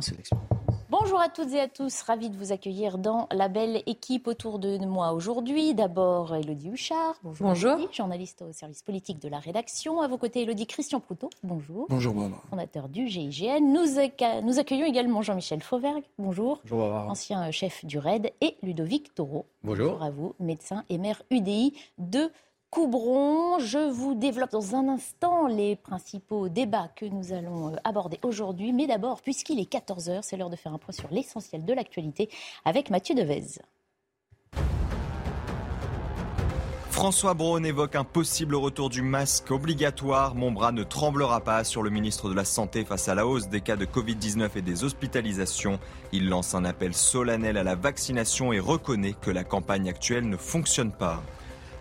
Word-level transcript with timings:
sélection. 0.00 0.38
Bonjour 0.90 1.20
à 1.20 1.28
toutes 1.28 1.52
et 1.52 1.60
à 1.60 1.68
tous, 1.68 2.02
ravi 2.02 2.30
de 2.30 2.36
vous 2.36 2.52
accueillir 2.52 2.98
dans 2.98 3.26
la 3.32 3.48
belle 3.48 3.82
équipe 3.86 4.28
autour 4.28 4.58
de 4.58 4.78
moi 4.78 5.12
aujourd'hui. 5.12 5.74
D'abord, 5.74 6.34
Elodie 6.34 6.70
Huchard. 6.70 7.16
Bonjour. 7.22 7.48
Bonjour. 7.48 7.92
journaliste 7.92 8.42
au 8.42 8.52
service 8.52 8.82
politique 8.82 9.18
de 9.20 9.28
la 9.28 9.38
rédaction. 9.38 10.00
À 10.00 10.08
vos 10.08 10.18
côtés, 10.18 10.42
Elodie 10.42 10.66
Christian 10.66 11.00
Proutot. 11.00 11.30
Bonjour. 11.42 11.86
Bonjour, 11.88 12.14
Barbara. 12.14 12.42
Fondateur 12.50 12.88
du 12.88 13.08
GIGN. 13.08 13.60
Nous, 13.60 14.00
nous 14.42 14.58
accueillons 14.58 14.86
également 14.86 15.22
Jean-Michel 15.22 15.62
Fauvergue. 15.62 16.04
Bonjour. 16.18 16.60
Bonjour, 16.64 16.78
Barbara. 16.78 17.10
Ancien 17.10 17.50
chef 17.50 17.84
du 17.84 17.98
RAID. 17.98 18.32
Et 18.40 18.56
Ludovic 18.62 19.14
Taureau. 19.14 19.46
Bonjour. 19.62 19.92
Bonjour 19.92 20.02
à 20.02 20.10
vous, 20.10 20.34
médecin 20.38 20.84
et 20.88 20.98
maire 20.98 21.22
UDI 21.30 21.74
de 21.98 22.30
Coubron. 22.74 23.60
Je 23.60 23.78
vous 23.88 24.16
développe 24.16 24.50
dans 24.50 24.74
un 24.74 24.88
instant 24.88 25.46
les 25.46 25.76
principaux 25.76 26.48
débats 26.48 26.88
que 26.96 27.06
nous 27.06 27.32
allons 27.32 27.68
euh, 27.68 27.76
aborder 27.84 28.18
aujourd'hui. 28.24 28.72
Mais 28.72 28.88
d'abord, 28.88 29.22
puisqu'il 29.22 29.60
est 29.60 29.72
14h, 29.72 30.22
c'est 30.22 30.36
l'heure 30.36 30.50
de 30.50 30.56
faire 30.56 30.74
un 30.74 30.78
point 30.78 30.92
sur 30.92 31.08
l'essentiel 31.12 31.64
de 31.64 31.72
l'actualité 31.72 32.28
avec 32.64 32.90
Mathieu 32.90 33.14
Devez. 33.14 33.60
François 36.90 37.34
Braun 37.34 37.62
évoque 37.62 37.94
un 37.94 38.02
possible 38.02 38.56
retour 38.56 38.90
du 38.90 39.02
masque 39.02 39.52
obligatoire. 39.52 40.34
Mon 40.34 40.50
bras 40.50 40.72
ne 40.72 40.82
tremblera 40.82 41.42
pas 41.42 41.62
sur 41.62 41.84
le 41.84 41.90
ministre 41.90 42.28
de 42.28 42.34
la 42.34 42.44
Santé 42.44 42.84
face 42.84 43.08
à 43.08 43.14
la 43.14 43.24
hausse 43.24 43.48
des 43.48 43.60
cas 43.60 43.76
de 43.76 43.84
Covid-19 43.84 44.50
et 44.56 44.62
des 44.62 44.82
hospitalisations. 44.82 45.78
Il 46.10 46.28
lance 46.28 46.56
un 46.56 46.64
appel 46.64 46.92
solennel 46.92 47.56
à 47.56 47.62
la 47.62 47.76
vaccination 47.76 48.52
et 48.52 48.58
reconnaît 48.58 49.14
que 49.20 49.30
la 49.30 49.44
campagne 49.44 49.88
actuelle 49.88 50.28
ne 50.28 50.36
fonctionne 50.36 50.90
pas. 50.90 51.22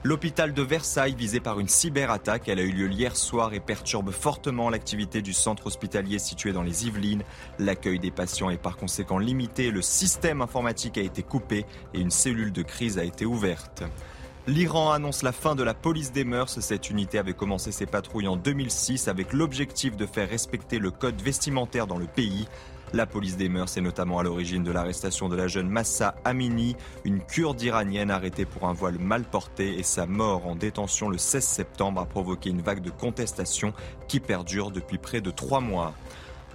L'hôpital 0.06 0.54
de 0.54 0.62
Versailles, 0.62 1.16
visé 1.16 1.40
par 1.40 1.62
une 1.62 1.70
cyberattaque, 1.70 2.50
elle 2.50 2.60
a 2.60 2.64
eu 2.64 2.74
lieu 2.74 2.92
hier 2.92 3.16
soir 3.16 3.54
et 3.54 3.62
perturbe 3.62 4.12
fortement 4.12 4.70
l'activité 4.70 5.22
du 5.22 5.32
centre 5.32 5.68
hospitalier 5.68 6.20
situé 6.20 6.52
dans 6.52 6.62
les 6.62 6.88
Yvelines. 6.88 7.24
L'accueil 7.58 8.00
des 8.00 8.12
patients 8.12 8.50
est 8.50 8.62
par 8.62 8.76
conséquent 8.76 9.18
limité, 9.18 9.72
le 9.72 9.82
système 9.82 10.42
informatique 10.42 10.98
a 10.98 11.02
été 11.02 11.24
coupé 11.24 11.66
et 11.94 12.02
une 12.02 12.12
cellule 12.12 12.52
de 12.52 12.64
crise 12.64 13.00
a 13.00 13.06
été 13.06 13.26
ouverte. 13.26 13.84
L'Iran 14.46 14.92
annonce 14.92 15.24
la 15.24 15.32
fin 15.32 15.56
de 15.56 15.64
la 15.64 15.74
police 15.74 16.12
des 16.12 16.26
mœurs. 16.26 16.60
Cette 16.60 16.90
unité 16.90 17.18
avait 17.18 17.32
commencé 17.32 17.72
ses 17.72 17.86
patrouilles 17.86 18.28
en 18.28 18.36
2006 18.36 19.08
avec 19.08 19.32
l'objectif 19.32 19.96
de 19.96 20.06
faire 20.06 20.30
respecter 20.30 20.80
le 20.80 20.92
code 20.92 21.22
vestimentaire 21.22 21.88
dans 21.88 21.98
le 21.98 22.08
pays. 22.08 22.46
La 22.94 23.08
police 23.08 23.38
des 23.38 23.50
mœurs 23.50 23.76
est 23.76 23.82
notamment 23.82 24.20
à 24.20 24.24
l'origine 24.24 24.62
de 24.62 24.72
l'arrestation 24.72 25.28
de 25.28 25.36
la 25.36 25.48
jeune 25.48 25.68
Massa 25.68 26.14
Amini, 26.26 26.76
une 27.06 27.22
kurde 27.22 27.60
iranienne 27.64 28.12
arrêtée 28.12 28.46
pour 28.46 28.68
un 28.68 28.74
voile 28.74 29.00
mal 29.00 29.24
porté 29.24 29.80
et 29.80 29.84
sa 29.84 30.06
mort 30.06 30.46
en 30.46 30.56
détention 30.56 31.10
le 31.10 31.18
16 31.18 31.44
septembre 31.44 32.02
a 32.02 32.06
provoqué 32.06 32.52
une 32.52 32.62
vague 32.62 32.84
de 32.84 32.92
contestation 32.92 33.74
qui 34.08 34.20
perdure 34.20 34.70
depuis 34.70 35.00
près 35.00 35.22
de 35.22 35.32
trois 35.32 35.60
mois. 35.60 35.96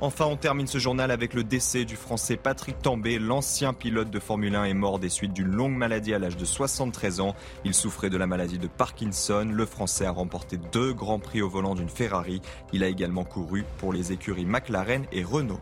Enfin, 0.00 0.27
on 0.27 0.36
termine 0.36 0.69
ce 0.69 0.78
journal 0.78 1.11
avec 1.11 1.34
le 1.34 1.42
décès 1.42 1.84
du 1.84 1.97
Français 1.97 2.36
Patrick 2.36 2.81
Tambay. 2.81 3.19
L'ancien 3.19 3.72
pilote 3.72 4.11
de 4.11 4.20
Formule 4.20 4.55
1 4.55 4.66
est 4.66 4.75
mort 4.75 5.00
des 5.00 5.09
suites 5.09 5.33
d'une 5.33 5.50
longue 5.50 5.77
maladie 5.77 6.14
à 6.14 6.20
l'âge 6.20 6.36
de 6.36 6.44
73 6.44 7.19
ans. 7.19 7.34
Il 7.64 7.75
souffrait 7.75 8.11
de 8.11 8.16
la 8.16 8.28
maladie 8.28 8.59
de 8.59 8.69
Parkinson. 8.69 9.50
Le 9.53 9.66
Français 9.66 10.06
a 10.06 10.12
remporté 10.12 10.56
deux 10.56 10.92
grands 10.92 11.19
prix 11.19 11.42
au 11.42 11.48
volant 11.48 11.75
d'une 11.75 11.89
Ferrari. 11.89 12.41
Il 12.72 12.84
a 12.84 12.86
également 12.86 13.25
couru 13.25 13.64
pour 13.78 13.92
les 13.92 14.12
écuries 14.12 14.47
McLaren 14.47 15.05
et 15.11 15.25
Renault. 15.25 15.61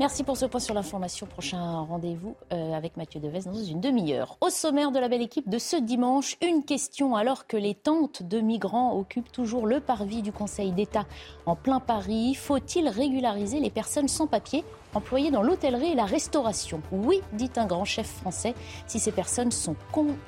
Merci 0.00 0.22
pour 0.22 0.36
ce 0.36 0.46
point 0.46 0.60
sur 0.60 0.74
l'information. 0.74 1.26
Prochain 1.26 1.80
rendez-vous 1.80 2.36
euh, 2.52 2.72
avec 2.72 2.96
Mathieu 2.96 3.18
Devez 3.18 3.40
dans 3.40 3.52
une 3.52 3.80
demi-heure. 3.80 4.36
Au 4.40 4.48
sommaire 4.48 4.92
de 4.92 5.00
la 5.00 5.08
belle 5.08 5.22
équipe 5.22 5.48
de 5.48 5.58
ce 5.58 5.74
dimanche, 5.74 6.36
une 6.40 6.62
question 6.62 7.16
alors 7.16 7.48
que 7.48 7.56
les 7.56 7.74
tentes 7.74 8.22
de 8.22 8.38
migrants 8.38 8.96
occupent 8.96 9.32
toujours 9.32 9.66
le 9.66 9.80
parvis 9.80 10.22
du 10.22 10.30
Conseil 10.30 10.70
d'État 10.70 11.04
en 11.46 11.56
plein 11.56 11.80
Paris. 11.80 12.36
Faut-il 12.36 12.88
régulariser 12.88 13.58
les 13.58 13.70
personnes 13.70 14.06
sans 14.06 14.28
papier 14.28 14.64
employées 14.94 15.32
dans 15.32 15.42
l'hôtellerie 15.42 15.90
et 15.90 15.96
la 15.96 16.04
restauration? 16.04 16.80
Oui, 16.92 17.20
dit 17.32 17.50
un 17.56 17.66
grand 17.66 17.84
chef 17.84 18.06
français, 18.06 18.54
si 18.86 19.00
ces 19.00 19.10
personnes 19.10 19.50
sont 19.50 19.74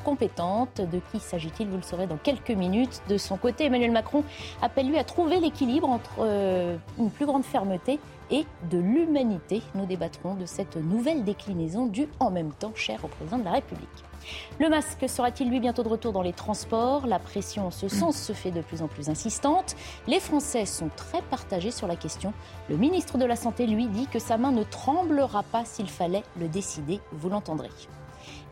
compétentes. 0.03 0.81
De 0.81 1.01
qui 1.13 1.21
s'agit-il? 1.21 1.69
Vous 1.69 1.77
le 1.77 1.83
saurez 1.83 2.09
dans 2.09 2.19
quelques 2.19 2.51
minutes. 2.51 3.03
De 3.09 3.17
son 3.17 3.37
côté, 3.37 3.67
Emmanuel 3.67 3.93
Macron 3.93 4.25
appelle 4.63 4.89
lui 4.89 4.99
à 4.99 5.05
trouver 5.05 5.39
l'équilibre 5.39 5.89
entre 5.89 6.11
euh, 6.19 6.77
une 6.99 7.11
plus 7.11 7.27
grande 7.27 7.45
fermeté 7.45 8.01
et 8.31 8.47
de 8.71 8.79
l'humanité. 8.79 9.63
Nous 9.75 9.87
débattrons 9.87 10.35
de 10.35 10.47
cette 10.47 10.77
nouvelle 10.77 11.25
déclinaison 11.25 11.87
du 11.87 12.09
en 12.19 12.31
même 12.31 12.53
temps 12.53 12.73
cher 12.75 13.05
au 13.05 13.09
président 13.09 13.39
de 13.39 13.45
la 13.45 13.53
République. 13.53 13.89
Le 14.59 14.69
masque 14.69 15.09
sera-t-il 15.09 15.49
lui 15.49 15.61
bientôt 15.61 15.83
de 15.83 15.89
retour 15.89 16.13
dans 16.13 16.23
les 16.23 16.33
transports? 16.33 17.07
La 17.07 17.19
pression 17.19 17.67
en 17.67 17.71
ce 17.71 17.89
sens 17.89 18.21
se 18.21 18.33
fait 18.33 18.51
de 18.51 18.61
plus 18.61 18.83
en 18.83 18.89
plus 18.89 19.09
insistante. 19.09 19.77
Les 20.07 20.21
Français 20.21 20.67
sont 20.67 20.91
très 20.95 21.23
partagés 21.23 21.71
sur 21.71 21.87
la 21.87 21.97
question. 21.97 22.33
Le 22.69 22.77
ministre 22.77 23.19
de 23.19 23.25
la 23.25 23.37
Santé, 23.37 23.67
lui, 23.67 23.87
dit 23.87 24.07
que 24.07 24.19
sa 24.19 24.37
main 24.37 24.53
ne 24.53 24.63
tremblera 24.63 25.43
pas 25.43 25.65
s'il 25.65 25.89
fallait 25.89 26.23
le 26.39 26.49
décider. 26.49 27.01
Vous 27.13 27.31
l'entendrez. 27.31 27.71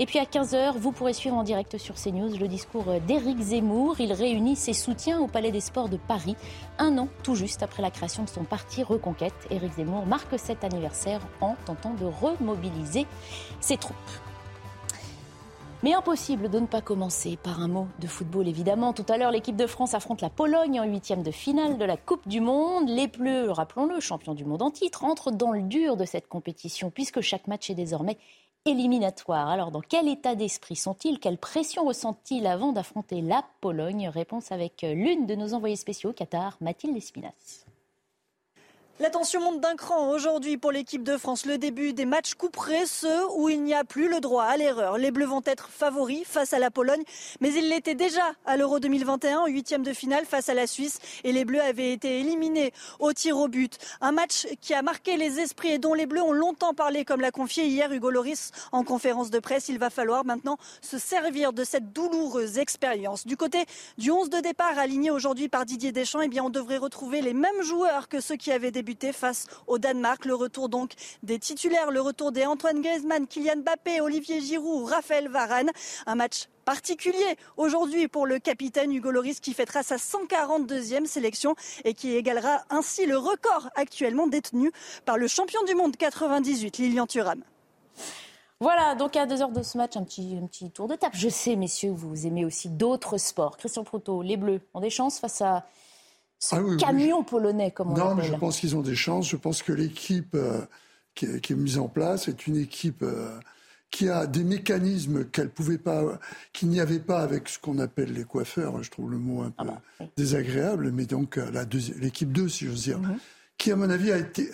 Et 0.00 0.06
puis 0.06 0.20
à 0.20 0.25
15h, 0.25 0.76
vous 0.76 0.92
pourrez 0.92 1.12
suivre 1.12 1.34
en 1.34 1.42
direct 1.42 1.76
sur 1.76 1.97
CNews 1.97 2.38
le 2.38 2.47
discours 2.47 2.84
d'Éric 3.09 3.41
Zemmour. 3.41 3.98
Il 3.98 4.12
réunit 4.12 4.54
ses 4.54 4.72
soutiens 4.72 5.19
au 5.19 5.26
Palais 5.26 5.50
des 5.50 5.60
Sports 5.60 5.88
de 5.88 5.97
Paris, 5.97 6.36
un 6.78 6.98
an 6.98 7.09
tout 7.25 7.34
juste 7.34 7.64
après 7.64 7.82
la 7.82 7.91
création 7.91 8.22
de 8.22 8.28
son 8.28 8.44
parti 8.44 8.84
Reconquête. 8.84 9.34
Éric 9.50 9.72
Zemmour 9.75 10.06
marque 10.06 10.38
cet 10.38 10.62
anniversaire 10.62 11.20
en 11.41 11.56
tentant 11.64 11.94
de 11.94 12.04
remobiliser 12.04 13.06
ses 13.60 13.76
troupes. 13.76 13.97
Mais 15.82 15.94
impossible 15.94 16.48
de 16.48 16.60
ne 16.60 16.66
pas 16.66 16.81
commencer 16.81 17.37
par 17.37 17.60
un 17.60 17.69
mot 17.69 17.88
de 18.00 18.06
football, 18.06 18.47
évidemment. 18.47 18.92
Tout 18.92 19.06
à 19.08 19.16
l'heure, 19.16 19.32
l'équipe 19.32 19.56
de 19.56 19.66
France 19.66 19.94
affronte 19.94 20.20
la 20.20 20.31
Pologne 20.31 20.81
en 20.81 20.84
huitième 20.84 21.25
de 21.25 21.31
finale 21.32 21.76
de 21.76 21.84
la 21.84 21.97
Coupe 21.97 22.26
du 22.28 22.41
Monde. 22.41 22.88
Les 22.88 23.08
Bleus, 23.08 23.50
rappelons-le, 23.50 23.98
champions 23.98 24.34
du 24.34 24.44
monde 24.44 24.62
en 24.62 24.70
titre, 24.70 25.04
entrent 25.04 25.32
dans 25.32 25.50
le 25.50 25.62
dur 25.62 25.97
de 25.97 26.04
cette 26.04 26.28
compétition 26.28 26.91
puisque 26.91 27.20
chaque 27.20 27.48
match 27.48 27.70
est 27.70 27.75
désormais 27.75 28.19
éliminatoire. 28.69 29.49
Alors, 29.49 29.71
dans 29.71 29.81
quel 29.81 30.09
état 30.09 30.34
d'esprit 30.34 30.77
sont-ils? 30.77 31.19
Quelle 31.19 31.39
pression 31.39 31.84
ressentent-ils 31.84 32.47
avant 32.47 32.73
d'affronter 32.73 33.21
la 33.21 33.45
Pologne? 33.61 34.09
Réponse 34.09 34.53
avec 34.53 34.83
l'une 34.83 35.27
de 35.27 35.34
nos 35.34 35.55
envoyés 35.55 35.77
spéciaux 35.77 36.11
au 36.11 36.12
Qatar, 36.12 36.56
Mathilde 36.61 36.97
Espinas. 36.97 37.65
La 39.00 39.10
tension 39.10 39.41
monte 39.41 39.60
d'un 39.60 39.76
cran 39.76 40.10
aujourd'hui 40.10 40.56
pour 40.56 40.72
l'équipe 40.72 41.04
de 41.04 41.16
France. 41.16 41.47
Le 41.47 41.56
début 41.56 41.92
des 41.92 42.04
matchs 42.04 42.34
couperés, 42.34 42.84
ceux 42.84 43.31
où 43.36 43.48
il 43.48 43.62
n'y 43.62 43.72
a 43.72 43.84
plus 43.84 44.09
le 44.09 44.19
droit 44.19 44.42
à 44.42 44.56
l'erreur. 44.56 44.98
Les 44.98 45.12
Bleus 45.12 45.26
vont 45.26 45.42
être 45.47 45.69
favoris 45.69 46.25
face 46.26 46.53
à 46.53 46.59
la 46.59 46.72
Pologne, 46.72 47.04
mais 47.41 47.54
ils 47.54 47.69
l'étaient 47.69 47.94
déjà 47.94 48.32
à 48.44 48.56
l'Euro 48.56 48.81
2021 48.81 49.38
en 49.38 49.47
huitième 49.47 49.84
de 49.84 49.92
finale 49.92 50.25
face 50.25 50.48
à 50.48 50.54
la 50.54 50.66
Suisse 50.66 50.98
et 51.22 51.31
les 51.31 51.44
Bleus 51.44 51.60
avaient 51.60 51.92
été 51.92 52.19
éliminés 52.19 52.72
au 52.98 53.12
tir 53.12 53.38
au 53.38 53.47
but. 53.47 53.78
Un 54.00 54.10
match 54.10 54.48
qui 54.60 54.75
a 54.75 54.82
marqué 54.82 55.16
les 55.16 55.38
esprits 55.38 55.70
et 55.70 55.78
dont 55.78 55.94
les 55.94 56.06
Bleus 56.06 56.22
ont 56.22 56.32
longtemps 56.32 56.75
parlé, 56.75 57.04
comme 57.04 57.20
l'a 57.20 57.31
confié 57.31 57.69
hier 57.69 57.92
Hugo 57.92 58.10
Loris 58.10 58.50
en 58.72 58.82
conférence 58.82 59.31
de 59.31 59.38
presse. 59.38 59.69
Il 59.69 59.78
va 59.78 59.91
falloir 59.91 60.25
maintenant 60.25 60.56
se 60.82 60.98
servir 60.98 61.53
de 61.53 61.62
cette 61.62 61.92
douloureuse 61.92 62.58
expérience. 62.58 63.28
Du 63.28 63.37
côté 63.37 63.64
du 63.97 64.10
11 64.10 64.28
de 64.28 64.41
départ 64.41 64.76
aligné 64.76 65.12
aujourd'hui 65.12 65.48
par 65.48 65.66
Didier 65.66 65.92
Deschamps, 65.92 66.22
eh 66.22 66.28
bien 66.28 66.42
on 66.42 66.50
devrait 66.50 66.78
retrouver 66.78 67.22
les 67.22 67.32
mêmes 67.32 67.62
joueurs 67.62 68.08
que 68.08 68.20
ceux 68.20 68.34
qui 68.34 68.50
avaient 68.50 68.72
débuté 68.72 68.88
face 69.12 69.47
au 69.66 69.78
Danemark. 69.78 70.25
Le 70.25 70.34
retour 70.34 70.69
donc 70.69 70.93
des 71.22 71.38
titulaires, 71.38 71.91
le 71.91 72.00
retour 72.00 72.32
des 72.32 72.47
Antoine 72.47 72.81
Griezmann, 72.81 73.26
Kylian 73.26 73.56
Mbappé, 73.59 74.00
Olivier 74.00 74.41
Giroud, 74.41 74.88
Raphaël 74.88 75.28
Varane. 75.28 75.71
Un 76.06 76.15
match 76.15 76.49
particulier 76.65 77.37
aujourd'hui 77.56 78.09
pour 78.09 78.26
le 78.26 78.38
capitaine 78.38 78.93
Hugo 78.93 79.10
Loris 79.10 79.41
qui 79.41 79.54
fêtera 79.54 79.82
sa 79.82 79.97
142e 79.97 81.06
sélection 81.06 81.54
et 81.84 81.94
qui 81.94 82.15
égalera 82.15 82.62
ainsi 82.71 83.06
le 83.06 83.16
record 83.16 83.71
actuellement 83.75 84.26
détenu 84.26 84.71
par 85.05 85.16
le 85.16 85.28
champion 85.28 85.62
du 85.65 85.75
monde 85.75 85.97
98, 85.97 86.78
Lilian 86.78 87.06
Thuram. 87.06 87.43
Voilà, 88.60 88.97
donc 88.97 89.15
à 89.15 89.25
deux 89.25 89.41
heures 89.41 89.53
de 89.53 89.62
ce 89.62 89.78
match, 89.78 89.97
un 89.97 90.03
petit, 90.03 90.70
tour 90.75 90.88
de 90.88 90.97
table. 90.97 91.15
Je 91.16 91.28
sais, 91.28 91.55
messieurs, 91.55 91.93
vous 91.93 92.26
aimez 92.26 92.44
aussi 92.44 92.69
d'autres 92.69 93.16
sports. 93.16 93.56
Christian 93.56 93.84
Proto, 93.84 94.20
les 94.20 94.37
Bleus 94.37 94.60
ont 94.75 94.81
des 94.81 94.91
chances 94.91 95.20
face 95.20 95.41
à 95.41 95.65
ce 96.38 96.54
ah 96.54 96.76
camion 96.78 97.25
polonais, 97.25 97.71
comme 97.71 97.93
on 97.93 97.97
Non, 97.97 98.15
mais 98.15 98.25
je 98.25 98.34
pense 98.34 98.60
qu'ils 98.60 98.76
ont 98.76 98.82
des 98.82 98.94
chances. 98.94 99.28
Je 99.28 99.37
pense 99.37 99.62
que 99.62 99.72
l'équipe 99.72 100.34
euh, 100.34 100.61
qui, 101.14 101.26
est 101.26 101.50
mise 101.50 101.79
en 101.79 101.88
place 101.88 102.29
est 102.29 102.46
une 102.46 102.56
équipe 102.56 103.02
euh, 103.02 103.38
qui 103.90 104.08
a 104.08 104.26
des 104.26 104.44
mécanismes 104.44 105.25
qu'elle 105.25 105.50
pouvait 105.50 105.79
pas, 105.79 106.20
qu'il 106.52 106.69
n'y 106.69 106.81
avait 106.81 107.00
pas 107.00 107.20
avec 107.20 107.49
ce 107.49 107.58
qu'on 107.58 107.79
appelle 107.79 108.12
les 108.12 108.25
coiffeurs. 108.25 108.81
Je 108.82 108.90
trouve 108.90 109.11
le 109.11 109.19
mot 109.19 109.43
un 109.43 109.52
ah 109.58 109.64
peu 109.64 109.69
bah, 109.70 110.06
désagréable, 110.17 110.93
mais 110.93 111.06
donc 111.06 111.38
euh, 111.38 111.50
l'équipe 112.00 112.31
2, 112.31 112.49
si 112.49 112.67
j'ose 112.67 112.82
dire, 112.82 113.00
mhm. 113.00 113.19
qui 113.56 113.73
à 113.73 113.76
mon 113.76 113.90
avis 113.90 114.12
a 114.12 114.19
été, 114.19 114.50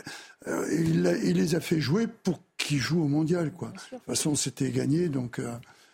il, 0.47 1.03
les 1.03 1.55
a 1.55 1.61
fait 1.61 1.81
jouer 1.81 2.07
pour 2.07 2.41
qu'ils 2.57 2.79
jouent 2.79 3.05
au 3.05 3.09
mondial, 3.09 3.53
quoi. 3.53 3.69
De 3.69 3.97
toute 3.97 4.07
façon, 4.07 4.35
c'était 4.35 4.71
gagné, 4.71 5.09
donc. 5.09 5.41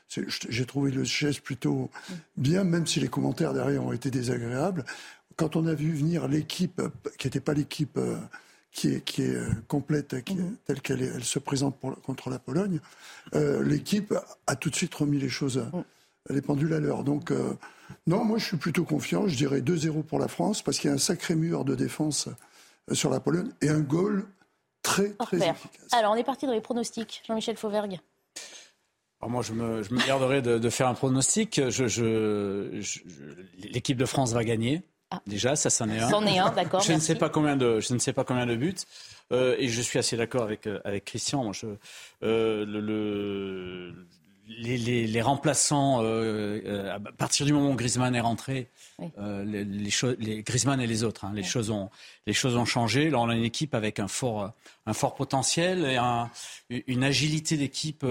j'ai 0.09 0.67
trouvé 0.67 0.91
le 0.91 1.05
geste 1.05 1.41
plutôt 1.41 1.89
mm. 2.09 2.15
bien, 2.37 2.65
même 2.65 2.87
si 2.87 2.99
les 3.01 3.09
commentaires 3.09 3.55
derrière 3.55 3.85
ont 3.85 3.93
été 3.93 4.11
désagréables 4.11 4.85
quand 5.41 5.57
on 5.57 5.67
a 5.67 5.73
vu 5.73 5.95
venir 5.95 6.29
l'équipe, 6.29 6.83
qui 7.17 7.27
n'était 7.27 7.41
pas 7.41 7.55
l'équipe 7.55 7.97
euh, 7.97 8.19
qui 8.73 8.89
est, 8.89 9.01
qui 9.03 9.23
est 9.23 9.37
euh, 9.37 9.49
complète, 9.69 10.15
telle 10.67 10.83
qu'elle 10.83 11.03
elle 11.03 11.25
se 11.25 11.39
présente 11.39 11.81
contre 12.03 12.29
la 12.29 12.39
Pologne, 12.39 12.79
euh, 13.35 13.63
l'équipe 13.63 14.13
a 14.47 14.55
tout 14.55 14.69
de 14.69 14.75
suite 14.77 14.95
remis 14.95 15.19
les 15.19 15.31
choses, 15.31 15.57
mhm. 15.57 15.83
les 16.29 16.43
pendules 16.43 16.75
à 16.75 16.79
l'heure. 16.79 17.05
Donc, 17.05 17.33
non, 18.07 18.23
moi 18.23 18.37
je 18.37 18.45
suis 18.45 18.59
plutôt 18.59 18.85
confiant. 18.85 19.29
Je 19.29 19.37
dirais 19.37 19.63
2-0 19.63 20.03
pour 20.03 20.19
la 20.19 20.29
France, 20.29 20.61
parce 20.61 20.79
qu'il 20.79 20.89
y 20.89 20.93
a 20.93 20.95
un 20.95 20.99
sacré 20.99 21.35
mur 21.35 21.65
de 21.65 21.75
défense 21.75 22.29
sur 22.93 23.09
la 23.09 23.19
Pologne 23.19 23.49
et 23.63 23.71
un 23.71 23.81
goal 23.81 24.27
très, 24.83 25.09
très 25.15 25.39
efficace. 25.39 25.89
Alors, 25.93 26.13
on 26.13 26.17
est 26.17 26.25
parti 26.25 26.45
dans 26.45 26.53
les 26.53 26.61
pronostics. 26.61 27.23
Jean-Michel 27.27 27.57
Fauvergue. 27.57 27.99
Alors 29.23 29.31
moi, 29.31 29.43
je 29.43 29.55
me, 29.55 29.83
je 29.83 29.95
me 29.95 30.07
garderai 30.07 30.43
de, 30.43 30.59
de, 30.59 30.71
faire 30.71 30.89
un 30.89 30.95
pronostic. 30.95 31.63
Je, 31.71 31.89
je, 31.89 32.79
L'équipe 33.73 33.97
de 33.97 34.07
France 34.07 34.33
va 34.33 34.45
gagner. 34.45 34.83
Ah. 35.11 35.21
Déjà, 35.27 35.57
ça, 35.57 35.71
c'en 35.71 35.89
est 35.89 35.99
un. 35.99 36.09
C'en 36.09 36.25
est 36.25 36.39
un, 36.39 36.51
d'accord. 36.51 36.81
je, 36.81 36.93
ne 36.93 37.01
sais 37.01 37.17
pas 37.17 37.29
combien 37.29 37.57
de, 37.57 37.81
je 37.81 37.93
ne 37.95 37.99
sais 37.99 38.13
pas 38.13 38.25
combien 38.25 38.47
de 38.47 38.55
buts. 38.55 38.77
Euh, 39.33 39.57
et 39.59 39.69
je 39.69 39.81
suis 39.83 39.99
assez 39.99 40.17
d'accord 40.17 40.43
avec, 40.43 40.67
euh, 40.67 40.81
avec 40.85 41.05
Christian. 41.05 41.43
Moi, 41.45 41.53
je, 41.53 41.67
euh, 42.23 42.65
le, 42.65 42.81
le 42.81 43.95
les, 44.59 44.77
les, 44.77 45.07
les, 45.07 45.23
remplaçants, 45.23 46.03
euh, 46.03 46.61
euh, 46.65 46.97
à 46.97 47.01
partir 47.13 47.47
du 47.47 47.53
moment 47.53 47.71
où 47.71 47.75
Griezmann 47.75 48.15
est 48.15 48.21
rentré, 48.21 48.69
euh, 49.19 49.45
les, 49.45 49.65
les, 49.65 50.43
Griezmann 50.43 50.81
et 50.81 50.87
les 50.87 51.05
autres, 51.05 51.25
hein, 51.25 51.33
les, 51.35 51.43
choses 51.43 51.71
ont, 51.71 51.91
les 52.27 52.33
choses 52.33 52.57
ont 52.57 52.65
changé. 52.65 53.11
Là, 53.11 53.19
on 53.19 53.29
a 53.29 53.35
une 53.35 53.45
équipe 53.45 53.75
avec 53.75 53.99
un 53.99 54.09
fort, 54.09 54.53
un 54.87 54.93
fort 54.93 55.15
potentiel, 55.15 55.85
et 55.85 55.97
un, 55.97 56.31
une 56.69 57.05
agilité 57.05 57.57
d'équipe 57.57 58.05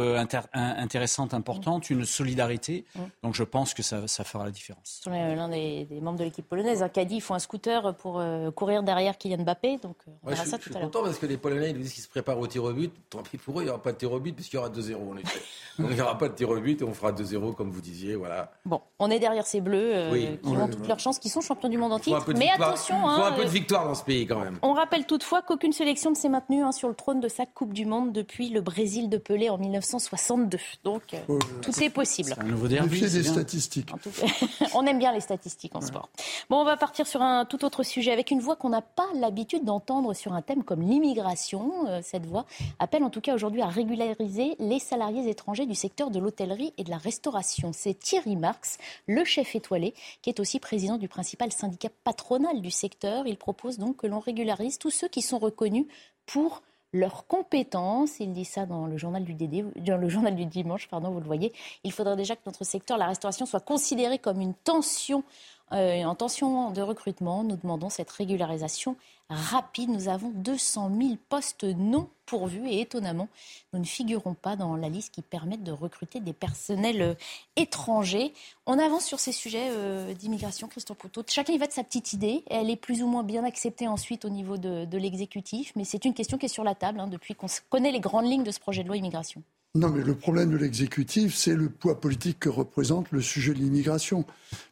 intéressante, 0.53 1.33
importante, 1.33 1.89
une 1.89 2.05
solidarité. 2.05 2.85
Donc 3.23 3.35
je 3.35 3.43
pense 3.43 3.73
que 3.73 3.83
ça, 3.83 4.07
ça 4.07 4.23
fera 4.23 4.45
la 4.45 4.51
différence. 4.51 5.01
L'un 5.05 5.49
des, 5.49 5.85
des, 5.85 6.01
membres 6.01 6.19
de 6.19 6.23
l'équipe 6.23 6.47
polonaise 6.47 6.81
a 6.83 6.89
dit 6.89 7.15
il 7.15 7.21
faut 7.21 7.33
un 7.33 7.39
scooter 7.39 7.95
pour 7.95 8.23
courir 8.55 8.83
derrière 8.83 9.17
Kylian 9.17 9.43
Mbappé. 9.43 9.77
Donc 9.77 9.97
on 10.23 10.29
verra 10.29 10.45
je, 10.45 10.49
ça 10.49 10.57
tout 10.57 10.69
à 10.69 10.73
l'heure. 10.73 10.81
Je 10.81 10.85
suis 10.87 10.91
content 10.91 11.03
parce 11.03 11.19
que 11.19 11.25
les 11.25 11.37
Polonais 11.37 11.69
ils 11.71 11.75
nous 11.75 11.83
disent 11.83 11.93
qu'ils 11.93 12.03
se 12.03 12.09
préparent 12.09 12.39
au 12.39 12.47
tir 12.47 12.63
au 12.63 12.73
but. 12.73 12.91
Tant 13.09 13.23
pis 13.23 13.37
pour 13.37 13.59
eux, 13.59 13.63
il 13.63 13.65
n'y 13.65 13.71
aura 13.71 13.81
pas 13.81 13.91
de 13.91 13.97
tir 13.97 14.11
au 14.11 14.19
but 14.19 14.33
puisqu'il 14.33 14.55
y 14.55 14.59
aura 14.59 14.69
2-0 14.69 14.95
en 14.95 15.17
effet. 15.17 15.41
Donc 15.77 15.89
il 15.91 15.95
n'y 15.95 16.01
aura 16.01 16.17
pas 16.17 16.28
de 16.29 16.35
tir 16.35 16.49
au 16.49 16.59
but 16.59 16.81
et 16.81 16.83
on 16.83 16.93
fera 16.93 17.11
2-0 17.11 17.55
comme 17.55 17.71
vous 17.71 17.81
disiez. 17.81 18.15
Voilà. 18.15 18.51
Bon, 18.65 18.81
on 18.99 19.09
est 19.09 19.19
derrière 19.19 19.45
ces 19.45 19.61
Bleus 19.61 19.91
euh, 19.93 20.35
qui 20.37 20.49
ont 20.49 20.67
toutes 20.67 20.87
leurs 20.87 20.99
chances, 20.99 21.19
qui 21.19 21.29
sont 21.29 21.41
champions 21.41 21.69
du 21.69 21.77
monde 21.77 21.93
en 21.93 21.99
titre. 21.99 22.33
Mais 22.35 22.49
attention, 22.49 22.95
il 22.97 23.01
faut 23.01 23.07
hein, 23.07 23.27
un 23.27 23.31
peu 23.33 23.43
de 23.43 23.49
victoire 23.49 23.85
dans 23.85 23.95
ce 23.95 24.03
pays 24.03 24.25
quand 24.25 24.39
même. 24.39 24.59
On 24.61 24.73
rappelle 24.73 25.05
toutefois 25.05 25.41
qu'aucune 25.41 25.73
sélection 25.73 26.11
ne 26.11 26.15
s'est 26.15 26.29
maintenue 26.29 26.63
hein, 26.63 26.71
sur 26.71 26.87
le 26.87 26.95
trône 26.95 27.19
de 27.19 27.27
sa 27.27 27.45
Coupe 27.45 27.73
du 27.73 27.85
Monde 27.85 28.11
depuis 28.11 28.49
le 28.49 28.61
Brésil 28.61 29.09
de 29.09 29.17
Pelé 29.17 29.49
en 29.49 29.57
1962. 29.57 30.57
Donc 30.83 31.01
euh, 31.13 31.39
tout 31.61 31.83
est 31.83 31.89
possible. 31.89 32.33
C'est 32.35 32.41
un 32.41 32.47
nouveau 32.47 32.67
derby. 32.67 33.01
des 33.01 33.23
statistiques. 33.23 33.91
on 34.75 34.85
aime 34.85 34.99
bien 34.99 35.11
les 35.11 35.21
statistiques 35.21 35.75
en 35.75 35.81
sport. 35.81 36.09
Bon, 36.49 36.57
on 36.57 36.65
va 36.65 36.77
partir 36.77 37.07
sur 37.07 37.21
un 37.21 37.45
tout 37.45 37.65
autre 37.65 37.83
sujet 37.83 38.11
avec 38.11 38.31
une 38.31 38.39
voix 38.39 38.55
qu'on 38.55 38.69
n'a 38.69 38.81
pas 38.81 39.07
l'habitude 39.15 39.65
d'entendre 39.65 40.13
sur 40.13 40.33
un 40.33 40.41
thème 40.41 40.63
comme 40.63 40.81
l'immigration. 40.81 41.87
Euh, 41.87 41.99
cette 42.03 42.25
voix 42.25 42.45
appelle 42.79 43.03
en 43.03 43.09
tout 43.09 43.21
cas 43.21 43.33
aujourd'hui 43.33 43.61
à 43.61 43.67
régulariser 43.67 44.55
les 44.59 44.79
salariés 44.79 45.29
étrangers 45.29 45.65
du 45.65 45.75
secteur 45.75 46.11
de 46.11 46.18
l'hôtellerie 46.19 46.73
et 46.77 46.83
de 46.83 46.89
la 46.89 46.97
restauration. 46.97 47.71
C'est 47.73 47.93
Thierry 47.93 48.35
Marx, 48.35 48.77
le 49.07 49.23
chef 49.25 49.55
étoilé, 49.55 49.93
qui 50.21 50.29
est 50.29 50.39
aussi 50.39 50.59
président 50.59 50.97
du 50.97 51.07
principal 51.07 51.51
syndicat 51.51 51.89
patronal 52.03 52.61
du 52.61 52.71
secteur. 52.71 53.27
Il 53.27 53.37
propose 53.37 53.77
donc 53.77 53.97
que 53.97 54.07
l'on 54.07 54.19
régularise 54.19 54.77
tous 54.77 54.91
ceux 54.91 55.07
qui 55.07 55.21
sont 55.21 55.39
reconnus 55.39 55.85
pour 56.25 56.61
leurs 56.93 57.27
compétences. 57.27 58.19
Il 58.19 58.33
dit 58.33 58.45
ça 58.45 58.65
dans 58.65 58.87
le 58.87 58.97
journal 58.97 59.23
du, 59.23 59.33
DD, 59.33 59.65
dans 59.77 59.97
le 59.97 60.09
journal 60.09 60.35
du 60.35 60.45
dimanche, 60.45 60.87
pardon, 60.87 61.11
vous 61.11 61.19
le 61.19 61.25
voyez. 61.25 61.53
Il 61.83 61.91
faudrait 61.91 62.15
déjà 62.15 62.35
que 62.35 62.41
notre 62.45 62.63
secteur, 62.63 62.97
la 62.97 63.07
restauration, 63.07 63.45
soit 63.45 63.59
considéré 63.59 64.19
comme 64.19 64.41
une 64.41 64.53
tension, 64.53 65.23
euh, 65.71 66.03
en 66.03 66.15
tension 66.15 66.71
de 66.71 66.81
recrutement. 66.81 67.43
Nous 67.43 67.57
demandons 67.57 67.89
cette 67.89 68.09
régularisation 68.09 68.95
rapide. 69.29 69.89
Nous 69.89 70.07
avons 70.07 70.29
200 70.29 70.91
000 70.99 71.17
postes 71.29 71.63
non 71.63 72.09
pourvus 72.25 72.67
et 72.69 72.81
étonnamment, 72.81 73.27
nous 73.73 73.79
ne 73.79 73.85
figurons 73.85 74.35
pas 74.35 74.55
dans 74.55 74.75
la 74.75 74.87
liste 74.87 75.15
qui 75.15 75.23
permettent 75.23 75.63
de 75.63 75.71
recruter 75.71 76.19
des 76.19 76.33
personnels 76.33 77.01
euh, 77.01 77.13
étrangers. 77.55 78.33
On 78.67 78.77
avance 78.77 79.03
sur 79.05 79.19
ces 79.19 79.31
sujets 79.31 79.69
euh, 79.71 80.13
d'immigration, 80.13 80.67
Christophe 80.67 80.99
Couteau. 80.99 81.23
Chacun 81.27 81.53
y 81.53 81.57
va 81.57 81.65
de 81.65 81.71
sa 81.71 81.83
petite 81.83 82.13
idée. 82.13 82.43
Elle 82.47 82.69
est 82.69 82.75
plus 82.75 83.01
ou 83.01 83.07
moins 83.07 83.23
bien 83.23 83.43
acceptée 83.43 83.87
ensuite 83.87 84.25
au 84.25 84.29
niveau 84.29 84.57
de, 84.57 84.85
de 84.85 84.97
l'exécutif, 84.99 85.73
mais 85.75 85.85
c'est 85.85 86.05
une 86.05 86.13
question 86.13 86.37
qui 86.37 86.45
est 86.45 86.49
sur 86.49 86.63
la 86.63 86.75
table 86.75 86.99
hein, 86.99 87.07
depuis 87.07 87.33
qu'on 87.33 87.47
connaît 87.69 87.91
les 87.91 87.99
grandes 87.99 88.29
lignes 88.29 88.43
de 88.43 88.51
ce 88.51 88.59
projet 88.59 88.83
de 88.83 88.87
loi 88.87 88.97
immigration. 88.97 89.41
Non, 89.75 89.89
mais 89.89 90.03
le 90.03 90.15
problème 90.15 90.49
de 90.49 90.57
l'exécutif, 90.57 91.35
c'est 91.35 91.53
le 91.53 91.69
poids 91.69 92.01
politique 92.01 92.39
que 92.39 92.49
représente 92.49 93.11
le 93.11 93.21
sujet 93.21 93.53
de 93.53 93.59
l'immigration. 93.59 94.25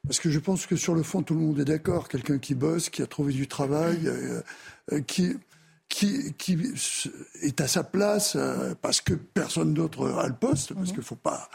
Parce 0.04 0.20
que 0.20 0.32
je 0.32 0.40
pense 0.40 0.66
que 0.66 0.76
sur 0.76 0.96
le 0.96 1.04
fond, 1.04 1.22
tout 1.22 1.36
le 1.36 1.40
monde 1.40 1.60
est 1.60 1.66
d'accord. 1.66 2.10
Quelqu'un 2.10 2.40
qui 2.40 2.56
bosse, 2.56 2.90
qui 2.90 3.04
a 3.04 3.06
trouvé 3.06 3.32
du 3.32 3.48
travail, 3.48 4.08
euh, 4.08 4.42
euh, 4.92 5.02
qui, 5.02 5.36
qui, 5.88 6.34
qui, 6.34 6.58
est 7.44 7.62
à 7.62 7.68
sa 7.68 7.84
place 7.84 8.36
euh, 8.36 8.74
parce 8.82 9.00
que 9.00 9.14
personne 9.14 9.76
d'autre 9.76 10.10
a 10.10 10.28
le 10.28 10.34
poste, 10.34 10.74
parce 10.74 10.88
qu'il 10.88 10.98
ne 10.98 11.04
faut 11.04 11.16
pas, 11.16 11.48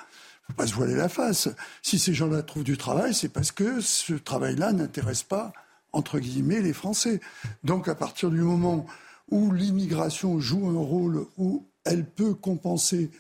faut 0.47 0.53
pas 0.53 0.69
se 0.69 0.75
voiler 0.75 0.95
la 0.95 1.09
face. 1.09 1.49
Si 1.83 1.99
ces 1.99 2.15
gens-là 2.15 2.43
trouvent 2.43 2.63
du 2.63 2.77
travail, 2.77 3.13
c'est 3.13 3.29
parce 3.29 3.51
que 3.51 3.81
ce 3.81 4.13
travail-là 4.15 4.73
n'intéresse 4.73 5.25
pas, 5.25 5.53
entre 5.93 6.21
guillemets, 6.21 6.61
les 6.61 6.73
Français. 6.73 7.21
Donc 7.65 7.89
à 7.89 7.97
partir 7.97 8.31
du 8.31 8.41
moment 8.41 8.87
où 9.33 9.51
l'immigration 9.51 10.39
joue 10.39 10.69
un 10.69 10.81
rôle, 10.81 11.27
où 11.39 11.67
elle 11.85 12.05
peut 12.05 12.35
compenser 12.35 13.11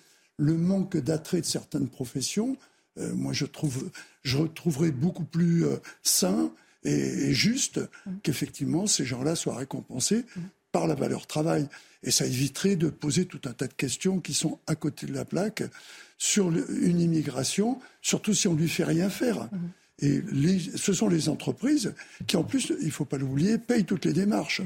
le 0.42 0.54
manque 0.54 0.96
d'attrait 0.96 1.40
de 1.40 1.46
certaines 1.46 1.88
professions, 1.88 2.56
euh, 2.98 3.14
moi 3.14 3.32
je 3.32 3.46
trouve, 3.46 3.90
je 4.22 4.36
retrouverais 4.36 4.90
beaucoup 4.90 5.24
plus 5.24 5.64
euh, 5.64 5.76
sain 6.02 6.50
et, 6.84 6.92
et 6.92 7.34
juste 7.34 7.78
mmh. 7.78 8.10
qu'effectivement 8.22 8.86
ces 8.86 9.04
gens-là 9.04 9.36
soient 9.36 9.56
récompensés 9.56 10.24
mmh. 10.24 10.40
par 10.72 10.86
la 10.86 10.94
valeur 10.94 11.26
travail. 11.26 11.68
Et 12.02 12.10
ça 12.10 12.26
éviterait 12.26 12.74
de 12.74 12.88
poser 12.88 13.26
tout 13.26 13.40
un 13.44 13.52
tas 13.52 13.68
de 13.68 13.72
questions 13.74 14.18
qui 14.18 14.34
sont 14.34 14.58
à 14.66 14.74
côté 14.74 15.06
de 15.06 15.14
la 15.14 15.24
plaque 15.24 15.62
sur 16.18 16.50
le, 16.50 16.66
une 16.84 17.00
immigration, 17.00 17.78
surtout 18.00 18.34
si 18.34 18.48
on 18.48 18.54
lui 18.54 18.68
fait 18.68 18.84
rien 18.84 19.08
faire. 19.08 19.44
Mmh. 19.44 19.58
Et 20.00 20.20
les, 20.32 20.58
ce 20.58 20.92
sont 20.92 21.08
les 21.08 21.28
entreprises 21.28 21.94
qui, 22.26 22.36
en 22.36 22.42
plus, 22.42 22.72
il 22.80 22.86
ne 22.86 22.90
faut 22.90 23.04
pas 23.04 23.18
l'oublier, 23.18 23.58
payent 23.58 23.84
toutes 23.84 24.04
les 24.04 24.12
démarches. 24.12 24.62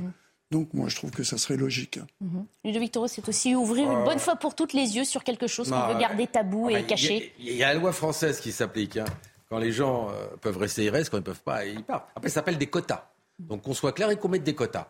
Donc 0.50 0.72
moi, 0.74 0.88
je 0.88 0.96
trouve 0.96 1.10
que 1.10 1.24
ça 1.24 1.38
serait 1.38 1.56
logique. 1.56 1.98
Mmh. 2.20 2.40
Ludovic 2.64 2.92
Toro, 2.92 3.08
c'est 3.08 3.28
aussi 3.28 3.54
ouvrir 3.54 3.90
une 3.90 4.04
bonne 4.04 4.20
fois 4.20 4.36
pour 4.36 4.54
toutes 4.54 4.72
les 4.72 4.96
yeux 4.96 5.04
sur 5.04 5.24
quelque 5.24 5.46
chose 5.46 5.70
qu'on 5.70 5.88
veut 5.88 5.98
garder 5.98 6.26
tabou 6.26 6.70
et 6.70 6.84
caché. 6.84 7.32
Il 7.38 7.48
y, 7.48 7.56
y, 7.56 7.64
a 7.64 7.74
la 7.74 7.80
loi 7.80 7.92
française 7.92 8.40
qui 8.40 8.52
s'applique. 8.52 8.96
Hein. 8.96 9.06
Quand 9.48 9.58
les 9.58 9.72
gens 9.72 10.08
euh, 10.10 10.26
peuvent 10.40 10.56
rester, 10.56 10.84
ils 10.84 10.90
restent. 10.90 11.10
Quand 11.10 11.18
ils 11.18 11.20
ne 11.20 11.24
peuvent 11.26 11.42
pas, 11.42 11.64
ils 11.64 11.82
partent. 11.82 12.08
Après, 12.14 12.28
ça 12.28 12.36
s'appelle 12.36 12.58
des 12.58 12.66
quotas. 12.66 13.08
Donc 13.38 13.62
qu'on 13.62 13.74
soit 13.74 13.92
clair 13.92 14.10
et 14.10 14.16
qu'on 14.16 14.28
mette 14.28 14.44
des 14.44 14.54
quotas. 14.54 14.88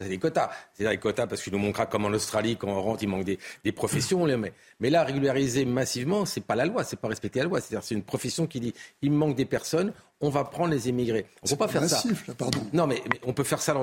C'est 0.00 0.08
des 0.08 0.18
quotas. 0.18 0.50
C'est 0.72 0.88
des 0.88 0.96
quotas 0.96 1.26
parce 1.26 1.42
qu'il 1.42 1.52
nous 1.52 1.58
montrera 1.58 1.86
comme 1.86 2.06
en 2.06 2.10
Australie, 2.10 2.56
quand 2.56 2.68
on 2.68 2.80
rentre, 2.80 3.02
il 3.02 3.08
manque 3.08 3.24
des, 3.24 3.38
des 3.64 3.72
professions, 3.72 4.22
on 4.22 4.26
les 4.26 4.36
met. 4.36 4.52
Mais 4.80 4.88
là, 4.88 5.04
régulariser 5.04 5.66
massivement, 5.66 6.24
c'est 6.24 6.40
pas 6.40 6.54
la 6.54 6.64
loi, 6.64 6.84
c'est 6.84 6.96
pas 6.96 7.08
respecter 7.08 7.40
la 7.40 7.46
loi. 7.46 7.60
C'est-à-dire, 7.60 7.86
c'est 7.86 7.94
une 7.94 8.02
profession 8.02 8.46
qui 8.46 8.60
dit, 8.60 8.74
il 9.02 9.12
manque 9.12 9.36
des 9.36 9.44
personnes, 9.44 9.92
on 10.20 10.30
va 10.30 10.44
prendre 10.44 10.72
les 10.72 10.88
émigrés. 10.88 11.26
On 11.42 11.48
peut 11.48 11.56
pas 11.56 11.68
faire 11.68 11.82
massif, 11.82 12.24
ça. 12.24 12.24
Là, 12.28 12.34
pardon. 12.34 12.66
Non, 12.72 12.86
mais, 12.86 13.02
mais, 13.12 13.20
on 13.24 13.34
peut 13.34 13.44
faire 13.44 13.60
ça 13.60 13.74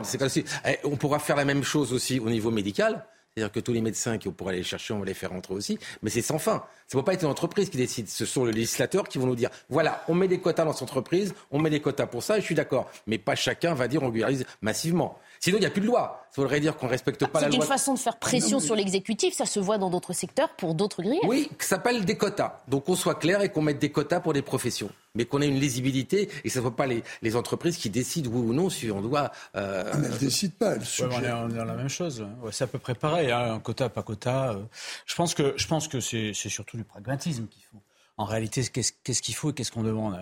eh, 0.66 0.78
On 0.84 0.96
pourra 0.96 1.20
faire 1.20 1.36
la 1.36 1.46
même 1.46 1.64
chose 1.64 1.94
aussi 1.94 2.20
au 2.20 2.30
niveau 2.30 2.50
médical. 2.50 3.06
C'est-à-dire 3.38 3.52
que 3.52 3.60
tous 3.60 3.74
les 3.74 3.82
médecins 3.82 4.18
qui 4.18 4.32
pourraient 4.32 4.54
aller 4.54 4.62
les 4.62 4.64
chercher, 4.64 4.96
on 4.96 5.00
va 5.00 5.06
les 5.06 5.14
faire 5.14 5.30
rentrer 5.30 5.54
aussi. 5.54 5.78
Mais 6.02 6.10
c'est 6.10 6.24
sans 6.24 6.40
fin. 6.40 6.64
Ça 6.88 6.98
ne 6.98 7.02
peut 7.02 7.06
pas 7.06 7.14
être 7.14 7.22
une 7.22 7.30
entreprise 7.30 7.70
qui 7.70 7.78
décide. 7.78 8.10
Ce 8.10 8.26
sont 8.26 8.46
les 8.46 8.52
législateurs 8.52 9.08
qui 9.08 9.20
vont 9.20 9.28
nous 9.28 9.36
dire 9.36 9.52
voilà, 9.70 10.04
on 10.08 10.16
met 10.16 10.28
des 10.28 10.40
quotas 10.40 10.66
dans 10.66 10.74
cette 10.74 10.82
entreprise, 10.82 11.36
on 11.52 11.60
met 11.60 11.70
des 11.70 11.80
quotas 11.80 12.08
pour 12.08 12.24
ça, 12.24 12.40
et 12.40 12.42
je 12.42 12.46
suis 12.46 12.56
d'accord. 12.56 12.90
Mais 13.06 13.20
pas 13.20 13.36
chacun 13.36 13.76
va 13.76 13.88
dire 13.88 14.02
on 14.02 14.08
régularise 14.08 14.44
massivement. 14.62 15.20
Sinon, 15.40 15.58
il 15.58 15.62
n'y 15.62 15.66
a 15.66 15.70
plus 15.70 15.82
de 15.82 15.88
loi. 15.88 16.26
Ça 16.32 16.42
voudrait 16.42 16.60
dire 16.60 16.78
qu'on 16.78 16.86
ne 16.86 16.92
respecte 16.92 17.26
pas 17.26 17.40
la 17.40 17.48
loi. 17.48 17.52
C'est 17.52 17.64
une 17.64 17.68
façon 17.68 17.94
de 17.94 18.00
faire 18.00 18.18
pression 18.18 18.60
sur 18.60 18.76
l'exécutif. 18.76 19.34
Ça 19.34 19.46
se 19.46 19.60
voit 19.60 19.78
dans 19.78 19.90
d'autres 19.90 20.14
secteurs 20.14 20.50
pour 20.56 20.76
d'autres 20.76 21.02
grilles. 21.02 21.20
Oui, 21.24 21.50
ça 21.60 21.70
s'appelle 21.70 22.06
des 22.06 22.18
quotas. 22.18 22.62
Donc 22.68 22.86
qu'on 22.86 22.96
soit 22.96 23.16
clair 23.16 23.42
et 23.42 23.50
qu'on 23.50 23.62
mette 23.62 23.80
des 23.80 23.92
quotas 23.92 24.20
pour 24.20 24.34
des 24.34 24.42
professions. 24.42 24.90
Mais 25.16 25.26
qu'on 25.26 25.42
ait 25.42 25.48
une 25.48 25.60
lisibilité 25.60 26.24
et 26.24 26.44
que 26.44 26.50
ce 26.50 26.60
ne 26.60 26.64
soit 26.64 26.76
pas 26.76 26.86
les, 26.86 27.04
les, 27.22 27.36
entreprises 27.36 27.78
qui 27.78 27.90
décident 27.90 28.30
oui 28.32 28.40
ou 28.40 28.54
non 28.54 28.70
si 28.70 28.92
on 28.92 29.02
doit. 29.02 29.32
Euh, 29.56 29.90
ah, 29.92 29.98
mais 29.98 30.08
elles 30.08 30.14
ne 30.14 30.18
décident 30.18 30.54
pas. 30.60 30.76
Elles 30.76 30.82
ouais, 30.82 31.16
on, 31.16 31.24
est, 31.24 31.32
on, 31.32 31.50
est, 31.50 31.54
dans 31.54 31.66
la 31.66 31.76
même 31.76 31.90
chose. 31.90 32.26
Ouais, 32.42 32.52
c'est 32.52 32.66
à 32.66 32.68
peu 32.68 32.80
près 32.80 32.94
pareil. 32.94 33.32
Hein, 33.32 33.56
un 33.56 33.60
quota, 33.60 33.90
pas 33.90 34.04
quota. 34.04 34.52
Euh. 34.52 34.64
Je 35.06 35.16
pense 35.16 35.34
que, 35.34 35.54
je 35.58 35.68
pense 35.68 35.88
que 35.88 36.00
c'est, 36.00 36.34
c'est 36.34 36.50
surtout 36.50 36.78
du 36.78 36.84
pragmatisme 36.84 37.48
qu'il 37.48 37.64
faut 37.64 37.82
en 38.20 38.26
réalité, 38.26 38.64
qu'est-ce, 38.64 38.94
qu'est-ce 39.04 39.22
qu'il 39.22 39.36
faut 39.36 39.52
et 39.52 39.54
qu'est-ce 39.54 39.72
qu'on 39.72 39.84
demande? 39.84 40.20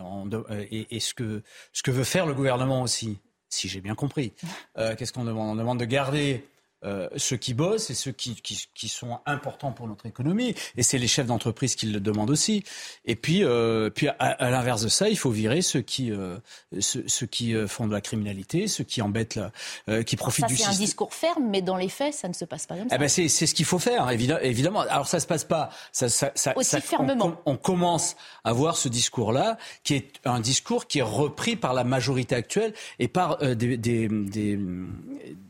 Et, 0.69 0.97
et 0.97 0.99
ce, 0.99 1.13
que, 1.13 1.41
ce 1.71 1.81
que 1.81 1.91
veut 1.91 2.03
faire 2.03 2.25
le 2.25 2.33
gouvernement 2.33 2.81
aussi 2.81 3.19
si 3.55 3.67
j'ai 3.69 3.81
bien 3.81 3.95
compris. 3.95 4.33
Euh, 4.77 4.95
Qu'est-ce 4.95 5.13
qu'on 5.13 5.23
demande? 5.23 5.49
On 5.49 5.55
demande 5.55 5.79
de 5.79 5.85
garder 5.85 6.45
euh, 6.85 7.09
ceux 7.17 7.37
qui 7.37 7.53
bossent 7.53 7.89
et 7.89 7.95
ceux 7.95 8.11
qui, 8.11 8.35
qui, 8.35 8.67
qui, 8.73 8.87
sont 8.87 9.19
importants 9.25 9.71
pour 9.71 9.87
notre 9.87 10.05
économie. 10.05 10.55
Et 10.77 10.83
c'est 10.83 10.97
les 10.97 11.07
chefs 11.07 11.25
d'entreprise 11.27 11.75
qui 11.75 11.87
le 11.87 11.99
demandent 11.99 12.29
aussi. 12.29 12.63
Et 13.05 13.15
puis, 13.15 13.43
euh, 13.43 13.89
puis 13.89 14.07
à, 14.07 14.13
à 14.19 14.49
l'inverse 14.49 14.83
de 14.83 14.87
ça, 14.87 15.09
il 15.09 15.17
faut 15.17 15.31
virer 15.31 15.61
ceux 15.61 15.81
qui, 15.81 16.11
euh, 16.11 16.37
ceux, 16.79 17.03
ceux, 17.07 17.25
qui 17.25 17.55
euh, 17.55 17.67
font 17.67 17.87
de 17.87 17.93
la 17.93 18.01
criminalité, 18.01 18.67
ceux 18.67 18.83
qui 18.83 19.01
embêtent, 19.01 19.35
la, 19.35 19.51
euh, 19.89 20.03
qui 20.03 20.15
profitent 20.15 20.45
ça, 20.45 20.47
du 20.47 20.55
système. 20.55 20.73
C'est 20.73 20.81
un 20.81 20.85
discours 20.85 21.13
ferme, 21.13 21.47
mais 21.49 21.61
dans 21.61 21.77
les 21.77 21.89
faits, 21.89 22.13
ça 22.13 22.27
ne 22.27 22.33
se 22.33 22.45
passe 22.45 22.65
pas 22.65 22.77
comme 22.77 22.89
ça. 22.89 22.95
Eh 22.95 22.99
ben 22.99 23.09
c'est 23.09 23.27
ce 23.27 23.53
qu'il 23.53 23.65
faut 23.65 23.79
faire, 23.79 24.09
évidemment. 24.09 24.81
Alors 24.81 25.07
ça 25.07 25.19
se 25.19 25.27
passe 25.27 25.43
pas. 25.43 25.69
Ça, 25.91 26.09
ça, 26.09 26.31
ça, 26.35 26.57
aussi 26.57 26.79
fermement. 26.81 27.37
On, 27.45 27.53
on, 27.53 27.57
commence 27.57 28.15
à 28.43 28.53
voir 28.53 28.77
ce 28.77 28.89
discours-là, 28.89 29.57
qui 29.83 29.95
est 29.95 30.13
un 30.25 30.39
discours 30.39 30.87
qui 30.87 30.99
est 30.99 31.03
repris 31.03 31.55
par 31.55 31.73
la 31.73 31.83
majorité 31.83 32.35
actuelle 32.35 32.73
et 32.99 33.07
par 33.07 33.37
des, 33.37 33.77
des, 33.77 34.07
des 34.07 34.59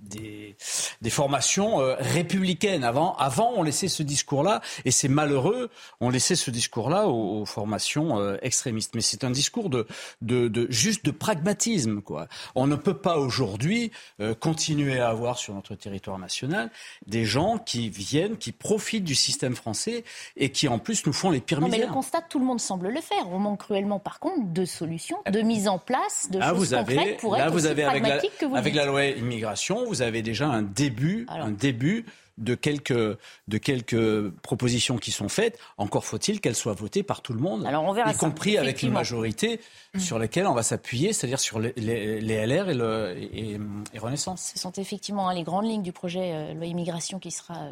des, 0.09 0.55
des 1.01 1.09
formations 1.09 1.81
euh, 1.81 1.95
républicaines. 1.99 2.83
Avant, 2.83 3.15
avant, 3.15 3.53
on 3.55 3.63
laissait 3.63 3.87
ce 3.87 4.03
discours-là, 4.03 4.61
et 4.85 4.91
c'est 4.91 5.07
malheureux, 5.07 5.69
on 6.01 6.09
laissait 6.09 6.35
ce 6.35 6.51
discours-là 6.51 7.07
aux, 7.07 7.45
formations 7.45 8.19
euh, 8.19 8.37
extrémistes. 8.41 8.95
Mais 8.95 9.01
c'est 9.01 9.23
un 9.23 9.31
discours 9.31 9.69
de, 9.69 9.87
de, 10.21 10.47
de, 10.47 10.67
juste 10.69 11.05
de 11.05 11.11
pragmatisme. 11.11 12.01
Quoi. 12.01 12.27
On 12.55 12.67
ne 12.67 12.75
peut 12.75 12.97
pas 12.97 13.17
aujourd'hui 13.17 13.91
euh, 14.19 14.33
continuer 14.33 14.99
à 14.99 15.09
avoir 15.09 15.37
sur 15.37 15.53
notre 15.53 15.75
territoire 15.75 16.19
national 16.19 16.71
des 17.05 17.25
gens 17.25 17.57
qui 17.57 17.89
viennent, 17.89 18.37
qui 18.37 18.51
profitent 18.51 19.03
du 19.03 19.15
système 19.15 19.55
français 19.55 20.03
et 20.37 20.51
qui 20.51 20.67
en 20.67 20.79
plus 20.79 21.05
nous 21.05 21.13
font 21.13 21.29
les 21.29 21.41
pires 21.41 21.61
non, 21.61 21.67
Mais 21.67 21.79
le 21.79 21.87
constat, 21.87 22.21
tout 22.21 22.39
le 22.39 22.45
monde 22.45 22.59
semble 22.59 22.89
le 22.89 23.01
faire. 23.01 23.29
On 23.29 23.39
manque 23.39 23.59
cruellement, 23.59 23.99
par 23.99 24.19
contre, 24.19 24.53
de 24.53 24.65
solutions, 24.65 25.17
de 25.29 25.41
mise 25.41 25.67
en 25.67 25.77
place, 25.77 26.27
de 26.31 26.41
choses 26.41 26.73
vous 26.73 26.77
concrètes 26.77 27.19
pour 27.19 27.37
être 27.37 27.51
vous 27.51 27.65
avez, 27.65 27.83
avec 27.83 28.03
que 28.39 28.45
vous 28.45 28.55
Avec 28.55 28.73
la 28.73 28.85
loi 28.85 29.05
immigration, 29.05 29.85
vous 29.85 29.94
avez 30.01 30.21
déjà 30.21 30.47
un 30.47 30.61
début, 30.61 31.25
un 31.29 31.51
début 31.51 32.05
de 32.37 32.55
quelques, 32.55 33.17
de 33.47 33.57
quelques 33.57 34.29
propositions 34.41 34.97
qui 34.97 35.11
sont 35.11 35.29
faites. 35.29 35.59
Encore 35.77 36.05
faut-il 36.05 36.41
qu'elles 36.41 36.55
soient 36.55 36.73
votées 36.73 37.03
par 37.03 37.21
tout 37.21 37.33
le 37.33 37.39
monde, 37.39 37.65
Alors 37.65 37.83
on 37.85 37.93
verra 37.93 38.11
y 38.11 38.15
compris 38.15 38.57
avec 38.57 38.83
une 38.83 38.91
majorité 38.91 39.61
mm. 39.93 39.99
sur 39.99 40.19
laquelle 40.19 40.47
on 40.47 40.53
va 40.53 40.63
s'appuyer, 40.63 41.13
c'est-à-dire 41.13 41.39
sur 41.39 41.59
les, 41.59 41.73
les, 41.77 42.45
LR 42.45 42.69
et, 42.69 42.73
le, 42.73 43.15
et, 43.17 43.59
Renaissance. 43.99 44.51
Ce 44.53 44.59
sont 44.59 44.73
effectivement 44.73 45.29
hein, 45.29 45.33
les 45.33 45.43
grandes 45.43 45.65
lignes 45.65 45.81
du 45.81 45.93
projet 45.93 46.31
euh, 46.33 46.53
loi 46.53 46.65
immigration 46.65 47.19
qui 47.19 47.31
sera, 47.31 47.55
euh, 47.55 47.71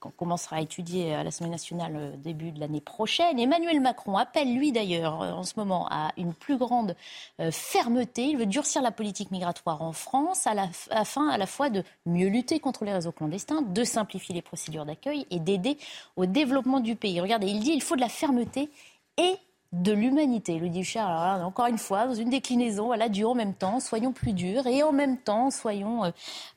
qu'on 0.00 0.10
commencera 0.10 0.56
à 0.56 0.60
étudier 0.60 1.14
à 1.14 1.22
l'Assemblée 1.22 1.52
nationale 1.52 1.92
euh, 1.96 2.16
début 2.16 2.50
de 2.50 2.58
l'année 2.58 2.80
prochaine. 2.80 3.38
Emmanuel 3.38 3.80
Macron 3.80 4.16
appelle, 4.16 4.54
lui 4.54 4.72
d'ailleurs, 4.72 5.20
en 5.20 5.44
ce 5.44 5.52
moment, 5.56 5.86
à 5.90 6.10
une 6.16 6.34
plus 6.34 6.56
grande 6.56 6.96
fermeté. 7.50 8.24
Il 8.24 8.36
veut 8.36 8.46
durcir 8.46 8.82
la 8.82 8.90
politique 8.90 9.30
migratoire 9.30 9.82
en 9.82 9.92
France 9.92 10.46
à 10.46 10.54
la, 10.54 10.68
afin 10.90 11.28
à 11.28 11.38
la 11.38 11.46
fois 11.46 11.70
de 11.70 11.82
mieux 12.06 12.28
lutter 12.28 12.60
contre 12.60 12.84
les 12.84 12.92
réseaux 12.92 13.12
clandestins, 13.12 13.62
de 13.62 13.83
simplifier 13.84 14.34
les 14.34 14.42
procédures 14.42 14.84
d'accueil 14.84 15.26
et 15.30 15.38
d'aider 15.38 15.78
au 16.16 16.26
développement 16.26 16.80
du 16.80 16.96
pays. 16.96 17.20
Regardez, 17.20 17.46
il 17.46 17.60
dit 17.60 17.72
il 17.72 17.82
faut 17.82 17.96
de 17.96 18.00
la 18.00 18.08
fermeté 18.08 18.70
et 19.16 19.36
de 19.74 19.92
l'humanité. 19.92 20.58
Le 20.58 20.68
dit 20.68 20.88
alors 20.96 21.46
encore 21.46 21.66
une 21.66 21.78
fois, 21.78 22.06
dans 22.06 22.14
une 22.14 22.30
déclinaison, 22.30 22.86
voilà, 22.86 23.08
du 23.08 23.24
en 23.24 23.34
même 23.34 23.54
temps, 23.54 23.80
soyons 23.80 24.12
plus 24.12 24.32
durs 24.32 24.66
et 24.66 24.82
en 24.82 24.92
même 24.92 25.18
temps, 25.18 25.50
soyons 25.50 26.04
euh, 26.04 26.10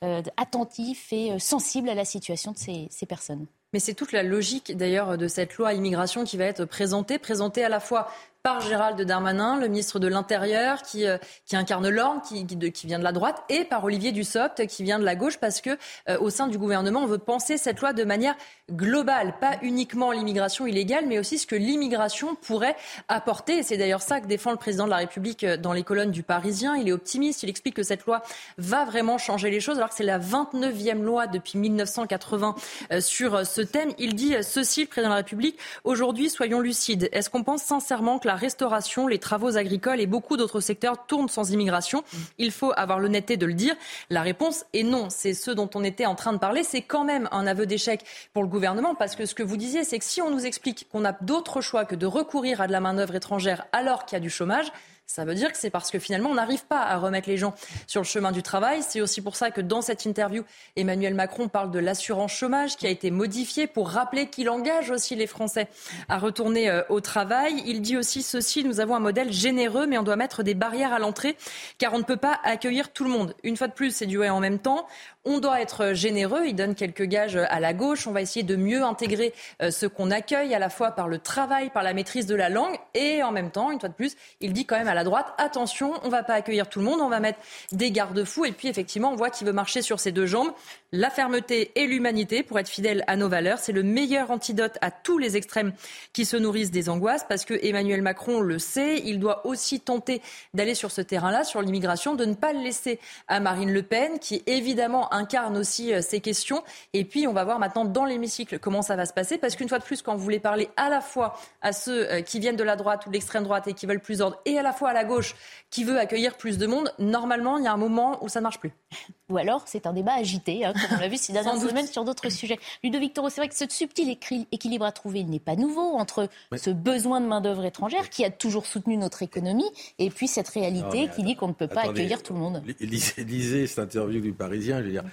euh, 0.03 0.22
attentifs 0.38 1.12
et 1.12 1.31
euh, 1.31 1.39
sensibles 1.39 1.89
à 1.89 1.96
la 1.96 2.05
situation 2.05 2.51
de 2.51 2.57
ces, 2.57 2.88
ces 2.91 3.05
personnes. 3.05 3.48
Mais 3.74 3.79
c'est 3.79 3.96
toute 3.96 4.12
la 4.12 4.24
logique 4.24 4.77
d'ailleurs 4.77 5.17
de 5.17 5.27
cette 5.27 5.55
loi 5.57 5.74
immigration 5.74 6.24
qui 6.24 6.38
va 6.38 6.46
être 6.46 6.65
présentée, 6.65 7.17
présentée 7.17 7.63
à 7.63 7.69
la 7.69 7.79
fois 7.79 8.07
par 8.47 8.61
Gérald 8.61 9.01
Darmanin, 9.01 9.59
le 9.59 9.67
ministre 9.67 9.99
de 9.99 10.07
l'Intérieur, 10.07 10.81
qui, 10.81 11.05
euh, 11.05 11.17
incarne 11.51 11.89
l'ordre, 11.89 12.21
qui, 12.21 12.87
vient 12.87 12.97
de 12.97 13.03
la 13.03 13.11
droite, 13.11 13.43
et 13.49 13.65
par 13.65 13.83
Olivier 13.83 14.13
Dussopt, 14.13 14.65
qui 14.67 14.83
vient 14.83 14.99
de 14.99 15.03
la 15.03 15.17
gauche, 15.17 15.37
parce 15.37 15.59
que 15.59 15.71
euh, 16.07 16.17
au 16.21 16.29
sein 16.29 16.47
du 16.47 16.57
gouvernement, 16.57 17.01
on 17.01 17.07
veut 17.07 17.17
penser 17.17 17.57
cette 17.57 17.81
loi 17.81 17.91
de 17.91 18.05
manière 18.05 18.37
globale, 18.71 19.33
pas 19.41 19.57
uniquement 19.63 20.13
l'immigration 20.13 20.65
illégale, 20.65 21.07
mais 21.07 21.19
aussi 21.19 21.39
ce 21.39 21.45
que 21.45 21.57
l'immigration 21.57 22.35
pourrait 22.35 22.77
apporter. 23.09 23.63
C'est 23.63 23.75
d'ailleurs 23.75 24.01
ça 24.01 24.21
que 24.21 24.27
défend 24.27 24.51
le 24.51 24.57
président 24.57 24.85
de 24.85 24.91
la 24.91 24.97
République 24.97 25.43
euh, 25.43 25.57
dans 25.57 25.73
les 25.73 25.83
colonnes 25.83 26.11
du 26.11 26.23
Parisien. 26.23 26.77
Il 26.77 26.87
est 26.87 26.93
optimiste, 26.93 27.43
il 27.43 27.49
explique 27.49 27.75
que 27.75 27.83
cette 27.83 28.05
loi 28.05 28.23
va 28.57 28.85
vraiment 28.85 29.17
changer 29.17 29.49
les 29.49 29.59
choses, 29.59 29.75
alors 29.75 29.89
que 29.89 29.95
c'est 29.95 30.05
la 30.05 30.19
29e 30.19 31.01
loi 31.01 31.27
depuis 31.27 31.59
1980 31.59 32.55
sur 33.01 33.45
ce 33.45 33.59
thème. 33.59 33.91
Il 33.97 34.15
dit 34.15 34.35
ceci, 34.41 34.83
le 34.83 34.87
président 34.87 35.09
de 35.09 35.15
la 35.15 35.17
République, 35.17 35.59
aujourd'hui, 35.83 36.29
soyons 36.29 36.61
lucides. 36.61 37.09
Est-ce 37.11 37.29
qu'on 37.29 37.43
pense 37.43 37.63
sincèrement 37.63 38.19
que 38.19 38.27
la 38.27 38.37
restauration, 38.38 39.08
les 39.08 39.20
travaux 39.20 39.58
agricoles 39.58 40.00
et 40.00 40.08
beaucoup 40.08 40.38
d'autres 40.38 40.62
secteurs 40.62 41.06
tournent 41.06 41.29
sans 41.29 41.51
immigration. 41.51 42.03
Il 42.38 42.51
faut 42.51 42.72
avoir 42.77 43.00
l'honnêteté 43.00 43.38
de 43.38 43.46
le 43.46 43.53
dire. 43.53 43.75
La 44.10 44.22
réponse 44.22 44.65
est 44.74 44.84
non. 44.84 45.10
C'est 45.10 45.34
ce 45.34 45.51
dont 45.51 45.70
on 45.75 45.84
était 45.84 46.06
en 46.06 46.15
train 46.15 46.34
de 46.34 46.38
parler. 46.38 46.63
C'est 46.63 46.82
quand 46.82 47.03
même 47.03 47.27
un 47.32 47.46
aveu 47.48 47.65
d'échec 47.65 48.03
pour 48.34 48.44
le 48.44 48.50
gouvernement 48.50 48.96
parce 48.96 49.15
que 49.15 49.25
ce 49.25 49.36
que 49.36 49.44
vous 49.44 49.58
disiez, 49.58 49.84
c'est 49.84 50.00
que 50.00 50.06
si 50.06 50.22
on 50.22 50.29
nous 50.29 50.46
explique 50.46 50.88
qu'on 50.91 51.06
a 51.06 51.12
d'autres 51.12 51.62
choix 51.62 51.86
que 51.86 51.96
de 51.96 52.06
recourir 52.06 52.62
à 52.62 52.67
de 52.67 52.72
la 52.72 52.79
main-d'œuvre 52.79 53.15
étrangère 53.15 53.65
alors 53.72 54.06
qu'il 54.06 54.15
y 54.15 54.17
a 54.17 54.22
du 54.22 54.29
chômage, 54.29 54.72
ça 55.07 55.23
veut 55.23 55.35
dire 55.35 55.53
que 55.53 55.57
c'est 55.57 55.69
parce 55.69 55.89
que 55.89 55.99
finalement, 55.99 56.29
on 56.29 56.35
n'arrive 56.35 56.65
pas 56.65 56.81
à 56.81 56.97
remettre 56.97 57.29
les 57.29 57.37
gens 57.37 57.53
sur 57.87 58.01
le 58.01 58.05
chemin 58.05 58.33
du 58.33 58.43
travail. 58.43 58.83
C'est 58.83 58.99
aussi 58.99 59.21
pour 59.21 59.37
ça 59.37 59.51
que 59.51 59.61
dans 59.61 59.81
cette 59.81 60.03
interview, 60.05 60.43
Emmanuel 60.75 61.13
Macron 61.13 61.47
parle 61.47 61.71
de 61.71 61.79
l'assurance 61.79 62.33
chômage 62.33 62.75
qui 62.75 62.85
a 62.87 62.89
été 62.89 63.09
modifiée 63.09 63.67
pour 63.67 63.89
rappeler 63.89 64.27
qu'il 64.27 64.49
engage 64.49 64.91
aussi 64.91 65.15
les 65.15 65.25
Français 65.25 65.69
à 66.09 66.17
retourner 66.19 66.69
euh, 66.69 66.81
au 66.89 66.99
travail. 66.99 67.63
Il 67.65 67.81
dit 67.81 67.95
aussi 67.95 68.21
ceci, 68.21 68.65
nous 68.65 68.81
avons 68.81 68.95
un 68.95 68.99
modèle 68.99 69.31
généreux, 69.31 69.87
mais 69.87 69.97
on 69.97 70.03
doit 70.03 70.17
mettre 70.17 70.43
des 70.43 70.53
barrières 70.53 70.91
à 70.91 70.99
l'entrée 70.99 71.37
car 71.77 71.93
on 71.93 71.99
ne 71.99 72.03
peut 72.03 72.17
pas 72.17 72.39
accueillir 72.43 72.91
tout 72.91 73.05
le 73.05 73.09
monde. 73.09 73.33
Une 73.43 73.55
fois 73.55 73.69
de 73.69 73.73
plus, 73.73 73.95
c'est 73.95 74.07
du 74.07 74.17
en 74.17 74.39
même 74.41 74.59
temps. 74.59 74.87
On 75.29 75.39
doit 75.41 75.62
être 75.62 75.93
généreux. 75.93 76.46
Il 76.48 76.55
donne 76.55 76.74
quelques 76.74 77.03
gages 77.03 77.36
à 77.36 77.60
la 77.60 77.74
gauche. 77.74 78.07
On 78.07 78.13
va 78.13 78.22
essayer 78.22 78.43
de 78.43 78.55
mieux 78.55 78.81
intégrer 78.81 79.34
euh, 79.62 79.72
ce 79.72 79.86
qu'on 79.86 80.10
accueille 80.10 80.55
à 80.55 80.60
la 80.60 80.69
fois 80.69 80.91
par 80.91 81.10
le 81.10 81.19
travail, 81.19 81.69
par 81.69 81.84
la 81.84 81.93
maîtrise 81.93 82.27
de 82.27 82.36
la 82.36 82.48
langue 82.48 82.77
et 82.93 83.22
en 83.24 83.34
même 83.34 83.51
temps, 83.51 83.69
une 83.72 83.79
fois 83.79 83.89
de 83.89 83.93
plus, 83.93 84.15
il 84.39 84.53
dit 84.53 84.65
quand 84.65 84.77
même 84.77 84.88
à 84.88 84.93
la 84.93 85.03
droite, 85.03 85.27
attention, 85.38 85.93
on 86.03 86.10
va 86.10 86.24
pas 86.24 86.36
accueillir 86.36 86.69
tout 86.69 86.79
le 86.79 86.86
monde, 86.86 87.01
on 87.01 87.10
va 87.10 87.19
mettre 87.19 87.39
des 87.74 87.91
garde-fous. 87.91 88.46
Et 88.46 88.53
puis 88.53 88.69
effectivement, 88.69 89.12
on 89.12 89.15
voit 89.17 89.29
qu'il 89.29 89.46
veut 89.46 89.51
marcher 89.51 89.81
sur 89.81 90.00
ses 90.00 90.13
deux 90.13 90.27
jambes. 90.27 90.51
La 90.93 91.10
fermeté 91.10 91.72
et 91.75 91.88
l'humanité 91.88 92.41
pour 92.41 92.57
être 92.57 92.69
fidèle 92.69 93.03
à 93.07 93.17
nos 93.17 93.27
valeurs, 93.27 93.60
c'est 93.60 93.74
le 93.74 93.84
meilleur 93.84 94.31
antidote 94.31 94.77
à 94.79 94.91
tous 94.91 95.17
les 95.17 95.36
extrêmes 95.36 95.74
qui 96.13 96.24
se 96.24 96.38
nourrissent 96.38 96.72
des 96.72 96.88
angoisses 96.88 97.25
parce 97.27 97.43
que 97.43 97.53
Emmanuel 97.62 98.01
Macron 98.01 98.39
le 98.39 98.60
sait, 98.60 99.01
il 99.03 99.19
doit 99.19 99.46
aussi 99.46 99.81
tenter 99.81 100.22
d'aller 100.53 100.74
sur 100.74 100.91
ce 100.91 101.01
terrain-là, 101.01 101.43
sur 101.43 101.62
l'immigration, 101.62 102.15
de 102.15 102.24
ne 102.24 102.34
pas 102.34 102.53
le 102.53 102.62
laisser 102.62 103.01
à 103.27 103.41
Marine 103.41 103.74
Le 103.74 103.84
Pen 103.84 104.19
qui 104.19 104.41
évidemment 104.46 105.13
incarne 105.17 105.57
aussi 105.57 105.93
euh, 105.93 106.01
ces 106.01 106.21
questions. 106.21 106.63
Et 106.93 107.03
puis 107.03 107.27
on 107.27 107.33
va 107.33 107.43
voir 107.43 107.59
maintenant 107.59 107.86
dans 107.86 108.05
l'hémicycle 108.05 108.59
comment 108.59 108.81
ça 108.81 108.95
va 108.95 109.05
se 109.05 109.13
passer 109.13 109.38
parce 109.38 109.55
qu'une 109.55 109.69
fois 109.69 109.79
de 109.79 109.83
plus, 109.83 110.01
quand 110.01 110.15
vous 110.15 110.24
voulez 110.24 110.39
parler 110.39 110.69
à 110.77 110.89
la 110.89 111.01
fois 111.01 111.38
à 111.62 111.74
ceux 111.74 112.09
euh, 112.09 112.21
qui 112.21 112.39
viennent 112.39 112.55
de 112.55 112.63
la 112.63 112.75
droite 112.75 113.05
ou 113.05 113.09
de 113.09 113.13
l'extrême 113.13 113.43
droite 113.43 113.67
et 113.67 113.74
qui 113.74 113.86
veulent 113.86 114.00
plus 114.00 114.19
d'ordre 114.19 114.39
et 114.45 114.57
à 114.57 114.62
la 114.62 114.74
fois 114.74 114.89
à 114.89 114.93
la 114.93 115.03
gauche 115.03 115.36
qui 115.69 115.83
veut 115.83 116.00
accueillir 116.00 116.38
plus 116.38 116.57
de 116.57 116.67
monde, 116.67 116.93
normalement 117.00 117.57
il 117.57 117.65
y 117.65 117.67
a 117.67 117.74
un 117.74 117.77
moment 117.77 118.24
où 118.24 118.29
ça 118.29 118.39
ne 118.39 118.43
marche 118.43 118.59
plus. 118.59 118.71
Ou 119.29 119.38
alors 119.38 119.63
c'est 119.65 119.86
un 119.86 119.93
débat 119.93 120.13
agité. 120.13 120.65
Hein, 120.65 120.74
on 120.91 121.00
l'a 121.00 121.09
vu 121.09 121.17
ces 121.17 121.33
dernières 121.33 121.57
semaines 121.57 121.88
sur 121.88 122.05
d'autres 122.05 122.29
sujets. 122.29 122.57
Ludovic 122.81 123.13
Toro, 123.13 123.29
c'est 123.29 123.41
vrai 123.41 123.50
que 123.50 123.55
ce 123.55 123.65
subtil 123.67 124.17
équilibre 124.51 124.86
à 124.86 124.93
trouver 124.93 125.24
n'est 125.24 125.39
pas 125.39 125.57
nouveau 125.57 125.81
entre 125.81 126.29
ce 126.55 126.69
besoin 126.69 127.19
de 127.19 127.27
main-d'œuvre 127.27 127.65
étrangère 127.65 128.09
qui 128.09 128.24
a 128.24 128.29
toujours 128.29 128.65
soutenu 128.65 128.95
notre 128.95 129.24
économie 129.24 129.69
et 130.00 130.09
puis 130.09 130.27
cette 130.27 130.47
réalité 130.47 131.09
qui 131.13 131.24
dit 131.24 131.36
qu'on 131.36 131.50
ne 131.50 131.53
peut 131.53 131.67
pas 131.67 131.81
accueillir 131.81 132.24
tout 132.24 132.33
le 132.33 132.39
monde. 132.39 132.63
Lisez, 132.79 133.67
cette 133.67 133.79
interview 133.79 134.21
du 134.21 134.33
Parisien, 134.33 134.79
je 134.79 134.86
veux 134.86 134.91
dire, 134.91 135.03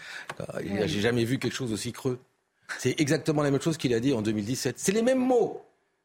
j'ai 0.61 1.01
jamais 1.01 1.25
vu 1.25 1.39
quelque 1.39 1.55
chose 1.55 1.73
aussi 1.73 1.93
creux. 1.93 2.19
C'est 2.79 2.99
exactement 3.01 3.43
la 3.43 3.51
même 3.51 3.61
chose 3.61 3.77
qu'il 3.77 3.95
a 3.95 4.01
dit 4.01 4.13
en 4.13 4.23
2017. 4.23 4.79
C'est 4.79 4.93
les 4.93 5.03
mêmes 5.03 5.19
mots. 5.19 5.63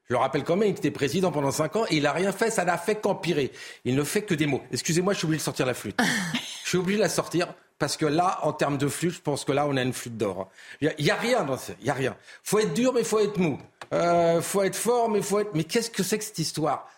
Je 0.09 0.13
le 0.15 0.19
rappelle 0.19 0.43
quand 0.43 0.55
même, 0.55 0.69
il 0.69 0.71
était 0.71 0.89
président 0.89 1.31
pendant 1.31 1.51
5 1.51 1.75
ans 1.75 1.85
et 1.89 1.97
il 1.97 2.03
n'a 2.03 2.13
rien 2.13 2.31
fait, 2.31 2.49
ça 2.49 2.65
n'a 2.65 2.77
fait 2.77 2.95
qu'empirer. 2.95 3.51
Il 3.85 3.95
ne 3.95 4.03
fait 4.03 4.23
que 4.23 4.33
des 4.33 4.47
mots. 4.47 4.61
Excusez-moi, 4.71 5.13
je 5.13 5.19
suis 5.19 5.25
obligé 5.25 5.39
de 5.39 5.43
sortir 5.43 5.67
la 5.67 5.75
flûte. 5.75 5.99
je 6.63 6.69
suis 6.69 6.77
obligé 6.79 6.97
de 6.97 7.03
la 7.03 7.09
sortir 7.09 7.53
parce 7.77 7.95
que 7.95 8.07
là, 8.07 8.39
en 8.41 8.51
termes 8.51 8.77
de 8.77 8.87
flûte, 8.87 9.13
je 9.13 9.21
pense 9.21 9.45
que 9.45 9.51
là, 9.51 9.67
on 9.67 9.77
a 9.77 9.83
une 9.83 9.93
flûte 9.93 10.17
d'or. 10.17 10.49
Il 10.81 10.91
n'y 10.99 11.11
a, 11.11 11.15
rien 11.15 11.43
dans 11.43 11.57
ça. 11.57 11.73
Il 11.79 11.85
n'y 11.85 11.89
a 11.91 11.93
rien. 11.93 12.15
faut 12.43 12.59
être 12.59 12.73
dur, 12.73 12.91
mais 12.91 13.01
il 13.01 13.05
faut 13.05 13.19
être 13.19 13.37
mou. 13.37 13.59
Euh, 13.93 14.41
faut 14.41 14.63
être 14.63 14.75
fort, 14.75 15.09
mais 15.09 15.21
faut 15.21 15.39
être. 15.39 15.51
Mais 15.53 15.63
qu'est-ce 15.63 15.91
que 15.91 16.03
c'est 16.03 16.17
que 16.17 16.23
cette 16.23 16.39
histoire? 16.39 16.89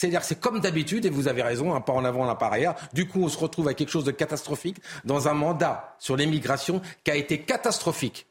C'est-à-dire 0.00 0.24
c'est 0.24 0.40
comme 0.40 0.60
d'habitude, 0.60 1.04
et 1.04 1.10
vous 1.10 1.28
avez 1.28 1.42
raison, 1.42 1.74
un 1.74 1.82
pas 1.82 1.92
en 1.92 2.06
avant, 2.06 2.26
un 2.26 2.34
pas 2.34 2.46
arrière. 2.46 2.74
Du 2.94 3.06
coup, 3.06 3.22
on 3.22 3.28
se 3.28 3.36
retrouve 3.36 3.66
avec 3.66 3.76
quelque 3.76 3.90
chose 3.90 4.04
de 4.04 4.10
catastrophique 4.10 4.78
dans 5.04 5.28
un 5.28 5.34
mandat 5.34 5.94
sur 5.98 6.16
l'immigration 6.16 6.80
qui 7.04 7.10
a 7.10 7.16
été 7.16 7.42
catastrophique. 7.42 8.26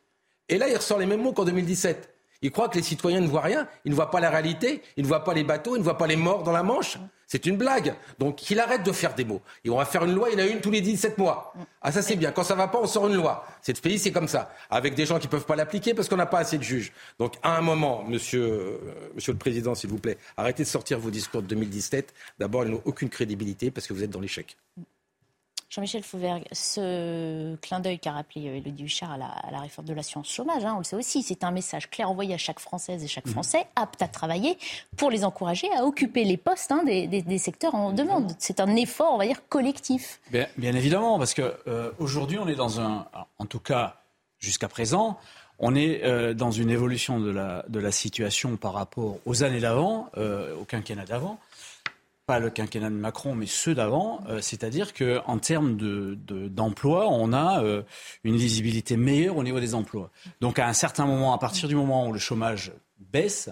Et 0.48 0.58
là, 0.58 0.68
il 0.68 0.76
ressort 0.76 0.98
les 0.98 1.06
mêmes 1.06 1.22
mots 1.22 1.32
qu'en 1.32 1.46
2017. 1.46 2.12
Il 2.42 2.52
croit 2.52 2.70
que 2.70 2.78
les 2.78 2.84
citoyens 2.84 3.20
ne 3.20 3.28
voient 3.28 3.42
rien, 3.42 3.68
ils 3.86 3.92
ne 3.92 3.96
voient 3.96 4.12
pas 4.12 4.20
la 4.20 4.30
réalité, 4.30 4.82
ils 4.96 5.04
ne 5.04 5.08
voient 5.08 5.24
pas 5.24 5.34
les 5.34 5.44
bateaux, 5.44 5.76
ils 5.76 5.80
ne 5.80 5.84
voient 5.84 5.98
pas 5.98 6.08
les 6.08 6.16
morts 6.16 6.44
dans 6.44 6.52
la 6.52 6.64
Manche. 6.64 6.98
C'est 7.28 7.46
une 7.46 7.58
blague. 7.58 7.94
Donc 8.18 8.38
qu'il 8.38 8.60
arrête 8.60 8.84
de 8.84 8.92
faire 8.92 9.14
des 9.14 9.24
mots. 9.24 9.42
Et 9.64 9.70
on 9.70 9.78
va 9.78 9.86
faire 9.86 10.04
une 10.04 10.16
loi, 10.16 10.30
il 10.32 10.40
a 10.40 10.48
une 10.48 10.62
tous 10.62 10.72
les 10.72 10.82
17 10.82 11.18
mois. 11.20 11.54
Ah 11.82 11.92
ça 11.92 12.02
c'est 12.02 12.16
bien. 12.16 12.32
Quand 12.32 12.44
ça 12.44 12.56
va 12.56 12.68
pas, 12.68 12.80
on 12.80 12.88
sort 12.88 13.08
une 13.08 13.16
loi. 13.16 13.46
Cette 13.62 13.82
pays 13.82 14.00
c'est 14.00 14.12
comme 14.12 14.28
ça. 14.28 14.52
Avec 14.70 14.96
des 14.96 15.06
gens 15.06 15.20
qui 15.20 15.28
peuvent 15.28 15.46
pas 15.46 15.56
l'appliquer 15.56 15.94
parce 15.94 16.10
qu'on 16.10 16.18
n'a 16.18 16.26
pas 16.26 16.40
assez 16.40 16.58
de 16.58 16.64
juges. 16.64 16.92
Donc 17.20 17.36
à 17.44 17.56
un 17.58 17.62
moment, 17.62 18.04
monsieur, 18.04 18.44
euh, 18.44 18.78
monsieur 19.14 19.34
le 19.34 19.38
Président, 19.38 19.76
s'il 19.76 19.92
vous 19.92 20.00
plaît, 20.00 20.18
arrêtez 20.38 20.64
de 20.64 20.68
sortir 20.68 20.98
vos 20.98 21.12
discours 21.12 21.44
de 21.44 21.48
2017. 21.48 22.14
D'abord, 22.40 22.64
ils 22.64 22.72
n'ont 22.72 22.82
aucune 22.86 23.10
crédibilité 23.10 23.70
parce 23.70 23.86
que 23.86 23.94
vous 23.94 24.04
êtes 24.04 24.10
dans 24.10 24.22
l'échec. 24.22 24.58
Jean-Michel 25.70 26.02
Fauvergue, 26.02 26.46
ce 26.52 27.56
clin 27.58 27.80
d'œil 27.80 28.00
qu'a 28.00 28.14
rappelé 28.14 28.46
Elodie 28.46 28.82
euh, 28.82 28.86
Huchard 28.86 29.12
à 29.12 29.18
la, 29.52 29.60
réforme 29.60 29.88
de 29.88 29.94
l'assurance 29.94 30.28
chômage, 30.28 30.66
hein, 30.66 30.74
on 30.76 30.80
le 30.80 30.84
sait 30.84 30.96
aussi, 30.96 31.22
c'est 31.22 31.44
un 31.44 31.52
message 31.52 31.92
clair 31.92 32.10
envoyé 32.10 32.34
à 32.34 32.40
chaque 32.40 32.60
Française 32.60 33.04
et 33.04 33.08
chaque 33.08 33.28
mhm. 33.28 33.34
Français 33.34 33.68
apte 33.76 34.02
à 34.02 34.08
travailler 34.08 34.58
pour 34.98 35.12
les 35.12 35.24
encourager 35.24 35.68
à 35.78 35.86
occuper 35.86 36.24
les 36.24 36.38
postes 36.38 36.72
hein, 36.72 36.84
des, 36.84 37.38
secteurs 37.38 37.76
en 37.76 37.92
demande. 37.92 38.34
C'est 38.40 38.60
un 38.60 38.76
effort, 38.76 39.14
on 39.14 39.20
va 39.20 39.28
dire, 39.28 39.48
collectif. 39.48 40.20
Bien, 40.32 40.48
évidemment, 40.58 41.20
parce 41.20 41.36
qu'aujourd'hui, 41.36 42.38
euh, 42.38 42.44
on 42.44 42.48
est 42.48 42.56
dans 42.56 42.82
un, 42.82 43.06
en 43.38 43.46
tout 43.46 43.60
cas 43.60 43.98
jusqu'à 44.40 44.70
présent, 44.70 45.20
on 45.60 45.76
est 45.76 46.04
euh, 46.04 46.34
dans 46.34 46.52
une 46.52 46.72
évolution 46.72 47.20
de 47.20 47.30
la, 47.30 47.64
de 47.70 47.80
la 47.80 47.92
situation 47.92 48.58
par 48.58 48.74
rapport 48.74 49.20
aux 49.28 49.44
années 49.44 49.60
d'avant, 49.60 50.10
au 50.18 50.66
quinquennat 50.66 51.06
d'avant 51.06 51.40
pas 52.30 52.38
le 52.38 52.52
quinquennat 52.52 52.92
de 52.92 52.96
Macron, 52.96 53.34
mais 53.34 53.48
ceux 53.48 53.74
d'avant, 53.74 54.22
euh, 54.30 54.40
c'est-à-dire 54.40 54.94
qu'en 54.94 55.40
termes 55.40 55.76
d'emploi, 56.50 57.06
de, 57.06 57.10
on 57.10 57.34
a 57.34 57.64
euh, 57.64 57.82
une 58.24 58.36
lisibilité 58.36 58.98
meilleure 58.98 59.36
au 59.36 59.44
niveau 59.44 59.60
des 59.60 59.74
emplois. 59.74 60.12
Donc 60.40 60.60
à 60.60 60.68
un 60.68 60.74
certain 60.74 61.08
moment, 61.08 61.34
à 61.34 61.40
partir 61.40 61.68
du 61.68 61.74
moment 61.74 62.08
où 62.08 62.14
le 62.14 62.20
chômage 62.20 62.72
baisse, 63.00 63.50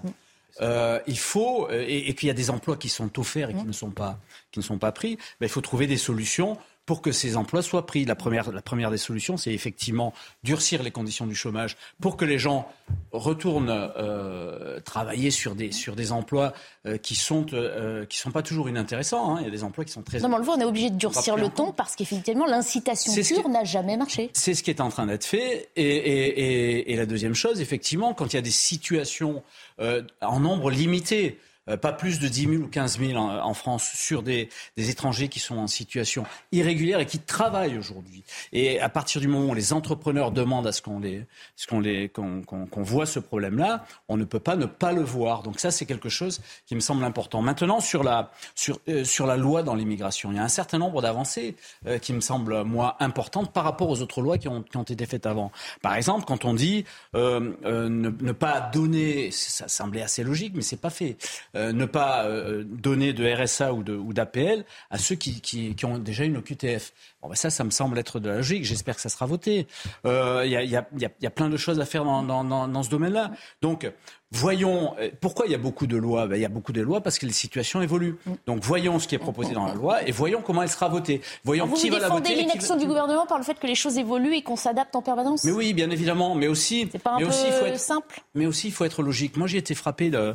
euh, 0.61 0.99
il 1.07 1.17
faut, 1.17 1.67
et, 1.71 2.13
qu'il 2.13 2.27
y 2.27 2.29
a 2.29 2.35
des 2.35 2.51
emplois 2.51 2.77
qui 2.77 2.89
sont 2.89 3.17
offerts 3.19 3.49
et 3.49 3.55
qui 3.55 3.65
ne 3.65 3.71
sont 3.71 3.89
pas, 3.89 4.19
qui 4.51 4.59
ne 4.59 4.63
sont 4.63 4.77
pas 4.77 4.91
pris, 4.91 5.15
ben, 5.39 5.47
il 5.47 5.49
faut 5.49 5.61
trouver 5.61 5.87
des 5.87 5.97
solutions 5.97 6.55
pour 6.87 7.01
que 7.01 7.11
ces 7.11 7.35
emplois 7.35 7.61
soient 7.61 7.85
pris. 7.85 8.05
La 8.05 8.15
première, 8.15 8.51
la 8.51 8.61
première 8.63 8.89
des 8.89 8.97
solutions, 8.97 9.37
c'est 9.37 9.53
effectivement 9.53 10.13
durcir 10.43 10.81
les 10.81 10.89
conditions 10.89 11.27
du 11.27 11.35
chômage 11.35 11.75
pour 12.01 12.15
que 12.17 12.25
les 12.25 12.39
gens 12.39 12.71
retournent 13.11 13.69
euh, 13.69 14.79
travailler 14.79 15.29
sur 15.29 15.53
des, 15.53 15.73
sur 15.73 15.97
des 15.97 16.13
emplois 16.13 16.53
euh, 16.85 16.97
qui 16.97 17.15
sont 17.15 17.45
euh, 17.53 18.05
qui 18.05 18.17
sont 18.17 18.31
pas 18.31 18.41
toujours 18.41 18.69
inintéressants. 18.69 19.35
Hein. 19.35 19.39
Il 19.41 19.43
y 19.43 19.47
a 19.47 19.51
des 19.51 19.65
emplois 19.65 19.83
qui 19.83 19.91
sont 19.91 20.01
très. 20.01 20.21
Non, 20.21 20.29
mais 20.29 20.35
on 20.35 20.39
le 20.39 20.45
voit, 20.45 20.55
on 20.55 20.61
est 20.61 20.65
obligé 20.65 20.89
de 20.89 20.95
durcir 20.95 21.35
le 21.35 21.49
ton 21.49 21.73
parce 21.73 21.95
qu'effectivement, 21.95 22.45
l'incitation 22.45 23.13
pure 23.13 23.49
n'a 23.49 23.65
jamais 23.65 23.97
marché. 23.97 24.31
C'est 24.31 24.53
ce 24.53 24.63
qui 24.63 24.71
est 24.71 24.79
en 24.79 24.89
train 24.89 25.05
d'être 25.05 25.25
fait. 25.25 25.69
Et, 25.75 25.83
et, 25.83 26.39
et, 26.39 26.93
et, 26.93 26.95
la 26.95 27.05
deuxième 27.05 27.35
chose, 27.35 27.59
effectivement, 27.59 28.13
quand 28.13 28.31
il 28.31 28.37
y 28.37 28.39
a 28.39 28.41
des 28.41 28.49
situations 28.49 29.43
en 29.77 30.39
nombre 30.39 30.71
limité, 30.71 31.37
euh, 31.37 31.37
pas 31.81 31.91
plus 31.91 32.19
de 32.19 32.27
10 32.27 32.41
000 32.41 32.53
ou 32.63 32.67
15 32.67 32.99
000 32.99 33.17
en, 33.17 33.53
France 33.53 33.91
sur 33.93 34.23
des, 34.23 34.49
des, 34.77 34.89
étrangers 34.89 35.27
qui 35.27 35.39
sont 35.39 35.57
en 35.57 35.67
situation 35.67 36.23
irrégulière 36.51 36.99
et 36.99 37.05
qui 37.05 37.19
travaillent 37.19 37.77
aujourd'hui. 37.77 38.23
Et 38.53 38.79
à 38.79 38.89
partir 38.89 39.19
du 39.21 39.27
moment 39.27 39.51
où 39.51 39.53
les 39.53 39.73
entrepreneurs 39.73 40.31
demandent 40.31 40.67
à 40.67 40.71
ce 40.71 40.81
qu'on 40.81 40.99
les, 40.99 41.25
ce 41.55 41.67
qu'on 41.67 41.79
les, 41.79 42.09
qu'on, 42.09 42.41
qu'on, 42.41 42.83
voit 42.83 43.05
ce 43.05 43.19
problème-là, 43.19 43.85
on 44.07 44.17
ne 44.17 44.23
peut 44.23 44.39
pas 44.39 44.55
ne 44.55 44.65
pas 44.65 44.93
le 44.93 45.01
voir. 45.01 45.43
Donc 45.43 45.59
ça, 45.59 45.71
c'est 45.71 45.85
quelque 45.85 46.09
chose 46.09 46.41
qui 46.65 46.75
me 46.75 46.79
semble 46.79 47.03
important. 47.03 47.41
Maintenant, 47.41 47.79
sur 47.79 48.03
la, 48.03 48.31
sur, 48.55 48.79
euh, 48.87 49.03
sur 49.03 49.25
la 49.25 49.37
loi 49.37 49.63
dans 49.63 49.75
l'immigration, 49.75 50.31
il 50.31 50.37
y 50.37 50.39
a 50.39 50.43
un 50.43 50.49
certain 50.49 50.77
nombre 50.77 51.01
d'avancées 51.01 51.55
euh, 51.85 51.97
qui 51.97 52.13
me 52.13 52.21
semblent, 52.21 52.63
moi, 52.63 52.95
importantes 52.99 53.51
par 53.51 53.63
rapport 53.63 53.89
aux 53.89 54.01
autres 54.01 54.21
lois 54.21 54.37
qui 54.37 54.47
ont, 54.47 54.63
qui 54.63 54.77
ont 54.77 54.83
été 54.83 55.05
faites 55.05 55.25
avant. 55.25 55.51
Par 55.81 55.95
exemple, 55.95 56.25
quand 56.25 56.45
on 56.45 56.53
dit 56.53 56.85
euh, 57.15 57.39
ne, 57.65 58.09
ne, 58.09 58.31
pas 58.31 58.61
donner, 58.61 59.31
ça 59.31 59.67
semblait 59.67 60.01
assez 60.01 60.23
logique, 60.23 60.53
mais 60.55 60.61
c'est 60.61 60.81
pas 60.81 60.89
fait. 60.89 61.17
Euh, 61.57 61.71
ne 61.71 61.85
pas 61.85 62.25
euh, 62.25 62.63
donner 62.63 63.13
de 63.13 63.25
RSA 63.27 63.73
ou 63.73 64.13
d'APL 64.13 64.63
à 64.91 64.97
ceux 64.97 65.15
qui, 65.15 65.75
ont 65.83 65.97
déjà 65.97 66.23
une 66.23 66.37
OQTF. 66.37 66.93
Bon, 67.21 67.29
ben 67.29 67.35
ça, 67.35 67.49
ça 67.49 67.63
me 67.63 67.71
semble 67.71 67.97
être 67.97 68.19
de 68.19 68.29
la 68.29 68.35
logique. 68.37 68.63
J'espère 68.63 68.95
que 68.95 69.01
ça 69.01 69.09
sera 69.09 69.25
voté. 69.25 69.67
Il 70.05 70.09
y, 70.45 70.75
a, 70.75 71.29
plein 71.29 71.49
de 71.49 71.57
choses 71.57 71.79
à 71.79 71.85
faire 71.85 72.05
dans, 72.05 72.43
dans 72.43 72.83
ce 72.83 72.89
domaine-là. 72.89 73.31
Donc, 73.61 73.91
Voyons, 74.31 74.93
euh, 74.99 75.09
pourquoi 75.21 75.45
il 75.45 75.53
y 75.53 75.55
a 75.55 75.57
beaucoup 75.57 75.87
de 75.87 75.95
lois? 75.95 76.27
Ben, 76.27 76.35
Il 76.35 76.41
y 76.41 76.45
a 76.45 76.49
beaucoup 76.49 76.73
de 76.73 76.81
lois 76.81 76.99
parce 77.01 77.17
que 77.17 77.25
les 77.25 77.31
situations 77.31 77.81
évoluent. 77.81 78.17
Mm. 78.25 78.31
Donc 78.45 78.61
voyons 78.61 78.99
ce 78.99 79.07
qui 79.07 79.15
est 79.15 79.19
proposé 79.19 79.53
dans 79.53 79.65
la 79.65 79.73
loi 79.73 80.05
et 80.05 80.11
voyons 80.11 80.41
comment 80.41 80.63
elle 80.63 80.69
sera 80.69 80.89
votée. 80.89 81.21
Voyons 81.45 81.65
vous 81.65 81.75
qui 81.75 81.89
vous 81.89 81.95
va 81.95 82.01
la 82.01 82.09
voter. 82.09 82.33
Vous 82.33 82.41
l'inaction 82.41 82.75
du 82.75 82.85
gouvernement 82.85 83.25
par 83.25 83.37
le 83.37 83.45
fait 83.45 83.57
que 83.57 83.67
les 83.67 83.75
choses 83.75 83.97
évoluent 83.97 84.35
et 84.35 84.41
qu'on 84.41 84.57
s'adapte 84.57 84.95
en 84.97 85.01
permanence? 85.01 85.45
Mais 85.45 85.51
oui, 85.51 85.73
bien 85.73 85.89
évidemment. 85.89 86.35
Mais 86.35 86.47
aussi, 86.47 86.87
pas 86.87 87.11
un 87.11 87.17
mais 87.19 87.23
peu 87.23 87.29
aussi, 87.29 87.45
faut 87.51 87.65
être 87.65 87.79
simple? 87.79 88.21
Mais 88.35 88.45
aussi, 88.45 88.67
il 88.67 88.73
faut 88.73 88.83
être 88.83 89.01
logique. 89.01 89.37
Moi, 89.37 89.47
j'ai 89.47 89.59
été 89.59 89.75
frappé 89.75 90.11
euh, 90.13 90.33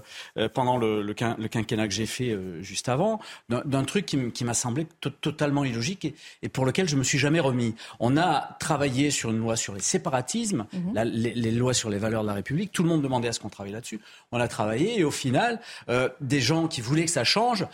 pendant 0.55 0.79
le, 0.79 1.03
le, 1.03 1.13
quinquennat 1.13 1.87
que 1.87 1.95
j'ai 1.95 2.07
fait 2.07 2.31
euh, 2.31 2.63
juste 2.63 2.89
avant 2.89 3.21
d'un 3.51 3.85
truc 3.85 4.07
qui 4.07 4.45
m'a 4.45 4.55
semblé 4.55 4.87
totalement 5.21 5.65
illogique 5.65 6.15
et, 6.43 6.49
pour 6.49 6.65
lequel 6.65 6.89
je 6.89 6.97
me 6.97 7.03
suis 7.03 7.19
jamais 7.19 7.41
remis. 7.41 7.75
On 8.01 8.17
a 8.17 8.57
travaillé 8.59 9.11
sur 9.11 9.31
une 9.31 9.39
loi 9.39 9.57
sur 9.57 9.75
les 9.75 9.81
séparatismes, 9.81 10.67
mm-hmm. 10.75 11.03
les, 11.05 11.35
les, 11.35 11.51
lois 11.51 11.75
sur 11.75 11.91
les 11.91 11.99
valeurs 11.99 12.23
de 12.23 12.29
la 12.29 12.35
République. 12.35 12.73
Tout 12.73 12.83
le 12.83 12.89
monde 12.89 13.03
demandait 13.03 13.29
à 13.29 13.33
ce 13.33 13.41
qu'on 13.41 13.51
travaille 13.51 13.73
là-dessus. 13.83 14.01
On 14.31 14.41
a 14.41 14.77
et 14.77 15.05
au 15.05 15.11
final, 15.11 15.61
euh, 15.89 16.09
des 16.21 16.41
gens 16.41 16.69
qui 16.69 16.81
voulaient 16.81 17.05
que 17.05 17.11
ça 17.11 17.25
change 17.25 17.67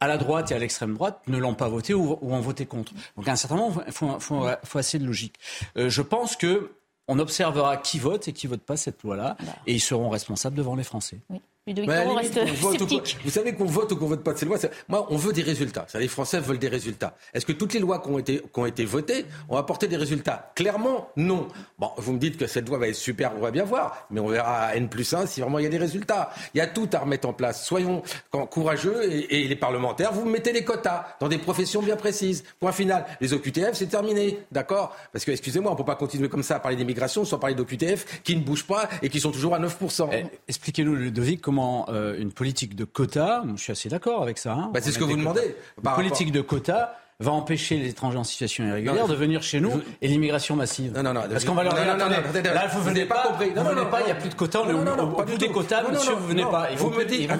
à 0.00 0.06
la 0.06 0.16
droite 0.16 0.50
et 0.50 0.54
à 0.54 0.58
l'extrême 0.58 0.94
droite 0.94 1.20
ne 1.28 1.38
l'ont 1.38 1.54
pas 1.54 1.68
voté 1.68 1.94
ou, 1.94 2.18
ont 2.20 2.40
voté 2.40 2.66
contre. 2.66 2.92
Donc 3.16 3.28
à 3.28 3.32
un 3.32 3.36
certain 3.36 3.56
moment, 3.56 3.82
il 3.86 3.92
faut, 3.92 4.18
faut, 4.20 4.46
faut, 4.64 4.78
assez 4.78 4.98
de 4.98 5.06
logique. 5.06 5.36
Euh, 5.76 5.88
je 5.88 6.02
pense 6.02 6.36
que 6.36 6.72
on 7.08 7.18
observera 7.18 7.76
qui 7.76 7.98
vote 7.98 8.28
et 8.28 8.32
qui 8.32 8.46
vote 8.46 8.62
pas 8.62 8.76
cette 8.76 9.02
loi-là, 9.02 9.36
et 9.66 9.74
ils 9.74 9.80
seront 9.80 10.08
responsables 10.08 10.56
devant 10.56 10.76
les 10.76 10.84
Français. 10.84 11.18
Oui. 11.30 11.40
Vous 11.64 13.30
savez 13.30 13.54
qu'on 13.54 13.66
vote 13.66 13.92
ou 13.92 13.96
qu'on 13.96 14.08
vote 14.08 14.24
pas 14.24 14.32
de 14.32 14.38
ces 14.38 14.46
lois. 14.46 14.58
Moi, 14.88 15.06
on 15.10 15.16
veut 15.16 15.32
des 15.32 15.42
résultats. 15.42 15.86
les 15.94 16.08
Français 16.08 16.40
veulent 16.40 16.58
des 16.58 16.66
résultats. 16.66 17.14
Est-ce 17.32 17.46
que 17.46 17.52
toutes 17.52 17.72
les 17.72 17.78
lois 17.78 18.00
qui 18.00 18.08
ont 18.08 18.18
été, 18.18 18.38
qui 18.40 18.60
ont 18.60 18.66
été 18.66 18.84
votées 18.84 19.26
ont 19.48 19.56
apporté 19.56 19.86
des 19.86 19.96
résultats? 19.96 20.50
Clairement, 20.56 21.10
non. 21.16 21.46
Bon, 21.78 21.90
vous 21.98 22.14
me 22.14 22.18
dites 22.18 22.36
que 22.36 22.48
cette 22.48 22.68
loi 22.68 22.78
va 22.78 22.88
être 22.88 22.96
super, 22.96 23.30
on 23.36 23.40
va 23.40 23.52
bien 23.52 23.62
voir. 23.62 24.08
Mais 24.10 24.18
on 24.18 24.26
verra 24.26 24.62
à 24.62 24.74
N 24.74 24.88
plus 24.88 25.14
1 25.14 25.26
si 25.26 25.40
vraiment 25.40 25.60
il 25.60 25.62
y 25.62 25.66
a 25.66 25.70
des 25.70 25.78
résultats. 25.78 26.32
Il 26.52 26.58
y 26.58 26.60
a 26.60 26.66
tout 26.66 26.88
à 26.92 26.98
remettre 26.98 27.28
en 27.28 27.32
place. 27.32 27.64
Soyons 27.64 28.02
courageux 28.50 29.00
et, 29.30 29.46
les 29.46 29.56
parlementaires, 29.56 30.12
vous 30.12 30.24
mettez 30.24 30.52
les 30.52 30.64
quotas 30.64 31.16
dans 31.20 31.28
des 31.28 31.38
professions 31.38 31.80
bien 31.80 31.94
précises. 31.94 32.42
Point 32.58 32.72
final. 32.72 33.06
Les 33.20 33.34
OQTF, 33.34 33.74
c'est 33.74 33.86
terminé. 33.86 34.40
D'accord? 34.50 34.96
Parce 35.12 35.24
que, 35.24 35.30
excusez-moi, 35.30 35.70
on 35.70 35.74
ne 35.74 35.78
peut 35.78 35.84
pas 35.84 35.94
continuer 35.94 36.28
comme 36.28 36.42
ça 36.42 36.56
à 36.56 36.58
parler 36.58 36.76
d'immigration 36.76 37.24
sans 37.24 37.38
parler 37.38 37.54
d'OQTF 37.54 38.22
qui 38.24 38.34
ne 38.34 38.40
bougent 38.40 38.66
pas 38.66 38.88
et 39.00 39.08
qui 39.08 39.20
sont 39.20 39.30
toujours 39.30 39.54
à 39.54 39.60
9%. 39.60 40.08
Eh, 40.12 40.24
expliquez-nous, 40.48 40.96
Ludovic, 40.96 41.40
comment 41.40 41.51
euh, 41.60 42.16
une 42.18 42.32
politique 42.32 42.74
de 42.74 42.84
quotas, 42.84 43.44
je 43.56 43.62
suis 43.62 43.72
assez 43.72 43.88
d'accord 43.88 44.22
avec 44.22 44.38
ça. 44.38 44.52
Hein, 44.52 44.70
bah, 44.72 44.80
c'est 44.82 44.92
ce 44.92 44.98
que 44.98 45.04
vous 45.04 45.16
demandez. 45.16 45.56
Une 45.82 45.90
politique 45.92 46.32
de 46.32 46.40
quotas 46.40 46.94
va 47.20 47.32
empêcher 47.32 47.76
les 47.76 47.88
étrangers 47.90 48.18
en 48.18 48.24
situation 48.24 48.64
irrégulière 48.66 49.06
de 49.06 49.14
venir 49.14 49.42
chez 49.42 49.60
nous 49.60 49.80
et 50.00 50.08
l'immigration 50.08 50.56
massive. 50.56 50.92
Non, 50.94 51.02
non, 51.02 51.14
non. 51.14 51.22
Parce 51.30 51.44
qu'on 51.44 51.54
va 51.54 51.64
leur 51.64 51.74
dire, 51.74 51.92
attendez, 51.92 52.42
là, 52.42 52.66
vous 52.68 52.82
venez 52.82 53.04
pas, 53.04 53.22
compris. 53.28 53.50
vous 53.50 53.64
venez 53.64 53.84
pas, 53.86 54.00
il 54.00 54.06
n'y 54.06 54.12
a 54.12 54.16
plus 54.16 54.28
de 54.28 54.34
quotas, 54.34 54.60
on 54.64 54.70
est 54.70 55.00
au 55.00 55.06
bout 55.06 55.38
des 55.38 55.48
quotas, 55.48 55.82
monsieur, 55.88 56.14
vous 56.14 56.28
venez 56.28 56.44
pas. 56.44 56.68
Vous 56.76 56.90
me 56.90 57.04
dites, 57.04 57.30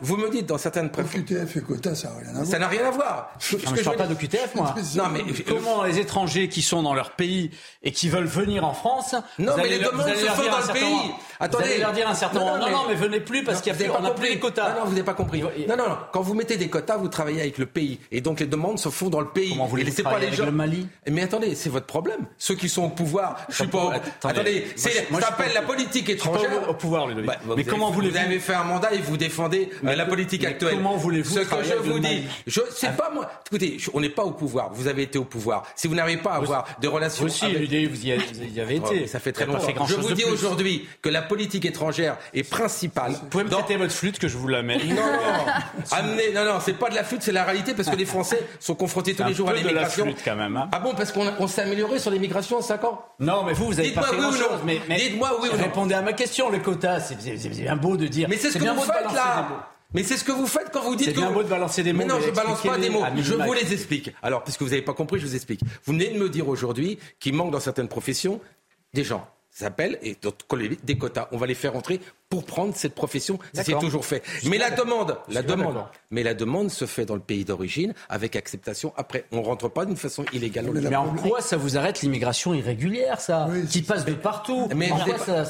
vous 0.00 0.16
me 0.16 0.30
dites 0.30 0.46
dans 0.46 0.58
certaines 0.58 0.90
préfectures. 0.90 1.16
QTF 1.16 1.56
et 1.56 1.60
quotas, 1.62 1.94
ça 1.94 2.08
n'a 2.08 2.18
rien 2.18 2.28
à 2.28 2.32
voir. 2.32 2.46
Ça 2.46 2.58
n'a 2.58 2.68
rien 2.68 2.86
à 2.86 2.90
voir. 2.90 3.32
Je 3.38 3.56
ne 3.56 3.82
parle 3.82 3.96
pas 3.96 4.06
de 4.06 4.14
QTF, 4.14 4.54
moi. 4.54 4.74
Non, 4.96 5.04
mais 5.12 5.24
comment 5.46 5.82
les 5.82 5.98
étrangers 5.98 6.48
qui 6.48 6.62
sont 6.62 6.82
dans 6.82 6.94
leur 6.94 7.10
pays 7.12 7.50
et 7.82 7.92
qui 7.92 8.08
veulent 8.08 8.24
venir 8.24 8.64
en 8.64 8.72
France, 8.72 9.14
non, 9.38 9.52
mais 9.56 9.68
les 9.68 9.78
demandes 9.78 10.08
se 10.08 10.26
font 10.26 10.50
dans 10.50 10.58
le 10.58 10.72
pays. 10.72 11.12
Attendez. 11.38 11.64
Vous 11.64 11.70
allez 11.70 11.80
leur 11.80 11.92
dire 11.92 12.08
un 12.08 12.14
certain 12.14 12.38
moment, 12.38 12.58
non, 12.58 12.70
non, 12.70 12.84
mais 12.88 12.94
venez 12.94 13.20
plus 13.20 13.44
parce 13.44 13.60
qu'on 13.60 14.00
n'a 14.00 14.10
plus 14.10 14.28
les 14.28 14.38
quotas. 14.38 14.70
Non, 14.70 14.80
non, 14.80 14.84
vous 14.86 14.92
n'avez 14.92 15.04
pas 15.04 15.14
compris. 15.14 15.42
Non, 15.42 15.76
non, 15.76 15.88
non. 15.88 15.96
Quand 16.12 16.22
vous 16.22 16.34
mettez 16.34 16.56
des 16.56 16.68
quotas, 16.68 16.96
vous 16.96 17.08
travaillez 17.08 17.40
avec 17.40 17.58
le 17.58 17.66
pays. 17.66 17.98
Et 18.10 18.20
donc 18.20 18.40
les 18.40 18.46
demandes 18.46 18.78
se 18.78 18.88
font 18.88 19.10
dans 19.16 19.22
le 19.22 19.28
pays. 19.28 19.50
Comment 19.50 19.66
vous 19.66 19.76
les 19.76 19.90
pas 20.02 20.18
les 20.18 20.32
gens. 20.32 20.44
Le 20.44 20.52
Mali. 20.52 20.86
Mais 21.10 21.22
attendez, 21.22 21.54
c'est 21.54 21.70
votre 21.70 21.86
problème. 21.86 22.26
Ceux 22.36 22.54
qui 22.54 22.68
sont 22.68 22.84
au 22.84 22.88
pouvoir, 22.90 23.46
je 23.48 23.54
suis 23.54 23.66
pas. 23.66 23.94
Attendez, 24.22 24.66
ça 24.76 24.90
s'appelle 25.20 25.52
la 25.54 25.62
politique 25.62 26.08
étrangère. 26.10 26.68
au 26.68 26.74
pouvoir, 26.74 27.06
Ludovic. 27.06 27.26
Bah, 27.26 27.36
mais 27.56 27.64
comment 27.64 27.90
voulez-vous 27.90 28.14
Vous 28.14 28.24
avez 28.24 28.38
fait 28.38 28.54
un 28.54 28.64
mandat 28.64 28.92
et 28.92 28.98
vous 28.98 29.16
défendez 29.16 29.70
euh, 29.84 29.94
la 29.94 30.06
politique 30.06 30.44
actuelle. 30.44 30.74
Comment 30.74 30.96
voulez-vous 30.96 31.34
Ce 31.34 31.40
que 31.40 31.64
je 31.64 31.90
vous 31.90 31.98
dis, 31.98 32.22
je 32.46 32.60
sais 32.70 32.90
pas 32.90 33.10
moi. 33.12 33.30
Écoutez, 33.46 33.78
on 33.94 34.00
n'est 34.00 34.10
pas 34.10 34.24
au 34.24 34.32
pouvoir. 34.32 34.72
Vous 34.72 34.86
avez 34.86 35.02
été 35.02 35.18
au 35.18 35.24
pouvoir. 35.24 35.64
Si 35.74 35.88
vous 35.88 35.94
n'arrivez 35.94 36.20
pas 36.20 36.32
à 36.32 36.36
avoir 36.36 36.66
de 36.80 36.88
relations. 36.88 37.24
Aussi, 37.24 37.46
vous 37.54 38.06
y 38.06 38.60
avez 38.60 38.76
été. 38.76 39.06
Ça 39.06 39.18
fait 39.18 39.32
très 39.32 39.46
longtemps. 39.46 39.86
Je 39.86 39.96
vous 39.96 40.12
dis 40.12 40.24
aujourd'hui 40.24 40.86
que 41.00 41.08
la 41.08 41.22
politique 41.22 41.64
étrangère 41.64 42.18
est 42.34 42.48
principale. 42.48 43.12
Vous 43.12 43.26
pouvez 43.26 43.44
me 43.44 43.50
prêter 43.50 43.76
votre 43.76 43.92
flûte 43.92 44.18
que 44.18 44.28
je 44.28 44.36
vous 44.36 44.48
la 44.48 44.62
mette. 44.62 44.84
Non. 44.84 44.96
Non, 46.34 46.44
non, 46.44 46.58
c'est 46.60 46.74
pas 46.74 46.90
de 46.90 46.94
la 46.94 47.04
flûte, 47.04 47.22
c'est 47.22 47.32
la 47.32 47.44
réalité 47.44 47.74
parce 47.74 47.88
que 47.88 47.96
les 47.96 48.04
Français 48.04 48.40
sont 48.60 48.74
confrontés 48.74 49.05
tous 49.14 49.24
les 49.24 49.34
jours 49.34 49.48
à 49.48 49.52
l'immigration. 49.52 50.06
quand 50.24 50.36
même. 50.36 50.56
Hein. 50.56 50.68
Ah 50.72 50.80
bon, 50.80 50.94
parce 50.94 51.12
qu'on 51.12 51.46
s'est 51.46 51.62
amélioré 51.62 51.98
sur 51.98 52.10
l'immigration 52.10 52.58
en 52.58 52.62
5 52.62 52.84
ans? 52.84 53.02
Non, 53.20 53.44
mais 53.44 53.52
vous, 53.52 53.66
vous 53.66 53.78
avez 53.80 53.92
pas 53.92 54.02
fait 54.02 54.16
grand-chose. 54.16 54.60
Mais, 54.64 54.80
Dites-moi 54.96 55.38
oui 55.42 55.48
ou 55.52 55.56
non. 55.56 55.62
Répondez 55.62 55.94
à 55.94 56.02
ma 56.02 56.12
question, 56.12 56.50
le 56.50 56.58
quota, 56.58 57.00
c'est 57.00 57.16
bien 57.48 57.76
beau 57.76 57.96
de 57.96 58.06
dire. 58.06 58.28
Mais 58.28 58.36
c'est 58.36 58.50
ce 58.50 58.58
que 58.58 58.64
vous 58.64 58.80
faites 58.80 59.14
là 59.14 59.72
mais 59.94 60.02
c'est 60.02 60.16
ce 60.16 60.24
que 60.24 60.32
vous 60.32 60.46
faites 60.46 60.70
quand 60.72 60.82
vous 60.82 60.96
dites 60.96 61.08
que. 61.08 61.14
C'est 61.14 61.20
bien 61.20 61.30
beau 61.30 61.42
de 61.42 61.48
balancer 61.48 61.82
des 61.82 61.92
mots. 61.92 62.00
Mais 62.00 62.06
non, 62.06 62.20
je 62.20 62.30
balance 62.30 62.62
pas 62.62 62.76
des 62.76 62.90
mots. 62.90 63.04
Je 63.16 63.34
vous 63.34 63.52
les 63.52 63.72
explique. 63.72 64.12
Alors, 64.22 64.42
puisque 64.42 64.62
vous 64.62 64.70
n'avez 64.70 64.82
pas 64.82 64.94
compris, 64.94 65.20
je 65.20 65.26
vous 65.26 65.34
explique. 65.34 65.60
Vous 65.84 65.92
venez 65.92 66.08
de 66.08 66.18
me 66.18 66.28
dire 66.28 66.48
aujourd'hui 66.48 66.98
qu'il 67.20 67.34
manque 67.34 67.50
dans 67.50 67.60
certaines 67.60 67.88
professions 67.88 68.40
des 68.94 69.04
gens. 69.04 69.26
Ça 69.50 69.66
s'appelle, 69.66 69.98
et 70.02 70.16
des 70.84 70.98
quotas. 70.98 71.28
On 71.32 71.38
va 71.38 71.46
les 71.46 71.54
faire 71.54 71.76
entrer 71.76 72.00
pour 72.28 72.44
prendre 72.44 72.74
cette 72.74 72.94
profession. 72.94 73.38
C'est 73.52 73.78
toujours 73.78 74.04
fait. 74.04 74.22
Mais 74.46 74.58
la 74.58 74.70
demande, 74.70 75.18
la 75.28 75.42
demande, 75.42 75.84
mais 76.10 76.22
la 76.22 76.34
demande 76.34 76.70
se 76.70 76.84
fait 76.84 77.04
dans 77.04 77.14
le 77.14 77.20
pays 77.20 77.44
d'origine 77.44 77.94
avec 78.08 78.34
acceptation. 78.36 78.92
Après, 78.96 79.26
on 79.32 79.42
rentre 79.42 79.68
pas 79.68 79.84
d'une 79.84 79.96
façon 79.96 80.24
illégale. 80.32 80.66
Mais 80.72 80.96
en 80.96 81.14
quoi 81.14 81.40
ça 81.40 81.56
vous 81.56 81.76
arrête 81.76 82.02
l'immigration 82.02 82.52
irrégulière, 82.54 83.20
ça, 83.20 83.48
qui 83.70 83.82
passe 83.82 84.04
de 84.04 84.14
partout 84.14 84.68
mais 84.74 84.90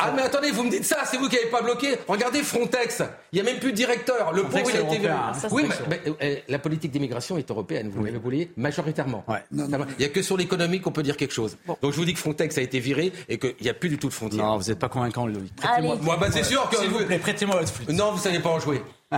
Ah 0.01 0.13
mais 0.15 0.23
attendez, 0.23 0.51
vous 0.51 0.65
me 0.65 0.71
dites 0.71 0.85
ça, 0.85 0.99
c'est 1.07 1.17
vous 1.17 1.29
qui 1.29 1.37
n'avez 1.37 1.49
pas 1.49 1.63
bloqué. 1.63 1.97
Regardez 2.09 2.43
Frontex, 2.43 3.03
il 3.33 3.39
y 3.39 3.41
a 3.41 3.45
même 3.45 3.59
plus 3.59 3.73
de 3.73 3.77
directeur. 3.77 4.33
Le 4.33 4.43
pauvre, 4.43 4.71
il 4.71 4.77
a 4.77 4.95
été. 4.95 5.09
Hein. 5.09 5.33
Oui, 5.51 5.65
mais, 5.89 6.01
euh, 6.23 6.37
la 6.49 6.59
politique 6.59 6.91
d'immigration 6.91 7.39
est 7.39 7.51
européenne. 7.51 7.91
Vous 7.93 8.05
l'avez 8.05 8.19
voulu 8.19 8.49
majoritairement. 8.57 9.25
Il 9.51 9.65
n'y 9.99 10.05
a 10.05 10.09
que 10.09 10.23
sur 10.23 10.37
l'économie 10.37 10.81
qu'on 10.81 10.93
peut 10.93 11.03
dire 11.03 11.17
quelque 11.17 11.35
chose. 11.35 11.57
Donc 11.67 11.93
je 11.93 11.97
vous 11.97 12.05
dis 12.05 12.13
que 12.13 12.21
Frontex 12.21 12.59
a 12.59 12.63
été 12.63 12.81
viré 12.81 13.13
et 13.29 13.39
qu'il 13.39 13.55
n'y 13.63 13.69
a 13.69 13.75
plus 13.75 13.89
du 13.89 13.99
tout 13.99 14.09
de 14.09 14.13
frontières. 14.13 14.45
Non, 14.45 14.59
vous 14.59 14.69
n'êtes 14.69 14.79
pas 14.79 14.89
convaincant, 14.89 15.27
Moi, 15.27 16.17
bah, 16.21 16.29
c'est 16.31 16.45
sûr 16.45 16.66
s'il 16.75 16.91
vous 16.91 17.05
plaît, 17.05 17.19
prêtez-moi 17.19 17.57
votre 17.57 17.73
flûte. 17.73 17.89
Non, 17.91 18.13
vous 18.13 18.19
savez 18.19 18.41
pas 18.41 18.51
en 18.51 18.61
jouer. 18.61 18.83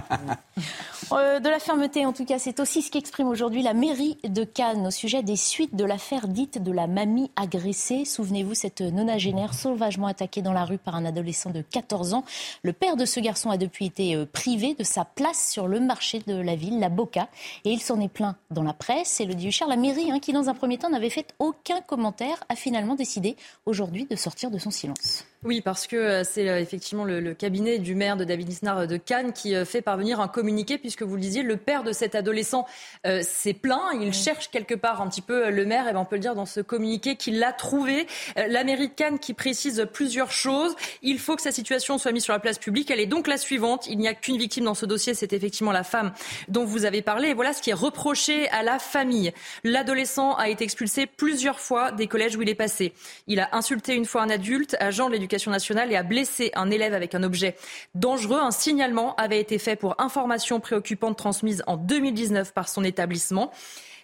Euh, 1.10 1.40
de 1.40 1.48
la 1.48 1.58
fermeté, 1.58 2.04
en 2.04 2.12
tout 2.12 2.26
cas, 2.26 2.38
c'est 2.38 2.60
aussi 2.60 2.82
ce 2.82 2.90
qu'exprime 2.90 3.28
aujourd'hui 3.28 3.62
la 3.62 3.72
mairie 3.72 4.18
de 4.24 4.44
Cannes 4.44 4.86
au 4.86 4.90
sujet 4.90 5.22
des 5.22 5.36
suites 5.36 5.74
de 5.74 5.84
l'affaire 5.86 6.28
dite 6.28 6.62
de 6.62 6.70
la 6.70 6.86
mamie 6.86 7.30
agressée. 7.34 8.04
Souvenez-vous, 8.04 8.52
cette 8.52 8.82
nonagénaire 8.82 9.54
sauvagement 9.54 10.06
attaquée 10.06 10.42
dans 10.42 10.52
la 10.52 10.66
rue 10.66 10.76
par 10.76 10.96
un 10.96 11.06
adolescent 11.06 11.48
de 11.48 11.62
14 11.62 12.12
ans. 12.12 12.24
Le 12.62 12.74
père 12.74 12.96
de 12.96 13.06
ce 13.06 13.20
garçon 13.20 13.48
a 13.48 13.56
depuis 13.56 13.86
été 13.86 14.16
euh, 14.16 14.26
privé 14.30 14.74
de 14.74 14.84
sa 14.84 15.06
place 15.06 15.50
sur 15.50 15.66
le 15.66 15.80
marché 15.80 16.20
de 16.26 16.34
la 16.34 16.56
ville, 16.56 16.78
la 16.78 16.90
Boca, 16.90 17.28
et 17.64 17.70
il 17.70 17.80
s'en 17.80 17.98
est 18.00 18.12
plaint 18.12 18.36
dans 18.50 18.62
la 18.62 18.74
presse. 18.74 19.18
Et 19.20 19.24
le 19.24 19.32
dit 19.32 19.48
la 19.66 19.76
mairie, 19.76 20.10
hein, 20.10 20.18
qui 20.20 20.34
dans 20.34 20.50
un 20.50 20.54
premier 20.54 20.76
temps 20.76 20.90
n'avait 20.90 21.08
fait 21.08 21.34
aucun 21.38 21.80
commentaire, 21.80 22.44
a 22.50 22.54
finalement 22.54 22.96
décidé 22.96 23.34
aujourd'hui 23.64 24.04
de 24.04 24.16
sortir 24.16 24.50
de 24.50 24.58
son 24.58 24.70
silence. 24.70 25.24
Oui, 25.44 25.60
parce 25.60 25.86
que 25.86 25.94
euh, 25.94 26.24
c'est 26.24 26.48
euh, 26.48 26.58
effectivement 26.58 27.04
le, 27.04 27.32
cabinet 27.32 27.78
du 27.78 27.94
maire 27.94 28.16
de 28.16 28.24
David 28.24 28.48
Isnar 28.48 28.78
euh, 28.78 28.86
de 28.86 28.96
Cannes 28.96 29.32
qui 29.32 29.54
fait 29.64 29.82
parvenir 29.82 30.18
un 30.18 30.26
communiqué, 30.26 30.78
puisque 30.78 31.02
vous 31.02 31.14
le 31.14 31.20
disiez, 31.20 31.44
le 31.44 31.56
père 31.56 31.84
de 31.84 31.92
cet 31.92 32.16
adolescent 32.16 32.66
s'est 33.04 33.54
plaint. 33.54 33.80
Il 34.00 34.12
cherche 34.12 34.50
quelque 34.50 34.74
part 34.74 35.00
un 35.00 35.08
petit 35.08 35.20
peu 35.20 35.50
le 35.50 35.64
maire, 35.64 35.86
et 35.88 35.92
ben, 35.92 36.00
on 36.00 36.04
peut 36.04 36.16
le 36.16 36.22
dire 36.22 36.34
dans 36.34 36.46
ce 36.46 36.60
communiqué 36.60 37.16
qu'il 37.16 37.38
l'a 37.38 37.52
trouvé. 37.52 38.06
la 38.36 38.64
mairie 38.64 38.88
de 38.88 38.94
Cannes 38.94 39.18
qui 39.18 39.34
précise 39.34 39.86
plusieurs 39.92 40.32
choses. 40.32 40.74
Il 41.02 41.18
faut 41.18 41.36
que 41.36 41.42
sa 41.42 41.52
situation 41.52 41.98
soit 41.98 42.12
mise 42.12 42.24
sur 42.24 42.32
la 42.32 42.40
place 42.40 42.58
publique. 42.58 42.90
Elle 42.90 43.00
est 43.00 43.06
donc 43.06 43.28
la 43.28 43.36
suivante. 43.36 43.86
Il 43.86 43.98
n'y 43.98 44.08
a 44.08 44.14
qu'une 44.14 44.38
victime 44.38 44.64
dans 44.64 44.74
ce 44.74 44.86
dossier, 44.86 45.14
c'est 45.14 45.32
effectivement 45.32 45.72
la 45.72 45.84
femme 45.84 46.12
dont 46.48 46.64
vous 46.64 46.84
avez 46.84 47.02
parlé. 47.02 47.28
Et 47.28 47.34
voilà 47.34 47.52
ce 47.52 47.62
qui 47.62 47.70
est 47.70 47.74
reproché 47.74 48.48
à 48.50 48.62
la 48.62 48.78
famille. 48.78 49.32
L'adolescent 49.64 50.34
a 50.34 50.48
été 50.48 50.64
expulsé 50.64 51.06
plusieurs 51.06 51.60
fois 51.60 51.92
des 51.92 52.06
collèges 52.06 52.36
où 52.36 52.42
il 52.42 52.48
est 52.48 52.54
passé. 52.54 52.92
Il 53.26 53.40
a 53.40 53.48
insulté 53.52 53.94
une 53.94 54.06
fois 54.06 54.22
un 54.22 54.30
adulte, 54.30 54.76
agent 54.80 55.06
de 55.06 55.12
l'éducation 55.12 55.27
nationale 55.50 55.92
et 55.92 55.96
a 55.96 56.02
blessé 56.02 56.50
un 56.54 56.70
élève 56.70 56.94
avec 56.94 57.14
un 57.14 57.22
objet 57.22 57.56
dangereux. 57.94 58.40
Un 58.40 58.50
signalement 58.50 59.14
avait 59.16 59.40
été 59.40 59.58
fait 59.58 59.76
pour 59.76 60.00
information 60.00 60.60
préoccupante 60.60 61.16
transmise 61.16 61.62
en 61.66 61.76
2019 61.76 62.52
par 62.52 62.68
son 62.68 62.84
établissement. 62.84 63.52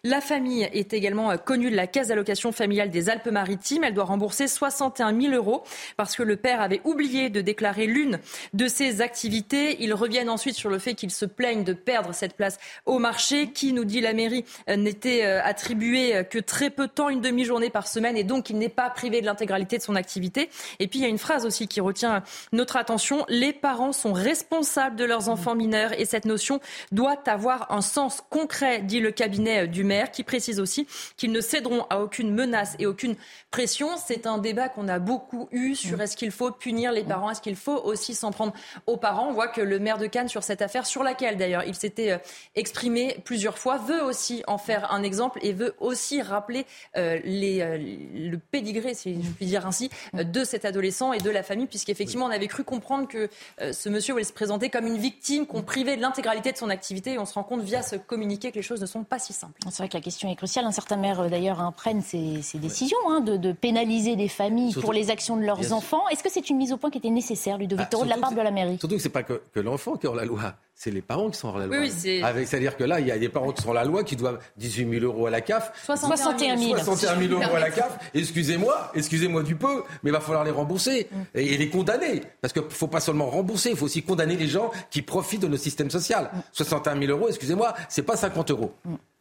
La 0.06 0.20
famille 0.20 0.68
est 0.70 0.92
également 0.92 1.30
euh, 1.30 1.38
connue 1.38 1.70
de 1.70 1.76
la 1.76 1.86
caisse 1.86 2.08
d'allocation 2.08 2.52
familiale 2.52 2.90
des 2.90 3.08
Alpes-Maritimes. 3.08 3.84
Elle 3.84 3.94
doit 3.94 4.04
rembourser 4.04 4.48
61 4.48 5.18
000 5.18 5.34
euros 5.34 5.64
parce 5.96 6.14
que 6.14 6.22
le 6.22 6.36
père 6.36 6.60
avait 6.60 6.82
oublié 6.84 7.30
de 7.30 7.40
déclarer 7.40 7.86
l'une 7.86 8.20
de 8.52 8.68
ses 8.68 9.00
activités. 9.00 9.82
Ils 9.82 9.94
reviennent 9.94 10.28
ensuite 10.28 10.56
sur 10.56 10.68
le 10.68 10.78
fait 10.78 10.92
qu'ils 10.94 11.10
se 11.10 11.24
plaignent 11.24 11.64
de 11.64 11.72
perdre 11.72 12.12
cette 12.12 12.34
place 12.34 12.58
au 12.84 12.98
marché 12.98 13.50
qui, 13.52 13.72
nous 13.72 13.86
dit 13.86 14.02
la 14.02 14.12
mairie, 14.12 14.44
euh, 14.68 14.76
n'était 14.76 15.24
euh, 15.24 15.42
attribuée 15.42 16.22
que 16.28 16.38
très 16.38 16.68
peu 16.68 16.86
de 16.86 16.92
temps, 16.92 17.08
une 17.08 17.22
demi-journée 17.22 17.70
par 17.70 17.88
semaine, 17.88 18.18
et 18.18 18.24
donc 18.24 18.50
il 18.50 18.58
n'est 18.58 18.68
pas 18.68 18.90
privé 18.90 19.22
de 19.22 19.26
l'intégralité 19.26 19.78
de 19.78 19.82
son 19.82 19.96
activité. 19.96 20.50
Et 20.80 20.86
puis 20.86 20.98
il 20.98 21.02
y 21.02 21.06
a 21.06 21.08
une 21.08 21.16
phrase 21.16 21.46
aussi 21.46 21.66
qui 21.66 21.80
retient 21.80 22.22
notre 22.52 22.76
attention. 22.76 23.24
Les 23.30 23.54
parents 23.54 23.92
sont 23.92 24.12
responsables 24.12 24.96
de 24.96 25.04
leurs 25.06 25.30
enfants 25.30 25.54
mineurs 25.54 25.98
et 25.98 26.04
cette 26.04 26.26
notion 26.26 26.60
doit 26.92 27.22
avoir 27.26 27.72
un 27.72 27.80
sens 27.80 28.22
concret, 28.28 28.82
dit 28.82 29.00
le 29.00 29.10
cabinet 29.10 29.66
du 29.66 29.82
maire 29.82 29.93
qui 30.02 30.24
précise 30.24 30.60
aussi 30.60 30.86
qu'ils 31.16 31.32
ne 31.32 31.40
céderont 31.40 31.86
à 31.90 32.00
aucune 32.00 32.32
menace 32.32 32.76
et 32.78 32.86
aucune 32.86 33.16
pression. 33.50 33.88
C'est 34.04 34.26
un 34.26 34.38
débat 34.38 34.68
qu'on 34.68 34.88
a 34.88 34.98
beaucoup 34.98 35.48
eu 35.52 35.74
sur 35.74 36.00
est-ce 36.00 36.16
qu'il 36.16 36.30
faut 36.30 36.50
punir 36.50 36.92
les 36.92 37.04
parents, 37.04 37.30
est-ce 37.30 37.40
qu'il 37.40 37.56
faut 37.56 37.76
aussi 37.76 38.14
s'en 38.14 38.32
prendre 38.32 38.52
aux 38.86 38.96
parents. 38.96 39.28
On 39.28 39.32
voit 39.32 39.48
que 39.48 39.60
le 39.60 39.78
maire 39.78 39.98
de 39.98 40.06
Cannes, 40.06 40.28
sur 40.28 40.42
cette 40.42 40.62
affaire, 40.62 40.86
sur 40.86 41.02
laquelle 41.02 41.36
d'ailleurs 41.36 41.64
il 41.64 41.74
s'était 41.74 42.12
euh, 42.12 42.18
exprimé 42.54 43.16
plusieurs 43.24 43.58
fois, 43.58 43.78
veut 43.78 44.02
aussi 44.02 44.42
en 44.46 44.58
faire 44.58 44.92
un 44.92 45.02
exemple 45.02 45.38
et 45.42 45.52
veut 45.52 45.74
aussi 45.78 46.22
rappeler 46.22 46.66
euh, 46.96 47.18
euh, 47.24 47.78
le 48.14 48.36
pédigré, 48.36 48.94
si 48.94 49.22
je 49.22 49.30
puis 49.30 49.46
dire 49.46 49.66
ainsi, 49.66 49.90
de 50.12 50.44
cet 50.44 50.64
adolescent 50.64 51.12
et 51.12 51.18
de 51.18 51.30
la 51.30 51.42
famille, 51.42 51.66
puisqu'effectivement 51.66 52.26
on 52.26 52.30
avait 52.30 52.48
cru 52.48 52.64
comprendre 52.64 53.08
que 53.08 53.28
ce 53.58 53.88
monsieur 53.88 54.12
voulait 54.12 54.24
se 54.24 54.32
présenter 54.32 54.70
comme 54.70 54.86
une 54.86 54.98
victime 54.98 55.46
qu'on 55.46 55.62
privait 55.62 55.96
de 55.96 56.02
l'intégralité 56.02 56.52
de 56.52 56.56
son 56.56 56.70
activité 56.70 57.12
et 57.12 57.18
on 57.18 57.26
se 57.26 57.34
rend 57.34 57.44
compte 57.44 57.62
via 57.62 57.82
ce 57.82 57.96
communiqué 57.96 58.50
que 58.50 58.56
les 58.56 58.62
choses 58.62 58.80
ne 58.80 58.86
sont 58.86 59.04
pas 59.04 59.18
si 59.18 59.32
simples 59.32 59.58
que 59.88 59.94
la 59.94 60.00
question 60.00 60.30
est 60.30 60.36
cruciale. 60.36 60.64
Un 60.64 60.72
certain 60.72 60.96
maire, 60.96 61.20
euh, 61.20 61.28
d'ailleurs, 61.28 61.60
hein, 61.60 61.72
prennent 61.76 62.02
ces, 62.02 62.42
décisions 62.54 62.96
hein, 63.08 63.20
de, 63.20 63.52
pénaliser 63.52 64.16
des 64.16 64.28
familles 64.28 64.74
pour 64.74 64.92
les 64.92 65.10
actions 65.10 65.36
de 65.36 65.42
leurs 65.42 65.72
enfants. 65.72 66.08
Est-ce 66.08 66.22
que 66.22 66.30
c'est 66.30 66.50
une 66.50 66.56
mise 66.56 66.72
au 66.72 66.76
point 66.76 66.90
qui 66.90 66.98
était 66.98 67.10
nécessaire, 67.10 67.58
Ludovic 67.58 67.86
ah, 67.92 68.04
de 68.04 68.08
la 68.08 68.16
part 68.16 68.32
de 68.32 68.40
la 68.40 68.50
mairie? 68.50 68.78
Surtout 68.78 68.96
que 68.96 69.02
ce 69.02 69.08
n'est 69.08 69.12
pas 69.12 69.22
que, 69.22 69.40
l'enfant 69.60 69.96
qui 69.96 70.06
est 70.06 70.08
hors 70.08 70.14
la 70.14 70.24
loi 70.24 70.54
c'est 70.76 70.90
les 70.90 71.02
parents 71.02 71.30
qui 71.30 71.38
sont 71.38 71.48
hors 71.48 71.58
la 71.58 71.66
loi. 71.66 71.78
Oui, 71.78 71.90
C'est-à-dire 71.90 72.76
que 72.76 72.84
là, 72.84 73.00
il 73.00 73.06
y 73.06 73.12
a 73.12 73.18
des 73.18 73.28
parents 73.28 73.52
qui 73.52 73.62
sont 73.62 73.68
hors 73.68 73.74
la 73.74 73.84
loi 73.84 74.02
qui 74.02 74.16
doivent 74.16 74.40
18 74.56 74.90
000 75.00 75.04
euros 75.04 75.26
à 75.26 75.30
la 75.30 75.40
CAF. 75.40 75.72
61 75.84 76.56
000. 76.56 76.76
61 76.76 77.18
000 77.28 77.40
euros 77.40 77.54
à 77.54 77.60
la 77.60 77.70
CAF. 77.70 77.96
Excusez-moi, 78.12 78.90
excusez-moi 78.94 79.42
du 79.44 79.54
peu, 79.54 79.84
mais 80.02 80.10
il 80.10 80.12
va 80.12 80.20
falloir 80.20 80.44
les 80.44 80.50
rembourser 80.50 81.08
mm. 81.10 81.38
et, 81.38 81.56
les 81.56 81.68
condamner. 81.70 82.22
Parce 82.40 82.52
qu'il 82.52 82.62
ne 82.62 82.68
faut 82.68 82.88
pas 82.88 83.00
seulement 83.00 83.30
rembourser, 83.30 83.70
il 83.70 83.76
faut 83.76 83.86
aussi 83.86 84.02
condamner 84.02 84.36
les 84.36 84.48
gens 84.48 84.70
qui 84.90 85.02
profitent 85.02 85.42
de 85.42 85.48
nos 85.48 85.56
systèmes 85.56 85.90
sociaux. 85.90 86.16
61 86.52 86.96
mm. 86.96 87.00
000 87.06 87.18
euros, 87.18 87.28
excusez-moi, 87.28 87.74
c'est 87.88 88.02
pas 88.02 88.16
50 88.16 88.50
euros. 88.50 88.74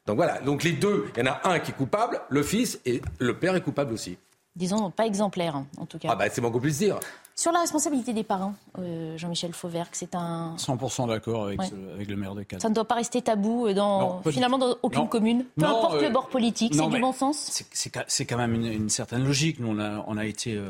Donc 0.06 0.18
voilà, 0.18 0.40
donc 0.42 0.64
les 0.64 0.74
deux, 0.74 1.08
il 1.16 1.24
y 1.24 1.28
en 1.28 1.32
a 1.32 1.42
un 1.50 1.60
qui 1.60 1.72
est 1.72 1.74
coupable, 1.74 2.20
le 2.30 2.44
fils, 2.44 2.80
et 2.86 3.02
le 3.20 3.38
père 3.40 3.56
est 3.56 3.62
coupable 3.62 3.94
aussi. 3.94 4.18
Disons 4.56 4.92
pas 4.92 5.06
exemplaire, 5.06 5.56
hein, 5.56 5.66
en 5.78 5.86
tout 5.86 5.98
cas. 5.98 6.10
Ah 6.12 6.16
bah 6.16 6.26
c'est 6.30 6.42
qu'on 6.42 6.60
puisse 6.60 6.78
dire. 6.78 7.00
Sur 7.36 7.52
la 7.52 7.62
responsabilité 7.62 8.14
des 8.14 8.24
parents, 8.24 8.54
euh, 8.78 9.18
Jean-Michel 9.18 9.54
Fauvergue, 9.54 9.90
c'est 9.94 10.14
un... 10.14 10.56
100% 10.56 11.08
d'accord 11.08 11.46
avec, 11.46 11.60
avec, 11.96 12.08
le 12.08 12.16
maire 12.16 12.36
de 12.36 12.44
Cannes. 12.44 12.60
Ça 12.60 12.70
ne 12.70 12.76
doit 12.76 12.86
pas 12.86 12.94
rester 12.94 13.24
tabou 13.24 13.66
euh, 13.66 13.74
dans, 13.74 14.22
finalement 14.30 14.60
dans 14.60 14.76
aucune 14.84 15.10
commune, 15.10 15.46
peu 15.58 15.66
importe 15.66 16.00
le 16.00 16.08
euh, 16.08 16.10
bord 16.12 16.30
politique, 16.30 16.76
c'est 16.76 16.88
du 16.88 17.00
bon 17.00 17.12
sens 17.12 17.64
C'est 18.08 18.26
quand 18.26 18.38
même 18.38 18.54
une, 18.54 18.90
certaine 18.90 19.24
logique. 19.24 19.60
Nous, 19.60 19.68
on 19.68 19.80
a, 19.80 20.04
on 20.08 20.18
a 20.18 20.26
été, 20.26 20.62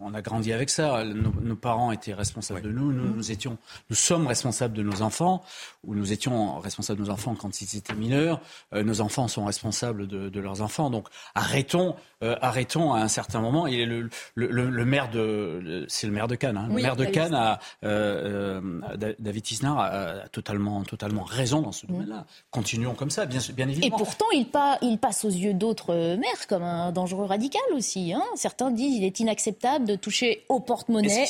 on 0.00 0.14
a 0.14 0.20
grandi 0.20 0.52
avec 0.52 0.68
ça. 0.68 1.04
Nos, 1.04 1.54
parents 1.54 1.92
étaient 1.92 2.14
responsables 2.14 2.62
de 2.62 2.72
nous. 2.72 2.92
Nous, 2.92 3.14
nous, 3.14 3.30
étions, 3.30 3.56
nous 3.88 3.96
sommes 3.96 4.26
responsables 4.26 4.74
de 4.74 4.82
nos 4.82 5.02
enfants, 5.02 5.42
ou 5.84 5.94
nous 5.94 6.12
étions 6.12 6.58
responsables 6.58 7.00
de 7.00 7.04
nos 7.04 7.12
enfants 7.12 7.36
quand 7.36 7.60
ils 7.60 7.76
étaient 7.76 7.94
mineurs. 7.94 8.40
nos 8.72 9.00
enfants 9.00 9.28
sont 9.28 9.44
responsables 9.44 10.08
de, 10.08 10.28
de 10.28 10.40
leurs 10.40 10.60
enfants. 10.60 10.90
Donc 10.90 11.06
arrêtons, 11.36 11.94
arrêtons 12.20 12.94
à 12.94 13.00
un 13.00 13.08
certain 13.08 13.40
moment. 13.40 13.68
Il 13.68 13.78
est 13.78 13.86
le, 13.86 14.08
le, 14.34 14.48
le 14.48 14.84
maire 14.84 15.08
de 15.10 15.83
c'est 15.88 16.06
le 16.06 16.12
maire 16.12 16.28
de 16.28 16.34
Cannes. 16.34 16.56
Hein. 16.56 16.68
le 16.68 16.74
maire 16.74 16.96
de 16.96 17.04
Cannes, 17.04 17.34
a, 17.34 17.58
euh, 17.84 18.60
euh, 19.00 19.14
David 19.18 19.50
Isnard, 19.50 19.78
a, 19.78 20.28
totalement, 20.28 20.82
totalement 20.82 21.24
raison 21.24 21.62
dans 21.62 21.72
ce 21.72 21.86
domaine-là. 21.86 22.26
Continuons 22.50 22.94
comme 22.94 23.10
ça, 23.10 23.26
bien, 23.26 23.40
bien 23.54 23.68
évidemment. 23.68 23.96
Et 23.96 23.98
pourtant, 23.98 24.26
il, 24.32 24.46
il 24.82 24.98
passe 24.98 25.24
aux 25.24 25.30
yeux 25.30 25.54
d'autres 25.54 25.94
maires 26.16 26.46
comme 26.48 26.62
un 26.62 26.92
dangereux 26.92 27.26
radical 27.26 27.62
aussi. 27.74 28.12
Hein. 28.12 28.22
Certains 28.34 28.70
disent 28.70 28.94
qu'il 28.94 29.04
est 29.04 29.20
inacceptable 29.20 29.86
de 29.86 29.96
toucher 29.96 30.44
au 30.48 30.60
porte-monnaie 30.60 31.26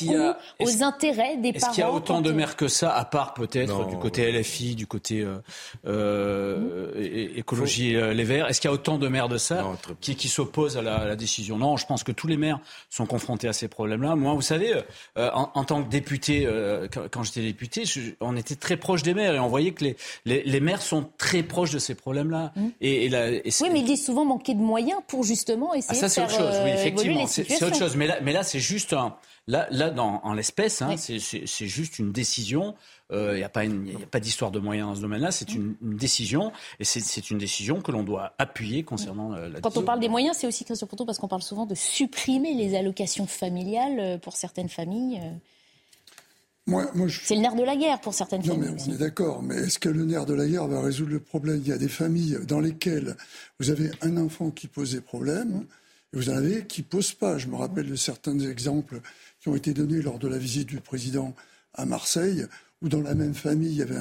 ou 0.60 0.64
aux 0.64 0.82
intérêts 0.82 1.36
des 1.36 1.52
parents. 1.52 1.66
Est-ce 1.66 1.74
qu'il 1.74 1.84
y 1.84 1.86
a 1.86 1.92
autant 1.92 2.20
de 2.20 2.32
maires 2.32 2.56
que 2.56 2.68
ça, 2.68 2.94
à 2.94 3.04
part 3.04 3.34
peut-être 3.34 3.86
du 3.86 3.96
côté 3.96 4.30
LFI, 4.30 4.74
du 4.74 4.86
côté 4.86 5.26
euh, 5.86 7.30
écologie 7.36 7.92
les 7.92 8.24
Verts? 8.24 8.48
Est-ce 8.48 8.60
qu'il 8.60 8.68
y 8.68 8.72
a 8.72 8.74
autant 8.74 8.98
de 8.98 9.08
maires 9.08 9.28
de 9.28 9.38
ça 9.38 9.64
qui, 10.00 10.16
qui 10.16 10.28
s'opposent 10.28 10.76
à 10.76 10.82
la, 10.82 10.96
à 10.96 11.04
la 11.06 11.16
décision? 11.16 11.58
Non, 11.58 11.76
je 11.76 11.86
pense 11.86 12.02
que 12.04 12.12
tous 12.12 12.26
les 12.26 12.36
maires 12.36 12.60
sont 12.90 13.06
confrontés 13.06 13.48
à 13.48 13.52
ces 13.52 13.68
problèmes-là. 13.68 14.16
Moi, 14.16 14.34
vous 14.34 14.42
savez, 14.44 14.72
euh, 15.18 15.30
en, 15.32 15.64
tant 15.64 15.82
que 15.82 15.88
député, 15.88 16.46
euh, 16.46 16.86
quand, 17.10 17.24
j'étais 17.24 17.42
député, 17.42 17.84
on 18.20 18.36
était 18.36 18.54
très 18.54 18.76
proche 18.76 19.02
des 19.02 19.14
maires 19.14 19.34
et 19.34 19.40
on 19.40 19.48
voyait 19.48 19.72
que 19.72 19.84
les, 19.84 19.96
les, 20.24 20.60
maires 20.60 20.82
sont 20.82 21.10
très 21.18 21.42
proches 21.42 21.72
de 21.72 21.78
ces 21.78 21.94
problèmes-là. 21.94 22.52
Mmh. 22.54 22.66
Et, 22.80 23.08
oui, 23.10 23.68
mais 23.72 23.80
ils 23.80 23.84
disent 23.84 24.04
souvent 24.04 24.24
manquer 24.24 24.54
de 24.54 24.60
moyens 24.60 25.00
pour 25.08 25.24
justement 25.24 25.70
ah, 25.72 25.78
essayer 25.78 26.00
ça, 26.00 26.06
de 26.08 26.12
faire 26.12 26.24
autre 26.24 26.36
chose, 26.36 26.60
oui, 26.62 26.70
euh, 26.70 26.74
effectivement. 26.74 27.26
C'est 27.26 27.62
autre 27.62 27.76
chose. 27.76 27.96
Mais 27.96 28.06
là, 28.06 28.18
mais 28.22 28.32
là 28.32 28.42
c'est 28.42 28.60
juste 28.60 28.92
un. 28.92 29.16
Là, 29.46 29.66
là 29.70 29.90
dans, 29.90 30.20
en 30.24 30.32
l'espèce, 30.32 30.80
hein, 30.80 30.96
c'est 30.96 31.66
juste 31.66 31.98
une 31.98 32.12
décision. 32.12 32.74
Il 33.10 33.36
n'y 33.36 33.42
a 33.42 33.48
pas, 33.48 33.62
pas 34.10 34.20
d'histoire 34.20 34.50
de 34.50 34.58
moyens 34.58 34.88
dans 34.88 34.94
ce 34.96 35.00
domaine-là. 35.00 35.30
C'est 35.30 35.54
une, 35.54 35.76
décision. 35.80 36.52
Et 36.80 36.84
c'est 36.84 37.30
une 37.30 37.38
décision 37.38 37.80
que 37.80 37.92
l'on 37.92 38.02
doit 38.02 38.34
appuyer 38.38 38.82
concernant 38.82 39.30
la 39.36 39.60
Quand 39.60 39.76
on 39.76 39.82
parle 39.82 40.00
des 40.00 40.08
moyens, 40.08 40.36
c'est 40.38 40.46
aussi, 40.46 40.64
Christophe 40.64 40.88
Pourtot, 40.88 41.04
parce 41.04 41.18
qu'on 41.18 41.28
parle 41.28 41.42
souvent 41.42 41.66
de 41.66 41.74
supprimer 41.74 42.54
les 42.54 42.76
allocations 42.76 43.26
familiales 43.26 44.18
pour 44.20 44.36
certaines 44.36 44.68
familles. 44.68 45.20
Moi, 46.66 46.90
moi 46.94 47.08
C'est 47.10 47.34
le 47.34 47.42
nerf 47.42 47.56
de 47.56 47.62
la 47.62 47.76
guerre 47.76 48.00
pour 48.00 48.14
certaines 48.14 48.42
familles. 48.42 48.70
Non, 48.70 48.76
mais 48.76 48.82
on 48.88 48.94
est 48.94 48.98
d'accord. 48.98 49.42
Mais 49.42 49.56
est-ce 49.56 49.78
que 49.78 49.88
le 49.88 50.04
nerf 50.04 50.24
de 50.24 50.34
la 50.34 50.46
guerre 50.46 50.66
va 50.66 50.80
résoudre 50.80 51.10
le 51.10 51.20
problème? 51.20 51.60
Il 51.62 51.68
y 51.68 51.72
a 51.72 51.78
des 51.78 51.88
familles 51.88 52.38
dans 52.46 52.60
lesquelles 52.60 53.16
vous 53.60 53.70
avez 53.70 53.90
un 54.00 54.16
enfant 54.16 54.50
qui 54.50 54.66
pose 54.66 54.92
des 54.92 55.02
problèmes 55.02 55.66
et 56.12 56.16
vous 56.16 56.30
en 56.30 56.36
avez 56.36 56.64
qui 56.66 56.80
ne 56.80 56.86
posent 56.86 57.12
pas. 57.12 57.36
Je 57.36 57.48
me 57.48 57.56
rappelle 57.56 57.88
de 57.88 57.96
certains 57.96 58.38
exemples 58.38 59.00
qui 59.40 59.48
ont 59.48 59.56
été 59.56 59.74
donnés 59.74 60.00
lors 60.00 60.18
de 60.18 60.28
la 60.28 60.38
visite 60.38 60.68
du 60.68 60.80
président 60.80 61.34
à 61.74 61.84
Marseille, 61.84 62.46
où 62.84 62.88
dans 62.88 63.00
la 63.00 63.14
même 63.14 63.34
famille, 63.34 63.70
il 63.70 63.78
y 63.78 63.82
avait 63.82 63.98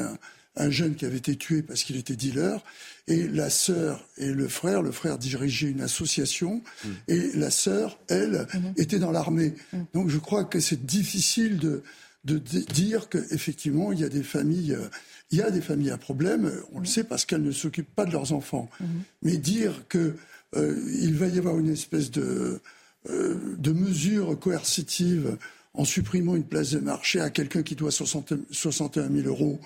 un, 0.55 0.69
jeune 0.69 0.93
qui 0.93 1.05
avait 1.05 1.17
été 1.17 1.35
tué 1.35 1.63
parce 1.63 1.83
qu'il 1.83 1.95
était 1.95 2.15
dealer, 2.15 2.63
et 3.07 3.27
la 3.27 3.49
sœur 3.49 4.07
et 4.17 4.31
le 4.31 4.47
frère, 4.47 4.83
le 4.83 4.91
frère 4.91 5.17
dirigeait 5.17 5.71
une 5.71 5.81
association, 5.81 6.61
mm. 6.83 6.89
et 7.07 7.31
la 7.33 7.49
sœur, 7.49 7.97
elle, 8.07 8.47
mm-hmm. 8.53 8.81
était 8.81 8.99
dans 8.99 9.11
l'armée. 9.11 9.55
Mm. 9.71 9.77
Donc 9.93 10.09
je 10.09 10.19
crois 10.19 10.43
que 10.43 10.59
c'est 10.59 10.85
difficile 10.85 11.57
de, 11.57 11.81
de, 12.25 12.37
dire 12.37 13.09
qu'effectivement, 13.09 13.91
il 13.91 13.99
y 13.99 14.03
a 14.03 14.09
des 14.09 14.23
familles... 14.23 14.73
Euh, 14.73 14.87
il 15.31 15.39
y 15.39 15.41
a 15.41 15.49
des 15.49 15.61
familles 15.61 15.89
à 15.89 15.97
problème, 15.97 16.51
on 16.73 16.77
le 16.77 16.83
mm. 16.83 16.85
sait 16.85 17.03
parce 17.03 17.25
qu'elles 17.25 17.41
ne 17.41 17.51
s'occupent 17.51 17.95
pas 17.95 18.05
de 18.05 18.11
leurs 18.11 18.33
enfants. 18.33 18.69
Mm-hmm. 18.79 18.85
Mais 19.23 19.37
dire 19.37 19.73
qu'il 19.89 20.13
euh, 20.57 21.11
va 21.13 21.25
y 21.25 21.39
avoir 21.39 21.57
une 21.57 21.71
espèce 21.71 22.11
de, 22.11 22.61
euh, 23.09 23.55
de 23.57 23.71
mesure 23.73 24.39
coercitive 24.39 25.37
en 25.75 25.85
supprimant 25.85 26.35
une 26.35 26.43
place 26.43 26.71
de 26.71 26.79
marché 26.79 27.19
à 27.19 27.29
quelqu'un 27.31 27.63
qui 27.63 27.75
doit 27.75 27.89
60, 27.89 28.33
61 28.51 29.09
000 29.09 29.27
euros, 29.27 29.59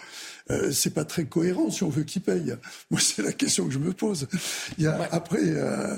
euh, 0.49 0.71
c'est 0.71 0.93
pas 0.93 1.03
très 1.03 1.25
cohérent 1.25 1.69
si 1.69 1.83
on 1.83 1.89
veut 1.89 2.03
qu'il 2.03 2.21
paye. 2.21 2.55
Moi, 2.89 2.99
c'est 3.01 3.21
la 3.21 3.33
question 3.33 3.65
que 3.65 3.73
je 3.73 3.79
me 3.79 3.91
pose. 3.91 4.27
Il 4.77 4.85
y 4.85 4.87
a, 4.87 4.97
Après, 5.11 5.41
euh, 5.41 5.97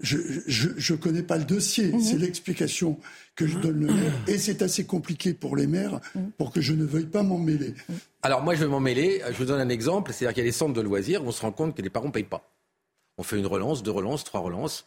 je, 0.00 0.16
je, 0.46 0.94
connais 0.94 1.22
pas 1.22 1.36
le 1.36 1.44
dossier. 1.44 1.92
Mhm. 1.92 2.00
C'est 2.00 2.16
l'explication 2.16 2.98
que 3.36 3.46
je 3.46 3.58
donne 3.58 3.80
le 3.80 3.92
maire. 3.92 4.12
Et 4.28 4.38
c'est 4.38 4.62
assez 4.62 4.84
compliqué 4.84 5.34
pour 5.34 5.56
les 5.56 5.66
maires 5.66 6.00
mhm. 6.14 6.30
pour 6.38 6.52
que 6.52 6.62
je 6.62 6.72
ne 6.72 6.84
veuille 6.84 7.06
pas 7.06 7.22
m'en 7.22 7.38
mêler. 7.38 7.74
Alors 8.22 8.42
moi, 8.42 8.54
je 8.54 8.60
vais 8.60 8.70
m'en 8.70 8.80
mêler. 8.80 9.20
Je 9.30 9.36
vous 9.36 9.44
donne 9.44 9.60
un 9.60 9.68
exemple. 9.68 10.12
C'est-à-dire 10.14 10.34
qu'il 10.34 10.44
y 10.44 10.46
a 10.46 10.50
des 10.50 10.56
centres 10.56 10.74
de 10.74 10.80
loisirs 10.80 11.22
où 11.22 11.28
on 11.28 11.32
se 11.32 11.42
rend 11.42 11.52
compte 11.52 11.76
que 11.76 11.82
les 11.82 11.90
parents 11.90 12.06
ne 12.06 12.12
payent 12.12 12.24
pas. 12.24 12.50
On 13.18 13.22
fait 13.22 13.38
une 13.38 13.46
relance, 13.46 13.82
deux 13.82 13.90
relances, 13.90 14.24
trois 14.24 14.40
relances 14.40 14.86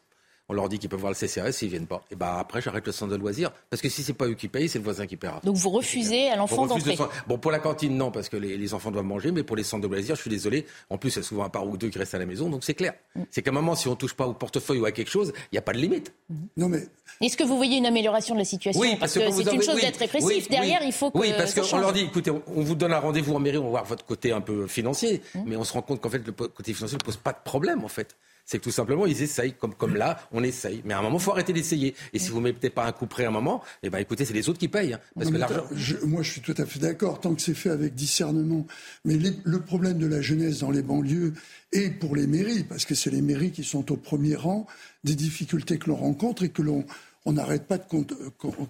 on 0.50 0.54
leur 0.54 0.68
dit 0.68 0.78
qu'ils 0.78 0.90
peuvent 0.90 1.00
voir 1.00 1.12
le 1.12 1.16
CCRS 1.16 1.54
s'ils 1.54 1.70
viennent 1.70 1.88
pas. 1.88 2.04
Et 2.12 2.16
bah 2.16 2.38
après, 2.38 2.62
j'arrête 2.62 2.86
le 2.86 2.92
centre 2.92 3.12
de 3.12 3.18
loisirs. 3.18 3.52
Parce 3.70 3.82
que 3.82 3.88
si 3.88 4.04
c'est 4.04 4.14
pas 4.14 4.28
eux 4.28 4.34
qui 4.34 4.50
payent, 4.50 4.68
c'est 4.68 4.78
le 4.78 4.84
voisin 4.84 5.08
qui 5.08 5.16
paiera. 5.16 5.40
Donc 5.44 5.56
vous 5.56 5.70
refusez 5.70 6.30
à 6.30 6.36
l'enfant 6.36 6.68
d'entrer 6.68 6.98
Bon, 7.28 7.38
pour 7.38 7.52
la 7.52 7.60
cantine, 7.60 7.96
non, 7.96 8.12
parce 8.12 8.28
que 8.28 8.36
les, 8.38 8.74
enfants 8.74 8.92
doivent 8.92 9.06
manger, 9.06 9.32
mais 9.32 9.44
pour 9.44 9.56
les 9.56 9.64
centres 9.64 9.84
de 9.84 9.88
loisirs, 9.88 10.16
je 10.16 10.22
suis 10.22 10.30
désolé. 10.30 10.66
En 10.90 10.98
plus, 10.98 11.16
il 11.16 11.18
y 11.18 11.20
a 11.20 11.24
souvent 11.24 11.44
un 11.44 11.50
par 11.50 11.68
ou 11.68 11.78
deux 11.78 11.90
qui 11.90 11.98
restent 11.98 12.16
à 12.16 12.20
la 12.20 12.26
maison, 12.26 12.50
donc 12.50 12.64
c'est 12.64 12.74
clair. 12.74 12.94
Mm. 13.16 13.22
C'est 13.32 13.42
qu'à 13.42 13.52
un 13.52 13.54
moment, 13.54 13.76
si 13.76 13.88
on 13.88 13.96
touche 13.96 14.14
pas 14.14 14.28
au 14.28 14.34
portefeuille 14.34 14.80
ou 14.80 14.86
à 14.86 14.92
quelque 14.92 15.12
chose, 15.12 15.32
il 15.52 15.54
n'y 15.56 15.60
a 15.60 15.62
pas 15.62 15.74
de 15.74 15.78
limite. 15.78 16.14
Mm. 16.30 16.36
Non, 16.58 16.70
mais. 16.70 16.88
Est-ce 17.22 17.38
que 17.38 17.44
vous 17.44 17.56
voyez 17.56 17.78
une 17.78 17.86
amélioration 17.86 18.36
de 18.36 18.40
la 18.40 18.46
situation 18.46 18.82
Oui, 18.82 18.98
parce, 19.00 19.14
que, 19.14 19.20
c'est 19.32 19.54
une 19.54 19.62
chose 19.62 19.80
d'être 19.80 19.98
répressif. 19.98 20.50
Derrière, 20.50 20.82
il 20.84 20.92
faut 20.92 21.10
que. 21.10 21.18
Oui, 21.18 21.32
parce 21.38 21.54
qu'on 21.54 21.78
leur 21.78 21.94
dit 21.94 22.02
écoutez, 22.02 22.32
on 22.32 22.62
vous 22.62 22.76
donne 22.76 22.92
un 22.92 23.00
rendez-vous 23.00 23.36
en 23.36 23.40
mairie, 23.40 23.58
on 23.58 23.66
va 23.66 23.70
voir 23.70 23.86
votre 23.86 24.06
côté 24.06 24.34
un 24.34 24.42
peu 24.42 24.68
financier, 24.68 25.22
mm. 25.36 25.42
mais 25.46 25.56
on 25.56 25.64
se 25.64 25.74
rend 25.74 25.82
compte 25.82 26.02
qu'en 26.02 26.10
fait, 26.10 26.26
le 26.26 26.32
côté 26.32 26.74
financier 26.74 26.98
ne 26.98 27.04
pose 27.04 27.18
pas 27.18 27.32
de 27.32 27.40
problème, 27.44 27.84
en 27.84 27.90
fait 27.90 28.16
c'est 28.46 28.60
que 28.60 28.64
tout 28.64 28.72
simplement, 28.72 29.06
ils 29.06 29.22
essayent, 29.22 29.54
comme, 29.54 29.74
comme 29.74 29.96
là, 29.96 30.20
on 30.32 30.44
essaye. 30.44 30.82
Mais 30.86 30.94
à 30.94 31.00
un 31.00 31.02
moment, 31.02 31.18
il 31.18 31.24
faut 31.24 31.32
arrêter 31.32 31.54
d'essayer. 31.54 31.96
Et 32.12 32.20
si 32.20 32.30
vous 32.30 32.40
ne 32.40 32.44
mettez 32.44 32.70
pas 32.70 32.86
un 32.86 32.92
coup 32.92 33.06
près 33.06 33.26
à 33.26 33.30
un 33.30 33.32
moment, 33.32 33.64
eh 33.84 33.90
ben, 33.90 34.00
écoutez, 34.00 34.26
c'est 34.26 34.34
les 34.34 34.50
autres 34.50 34.60
qui 34.60 34.68
payent. 34.68 34.94
Hein, 34.94 35.00
parce 35.16 35.30
que 35.30 35.38
l'argent... 35.38 35.66
moi, 36.06 36.24
je 36.24 36.32
suis 36.32 36.42
tout 36.42 36.56
à 36.58 36.66
fait 36.66 36.80
d'accord, 36.80 37.22
tant 37.22 37.34
que 37.34 37.42
c'est 37.42 37.54
fait 37.54 37.70
avec 37.70 37.96
discernement. 37.96 38.68
Mais 39.06 39.18
le 39.44 39.62
problème 39.62 39.98
de 39.98 40.08
la 40.08 40.22
jeunesse 40.22 40.60
dans 40.60 40.72
les 40.72 40.82
banlieues, 40.82 41.34
et 41.72 41.90
pour 41.90 42.16
les 42.16 42.28
mairies, 42.28 42.64
parce 42.64 42.86
que 42.86 42.96
c'est 42.96 43.10
les 43.10 43.22
mairies 43.22 43.52
qui 43.52 43.64
sont 43.64 43.92
au 43.92 43.96
premier 43.96 44.36
rang 44.36 44.68
des 45.04 45.16
difficultés 45.16 45.78
que 45.78 45.90
l'on 45.90 45.96
rencontre 45.96 46.44
et 46.44 46.50
que 46.50 46.62
l'on 46.62 46.86
on 47.26 47.34
n'arrête 47.34 47.68
pas 47.68 47.78
de 47.78 47.86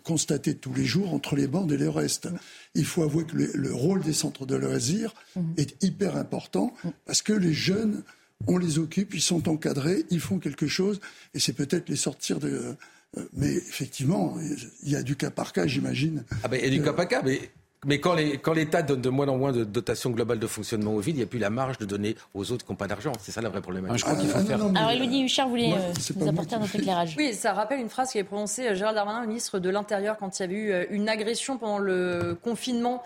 constater 0.04 0.56
tous 0.56 0.74
les 0.74 0.86
jours 0.86 1.14
entre 1.14 1.36
les 1.36 1.48
bandes 1.48 1.72
et 1.72 1.78
le 1.78 1.90
reste. 1.90 2.30
Il 2.76 2.86
faut 2.86 3.04
avouer 3.04 3.26
que 3.26 3.36
le, 3.36 3.74
rôle 3.74 4.02
des 4.02 4.14
centres 4.14 4.46
de 4.46 4.56
loisirs 4.56 5.14
mmh. 5.36 5.42
est 5.58 5.84
hyper 5.84 6.18
important 6.18 6.74
parce 7.06 7.22
que 7.22 7.34
les 7.34 7.54
jeunes 7.54 8.04
on 8.48 8.58
les 8.58 8.80
occupe, 8.80 9.14
ils 9.14 9.22
sont 9.22 9.48
encadrés, 9.50 10.06
ils 10.10 10.20
font 10.20 10.40
quelque 10.40 10.68
chose, 10.68 11.00
et 11.34 11.40
c'est 11.40 11.54
peut-être 11.54 11.90
les 11.90 11.96
sortir 11.96 12.40
de. 12.40 12.76
Euh, 13.18 13.22
mais 13.34 13.54
effectivement, 13.54 14.38
il 14.84 14.90
y 14.90 14.96
a 14.96 15.04
du 15.04 15.16
cas 15.16 15.30
par 15.30 15.54
cas, 15.54 15.68
j'imagine. 15.68 16.24
Ah 16.44 16.48
ben, 16.48 16.60
il 16.60 16.66
y 16.66 16.68
a 16.68 16.72
du 16.78 16.84
cas 16.84 16.94
par 16.94 17.08
cas, 17.08 17.22
mais 17.24 17.52
mais 17.86 18.00
quand 18.00 18.54
l'État 18.54 18.82
donne 18.82 19.02
de 19.02 19.10
moins 19.10 19.28
en 19.28 19.38
moins 19.38 19.52
de 19.52 19.64
dotation 19.64 20.10
globale 20.10 20.40
de 20.40 20.48
fonctionnement 20.48 20.94
aux 20.94 21.00
villes, 21.00 21.16
il 21.16 21.20
n'y 21.20 21.24
a 21.24 21.28
plus 21.28 21.40
la 21.40 21.50
marge 21.50 21.78
de 21.78 21.86
donner 21.86 22.16
aux 22.34 22.52
autres 22.52 22.66
qui 22.66 22.72
n'ont 22.72 22.78
pas 22.78 22.88
d'argent. 22.88 23.12
C'est 23.20 23.32
ça 23.32 23.42
la 23.42 23.50
vraie 23.50 23.62
problématique. 23.62 24.00
je 24.00 24.04
crois 24.04 24.16
qu'il 24.16 24.30
faut 24.30 24.40
ah, 24.40 24.46
faire. 24.46 24.60
Alors, 24.76 24.92
Elodie 24.92 25.24
Huchard 25.24 25.50
voulait 25.50 25.74
euh, 25.74 25.94
nous 26.16 26.28
apporter 26.28 26.56
un 26.56 26.62
autre 26.62 26.76
éclairage. 26.76 27.16
Oui, 27.18 27.34
ça 27.34 27.54
rappelle 27.54 27.80
une 27.80 27.90
phrase 27.90 28.12
qui 28.12 28.18
est 28.18 28.24
prononcée 28.24 28.68
euh, 28.68 28.76
Gérald 28.76 28.96
Darmanin, 28.96 29.26
ministre 29.26 29.60
de 29.60 29.70
l'Intérieur, 29.70 30.18
quand 30.18 30.40
il 30.40 30.42
y 30.42 30.46
avait 30.46 30.56
eu 30.56 30.72
euh, 30.72 30.86
une 30.90 31.10
agression 31.10 31.58
pendant 31.58 31.78
le 31.78 32.38
confinement 32.42 33.04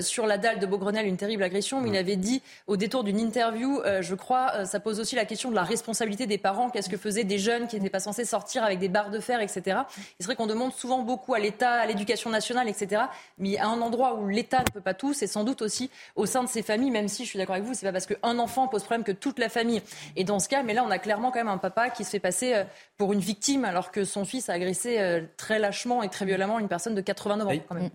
sur 0.00 0.26
la 0.26 0.38
dalle 0.38 0.58
de 0.58 0.66
Beaugrenelle, 0.66 1.06
une 1.06 1.16
terrible 1.16 1.42
agression. 1.42 1.80
Mais 1.80 1.90
il 1.90 1.96
avait 1.96 2.16
dit, 2.16 2.42
au 2.66 2.76
détour 2.76 3.04
d'une 3.04 3.18
interview, 3.18 3.80
je 4.00 4.14
crois, 4.14 4.64
ça 4.64 4.80
pose 4.80 5.00
aussi 5.00 5.14
la 5.14 5.24
question 5.24 5.50
de 5.50 5.54
la 5.54 5.62
responsabilité 5.62 6.26
des 6.26 6.38
parents. 6.38 6.70
Qu'est-ce 6.70 6.88
que 6.88 6.96
faisaient 6.96 7.24
des 7.24 7.38
jeunes 7.38 7.66
qui 7.66 7.76
n'étaient 7.76 7.90
pas 7.90 8.00
censés 8.00 8.24
sortir 8.24 8.64
avec 8.64 8.78
des 8.78 8.88
barres 8.88 9.10
de 9.10 9.20
fer, 9.20 9.40
etc. 9.40 9.80
C'est 10.18 10.26
vrai 10.26 10.36
qu'on 10.36 10.46
demande 10.46 10.72
souvent 10.72 11.02
beaucoup 11.02 11.34
à 11.34 11.38
l'État, 11.38 11.72
à 11.72 11.86
l'éducation 11.86 12.30
nationale, 12.30 12.68
etc. 12.68 13.02
Mais 13.38 13.58
à 13.58 13.68
un 13.68 13.80
endroit 13.80 14.07
où 14.14 14.28
l'État 14.28 14.60
ne 14.60 14.70
peut 14.70 14.80
pas 14.80 14.94
tous, 14.94 15.22
et 15.22 15.26
sans 15.26 15.44
doute 15.44 15.62
aussi 15.62 15.90
au 16.16 16.26
sein 16.26 16.42
de 16.42 16.48
ces 16.48 16.62
familles, 16.62 16.90
même 16.90 17.08
si 17.08 17.24
je 17.24 17.30
suis 17.30 17.38
d'accord 17.38 17.54
avec 17.54 17.66
vous, 17.66 17.74
c'est 17.74 17.86
pas 17.86 17.92
parce 17.92 18.06
qu'un 18.06 18.38
enfant 18.38 18.68
pose 18.68 18.82
problème 18.82 19.04
que 19.04 19.12
toute 19.12 19.38
la 19.38 19.48
famille 19.48 19.82
est 20.16 20.24
dans 20.24 20.38
ce 20.38 20.48
cas. 20.48 20.62
Mais 20.62 20.74
là, 20.74 20.84
on 20.84 20.90
a 20.90 20.98
clairement 20.98 21.30
quand 21.30 21.40
même 21.40 21.48
un 21.48 21.58
papa 21.58 21.90
qui 21.90 22.04
se 22.04 22.10
fait 22.10 22.20
passer 22.20 22.54
euh, 22.54 22.64
pour 22.96 23.12
une 23.12 23.20
victime 23.20 23.64
alors 23.64 23.90
que 23.90 24.04
son 24.04 24.24
fils 24.24 24.48
a 24.48 24.54
agressé 24.54 24.98
euh, 24.98 25.22
très 25.36 25.58
lâchement 25.58 26.02
et 26.02 26.08
très 26.08 26.24
violemment 26.24 26.58
une 26.58 26.68
personne 26.68 26.94
de 26.94 27.00
89 27.00 27.48
ans. 27.48 27.62
Quand 27.68 27.74
même. 27.74 27.90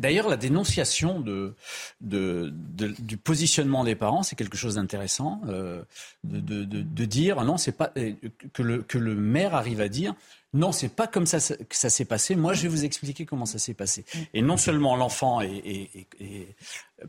D'ailleurs, 0.00 0.28
la 0.28 0.38
dénonciation 0.38 1.20
de, 1.20 1.54
du 2.00 3.16
positionnement 3.18 3.84
des 3.84 3.94
parents, 3.94 4.22
c'est 4.22 4.34
quelque 4.34 4.56
chose 4.56 4.76
d'intéressant. 4.76 5.42
Euh, 5.46 5.82
de, 6.24 7.04
dire, 7.04 7.44
non, 7.44 7.58
c'est 7.58 7.72
pas 7.72 7.92
que 8.54 8.62
le, 8.62 8.82
que 8.82 8.96
le 8.96 9.14
maire 9.14 9.54
arrive 9.54 9.82
à 9.82 9.88
dire, 9.88 10.14
non, 10.52 10.72
c'est 10.72 10.88
pas 10.88 11.06
comme 11.06 11.26
ça 11.26 11.38
que 11.38 11.76
ça 11.76 11.90
s'est 11.90 12.04
passé. 12.04 12.34
Moi, 12.34 12.54
je 12.54 12.62
vais 12.62 12.68
vous 12.68 12.84
expliquer 12.84 13.24
comment 13.24 13.46
ça 13.46 13.58
s'est 13.58 13.74
passé. 13.74 14.04
Mm. 14.12 14.18
Et 14.34 14.42
non 14.42 14.56
seulement 14.56 14.96
l'enfant 14.96 15.40
est, 15.40 15.90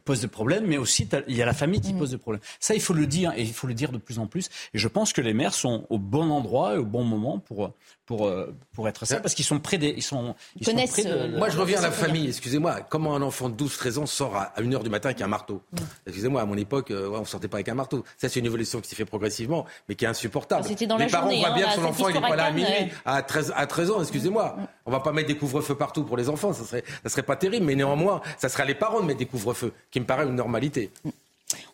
pose 0.05 0.21
de 0.21 0.27
problèmes, 0.27 0.65
mais 0.65 0.77
aussi 0.77 1.07
il 1.27 1.35
y 1.35 1.41
a 1.41 1.45
la 1.45 1.53
famille 1.53 1.81
qui 1.81 1.93
mm. 1.93 1.97
pose 1.99 2.11
de 2.11 2.17
problèmes. 2.17 2.41
Ça, 2.59 2.73
il 2.73 2.81
faut 2.81 2.93
le 2.93 3.07
dire, 3.07 3.33
et 3.35 3.41
il 3.41 3.53
faut 3.53 3.67
le 3.67 3.73
dire 3.73 3.91
de 3.91 3.97
plus 3.97 4.19
en 4.19 4.27
plus. 4.27 4.49
Et 4.73 4.77
je 4.77 4.87
pense 4.87 5.13
que 5.13 5.21
les 5.21 5.33
maires 5.33 5.53
sont 5.53 5.85
au 5.89 5.97
bon 5.97 6.29
endroit 6.29 6.75
et 6.75 6.77
au 6.77 6.85
bon 6.85 7.03
moment 7.03 7.39
pour, 7.39 7.73
pour, 8.05 8.27
euh, 8.27 8.53
pour 8.73 8.87
être 8.87 9.05
ça, 9.05 9.19
parce 9.19 9.33
qu'ils 9.33 9.45
sont 9.45 9.59
près 9.59 9.77
des... 9.77 9.93
Ils 9.95 10.03
sont, 10.03 10.35
ils 10.59 10.65
sont 10.65 10.73
près 10.73 11.03
de, 11.03 11.09
euh, 11.09 11.37
Moi, 11.37 11.49
je 11.49 11.57
reviens 11.57 11.79
à 11.79 11.83
la 11.83 11.91
famille, 11.91 12.27
excusez-moi. 12.27 12.81
Comment 12.81 13.15
un 13.15 13.21
enfant 13.21 13.49
de 13.49 13.63
12-13 13.63 13.99
ans 13.99 14.05
sort 14.05 14.35
à 14.35 14.53
1h 14.59 14.83
du 14.83 14.89
matin 14.89 15.09
avec 15.09 15.21
un 15.21 15.27
marteau 15.27 15.61
mm. 15.71 15.77
Excusez-moi, 16.07 16.41
à 16.41 16.45
mon 16.45 16.57
époque, 16.57 16.91
euh, 16.91 17.09
on 17.13 17.21
ne 17.21 17.25
sortait 17.25 17.47
pas 17.47 17.57
avec 17.57 17.69
un 17.69 17.75
marteau. 17.75 18.03
Ça, 18.17 18.29
c'est 18.29 18.39
une 18.39 18.45
évolution 18.45 18.81
qui 18.81 18.89
s'est 18.89 18.95
fait 18.95 19.05
progressivement, 19.05 19.65
mais 19.87 19.95
qui 19.95 20.05
est 20.05 20.09
insupportable. 20.09 20.67
Dans 20.87 20.97
les 20.97 21.07
parents 21.07 21.29
voient 21.29 21.47
hein, 21.47 21.55
bien 21.55 21.75
que 21.75 21.81
l'enfant, 21.81 22.09
il 22.09 22.15
n'est 22.15 22.21
pas 22.21 22.35
là 22.35 22.45
à 22.45 22.51
minuit, 22.51 22.91
à 23.05 23.21
13, 23.21 23.53
à 23.55 23.67
13 23.67 23.91
ans, 23.91 24.01
excusez-moi. 24.01 24.55
Mm. 24.57 24.67
On 24.85 24.91
va 24.91 24.99
pas 24.99 25.11
mettre 25.11 25.27
des 25.27 25.37
couvre-feux 25.37 25.75
partout 25.75 26.03
pour 26.03 26.17
les 26.17 26.29
enfants, 26.29 26.53
ça 26.53 26.63
serait, 26.63 26.83
ça 27.03 27.09
serait 27.09 27.23
pas 27.23 27.35
terrible, 27.35 27.65
mais 27.65 27.75
néanmoins, 27.75 28.21
ça 28.37 28.49
serait 28.49 28.65
les 28.65 28.75
parents 28.75 28.99
de 28.99 29.05
mettre 29.05 29.19
des 29.19 29.25
couvre-feux, 29.25 29.73
qui 29.89 29.99
me 29.99 30.05
paraît 30.05 30.25
une 30.25 30.35
normalité. 30.35 30.91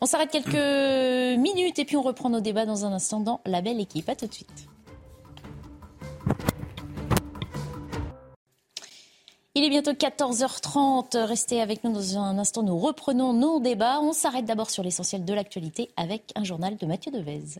On 0.01 0.05
s'arrête 0.05 0.31
quelques 0.31 0.47
minutes 1.39 1.79
et 1.79 1.85
puis 1.85 1.97
on 1.97 2.01
reprend 2.01 2.29
nos 2.29 2.41
débats 2.41 2.65
dans 2.65 2.85
un 2.85 2.93
instant 2.93 3.19
dans 3.19 3.41
La 3.45 3.61
Belle 3.61 3.79
Équipe. 3.79 4.09
À 4.09 4.15
tout 4.15 4.27
de 4.27 4.33
suite. 4.33 4.67
Il 9.55 9.63
est 9.63 9.69
bientôt 9.69 9.93
14h30. 9.93 11.17
Restez 11.17 11.61
avec 11.61 11.83
nous 11.83 11.91
dans 11.91 12.19
un 12.19 12.37
instant. 12.37 12.61
Nous 12.61 12.77
reprenons 12.77 13.33
nos 13.33 13.59
débats. 13.59 13.99
On 14.01 14.13
s'arrête 14.13 14.45
d'abord 14.45 14.69
sur 14.69 14.83
l'essentiel 14.83 15.25
de 15.25 15.33
l'actualité 15.33 15.89
avec 15.97 16.31
un 16.35 16.43
journal 16.43 16.77
de 16.77 16.85
Mathieu 16.85 17.11
Devez. 17.11 17.59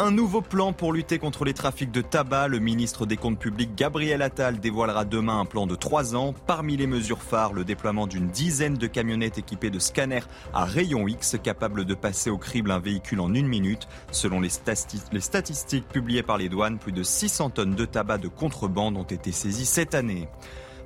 Un 0.00 0.12
nouveau 0.12 0.42
plan 0.42 0.72
pour 0.72 0.92
lutter 0.92 1.18
contre 1.18 1.44
les 1.44 1.54
trafics 1.54 1.90
de 1.90 2.02
tabac. 2.02 2.46
Le 2.46 2.60
ministre 2.60 3.04
des 3.04 3.16
Comptes 3.16 3.40
publics, 3.40 3.74
Gabriel 3.74 4.22
Attal, 4.22 4.60
dévoilera 4.60 5.04
demain 5.04 5.40
un 5.40 5.44
plan 5.44 5.66
de 5.66 5.74
trois 5.74 6.14
ans. 6.14 6.36
Parmi 6.46 6.76
les 6.76 6.86
mesures 6.86 7.20
phares, 7.20 7.52
le 7.52 7.64
déploiement 7.64 8.06
d'une 8.06 8.28
dizaine 8.28 8.74
de 8.74 8.86
camionnettes 8.86 9.38
équipées 9.38 9.70
de 9.70 9.80
scanners 9.80 10.22
à 10.54 10.64
rayon 10.64 11.08
X, 11.08 11.36
capables 11.42 11.84
de 11.84 11.94
passer 11.94 12.30
au 12.30 12.38
crible 12.38 12.70
un 12.70 12.78
véhicule 12.78 13.18
en 13.18 13.34
une 13.34 13.48
minute. 13.48 13.88
Selon 14.12 14.40
les, 14.40 14.50
statistiques 14.50 15.88
publiées 15.88 16.22
par 16.22 16.38
les 16.38 16.48
douanes, 16.48 16.78
plus 16.78 16.92
de 16.92 17.02
600 17.02 17.50
tonnes 17.50 17.74
de 17.74 17.84
tabac 17.84 18.18
de 18.18 18.28
contrebande 18.28 18.96
ont 18.96 19.02
été 19.02 19.32
saisies 19.32 19.66
cette 19.66 19.96
année. 19.96 20.28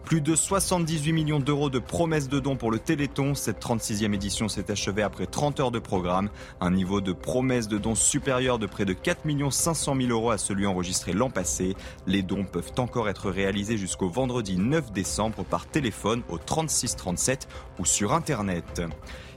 Plus 0.05 0.21
de 0.21 0.35
78 0.35 1.13
millions 1.13 1.39
d'euros 1.39 1.71
de 1.71 1.79
promesses 1.79 2.29
de 2.29 2.39
dons 2.39 2.57
pour 2.57 2.71
le 2.71 2.79
Téléthon. 2.79 3.35
Cette 3.35 3.63
36e 3.63 4.13
édition 4.13 4.49
s'est 4.49 4.71
achevée 4.71 5.03
après 5.03 5.27
30 5.27 5.61
heures 5.61 5.71
de 5.71 5.79
programme. 5.79 6.29
Un 6.61 6.71
niveau 6.71 7.01
de 7.01 7.13
promesses 7.13 7.69
de 7.69 7.79
dons 7.79 7.95
supérieur 7.95 8.59
de 8.59 8.67
près 8.67 8.85
de 8.85 8.93
4 8.93 9.21
500 9.51 9.97
000 9.97 10.11
euros 10.11 10.31
à 10.31 10.39
celui 10.39 10.67
enregistré 10.67 11.13
l'an 11.13 11.31
passé. 11.31 11.77
Les 12.07 12.23
dons 12.23 12.45
peuvent 12.45 12.73
encore 12.79 13.09
être 13.09 13.31
réalisés 13.31 13.79
jusqu'au 13.79 14.09
vendredi 14.09 14.59
9 14.59 14.93
décembre 14.93 15.45
par 15.45 15.67
téléphone 15.67 16.23
au 16.29 16.37
36 16.37 16.97
37 16.97 17.49
ou 17.79 17.85
sur 17.87 18.13
Internet. 18.13 18.83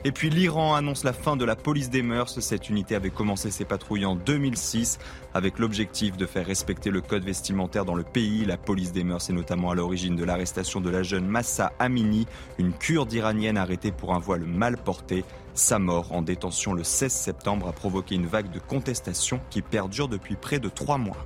Et 0.08 0.12
puis 0.12 0.30
l'Iran 0.30 0.76
annonce 0.76 1.04
la 1.04 1.14
fin 1.14 1.36
de 1.36 1.46
la 1.46 1.56
police 1.56 1.90
des 1.90 2.04
mœurs. 2.04 2.40
Cette 2.40 2.70
unité 2.70 2.94
avait 2.94 3.10
commencé 3.10 3.50
ses 3.50 3.66
patrouilles 3.66 4.06
en 4.06 4.16
2006 4.16 5.00
avec 5.34 5.58
l'objectif 5.58 6.16
de 6.16 6.28
faire 6.28 6.46
respecter 6.46 6.92
le 6.92 7.02
code 7.02 7.24
vestimentaire 7.24 7.86
dans 7.86 7.96
le 7.96 8.04
pays. 8.04 8.46
La 8.46 8.56
police 8.56 8.92
des 8.92 9.04
mœurs 9.04 9.28
est 9.32 9.34
notamment 9.34 9.72
à 9.72 9.76
l'origine 9.76 10.16
de 10.16 10.24
l'arrestation 10.24 10.80
de 10.80 10.92
la 10.92 11.02
jeune 11.02 11.26
Massa 11.26 11.74
Amini, 11.80 12.28
une 12.60 12.72
kurde 12.72 13.12
iranienne 13.14 13.58
arrêtée 13.58 13.92
pour 13.92 14.14
un 14.14 14.20
voile 14.20 14.46
mal 14.46 14.78
porté. 14.78 15.26
Sa 15.56 15.80
mort 15.80 16.12
en 16.12 16.22
détention 16.22 16.74
le 16.74 16.84
16 16.84 17.12
septembre 17.12 17.68
a 17.68 17.72
provoqué 17.72 18.14
une 18.14 18.28
vague 18.28 18.52
de 18.52 18.60
contestation 18.60 19.40
qui 19.50 19.64
perdure 19.64 20.08
depuis 20.08 20.36
près 20.36 20.60
de 20.60 20.70
trois 20.70 21.00
mois. 21.00 21.18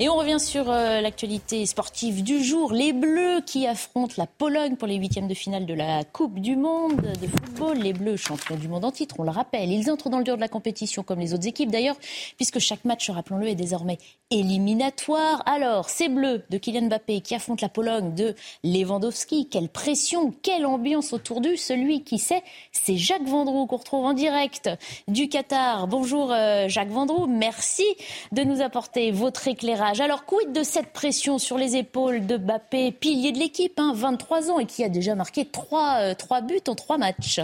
Et 0.00 0.08
on 0.08 0.16
revient 0.16 0.40
sur 0.40 0.72
euh, 0.72 1.00
l'actualité 1.00 1.64
sportive 1.66 2.24
du 2.24 2.42
jour. 2.42 2.72
Les 2.72 2.92
Bleus 2.92 3.42
qui 3.46 3.64
affrontent 3.68 4.14
la 4.18 4.26
Pologne 4.26 4.74
pour 4.74 4.88
les 4.88 4.96
huitièmes 4.96 5.28
de 5.28 5.34
finale 5.34 5.66
de 5.66 5.74
la 5.74 6.02
Coupe 6.02 6.40
du 6.40 6.56
Monde 6.56 6.96
de 6.96 7.28
football. 7.28 7.78
Les 7.78 7.92
Bleus, 7.92 8.16
champions 8.16 8.56
du 8.56 8.66
monde 8.66 8.84
en 8.84 8.90
titre, 8.90 9.14
on 9.20 9.22
le 9.22 9.30
rappelle. 9.30 9.70
Ils 9.70 9.88
entrent 9.92 10.10
dans 10.10 10.18
le 10.18 10.24
dur 10.24 10.34
de 10.34 10.40
la 10.40 10.48
compétition 10.48 11.04
comme 11.04 11.20
les 11.20 11.32
autres 11.32 11.46
équipes 11.46 11.70
d'ailleurs, 11.70 11.94
puisque 12.36 12.58
chaque 12.58 12.84
match, 12.84 13.08
rappelons-le, 13.08 13.46
est 13.46 13.54
désormais 13.54 13.98
éliminatoire. 14.32 15.44
Alors, 15.46 15.88
ces 15.88 16.08
Bleus 16.08 16.42
de 16.50 16.58
Kylian 16.58 16.88
Mbappé 16.88 17.20
qui 17.20 17.36
affrontent 17.36 17.64
la 17.64 17.68
Pologne 17.68 18.16
de 18.16 18.34
Lewandowski. 18.64 19.48
Quelle 19.48 19.68
pression, 19.68 20.34
quelle 20.42 20.66
ambiance 20.66 21.12
autour 21.12 21.40
d'eux. 21.40 21.54
Celui 21.54 22.02
qui 22.02 22.18
sait, 22.18 22.42
c'est 22.72 22.96
Jacques 22.96 23.28
Vendroux 23.28 23.66
qu'on 23.66 23.76
retrouve 23.76 24.06
en 24.06 24.12
direct 24.12 24.68
du 25.06 25.28
Qatar. 25.28 25.86
Bonjour 25.86 26.32
euh, 26.32 26.66
Jacques 26.66 26.90
Vendroux, 26.90 27.28
merci 27.28 27.86
de 28.32 28.42
nous 28.42 28.60
apporter 28.60 29.12
votre 29.12 29.46
éclairage 29.46 29.83
Alors, 29.86 30.24
quid 30.24 30.50
de 30.52 30.62
cette 30.62 30.94
pression 30.94 31.38
sur 31.38 31.58
les 31.58 31.76
épaules 31.76 32.26
de 32.26 32.38
Bappé, 32.38 32.90
pilier 32.90 33.32
de 33.32 33.38
l'équipe, 33.38 33.78
hein, 33.78 33.92
23 33.94 34.50
ans, 34.50 34.58
et 34.58 34.64
qui 34.64 34.82
a 34.82 34.88
déjà 34.88 35.14
marqué 35.14 35.44
3, 35.44 36.14
3 36.14 36.40
buts 36.40 36.62
en 36.68 36.74
3 36.74 36.96
matchs 36.96 37.40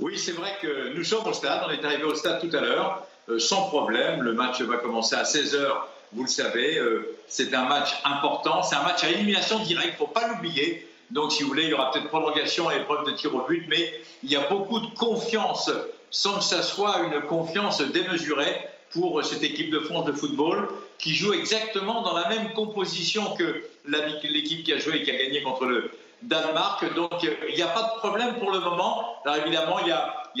Oui, 0.00 0.18
c'est 0.18 0.32
vrai 0.32 0.50
que 0.60 0.96
nous 0.96 1.04
sommes 1.04 1.28
au 1.28 1.32
stade. 1.32 1.62
On 1.66 1.70
est 1.70 1.84
arrivé 1.84 2.02
au 2.02 2.16
stade 2.16 2.40
tout 2.40 2.56
à 2.56 2.60
l'heure, 2.60 3.06
euh, 3.28 3.38
sans 3.38 3.68
problème. 3.68 4.22
Le 4.22 4.32
match 4.32 4.60
va 4.62 4.78
commencer 4.78 5.14
à 5.14 5.22
16h, 5.22 5.64
vous 6.12 6.24
le 6.24 6.28
savez. 6.28 6.76
Euh, 6.76 7.16
c'est 7.28 7.54
un 7.54 7.66
match 7.66 7.94
important. 8.04 8.64
C'est 8.64 8.74
un 8.74 8.82
match 8.82 9.04
à 9.04 9.10
élimination 9.10 9.60
directe, 9.60 9.90
il 9.90 9.92
ne 9.92 9.96
faut 9.96 10.12
pas 10.12 10.26
l'oublier. 10.26 10.88
Donc, 11.12 11.30
si 11.30 11.44
vous 11.44 11.50
voulez, 11.50 11.64
il 11.64 11.68
y 11.68 11.74
aura 11.74 11.92
peut-être 11.92 12.08
prolongation 12.08 12.68
et 12.70 12.78
épreuve 12.78 13.06
de 13.06 13.12
tir 13.12 13.32
au 13.32 13.42
but, 13.42 13.66
mais 13.68 13.92
il 14.24 14.30
y 14.32 14.36
a 14.36 14.48
beaucoup 14.48 14.80
de 14.80 14.92
confiance, 14.96 15.70
sans 16.10 16.38
que 16.38 16.44
ça 16.44 16.62
soit 16.62 17.00
une 17.04 17.20
confiance 17.22 17.80
démesurée 17.80 18.56
pour 18.92 19.24
cette 19.24 19.42
équipe 19.42 19.70
de 19.70 19.80
France 19.80 20.04
de 20.04 20.12
football, 20.12 20.68
qui 20.98 21.14
joue 21.14 21.32
exactement 21.32 22.02
dans 22.02 22.16
la 22.16 22.28
même 22.28 22.52
composition 22.52 23.34
que 23.36 23.64
l'équipe 23.86 24.64
qui 24.64 24.72
a 24.72 24.78
joué 24.78 24.96
et 24.98 25.02
qui 25.02 25.10
a 25.10 25.16
gagné 25.16 25.42
contre 25.42 25.64
le 25.64 25.90
Danemark. 26.22 26.94
Donc, 26.94 27.22
il 27.22 27.54
n'y 27.54 27.62
a 27.62 27.68
pas 27.68 27.94
de 27.94 27.98
problème 27.98 28.38
pour 28.38 28.52
le 28.52 28.60
moment. 28.60 29.16
Alors, 29.24 29.44
évidemment, 29.44 29.78
il 29.80 29.88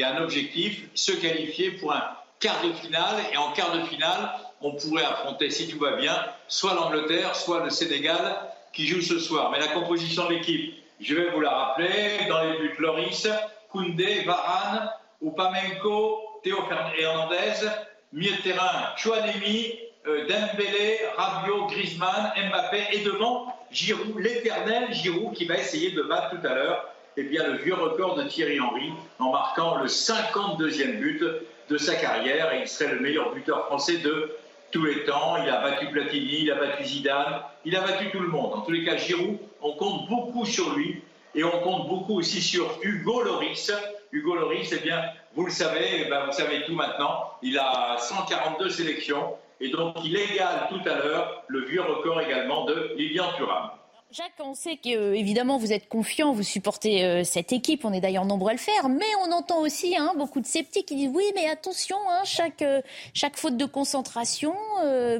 y 0.00 0.02
a, 0.02 0.14
un 0.14 0.22
objectif, 0.22 0.84
se 0.94 1.12
qualifier 1.12 1.72
pour 1.72 1.92
un 1.92 2.02
quart 2.40 2.62
de 2.62 2.72
finale. 2.72 3.16
Et 3.32 3.36
en 3.36 3.52
quart 3.52 3.72
de 3.72 3.82
finale, 3.86 4.30
on 4.60 4.72
pourrait 4.72 5.04
affronter, 5.04 5.50
si 5.50 5.68
tout 5.68 5.78
va 5.78 5.96
bien, 5.96 6.16
soit 6.48 6.74
l'Angleterre, 6.74 7.34
soit 7.34 7.64
le 7.64 7.70
Sénégal 7.70 8.36
qui 8.72 8.86
joue 8.86 9.02
ce 9.02 9.18
soir. 9.18 9.50
Mais 9.50 9.58
la 9.58 9.68
composition 9.68 10.26
de 10.26 10.34
l'équipe, 10.34 10.74
je 11.00 11.14
vais 11.14 11.30
vous 11.30 11.40
la 11.40 11.50
rappeler. 11.50 12.26
Dans 12.28 12.42
les 12.42 12.58
buts, 12.58 12.76
Loris, 12.78 13.26
Koundé, 13.70 14.22
Varane, 14.24 14.90
Upamenko, 15.22 16.40
Théo 16.42 16.58
Hernandez, 16.98 17.66
milieu 18.12 18.36
de 18.36 18.42
terrain, 18.42 18.94
Chouanemi, 18.96 19.78
euh, 20.06 20.26
Dembélé, 20.26 20.98
Rabiot, 21.16 21.66
Griezmann, 21.66 22.32
Mbappé 22.48 22.82
et 22.92 22.98
devant 23.00 23.54
Giroud, 23.70 24.18
l'éternel 24.18 24.92
Giroud 24.92 25.34
qui 25.34 25.44
va 25.44 25.56
essayer 25.56 25.92
de 25.92 26.02
battre 26.02 26.30
tout 26.30 26.46
à 26.46 26.54
l'heure 26.54 26.92
eh 27.16 27.24
bien, 27.24 27.46
le 27.46 27.58
vieux 27.58 27.74
record 27.74 28.16
de 28.16 28.24
Thierry 28.24 28.58
Henry 28.58 28.90
en 29.18 29.30
marquant 29.30 29.76
le 29.76 29.86
52e 29.86 30.98
but 30.98 31.22
de 31.68 31.78
sa 31.78 31.94
carrière 31.94 32.52
et 32.52 32.60
il 32.60 32.68
serait 32.68 32.92
le 32.92 33.00
meilleur 33.00 33.34
buteur 33.34 33.66
français 33.66 33.98
de 33.98 34.30
tous 34.70 34.84
les 34.84 35.04
temps. 35.04 35.36
Il 35.42 35.48
a 35.50 35.60
battu 35.60 35.86
Platini, 35.88 36.42
il 36.42 36.50
a 36.50 36.54
battu 36.54 36.84
Zidane, 36.84 37.42
il 37.64 37.76
a 37.76 37.82
battu 37.82 38.10
tout 38.10 38.20
le 38.20 38.28
monde. 38.28 38.54
En 38.54 38.60
tous 38.62 38.72
les 38.72 38.84
cas, 38.84 38.96
Giroud, 38.96 39.38
on 39.60 39.72
compte 39.74 40.08
beaucoup 40.08 40.46
sur 40.46 40.74
lui 40.74 41.02
et 41.34 41.44
on 41.44 41.60
compte 41.60 41.88
beaucoup 41.88 42.18
aussi 42.18 42.40
sur 42.40 42.78
Hugo 42.82 43.22
Loris. 43.22 43.72
Hugo 44.10 44.34
Loris, 44.34 44.72
eh 44.72 44.82
bien, 44.82 45.02
vous 45.34 45.46
le 45.46 45.50
savez, 45.50 46.04
eh 46.06 46.10
ben, 46.10 46.26
vous 46.26 46.32
savez 46.32 46.64
tout 46.64 46.74
maintenant. 46.74 47.32
Il 47.42 47.58
a 47.58 47.96
142 47.98 48.68
sélections 48.68 49.34
et 49.60 49.70
donc 49.70 49.96
il 50.04 50.16
égale 50.16 50.68
tout 50.68 50.88
à 50.88 50.96
l'heure 50.96 51.44
le 51.48 51.64
vieux 51.64 51.82
record 51.82 52.20
également 52.20 52.64
de 52.64 52.92
Lilian 52.96 53.32
Thuram. 53.36 53.70
Jacques, 54.12 54.32
on 54.40 54.52
sait 54.52 54.76
que 54.76 54.90
euh, 54.94 55.58
vous 55.58 55.72
êtes 55.72 55.88
confiant, 55.88 56.34
vous 56.34 56.42
supportez 56.42 57.02
euh, 57.02 57.24
cette 57.24 57.50
équipe, 57.50 57.86
on 57.86 57.94
est 57.94 58.02
d'ailleurs 58.02 58.26
nombreux 58.26 58.50
à 58.50 58.52
le 58.52 58.58
faire, 58.58 58.90
mais 58.90 59.06
on 59.26 59.32
entend 59.32 59.60
aussi 59.60 59.96
hein, 59.96 60.12
beaucoup 60.18 60.42
de 60.42 60.46
sceptiques 60.46 60.84
qui 60.84 60.96
disent 60.96 61.12
oui, 61.14 61.24
mais 61.34 61.48
attention, 61.48 61.96
hein, 62.10 62.22
euh, 62.60 62.82
chaque 63.14 63.38
faute 63.38 63.56
de 63.56 63.64
concentration 63.64 64.54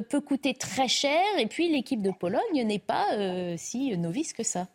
peut 0.09 0.21
coûter 0.21 0.53
très 0.53 0.87
cher, 0.87 1.23
et 1.39 1.47
puis 1.47 1.69
l'équipe 1.69 2.03
de 2.03 2.11
Pologne 2.11 2.63
n'est 2.63 2.77
pas 2.77 3.07
si 3.57 3.97
novice 3.97 4.33
que 4.33 4.43
ça. 4.43 4.67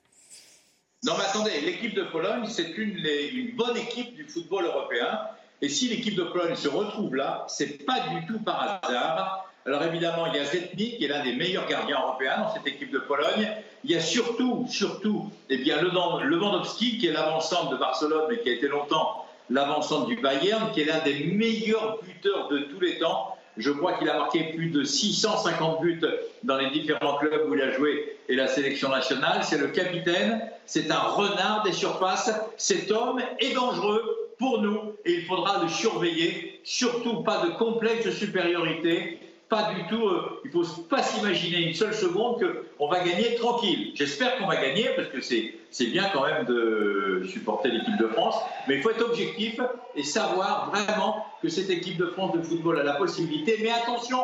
Non, 1.05 1.13
mais 1.17 1.25
attendez, 1.25 1.61
l'équipe 1.61 1.95
de 1.95 2.03
Pologne, 2.03 2.45
c'est 2.49 2.77
une, 2.77 3.55
bonne 3.55 3.77
équipe 3.77 4.15
du 4.17 4.25
football 4.25 4.65
européen, 4.65 5.21
et 5.63 5.69
si 5.69 5.89
l'équipe 5.89 6.17
de 6.17 6.25
Pologne 6.25 6.57
se 6.57 6.69
retrouve 6.69 7.15
là, 7.15 7.45
c'est 7.49 7.85
pas 7.87 8.01
du 8.01 8.27
tout 8.27 8.41
par 8.41 8.81
hasard. 8.83 9.49
Alors 9.65 9.85
évidemment, 9.85 10.27
il 10.27 10.35
y 10.35 10.39
a 10.41 10.45
Zetnik, 10.45 10.99
qui 10.99 11.05
est 11.05 11.09
l'un 11.09 11.23
des 11.23 11.35
meilleurs 11.35 11.69
gardiens 11.69 12.01
européens 12.01 12.39
dans 12.39 12.53
cette 12.53 12.67
équipe 12.67 12.91
de 12.91 12.99
Pologne. 12.99 13.49
Il 13.85 13.91
y 13.93 13.95
a 13.95 14.01
surtout, 14.01 14.67
surtout, 14.69 15.31
eh 15.51 15.59
bien, 15.59 15.81
Lewandowski, 15.81 16.99
qui 16.99 17.07
est 17.07 17.13
l'avancante 17.13 17.71
de 17.71 17.77
Barcelone, 17.77 18.25
mais 18.29 18.41
qui 18.41 18.49
a 18.49 18.53
été 18.55 18.67
longtemps 18.67 19.25
l'avancante 19.51 20.09
du 20.09 20.17
Bayern, 20.17 20.73
qui 20.73 20.81
est 20.81 20.85
l'un 20.85 20.99
des 21.01 21.25
meilleurs 21.25 22.03
buteurs 22.03 22.49
de 22.49 22.59
tous 22.59 22.81
les 22.81 22.99
temps. 22.99 23.37
Je 23.59 23.71
crois 23.71 23.95
qu'il 23.95 24.09
a 24.09 24.17
marqué 24.17 24.53
plus 24.55 24.71
de 24.71 24.85
650 24.85 25.81
buts 25.81 26.01
dans 26.45 26.57
les 26.57 26.71
différents 26.71 27.17
clubs 27.19 27.49
où 27.49 27.55
il 27.55 27.63
a 27.63 27.73
joué 27.73 28.17
et 28.29 28.37
la 28.37 28.47
sélection 28.47 28.89
nationale. 28.89 29.43
C'est 29.43 29.59
le 29.59 29.69
capitaine, 29.69 30.41
c'est 30.65 30.91
un 30.91 30.99
renard 30.99 31.65
des 31.65 31.73
surfaces. 31.73 32.33
Cet 32.57 32.91
homme 32.91 33.21
est 33.41 33.55
dangereux 33.55 34.31
pour 34.39 34.63
nous 34.63 34.95
et 35.05 35.15
il 35.15 35.27
faudra 35.27 35.63
le 35.63 35.69
surveiller. 35.69 36.61
Surtout 36.63 37.23
pas 37.23 37.45
de 37.45 37.51
complexe 37.51 38.11
supériorité 38.11 39.19
pas 39.49 39.73
du 39.75 39.87
tout, 39.87 40.07
euh, 40.07 40.41
il 40.45 40.57
ne 40.57 40.65
faut 40.65 40.83
pas 40.83 41.03
s'imaginer 41.03 41.69
une 41.69 41.75
seule 41.75 41.95
seconde 41.95 42.45
qu'on 42.77 42.89
va 42.89 43.01
gagner 43.01 43.35
tranquille. 43.37 43.93
J'espère 43.95 44.37
qu'on 44.37 44.47
va 44.47 44.57
gagner 44.57 44.91
parce 44.95 45.09
que 45.09 45.21
c'est 45.21 45.87
bien 45.87 46.05
quand 46.13 46.27
même 46.27 46.45
de 46.45 47.23
supporter 47.27 47.71
l'équipe 47.71 47.97
de 47.97 48.09
France, 48.09 48.37
mais 48.67 48.77
il 48.77 48.83
faut 48.83 48.91
être 48.91 49.05
objectif 49.05 49.59
et 49.95 50.03
savoir 50.03 50.71
vraiment 50.71 51.25
que 51.43 51.49
cette 51.49 51.71
équipe 51.71 51.97
de 51.97 52.07
France 52.07 52.37
de 52.37 52.43
football 52.43 52.79
a 52.79 52.83
la 52.83 52.95
possibilité. 52.95 53.59
Mais 53.63 53.71
attention 53.71 54.21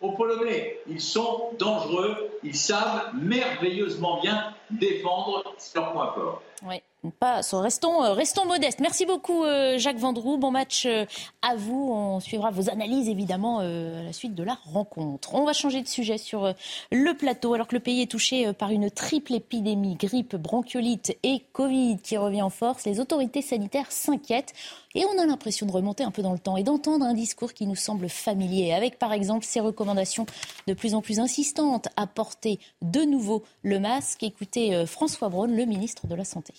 aux 0.00 0.12
Polonais, 0.12 0.78
ils 0.88 1.00
sont 1.00 1.50
dangereux, 1.58 2.16
ils 2.42 2.56
savent 2.56 3.10
merveilleusement 3.14 4.20
bien 4.20 4.54
défendre 4.70 5.44
leur 5.74 5.92
point 5.92 6.12
fort. 6.14 6.42
Oui. 6.62 6.82
Pas, 7.10 7.42
restons, 7.52 8.02
euh, 8.02 8.12
restons 8.12 8.46
modestes. 8.46 8.80
Merci 8.80 9.04
beaucoup 9.04 9.44
euh, 9.44 9.76
Jacques 9.76 9.98
Vendroux. 9.98 10.38
Bon 10.38 10.50
match 10.50 10.86
euh, 10.86 11.04
à 11.42 11.54
vous. 11.54 11.90
On 11.92 12.18
suivra 12.20 12.50
vos 12.50 12.70
analyses 12.70 13.10
évidemment 13.10 13.58
à 13.58 14.02
la 14.02 14.12
suite 14.12 14.34
de 14.34 14.42
la 14.42 14.56
rencontre. 14.64 15.34
On 15.34 15.44
va 15.44 15.52
changer 15.52 15.82
de 15.82 15.88
sujet 15.88 16.16
sur 16.16 16.54
le 16.90 17.14
plateau. 17.14 17.52
Alors 17.54 17.66
que 17.66 17.74
le 17.74 17.80
pays 17.80 18.00
est 18.00 18.10
touché 18.10 18.52
par 18.54 18.70
une 18.70 18.90
triple 18.90 19.34
épidémie, 19.34 19.96
grippe, 19.96 20.36
bronchiolite 20.36 21.18
et 21.22 21.42
Covid 21.52 21.98
qui 22.02 22.16
revient 22.16 22.42
en 22.42 22.50
force, 22.50 22.84
les 22.84 23.00
autorités 23.00 23.42
sanitaires 23.42 23.90
s'inquiètent 23.92 24.54
et 24.94 25.04
on 25.04 25.18
a 25.18 25.26
l'impression 25.26 25.66
de 25.66 25.72
remonter 25.72 26.04
un 26.04 26.10
peu 26.10 26.22
dans 26.22 26.32
le 26.32 26.38
temps 26.38 26.56
et 26.56 26.62
d'entendre 26.62 27.04
un 27.04 27.14
discours 27.14 27.52
qui 27.52 27.66
nous 27.66 27.74
semble 27.74 28.08
familier, 28.08 28.72
avec 28.72 28.98
par 28.98 29.12
exemple 29.12 29.44
ces 29.44 29.60
recommandations 29.60 30.24
de 30.66 30.74
plus 30.74 30.94
en 30.94 31.02
plus 31.02 31.18
insistantes 31.18 31.88
à 31.96 32.06
porter 32.06 32.60
de 32.80 33.02
nouveau 33.02 33.42
le 33.62 33.80
masque. 33.80 34.22
Écoutez 34.22 34.86
François 34.86 35.28
Braun, 35.28 35.54
le 35.54 35.64
ministre 35.64 36.06
de 36.06 36.14
la 36.14 36.24
Santé. 36.24 36.53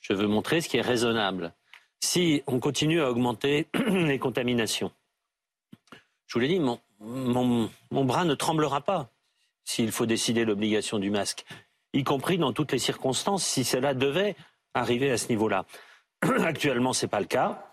Je 0.00 0.12
veux 0.12 0.26
montrer 0.26 0.60
ce 0.60 0.68
qui 0.68 0.76
est 0.76 0.82
raisonnable. 0.82 1.54
Si 2.00 2.42
on 2.46 2.58
continue 2.58 3.00
à 3.00 3.10
augmenter 3.10 3.68
les 3.88 4.18
contaminations, 4.18 4.90
je 6.26 6.34
vous 6.34 6.40
l'ai 6.40 6.48
dit, 6.48 6.60
mon, 6.60 6.80
mon, 6.98 8.04
bras 8.04 8.24
ne 8.24 8.34
tremblera 8.34 8.80
pas 8.80 9.10
s'il 9.64 9.92
faut 9.92 10.06
décider 10.06 10.44
l'obligation 10.44 10.98
du 10.98 11.10
masque, 11.10 11.44
y 11.92 12.04
compris 12.04 12.38
dans 12.38 12.52
toutes 12.52 12.72
les 12.72 12.78
circonstances, 12.78 13.44
si 13.44 13.64
cela 13.64 13.94
devait 13.94 14.34
arriver 14.74 15.10
à 15.10 15.18
ce 15.18 15.28
niveau-là. 15.28 15.66
Actuellement, 16.22 16.92
ce 16.92 17.06
n'est 17.06 17.10
pas 17.10 17.20
le 17.20 17.26
cas. 17.26 17.71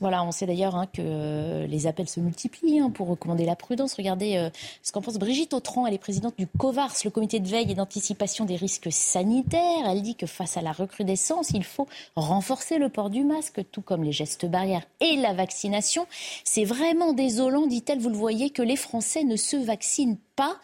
Voilà, 0.00 0.22
on 0.24 0.30
sait 0.30 0.46
d'ailleurs 0.46 0.76
hein, 0.76 0.86
que 0.86 1.00
euh, 1.00 1.66
les 1.66 1.86
appels 1.86 2.08
se 2.08 2.20
multiplient 2.20 2.80
hein, 2.80 2.90
pour 2.90 3.08
recommander 3.08 3.46
la 3.46 3.56
prudence. 3.56 3.94
Regardez 3.94 4.36
euh, 4.36 4.50
ce 4.82 4.92
qu'en 4.92 5.00
pense 5.00 5.16
Brigitte 5.18 5.54
Autran. 5.54 5.86
Elle 5.86 5.94
est 5.94 5.98
présidente 5.98 6.34
du 6.36 6.46
COVARS, 6.46 6.94
le 7.04 7.10
comité 7.10 7.40
de 7.40 7.48
veille 7.48 7.70
et 7.70 7.74
d'anticipation 7.74 8.44
des 8.44 8.56
risques 8.56 8.92
sanitaires. 8.92 9.88
Elle 9.88 10.02
dit 10.02 10.14
que 10.14 10.26
face 10.26 10.56
à 10.58 10.60
la 10.60 10.72
recrudescence, 10.72 11.50
il 11.50 11.64
faut 11.64 11.86
renforcer 12.14 12.78
le 12.78 12.90
port 12.90 13.08
du 13.08 13.24
masque, 13.24 13.62
tout 13.72 13.80
comme 13.80 14.04
les 14.04 14.12
gestes 14.12 14.46
barrières 14.46 14.86
et 15.00 15.16
la 15.16 15.32
vaccination. 15.32 16.06
C'est 16.44 16.64
vraiment 16.64 17.14
désolant, 17.14 17.66
dit-elle, 17.66 17.98
vous 17.98 18.10
le 18.10 18.16
voyez, 18.16 18.50
que 18.50 18.62
les 18.62 18.76
Français 18.76 19.24
ne 19.24 19.36
se 19.36 19.56
vaccinent 19.56 20.18
pas 20.36 20.56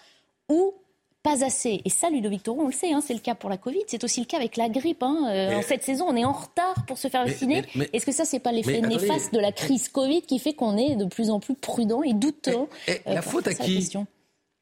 ou 0.50 0.74
pas 1.22 1.44
assez. 1.44 1.80
Et 1.84 1.90
ça, 1.90 2.10
Ludovic 2.10 2.42
Toro, 2.42 2.62
on 2.62 2.66
le 2.66 2.72
sait, 2.72 2.92
hein, 2.92 3.00
c'est 3.04 3.14
le 3.14 3.20
cas 3.20 3.34
pour 3.34 3.48
la 3.48 3.56
Covid, 3.56 3.82
c'est 3.86 4.02
aussi 4.02 4.20
le 4.20 4.26
cas 4.26 4.38
avec 4.38 4.56
la 4.56 4.68
grippe. 4.68 5.02
Hein. 5.02 5.28
Euh, 5.30 5.56
en 5.56 5.62
cette 5.62 5.84
saison, 5.84 6.06
on 6.08 6.16
est 6.16 6.24
en 6.24 6.32
retard 6.32 6.74
pour 6.86 6.98
se 6.98 7.08
faire 7.08 7.24
vacciner. 7.24 7.64
Est-ce 7.92 8.06
que 8.06 8.12
ça, 8.12 8.24
c'est 8.24 8.40
pas 8.40 8.52
l'effet 8.52 8.80
néfaste 8.80 9.32
de 9.32 9.38
la 9.38 9.52
crise 9.52 9.88
Covid 9.88 10.22
qui 10.22 10.38
fait 10.38 10.54
qu'on 10.54 10.76
est 10.76 10.96
de 10.96 11.04
plus 11.04 11.30
en 11.30 11.40
plus 11.40 11.54
prudent 11.54 12.02
et 12.02 12.14
douteux 12.14 12.66
euh, 12.88 12.94
La 13.06 13.22
faute 13.22 13.46
à 13.46 13.54
qui 13.54 13.88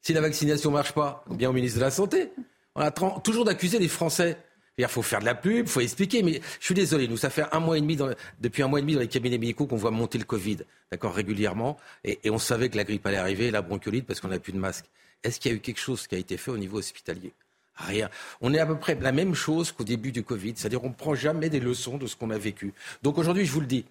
Si 0.01 0.13
la 0.13 0.21
vaccination 0.21 0.71
marche 0.71 0.93
pas, 0.93 1.25
bien 1.29 1.49
au 1.49 1.53
ministre 1.53 1.79
de 1.79 1.83
la 1.83 1.91
Santé. 1.91 2.31
On 2.75 2.81
a 2.81 2.91
toujours 2.91 3.45
d'accuser 3.45 3.79
les 3.79 3.87
Français. 3.87 4.37
Il 4.77 4.87
faut 4.87 5.01
faire 5.01 5.19
de 5.19 5.25
la 5.25 5.35
pub, 5.35 5.65
il 5.65 5.67
faut 5.67 5.81
expliquer. 5.81 6.23
Mais 6.23 6.41
je 6.59 6.65
suis 6.65 6.73
désolé, 6.73 7.07
nous, 7.07 7.17
ça 7.17 7.29
fait 7.29 7.43
un 7.51 7.59
mois 7.59 7.77
et 7.77 7.81
demi, 7.81 7.97
depuis 8.39 8.63
un 8.63 8.67
mois 8.67 8.79
et 8.79 8.81
demi 8.81 8.93
dans 8.93 9.01
les 9.01 9.07
cabinets 9.07 9.37
médicaux 9.37 9.67
qu'on 9.67 9.75
voit 9.75 9.91
monter 9.91 10.17
le 10.17 10.23
Covid, 10.23 10.57
d'accord, 10.91 11.13
régulièrement. 11.13 11.77
Et, 12.03 12.19
et, 12.23 12.29
on 12.29 12.39
savait 12.39 12.69
que 12.69 12.77
la 12.77 12.83
grippe 12.83 13.05
allait 13.05 13.17
arriver, 13.17 13.51
la 13.51 13.61
bronchiolite, 13.61 14.05
parce 14.05 14.21
qu'on 14.21 14.29
n'a 14.29 14.39
plus 14.39 14.53
de 14.53 14.57
masque. 14.57 14.85
Est-ce 15.23 15.39
qu'il 15.39 15.51
y 15.51 15.53
a 15.53 15.57
eu 15.57 15.61
quelque 15.61 15.79
chose 15.79 16.07
qui 16.07 16.15
a 16.15 16.17
été 16.17 16.37
fait 16.37 16.51
au 16.51 16.57
niveau 16.57 16.77
hospitalier? 16.77 17.33
Rien. 17.75 18.09
On 18.41 18.53
est 18.53 18.59
à 18.59 18.65
peu 18.65 18.77
près 18.77 18.95
la 18.95 19.11
même 19.11 19.33
chose 19.33 19.71
qu'au 19.71 19.83
début 19.83 20.11
du 20.11 20.23
Covid, 20.23 20.53
c'est-à-dire 20.55 20.83
on 20.83 20.89
ne 20.89 20.93
prend 20.93 21.15
jamais 21.15 21.49
des 21.49 21.59
leçons 21.59 21.97
de 21.97 22.07
ce 22.07 22.15
qu'on 22.15 22.29
a 22.29 22.37
vécu. 22.37 22.73
Donc 23.01 23.17
aujourd'hui, 23.17 23.45
je 23.45 23.51
vous 23.51 23.61
le 23.61 23.65
dis, 23.65 23.85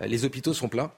euh, 0.00 0.06
les 0.06 0.24
hôpitaux 0.24 0.54
sont 0.54 0.68
pleins. 0.68 0.90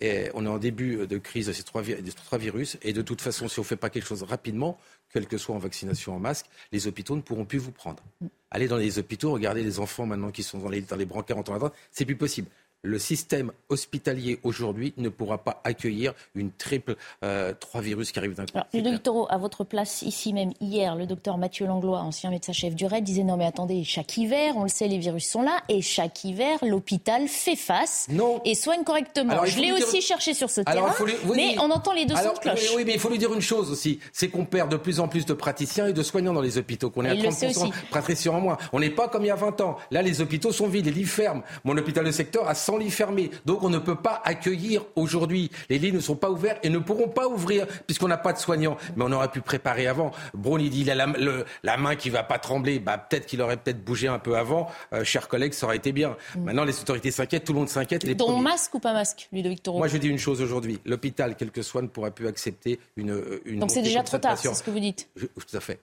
Et 0.00 0.28
on 0.34 0.44
est 0.44 0.48
en 0.48 0.58
début 0.58 1.06
de 1.06 1.18
crise 1.18 1.46
de 1.46 1.52
ces 1.52 1.62
trois, 1.62 1.80
virus. 1.82 2.76
Et 2.82 2.92
de 2.92 3.00
toute 3.02 3.22
façon, 3.22 3.48
si 3.48 3.58
on 3.58 3.62
ne 3.62 3.66
fait 3.66 3.76
pas 3.76 3.88
quelque 3.88 4.06
chose 4.06 4.22
rapidement, 4.24 4.78
quel 5.12 5.26
que 5.26 5.38
soit 5.38 5.54
en 5.54 5.58
vaccination 5.58 6.14
en 6.14 6.18
masque, 6.18 6.46
les 6.72 6.86
hôpitaux 6.86 7.16
ne 7.16 7.22
pourront 7.22 7.46
plus 7.46 7.58
vous 7.58 7.70
prendre. 7.70 8.02
Allez 8.50 8.68
dans 8.68 8.76
les 8.76 8.98
hôpitaux, 8.98 9.32
regardez 9.32 9.62
les 9.62 9.78
enfants 9.78 10.04
maintenant 10.04 10.30
qui 10.30 10.42
sont 10.42 10.58
dans 10.58 10.68
les, 10.68 10.82
dans 10.82 10.96
les 10.96 11.06
brancards 11.06 11.38
en 11.38 11.42
temps 11.42 11.72
c'est 11.90 12.04
plus 12.04 12.16
possible. 12.16 12.48
Le 12.86 12.98
système 12.98 13.52
hospitalier 13.68 14.38
aujourd'hui 14.42 14.94
ne 14.96 15.08
pourra 15.08 15.38
pas 15.38 15.60
accueillir 15.64 16.14
une 16.34 16.50
triple 16.52 16.96
euh, 17.24 17.52
trois 17.58 17.80
virus 17.80 18.12
qui 18.12 18.18
arrivent 18.18 18.34
d'un 18.34 18.46
coup. 18.46 18.52
Alors, 18.54 18.68
Ludovic 18.72 19.02
Toro, 19.02 19.26
à 19.28 19.38
votre 19.38 19.64
place, 19.64 20.02
ici 20.02 20.32
même, 20.32 20.52
hier, 20.60 20.94
le 20.94 21.06
docteur 21.06 21.36
Mathieu 21.36 21.66
Langlois, 21.66 22.00
ancien 22.00 22.30
médecin-chef 22.30 22.74
du 22.74 22.86
RAID, 22.86 23.04
disait 23.04 23.24
non 23.24 23.36
mais 23.36 23.46
attendez, 23.46 23.82
chaque 23.84 24.16
hiver, 24.16 24.54
on 24.56 24.62
le 24.62 24.68
sait, 24.68 24.88
les 24.88 24.98
virus 24.98 25.28
sont 25.28 25.42
là, 25.42 25.60
et 25.68 25.82
chaque 25.82 26.24
hiver, 26.24 26.58
l'hôpital 26.62 27.28
fait 27.28 27.56
face 27.56 28.08
et 28.44 28.54
soigne 28.54 28.84
correctement. 28.84 29.44
Je 29.44 29.60
l'ai 29.60 29.72
aussi 29.72 30.00
cherché 30.00 30.34
sur 30.34 30.50
ce 30.50 30.60
terrain, 30.60 30.94
mais 31.34 31.56
on 31.58 31.70
entend 31.70 31.92
les 31.92 32.06
deux 32.06 32.16
sons 32.16 32.34
de 32.34 32.38
cloche. 32.38 32.70
Oui, 32.76 32.84
mais 32.86 32.94
il 32.94 33.00
faut 33.00 33.10
lui 33.10 33.18
dire 33.18 33.32
une 33.34 33.40
chose 33.40 33.70
aussi, 33.70 33.98
c'est 34.12 34.28
qu'on 34.28 34.44
perd 34.44 34.70
de 34.70 34.76
plus 34.76 35.00
en 35.00 35.08
plus 35.08 35.26
de 35.26 35.34
praticiens 35.34 35.88
et 35.88 35.92
de 35.92 36.02
soignants 36.02 36.32
dans 36.32 36.40
les 36.40 36.58
hôpitaux, 36.58 36.90
qu'on 36.90 37.04
est 37.04 37.10
à 37.10 37.14
30% 37.14 37.72
praticiens 37.90 38.32
en 38.32 38.40
moins. 38.40 38.58
On 38.72 38.80
n'est 38.80 38.90
pas 38.90 39.08
comme 39.08 39.24
il 39.24 39.28
y 39.28 39.30
a 39.30 39.36
20 39.36 39.60
ans. 39.60 39.76
Là, 39.90 40.02
les 40.02 40.20
hôpitaux 40.20 40.52
sont 40.52 40.68
vides, 40.68 40.86
les 40.86 40.92
lits 40.92 41.04
ferment. 41.04 41.42
Mon 41.64 41.76
hôpital 41.76 42.04
de 42.04 42.10
secteur 42.10 42.48
a 42.48 42.54
100 42.54 42.75
lits 42.76 42.90
fermés. 42.90 43.30
Donc 43.44 43.62
on 43.62 43.70
ne 43.70 43.78
peut 43.78 43.96
pas 43.96 44.22
accueillir 44.24 44.84
aujourd'hui. 44.94 45.50
Les 45.68 45.78
lits 45.78 45.92
ne 45.92 46.00
sont 46.00 46.16
pas 46.16 46.30
ouverts 46.30 46.58
et 46.62 46.68
ne 46.68 46.78
pourront 46.78 47.08
pas 47.08 47.26
ouvrir 47.28 47.66
puisqu'on 47.86 48.08
n'a 48.08 48.16
pas 48.16 48.32
de 48.32 48.38
soignants. 48.38 48.76
Mais 48.96 49.04
on 49.06 49.12
aurait 49.12 49.30
pu 49.30 49.40
préparer 49.40 49.86
avant. 49.86 50.12
Brown, 50.34 50.60
il 50.60 50.70
dit 50.70 50.82
il 50.82 50.90
a 50.90 50.94
la, 50.94 51.76
main 51.76 51.96
qui 51.96 52.10
va 52.10 52.22
pas 52.22 52.38
trembler. 52.38 52.78
Bah, 52.78 52.98
peut-être 52.98 53.26
qu'il 53.26 53.40
aurait 53.42 53.56
peut-être 53.56 53.84
bougé 53.84 54.08
un 54.08 54.18
peu 54.18 54.36
avant. 54.36 54.68
Euh, 54.92 55.04
chers 55.04 55.28
collègues, 55.28 55.52
ça 55.52 55.66
aurait 55.66 55.76
été 55.76 55.92
bien. 55.92 56.16
Mm. 56.34 56.44
Maintenant, 56.44 56.64
les 56.64 56.78
autorités 56.80 57.10
s'inquiètent, 57.10 57.44
tout 57.44 57.52
le 57.52 57.60
monde 57.60 57.68
s'inquiète. 57.68 58.06
Donc 58.16 58.42
masque 58.42 58.74
ou 58.74 58.78
pas 58.78 58.92
masque, 58.92 59.28
Ludovic 59.32 59.62
Toro 59.62 59.78
Moi, 59.78 59.88
je 59.88 59.96
dis 59.96 60.08
une 60.08 60.18
chose 60.18 60.40
aujourd'hui. 60.40 60.78
L'hôpital, 60.84 61.34
quel 61.36 61.50
que 61.50 61.62
soit, 61.62 61.82
ne 61.82 61.88
pourra 61.88 62.10
plus 62.10 62.26
accepter 62.26 62.78
une. 62.96 63.40
une 63.44 63.60
Donc 63.60 63.70
c'est 63.70 63.82
déjà 63.82 64.02
trop 64.02 64.18
tard, 64.18 64.38
c'est 64.38 64.52
ce 64.52 64.62
que 64.62 64.70
vous 64.70 64.80
dites. 64.80 65.08
tout 65.16 65.56
à 65.56 65.60
fait. 65.60 65.80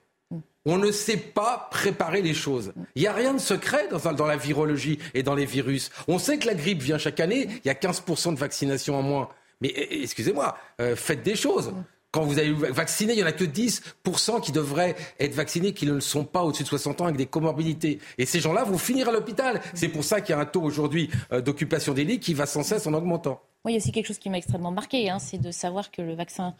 On 0.66 0.78
ne 0.78 0.90
sait 0.90 1.18
pas 1.18 1.68
préparer 1.70 2.22
les 2.22 2.32
choses. 2.32 2.72
Il 2.94 3.02
n'y 3.02 3.08
a 3.08 3.12
rien 3.12 3.34
de 3.34 3.38
secret 3.38 3.88
dans, 3.88 4.26
la 4.26 4.36
virologie 4.36 4.98
et 5.12 5.22
dans 5.22 5.34
les 5.34 5.44
virus. 5.44 5.90
On 6.08 6.18
sait 6.18 6.38
que 6.38 6.46
la 6.46 6.54
grippe 6.54 6.80
vient 6.80 6.96
chaque 6.96 7.20
année, 7.20 7.48
il 7.50 7.66
y 7.66 7.70
a 7.70 7.74
15% 7.74 8.34
de 8.34 8.38
vaccination 8.38 8.96
en 8.96 9.02
moins. 9.02 9.28
Mais 9.60 9.72
eh, 9.76 9.88
eh, 9.90 10.02
excusez-moi, 10.02 10.56
euh, 10.80 10.96
faites 10.96 11.22
des 11.22 11.36
choses. 11.36 11.72
Quand 12.10 12.22
vous 12.22 12.38
avez 12.38 12.52
vacciné, 12.52 13.12
il 13.12 13.16
n'y 13.16 13.24
en 13.24 13.26
a 13.26 13.32
que 13.32 13.44
10% 13.44 14.40
qui 14.40 14.52
devraient 14.52 14.94
être 15.18 15.34
vaccinés 15.34 15.72
qui 15.72 15.84
ne 15.84 15.94
le 15.94 16.00
sont 16.00 16.24
pas 16.24 16.44
au-dessus 16.44 16.62
de 16.62 16.68
60 16.68 17.00
ans 17.00 17.04
avec 17.06 17.16
des 17.16 17.26
comorbidités. 17.26 17.98
Et 18.18 18.24
ces 18.24 18.40
gens-là 18.40 18.64
vont 18.64 18.78
finir 18.78 19.08
à 19.08 19.12
l'hôpital. 19.12 19.60
C'est 19.74 19.88
pour 19.88 20.04
ça 20.04 20.20
qu'il 20.20 20.34
y 20.34 20.38
a 20.38 20.40
un 20.40 20.46
taux 20.46 20.62
aujourd'hui 20.62 21.10
euh, 21.32 21.42
d'occupation 21.42 21.92
des 21.92 22.04
lits 22.04 22.20
qui 22.20 22.32
va 22.32 22.46
sans 22.46 22.62
cesse 22.62 22.86
en 22.86 22.94
augmentant. 22.94 23.42
Oui, 23.64 23.72
il 23.72 23.74
y 23.74 23.78
a 23.78 23.82
aussi 23.82 23.92
quelque 23.92 24.06
chose 24.06 24.18
qui 24.18 24.30
m'a 24.30 24.38
extrêmement 24.38 24.70
marqué, 24.70 25.10
hein, 25.10 25.18
c'est 25.18 25.38
de 25.38 25.50
savoir 25.50 25.90
que 25.90 26.02
le 26.02 26.14
vaccin 26.14 26.54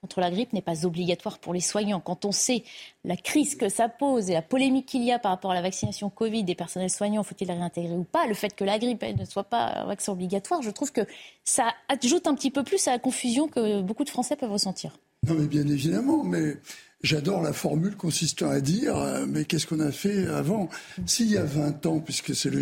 contre 0.00 0.20
la 0.20 0.30
grippe 0.30 0.52
n'est 0.52 0.62
pas 0.62 0.86
obligatoire 0.86 1.38
pour 1.38 1.52
les 1.52 1.60
soignants. 1.60 2.00
Quand 2.00 2.24
on 2.24 2.32
sait 2.32 2.64
la 3.04 3.16
crise 3.16 3.54
que 3.54 3.68
ça 3.68 3.88
pose 3.88 4.30
et 4.30 4.32
la 4.32 4.42
polémique 4.42 4.86
qu'il 4.86 5.04
y 5.04 5.12
a 5.12 5.18
par 5.18 5.30
rapport 5.30 5.50
à 5.50 5.54
la 5.54 5.62
vaccination 5.62 6.08
Covid 6.08 6.44
des 6.44 6.54
personnels 6.54 6.90
soignants, 6.90 7.22
faut-il 7.22 7.48
la 7.48 7.54
réintégrer 7.54 7.94
ou 7.94 8.04
pas, 8.04 8.26
le 8.26 8.34
fait 8.34 8.54
que 8.54 8.64
la 8.64 8.78
grippe 8.78 9.02
ne 9.02 9.24
soit 9.24 9.44
pas 9.44 9.82
un 9.82 9.86
vaccin 9.86 10.12
obligatoire, 10.12 10.62
je 10.62 10.70
trouve 10.70 10.92
que 10.92 11.02
ça 11.44 11.74
ajoute 11.88 12.26
un 12.26 12.34
petit 12.34 12.50
peu 12.50 12.64
plus 12.64 12.88
à 12.88 12.92
la 12.92 12.98
confusion 12.98 13.48
que 13.48 13.82
beaucoup 13.82 14.04
de 14.04 14.10
Français 14.10 14.36
peuvent 14.36 14.52
ressentir. 14.52 14.98
Non, 15.26 15.34
mais 15.34 15.46
bien 15.46 15.66
évidemment, 15.66 16.24
mais 16.24 16.56
J'adore 17.02 17.40
la 17.40 17.54
formule 17.54 17.96
consistant 17.96 18.50
à 18.50 18.60
dire, 18.60 18.98
euh, 18.98 19.24
mais 19.26 19.46
qu'est-ce 19.46 19.66
qu'on 19.66 19.80
a 19.80 19.90
fait 19.90 20.26
avant? 20.26 20.68
S'il 21.06 21.30
y 21.30 21.38
a 21.38 21.44
20 21.44 21.86
ans, 21.86 21.98
puisque 21.98 22.34
c'est 22.34 22.50
le, 22.50 22.60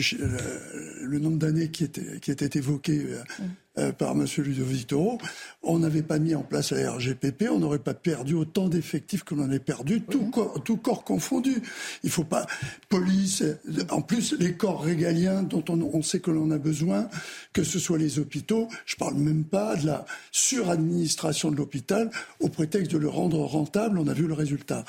le, 1.02 1.18
nombre 1.18 1.38
d'années 1.38 1.72
qui 1.72 1.82
était, 1.82 2.20
qui 2.20 2.30
était 2.30 2.56
évoqué 2.56 3.04
euh, 3.04 3.44
euh, 3.78 3.92
par 3.92 4.12
M. 4.12 4.26
Ludovic 4.38 4.88
Toro, 4.88 5.18
on 5.62 5.78
n'avait 5.78 6.02
pas 6.02 6.18
mis 6.18 6.34
en 6.34 6.42
place 6.42 6.72
la 6.72 6.92
RGPP, 6.92 7.44
on 7.50 7.58
n'aurait 7.58 7.78
pas 7.78 7.94
perdu 7.94 8.34
autant 8.34 8.68
d'effectifs 8.68 9.24
que 9.24 9.34
l'on 9.34 9.44
en 9.44 9.52
a 9.52 9.58
perdu, 9.58 10.02
tout, 10.02 10.22
mhm. 10.22 10.30
corps, 10.30 10.62
tout 10.64 10.76
corps 10.76 11.04
confondu. 11.04 11.62
Il 12.02 12.10
faut 12.10 12.24
pas 12.24 12.46
police, 12.88 13.42
en 13.90 14.02
plus 14.02 14.34
les 14.38 14.54
corps 14.54 14.82
régaliens 14.82 15.42
dont 15.42 15.64
on, 15.68 15.80
on 15.80 16.02
sait 16.02 16.20
que 16.20 16.30
l'on 16.30 16.50
a 16.50 16.58
besoin, 16.58 17.08
que 17.52 17.62
ce 17.62 17.78
soit 17.78 17.98
les 17.98 18.18
hôpitaux. 18.18 18.68
Je 18.84 18.96
parle 18.96 19.14
même 19.14 19.44
pas 19.44 19.76
de 19.76 19.86
la 19.86 20.04
suradministration 20.32 21.50
de 21.50 21.56
l'hôpital 21.56 22.10
au 22.40 22.48
prétexte 22.48 22.92
de 22.92 22.98
le 22.98 23.08
rendre 23.08 23.38
rentable. 23.40 23.98
On 23.98 24.08
a 24.08 24.12
vu 24.12 24.26
le 24.26 24.34
résultat. 24.34 24.84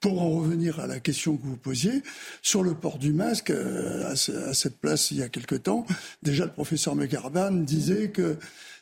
Pour 0.00 0.22
en 0.22 0.30
revenir 0.30 0.78
à 0.78 0.86
la 0.86 1.00
question 1.00 1.36
que 1.36 1.42
vous 1.42 1.56
posiez 1.56 2.02
sur 2.42 2.62
le 2.62 2.74
port 2.74 2.98
du 2.98 3.12
masque, 3.12 3.50
euh, 3.50 4.12
à, 4.12 4.16
cette 4.54 4.78
place 4.78 5.10
il 5.10 5.18
y 5.18 5.22
a 5.22 5.28
quelque 5.28 5.56
temps, 5.56 5.86
déjà 6.22 6.44
le 6.44 6.52
professeur 6.52 6.94
McGarban 6.94 7.50
disait 7.50 8.10
que 8.10 8.27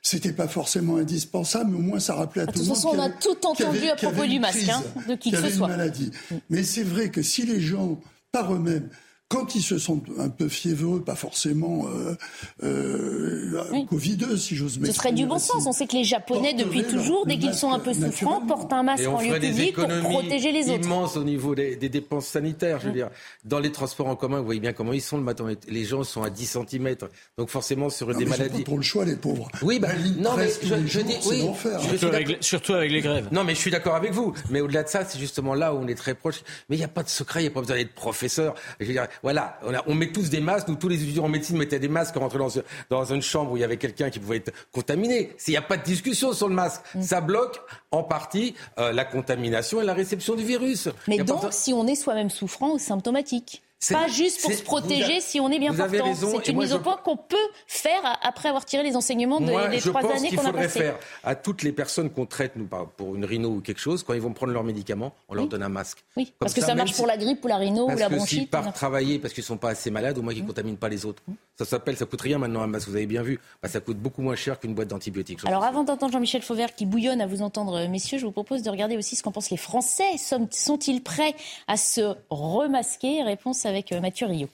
c'était 0.02 0.32
pas 0.32 0.46
forcément 0.46 0.96
indispensable, 0.96 1.72
mais 1.72 1.78
au 1.78 1.82
moins 1.82 2.00
ça 2.00 2.14
rappelait 2.14 2.42
à, 2.42 2.46
tout 2.46 2.60
le 2.60 2.66
monde. 2.66 2.76
De 2.76 2.82
toute 2.82 2.90
façon, 2.90 2.96
on 2.96 3.02
a 3.02 3.10
tout 3.10 3.46
entendu 3.46 3.88
à 3.88 3.96
propos 3.96 4.24
du 4.24 4.38
masque, 4.38 4.68
hein, 4.68 4.82
de 5.08 5.14
qui 5.14 5.30
que 5.30 5.38
ce 5.38 5.50
soit. 5.50 5.66
Une 5.66 5.76
maladie. 5.76 6.10
Mais 6.48 6.62
c'est 6.62 6.84
vrai 6.84 7.10
que 7.10 7.22
si 7.22 7.44
les 7.44 7.60
gens, 7.60 8.00
par 8.30 8.54
eux-mêmes, 8.54 8.88
quand 9.28 9.56
ils 9.56 9.62
se 9.62 9.76
sentent 9.76 10.06
un 10.18 10.28
peu 10.28 10.48
fiévreux, 10.48 11.02
pas 11.02 11.16
forcément 11.16 11.86
euh, 11.88 12.14
euh, 12.62 13.84
covideux, 13.88 14.36
si 14.36 14.54
j'ose 14.54 14.78
dire. 14.78 14.86
Ce 14.86 14.92
serait 14.92 15.12
du 15.12 15.26
bon 15.26 15.40
sens. 15.40 15.66
On 15.66 15.72
sait 15.72 15.86
que 15.86 15.96
les 15.96 16.04
Japonais, 16.04 16.54
depuis 16.54 16.84
toujours, 16.84 17.26
dès 17.26 17.36
qu'ils 17.36 17.54
sont 17.54 17.72
un 17.72 17.80
peu 17.80 17.92
souffrants, 17.92 18.40
portent 18.46 18.72
un 18.72 18.84
masque 18.84 19.08
en 19.08 19.20
lieu 19.20 19.38
public 19.40 19.74
pour 19.74 19.88
protéger 19.88 20.52
les 20.52 20.70
autres. 20.70 20.84
immense 20.84 21.16
au 21.16 21.24
niveau 21.24 21.56
des, 21.56 21.76
dépenses 21.76 22.26
sanitaires. 22.26 22.78
Je 22.80 22.86
veux 22.86 22.92
dire, 22.92 23.10
dans 23.44 23.58
les 23.58 23.72
transports 23.72 24.06
en 24.06 24.14
commun, 24.14 24.38
vous 24.38 24.44
voyez 24.44 24.60
bien 24.60 24.72
comment 24.72 24.92
ils 24.92 25.02
sont 25.02 25.16
le 25.16 25.24
matin. 25.24 25.46
Les 25.68 25.84
gens 25.84 26.04
sont 26.04 26.22
à 26.22 26.30
10 26.30 26.58
cm. 26.70 26.96
Donc 27.36 27.48
forcément, 27.48 27.90
sur 27.90 28.14
des 28.14 28.26
maladies. 28.26 28.64
Ils 28.66 28.76
le 28.76 28.82
choix, 28.82 29.04
les 29.04 29.16
pauvres. 29.16 29.48
Oui, 29.62 29.80
bah, 29.80 29.88
non, 30.18 30.36
mais 30.36 30.48
je, 30.62 31.00
dis, 31.00 31.16
oui. 31.26 31.44
Surtout 31.88 32.06
avec, 32.14 32.36
surtout 32.40 32.74
avec, 32.74 32.92
les 32.92 33.00
grèves. 33.00 33.28
Non, 33.32 33.42
mais 33.42 33.54
je 33.54 33.60
suis 33.60 33.70
d'accord 33.72 33.96
avec 33.96 34.12
vous. 34.12 34.34
Mais 34.50 34.60
au-delà 34.60 34.84
de 34.84 34.88
ça, 34.88 35.04
c'est 35.04 35.18
justement 35.18 35.54
là 35.54 35.74
où 35.74 35.78
on 35.78 35.88
est 35.88 35.96
très 35.96 36.14
proche. 36.14 36.42
Mais 36.68 36.76
il 36.76 36.78
n'y 36.78 36.84
a 36.84 36.88
pas 36.88 37.02
de 37.02 37.08
secret, 37.08 37.40
il 37.40 37.44
n'y 37.44 37.48
a 37.48 37.52
pas 37.52 37.60
besoin 37.60 37.76
d'être 37.76 37.94
professeur. 37.94 38.54
Je 38.78 38.86
veux 38.86 38.92
dire, 38.92 39.08
voilà, 39.22 39.58
on, 39.86 39.94
met 39.94 40.12
tous 40.12 40.30
des 40.30 40.40
masques. 40.40 40.68
Nous, 40.68 40.76
tous 40.76 40.88
les 40.88 41.02
étudiants 41.02 41.24
en 41.24 41.28
médecine 41.28 41.56
mettaient 41.56 41.78
des 41.78 41.88
masques 41.88 42.16
en 42.16 42.20
rentrant 42.20 42.38
dans, 42.38 42.50
dans 42.90 43.04
une 43.04 43.22
chambre 43.22 43.52
où 43.52 43.56
il 43.56 43.60
y 43.60 43.64
avait 43.64 43.76
quelqu'un 43.76 44.10
qui 44.10 44.18
pouvait 44.18 44.38
être 44.38 44.52
contaminé. 44.72 45.32
S'il 45.36 45.52
n'y 45.52 45.58
a 45.58 45.62
pas 45.62 45.76
de 45.76 45.84
discussion 45.84 46.32
sur 46.32 46.48
le 46.48 46.54
masque, 46.54 46.82
mm. 46.94 47.02
ça 47.02 47.20
bloque 47.20 47.60
en 47.90 48.02
partie 48.02 48.54
euh, 48.78 48.92
la 48.92 49.04
contamination 49.04 49.80
et 49.80 49.84
la 49.84 49.94
réception 49.94 50.34
du 50.34 50.44
virus. 50.44 50.88
Mais 51.08 51.18
donc, 51.18 51.42
si 51.50 51.72
on 51.72 51.86
est 51.86 51.94
soi-même 51.94 52.30
souffrant 52.30 52.72
ou 52.74 52.78
symptomatique 52.78 53.62
pas 53.90 54.08
juste 54.08 54.42
pour 54.42 54.52
se 54.52 54.62
protéger 54.62 55.20
si 55.20 55.40
on 55.40 55.50
est 55.50 55.58
bien 55.58 55.74
portant. 55.74 56.14
C'est 56.14 56.48
une 56.48 56.58
mise 56.58 56.72
au 56.72 56.78
point 56.78 56.96
qu'on 56.96 57.16
peut 57.16 57.36
faire 57.66 58.18
après 58.22 58.48
avoir 58.48 58.64
tiré 58.64 58.82
les 58.82 58.96
enseignements 58.96 59.40
des 59.40 59.80
trois 59.80 60.04
années 60.10 60.30
qu'on 60.34 60.42
a 60.42 60.46
faudrait 60.46 60.68
faire 60.68 60.98
à 61.24 61.34
toutes 61.34 61.62
les 61.62 61.72
personnes 61.72 62.10
qu'on 62.10 62.26
traite 62.26 62.56
nous 62.56 62.66
pour 62.96 63.14
une 63.14 63.24
rhino 63.24 63.48
ou 63.50 63.60
quelque 63.60 63.80
chose, 63.80 64.02
quand 64.02 64.14
ils 64.14 64.20
vont 64.20 64.32
prendre 64.32 64.52
leurs 64.52 64.64
médicaments, 64.64 65.12
on 65.28 65.34
leur 65.34 65.46
donne 65.46 65.62
un 65.62 65.68
masque. 65.68 66.04
Oui, 66.16 66.32
parce 66.38 66.54
que 66.54 66.60
ça, 66.60 66.74
marche 66.74 66.94
pour 66.96 67.06
la 67.06 67.16
grippe 67.16 67.44
ou 67.44 67.48
la 67.48 67.56
rhino 67.56 67.90
ou 67.90 67.96
la 67.96 68.08
bronchite. 68.08 68.28
S'ils 68.28 68.48
partent 68.48 68.74
travailler 68.74 69.18
parce 69.18 69.34
qu'ils 69.34 69.44
sont 69.44 69.56
pas 69.56 69.70
assez 69.70 69.90
malades, 69.90 70.18
au 70.18 70.22
moins 70.22 70.32
qu'ils 70.32 70.42
ne 70.42 70.46
mmh. 70.46 70.48
contaminent 70.48 70.76
pas 70.76 70.88
les 70.88 71.04
autres. 71.04 71.22
Mmh. 71.26 71.34
Ça 71.58 71.64
s'appelle, 71.64 71.96
ça 71.96 72.04
coûte 72.04 72.20
rien 72.20 72.38
maintenant 72.38 72.62
un 72.62 72.66
masque. 72.66 72.88
Vous 72.88 72.96
avez 72.96 73.06
bien 73.06 73.22
vu, 73.22 73.40
bah, 73.62 73.68
ça 73.68 73.80
coûte 73.80 73.98
beaucoup 73.98 74.22
moins 74.22 74.36
cher 74.36 74.60
qu'une 74.60 74.74
boîte 74.74 74.88
d'antibiotiques. 74.88 75.40
Alors 75.46 75.64
avant 75.64 75.84
d'entendre 75.84 76.12
Jean-Michel 76.12 76.42
Fauvert 76.42 76.74
qui 76.74 76.86
bouillonne 76.86 77.20
à 77.20 77.26
vous 77.26 77.42
entendre, 77.42 77.86
messieurs, 77.88 78.18
je 78.18 78.26
vous 78.26 78.32
propose 78.32 78.62
de 78.62 78.70
regarder 78.70 78.96
aussi 78.96 79.16
ce 79.16 79.22
qu'en 79.22 79.32
pensent 79.32 79.50
les 79.50 79.56
Français. 79.56 80.16
Sont-ils 80.18 81.02
prêts 81.02 81.34
à 81.66 81.76
se 81.76 82.14
remasquer? 82.30 83.22
Réponse 83.22 83.65
avec 83.66 83.92
euh, 83.92 84.00
Mathieu 84.00 84.26
Rio. 84.26 84.48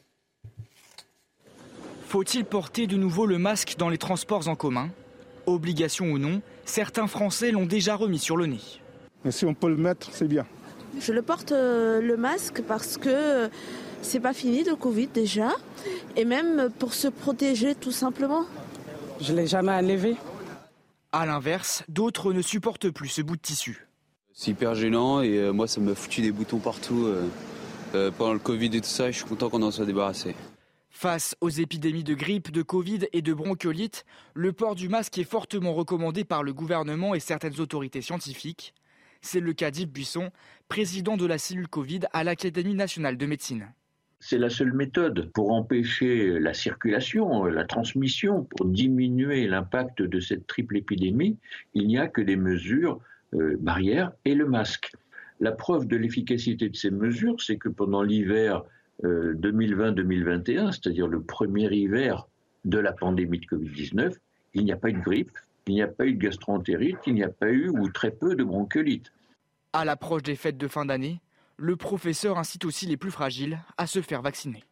Faut-il 2.06 2.44
porter 2.44 2.86
de 2.86 2.96
nouveau 2.96 3.26
le 3.26 3.38
masque 3.38 3.76
dans 3.78 3.88
les 3.88 3.98
transports 3.98 4.48
en 4.48 4.54
commun? 4.54 4.90
Obligation 5.46 6.06
ou 6.06 6.18
non, 6.18 6.42
certains 6.64 7.06
Français 7.06 7.50
l'ont 7.50 7.66
déjà 7.66 7.96
remis 7.96 8.18
sur 8.18 8.36
le 8.36 8.46
nez. 8.46 8.60
Mais 9.24 9.30
si 9.30 9.46
on 9.46 9.54
peut 9.54 9.68
le 9.68 9.76
mettre, 9.76 10.10
c'est 10.12 10.28
bien. 10.28 10.46
Je 11.00 11.12
le 11.12 11.22
porte 11.22 11.52
euh, 11.52 12.00
le 12.00 12.16
masque 12.16 12.62
parce 12.68 12.98
que 12.98 13.08
euh, 13.08 13.48
c'est 14.02 14.20
pas 14.20 14.34
fini 14.34 14.62
le 14.64 14.76
Covid 14.76 15.06
déjà, 15.06 15.52
et 16.16 16.24
même 16.24 16.68
pour 16.78 16.92
se 16.92 17.08
protéger 17.08 17.74
tout 17.74 17.92
simplement. 17.92 18.44
Je 19.20 19.32
l'ai 19.32 19.46
jamais 19.46 19.72
enlevé. 19.72 20.16
À 21.12 21.24
l'inverse, 21.24 21.84
d'autres 21.88 22.32
ne 22.32 22.42
supportent 22.42 22.90
plus 22.90 23.08
ce 23.08 23.22
bout 23.22 23.36
de 23.36 23.40
tissu. 23.40 23.86
C'est 24.34 24.50
hyper 24.50 24.74
gênant 24.74 25.22
et 25.22 25.38
euh, 25.38 25.52
moi 25.52 25.66
ça 25.66 25.80
me 25.80 25.94
foutu 25.94 26.20
des 26.20 26.32
boutons 26.32 26.58
partout 26.58 27.06
pendant 28.16 28.32
le 28.32 28.38
Covid 28.38 28.76
et 28.76 28.80
tout 28.80 28.88
ça. 28.88 29.10
je 29.10 29.18
suis 29.18 29.26
content 29.26 29.48
qu'on 29.48 29.62
en 29.62 29.70
soit 29.70 29.86
débarrassé. 29.86 30.34
Face 30.90 31.34
aux 31.40 31.48
épidémies 31.48 32.04
de 32.04 32.14
grippe, 32.14 32.52
de 32.52 32.62
Covid 32.62 33.00
et 33.12 33.22
de 33.22 33.32
bronchiolite, 33.32 34.04
le 34.34 34.52
port 34.52 34.74
du 34.74 34.88
masque 34.88 35.18
est 35.18 35.24
fortement 35.24 35.74
recommandé 35.74 36.22
par 36.22 36.42
le 36.42 36.52
gouvernement 36.52 37.14
et 37.14 37.20
certaines 37.20 37.58
autorités 37.60 38.02
scientifiques. 38.02 38.74
C'est 39.22 39.40
le 39.40 39.52
cas 39.52 39.70
d'Yves 39.70 39.90
Buisson, 39.90 40.30
président 40.68 41.16
de 41.16 41.26
la 41.26 41.38
cellule 41.38 41.66
Covid 41.66 42.00
à 42.12 42.24
l'Académie 42.24 42.74
nationale 42.74 43.16
de 43.16 43.26
médecine. 43.26 43.72
C'est 44.20 44.38
la 44.38 44.50
seule 44.50 44.74
méthode 44.74 45.32
pour 45.32 45.52
empêcher 45.52 46.38
la 46.38 46.54
circulation, 46.54 47.44
la 47.44 47.64
transmission, 47.64 48.44
pour 48.44 48.66
diminuer 48.66 49.48
l'impact 49.48 50.02
de 50.02 50.20
cette 50.20 50.46
triple 50.46 50.76
épidémie. 50.76 51.38
Il 51.74 51.88
n'y 51.88 51.98
a 51.98 52.06
que 52.06 52.20
des 52.20 52.36
mesures 52.36 53.00
euh, 53.34 53.56
barrières 53.58 54.12
et 54.24 54.34
le 54.34 54.46
masque. 54.46 54.92
La 55.42 55.50
preuve 55.50 55.88
de 55.88 55.96
l'efficacité 55.96 56.68
de 56.68 56.76
ces 56.76 56.92
mesures, 56.92 57.42
c'est 57.42 57.56
que 57.56 57.68
pendant 57.68 58.04
l'hiver 58.04 58.62
2020-2021, 59.02 60.68
euh, 60.68 60.70
c'est-à-dire 60.70 61.08
le 61.08 61.20
premier 61.20 61.68
hiver 61.74 62.28
de 62.64 62.78
la 62.78 62.92
pandémie 62.92 63.40
de 63.40 63.46
Covid-19, 63.46 64.14
il 64.54 64.64
n'y 64.64 64.70
a 64.70 64.76
pas 64.76 64.90
eu 64.90 64.92
de 64.92 65.00
grippe, 65.00 65.36
il 65.66 65.74
n'y 65.74 65.82
a 65.82 65.88
pas 65.88 66.06
eu 66.06 66.12
de 66.12 66.22
gastroentérite, 66.22 66.98
il 67.08 67.14
n'y 67.14 67.24
a 67.24 67.28
pas 67.28 67.50
eu 67.50 67.68
ou 67.70 67.88
très 67.88 68.12
peu 68.12 68.36
de 68.36 68.44
bronchiolite. 68.44 69.10
À 69.72 69.84
l'approche 69.84 70.22
des 70.22 70.36
fêtes 70.36 70.58
de 70.58 70.68
fin 70.68 70.84
d'année, 70.84 71.20
le 71.56 71.74
professeur 71.74 72.38
incite 72.38 72.64
aussi 72.64 72.86
les 72.86 72.96
plus 72.96 73.10
fragiles 73.10 73.58
à 73.76 73.88
se 73.88 74.00
faire 74.00 74.22
vacciner. 74.22 74.62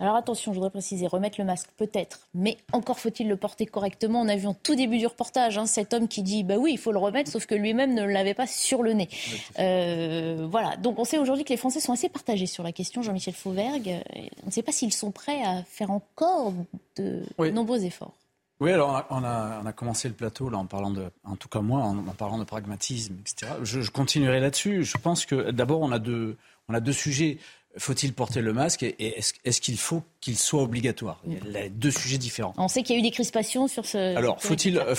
Alors 0.00 0.16
attention, 0.16 0.52
je 0.52 0.56
voudrais 0.56 0.70
préciser, 0.70 1.06
remettre 1.06 1.38
le 1.38 1.44
masque 1.44 1.68
peut-être, 1.76 2.20
mais 2.32 2.56
encore 2.72 2.98
faut-il 2.98 3.28
le 3.28 3.36
porter 3.36 3.66
correctement. 3.66 4.22
On 4.22 4.28
a 4.28 4.36
vu 4.36 4.46
en 4.46 4.54
tout 4.54 4.74
début 4.74 4.96
du 4.96 5.06
reportage 5.06 5.58
hein, 5.58 5.66
cet 5.66 5.92
homme 5.92 6.08
qui 6.08 6.22
dit 6.22 6.42
bah 6.42 6.56
oui, 6.58 6.72
il 6.72 6.78
faut 6.78 6.90
le 6.90 6.98
remettre, 6.98 7.30
sauf 7.30 7.44
que 7.44 7.54
lui-même 7.54 7.94
ne 7.94 8.04
l'avait 8.04 8.32
pas 8.32 8.46
sur 8.46 8.82
le 8.82 8.94
nez. 8.94 9.10
Euh, 9.58 10.46
voilà, 10.50 10.76
donc 10.76 10.98
on 10.98 11.04
sait 11.04 11.18
aujourd'hui 11.18 11.44
que 11.44 11.50
les 11.50 11.58
Français 11.58 11.80
sont 11.80 11.92
assez 11.92 12.08
partagés 12.08 12.46
sur 12.46 12.64
la 12.64 12.72
question, 12.72 13.02
Jean-Michel 13.02 13.34
Fauvergue. 13.34 14.02
On 14.42 14.46
ne 14.46 14.50
sait 14.50 14.62
pas 14.62 14.72
s'ils 14.72 14.94
sont 14.94 15.10
prêts 15.10 15.42
à 15.44 15.62
faire 15.64 15.90
encore 15.90 16.54
de 16.96 17.22
nombreux 17.50 17.84
efforts. 17.84 18.14
Oui, 18.60 18.72
alors 18.72 19.06
on 19.08 19.24
a, 19.24 19.60
on 19.62 19.66
a, 19.66 19.72
commencé 19.72 20.06
le 20.08 20.14
plateau 20.14 20.50
là 20.50 20.58
en 20.58 20.66
parlant 20.66 20.90
de, 20.90 21.10
en 21.24 21.36
tout 21.36 21.48
cas 21.48 21.60
moi, 21.60 21.80
en, 21.80 21.94
parlant 22.12 22.36
de 22.38 22.44
pragmatisme, 22.44 23.16
etc. 23.20 23.52
Je, 23.62 23.80
je 23.80 23.90
continuerai 23.90 24.38
là-dessus. 24.38 24.84
Je 24.84 24.98
pense 24.98 25.24
que 25.24 25.50
d'abord 25.50 25.80
on 25.80 25.92
a 25.92 25.98
deux, 25.98 26.36
on 26.68 26.74
a 26.74 26.80
deux 26.80 26.92
sujets 26.92 27.38
faut-il 27.76 28.12
porter 28.12 28.40
le 28.40 28.52
masque 28.52 28.82
et 28.82 29.18
est-ce 29.44 29.60
qu'il 29.60 29.78
faut 29.78 30.02
qu'il 30.20 30.36
soit 30.36 30.62
obligatoire? 30.62 31.20
Il 31.26 31.52
y 31.52 31.56
a 31.56 31.68
deux 31.68 31.90
sujets 31.90 32.18
différents. 32.18 32.52
On 32.56 32.68
sait 32.68 32.82
qu'il 32.82 32.96
y 32.96 32.98
a 32.98 33.00
eu 33.00 33.02
des 33.02 33.12
crispations 33.12 33.68
sur 33.68 33.86
ce. 33.86 34.16
Alors, 34.16 34.42
faut-il 34.42 34.78
euh, 34.78 34.94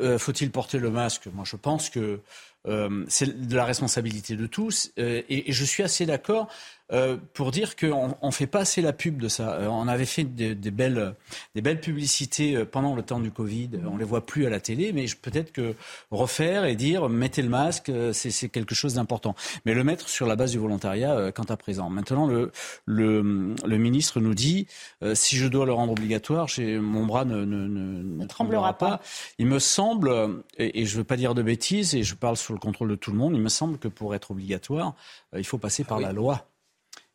euh, 0.00 0.18
faut-il 0.18 0.50
porter 0.50 0.78
le 0.78 0.90
masque? 0.90 1.28
Moi, 1.32 1.44
je 1.46 1.56
pense 1.56 1.88
que 1.88 2.20
euh, 2.66 3.04
c'est 3.08 3.48
de 3.48 3.54
la 3.54 3.64
responsabilité 3.64 4.34
de 4.34 4.46
tous 4.46 4.90
et, 4.96 5.44
je 5.52 5.64
suis 5.64 5.84
assez 5.84 6.04
d'accord 6.04 6.48
euh, 6.92 7.16
pour 7.34 7.50
dire 7.50 7.74
qu'on 7.74 8.14
ne 8.22 8.30
fait 8.30 8.46
pas 8.46 8.60
assez 8.60 8.80
la 8.80 8.92
pub 8.92 9.18
de 9.18 9.26
ça. 9.26 9.54
Euh, 9.54 9.66
on 9.66 9.88
avait 9.88 10.06
fait 10.06 10.22
des, 10.22 10.54
belles, 10.70 11.14
des 11.56 11.60
belles 11.60 11.80
publicités 11.80 12.54
euh, 12.54 12.64
pendant 12.64 12.94
le 12.94 13.02
temps 13.02 13.18
du 13.18 13.32
Covid. 13.32 13.70
On 13.86 13.94
ne 13.94 13.98
les 13.98 14.04
voit 14.04 14.24
plus 14.24 14.46
à 14.46 14.50
la 14.50 14.60
télé, 14.60 14.92
mais 14.92 15.06
peut-être 15.20 15.50
que 15.50 15.74
refaire 16.12 16.64
et 16.64 16.76
dire 16.76 17.08
mettez 17.08 17.42
le 17.42 17.48
masque, 17.48 17.90
c'est 18.12 18.48
quelque 18.48 18.76
chose 18.76 18.94
d'important. 18.94 19.34
Mais 19.64 19.74
le 19.74 19.82
mettre 19.82 20.08
sur 20.08 20.26
la 20.26 20.36
base 20.36 20.52
du 20.52 20.58
volontariat 20.58 21.32
quant 21.32 21.44
à 21.44 21.56
présent. 21.56 21.90
Maintenant, 21.90 22.28
le, 22.28 22.52
le, 22.84 23.54
le 23.64 23.78
ministre 23.78 24.20
nous 24.20 24.34
dit 24.34 24.68
si 25.14 25.36
je 25.36 25.48
dois 25.48 25.66
le 25.66 25.72
rendre 25.72 25.92
obligatoire, 25.92 26.48
mon 26.58 27.04
bras 27.04 27.24
ne, 27.24 27.44
ne, 27.44 27.66
ne, 27.66 28.26
tremblera 28.26 28.78
pas. 28.78 29.00
Il 29.38 29.46
me 29.46 29.58
semble, 29.58 30.44
et, 30.56 30.80
et 30.80 30.86
je 30.86 30.94
ne 30.94 30.98
veux 30.98 31.04
pas 31.04 31.16
dire 31.16 31.34
de 31.34 31.42
bêtises, 31.42 31.94
et 31.94 32.02
je 32.02 32.14
parle 32.14 32.36
sous 32.36 32.52
le 32.52 32.58
contrôle 32.58 32.90
de 32.90 32.96
tout 32.96 33.10
le 33.10 33.18
monde, 33.18 33.34
il 33.34 33.42
me 33.42 33.48
semble 33.48 33.78
que 33.78 33.88
pour 33.88 34.14
être 34.14 34.30
obligatoire, 34.30 34.94
il 35.36 35.44
faut 35.44 35.58
passer 35.58 35.84
par 35.84 35.98
ah 35.98 36.02
la 36.02 36.12
loi 36.12 36.46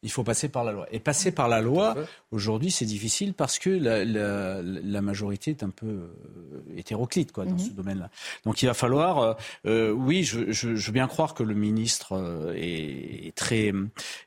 il 0.03 0.11
faut 0.11 0.23
passer 0.23 0.49
par 0.49 0.63
la 0.63 0.71
loi. 0.71 0.87
Et 0.91 0.99
passer 0.99 1.31
par 1.31 1.47
la 1.47 1.61
loi, 1.61 1.95
aujourd'hui, 2.31 2.71
c'est 2.71 2.85
difficile 2.85 3.33
parce 3.33 3.59
que 3.59 3.69
la, 3.69 4.03
la, 4.03 4.61
la, 4.61 5.01
majorité 5.01 5.51
est 5.51 5.63
un 5.63 5.69
peu 5.69 5.85
euh, 5.85 6.63
hétéroclite 6.75 7.31
quoi, 7.31 7.45
dans 7.45 7.51
mhm. 7.51 7.59
ce 7.59 7.69
domaine-là. 7.69 8.09
Donc 8.45 8.63
il 8.63 8.65
va 8.65 8.73
falloir, 8.73 9.19
euh, 9.19 9.33
euh, 9.67 9.91
oui, 9.91 10.23
je, 10.23 10.51
je, 10.51 10.75
je, 10.75 10.87
veux 10.87 10.91
bien 10.91 11.07
croire 11.07 11.35
que 11.35 11.43
le 11.43 11.53
ministre 11.53 12.53
est, 12.55 13.27
est, 13.27 13.35
très, 13.35 13.73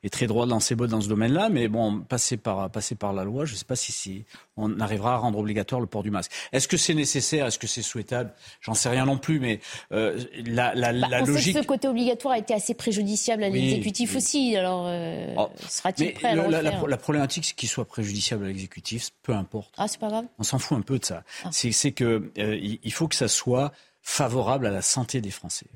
est 0.05 0.13
très 0.13 0.27
droit 0.29 0.47
dans 0.47 0.61
ses 0.61 0.77
bottes 0.77 0.91
dans 0.91 1.01
ce 1.01 1.09
domaine-là, 1.09 1.49
mais 1.49 1.67
bon, 1.67 2.01
passer 2.01 2.37
par, 2.37 2.71
passer 2.71 2.95
par 2.95 3.13
la 3.13 3.25
loi, 3.25 3.45
je 3.45 3.55
ne 3.55 3.59
sais 3.59 3.65
pas 3.65 3.77
si, 3.77 3.91
si 3.91 4.25
on 4.57 4.79
arrivera 4.79 5.15
à 5.15 5.17
rendre 5.17 5.39
obligatoire 5.39 5.81
le 5.81 5.89
port 5.89 6.05
du 6.05 6.13
masque. 6.13 6.31
Est-ce 6.53 6.69
que 6.69 6.77
c'est 6.77 6.95
nécessaire? 6.95 7.47
Est-ce 7.47 7.59
que 7.59 7.67
c'est 7.67 7.83
souhaitable? 7.83 8.33
J'en 8.61 8.75
sais 8.75 8.89
rien 8.89 9.07
non 9.07 9.19
plus, 9.19 9.41
mais 9.41 9.59
euh, 9.93 10.23
la, 10.47 10.75
la, 10.75 10.93
bah, 10.93 11.09
la 11.11 11.23
on 11.23 11.27
logique. 11.27 11.53
Sait 11.53 11.53
que 11.55 11.63
ce 11.63 11.67
côté 11.67 11.89
obligatoire 11.89 12.35
a 12.35 12.39
été 12.39 12.55
assez 12.55 12.75
préjudiciable 12.75 13.43
à 13.43 13.49
l'exécutif 13.49 14.15
aussi. 14.15 14.57
Alors, 14.57 14.89
oh, 15.37 15.49
sera-t-il 15.69 16.15
prêt 16.15 16.29
à 16.29 16.35
le 16.35 16.49
la, 16.49 16.63
la, 16.63 16.97
problématique, 16.97 17.45
c'est 17.45 17.55
qu'il 17.55 17.69
soit 17.69 17.85
préjudiciable 17.85 18.45
à 18.45 18.49
l'exécutif, 18.49 19.11
peu 19.23 19.33
importe. 19.33 19.73
Ah, 19.77 19.89
c'est 19.89 20.01
pas 20.01 20.09
grave. 20.09 20.25
On 20.39 20.43
s'en 20.43 20.59
fout 20.59 20.77
un 20.79 20.83
peu 20.83 20.99
de 20.99 21.05
ça. 21.05 21.25
Ah. 21.45 21.51
C'est 21.53 21.93
que 21.93 22.31
euh, 22.39 22.59
il 22.83 22.93
faut 22.93 23.09
que 23.09 23.17
ça 23.17 23.29
soit 23.29 23.73
favorable 24.07 24.67
à 24.67 24.71
la 24.71 24.83
santé 24.83 25.23
des 25.23 25.31
Français. 25.31 25.67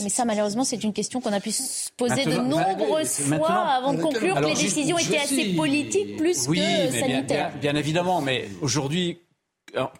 Mais 0.00 0.10
ça, 0.10 0.26
malheureusement, 0.26 0.64
c'est 0.64 0.84
une 0.84 0.92
question 0.92 1.22
qu'on 1.22 1.32
a 1.32 1.40
pu 1.40 1.50
se 1.50 1.88
poser 1.96 2.26
de 2.26 2.36
nombreuses 2.36 3.22
fois 3.22 3.48
avant 3.48 3.94
de 3.94 4.02
conclure 4.02 4.38
que 4.38 4.44
les 4.44 4.54
décisions 4.54 4.98
étaient 4.98 5.18
assez 5.18 5.54
politiques 5.54 6.18
plus 6.18 6.46
que 6.46 6.90
sanitaires. 6.90 7.52
bien 7.58 7.74
évidemment, 7.74 8.20
mais 8.20 8.48
aujourd'hui, 8.60 9.20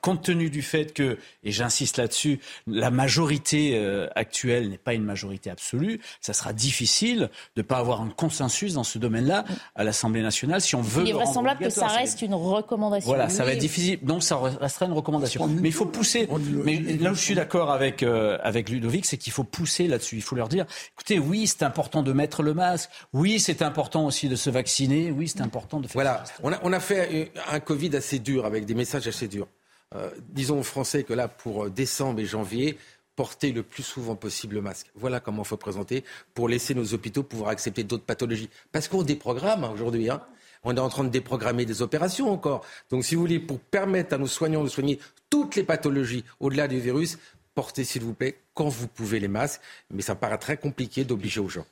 compte 0.01 0.23
tenu 0.23 0.51
du 0.51 0.63
fait 0.63 0.93
que, 0.93 1.19
et 1.45 1.53
j'insiste 1.53 1.99
là-dessus, 1.99 2.41
la 2.67 2.91
majorité 2.91 3.73
euh, 3.75 4.09
actuelle 4.15 4.69
n'est 4.69 4.79
pas 4.79 4.95
une 4.95 5.05
majorité 5.05 5.51
absolue, 5.51 6.01
ça 6.21 6.33
sera 6.33 6.53
difficile 6.53 7.31
de 7.57 7.61
ne 7.61 7.63
pas 7.63 7.79
avoir 7.79 8.01
un 8.01 8.09
consensus 8.09 8.75
dans 8.75 8.85
ce 8.85 8.99
domaine-là 8.99 9.45
à 9.75 9.85
l'Assemblée 9.85 10.23
nationale 10.23 10.61
si 10.61 10.75
on 10.75 10.83
veut. 10.83 11.03
Il 11.05 11.11
est 11.11 11.13
vraisemblable 11.13 11.61
que 11.65 11.71
ça 11.71 11.87
reste 11.87 12.23
une 12.23 12.35
recommandation. 12.35 13.09
Voilà, 13.09 13.29
ça 13.29 13.45
va 13.45 13.53
être 13.53 13.59
difficile. 13.59 13.99
Donc 14.03 14.23
ça 14.23 14.39
restera 14.39 14.87
une 14.87 14.93
recommandation. 14.93 15.47
Mais 15.47 15.69
il 15.69 15.75
faut 15.75 15.87
pousser. 15.87 16.29
Mais 16.65 16.79
là 16.79 17.13
où 17.13 17.15
je 17.15 17.21
suis 17.21 17.35
d'accord 17.35 17.71
avec, 17.71 18.03
euh, 18.03 18.39
avec 18.43 18.69
Ludovic, 18.69 19.07
c'est 19.07 19.17
qu'il 19.17 19.33
faut 19.33 19.45
pousser 19.45 19.87
là-dessus. 19.87 20.17
Il 20.17 20.23
faut 20.23 20.37
leur 20.37 20.49
dire 20.49 20.67
écoutez, 20.95 21.19
oui, 21.19 21.47
c'est 21.47 21.63
important 21.63 22.03
de 22.03 22.13
mettre 22.13 22.43
le 22.43 22.55
masque. 22.55 22.91
Oui, 23.13 23.41
c'est 23.41 23.63
important 23.63 24.07
aussi 24.07 24.29
de 24.29 24.37
se 24.37 24.51
vacciner. 24.51 25.11
Oui, 25.11 25.29
c'est 25.29 25.41
important 25.41 25.81
de 25.81 25.87
faire. 25.87 25.95
Voilà, 25.95 26.25
on 26.43 26.53
a, 26.53 26.59
on 26.63 26.73
a 26.73 26.81
fait 26.81 27.33
un 27.51 27.61
Covid 27.61 27.97
assez 27.97 28.19
dur 28.19 28.47
avec 28.47 28.67
des 28.67 28.75
messages 28.75 29.07
assez 29.07 29.29
durs. 29.29 29.47
Euh, 29.95 30.11
disons 30.29 30.61
aux 30.61 30.65
Français 30.65 31.03
que 31.03 31.13
là, 31.13 31.27
pour 31.27 31.65
euh, 31.65 31.71
décembre 31.71 32.21
et 32.21 32.27
janvier, 32.27 32.79
porter 33.17 33.53
le 33.53 33.63
plus 33.63 33.83
souvent 33.83 34.15
possible 34.15 34.55
le 34.55 34.63
masque. 34.63 34.87
Voilà 34.95 35.19
comment 35.21 35.43
il 35.43 35.49
faut 35.49 35.57
présenter 35.57 36.05
pour 36.33 36.49
laisser 36.49 36.75
nos 36.75 36.95
hôpitaux 36.95 37.23
pouvoir 37.23 37.51
accepter 37.51 37.83
d'autres 37.83 38.05
pathologies. 38.05 38.49
Parce 38.73 38.89
qu'on 38.89 39.03
déprogramme 39.03 39.65
aujourd'hui. 39.65 40.09
Hein. 40.09 40.23
On 40.63 40.77
est 40.77 40.81
en 40.81 40.89
train 40.89 41.05
de 41.05 41.09
déprogrammer 41.09 41.65
des 41.65 41.83
opérations 41.83 42.31
encore. 42.31 42.65
Donc, 42.91 43.05
si 43.05 43.15
vous 43.15 43.23
voulez, 43.23 43.41
pour 43.41 43.59
permettre 43.59 44.15
à 44.15 44.19
nos 44.19 44.27
soignants 44.27 44.63
de 44.63 44.69
soigner 44.69 45.01
toutes 45.29 45.57
les 45.57 45.65
pathologies 45.65 46.25
au-delà 46.39 46.69
du 46.69 46.79
virus, 46.79 47.19
portez, 47.55 47.83
s'il 47.85 48.03
vous 48.03 48.15
plaît, 48.15 48.39
quand 48.55 48.69
vous 48.69 48.87
pouvez 48.87 49.19
les 49.21 49.29
masques. 49.29 49.61
Mais 49.91 50.03
ça 50.03 50.15
paraît 50.15 50.39
très 50.39 50.57
compliqué 50.57 51.05
d'obliger 51.05 51.41
aux 51.41 51.49
gens. 51.49 51.67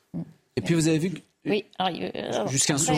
Et 0.57 0.61
puis, 0.61 0.75
vous 0.75 0.89
avez 0.89 0.99
vu. 0.99 1.13
Oui, 1.45 1.65
jusqu'à 2.49 2.75
un 2.75 2.79
soir. 2.79 2.97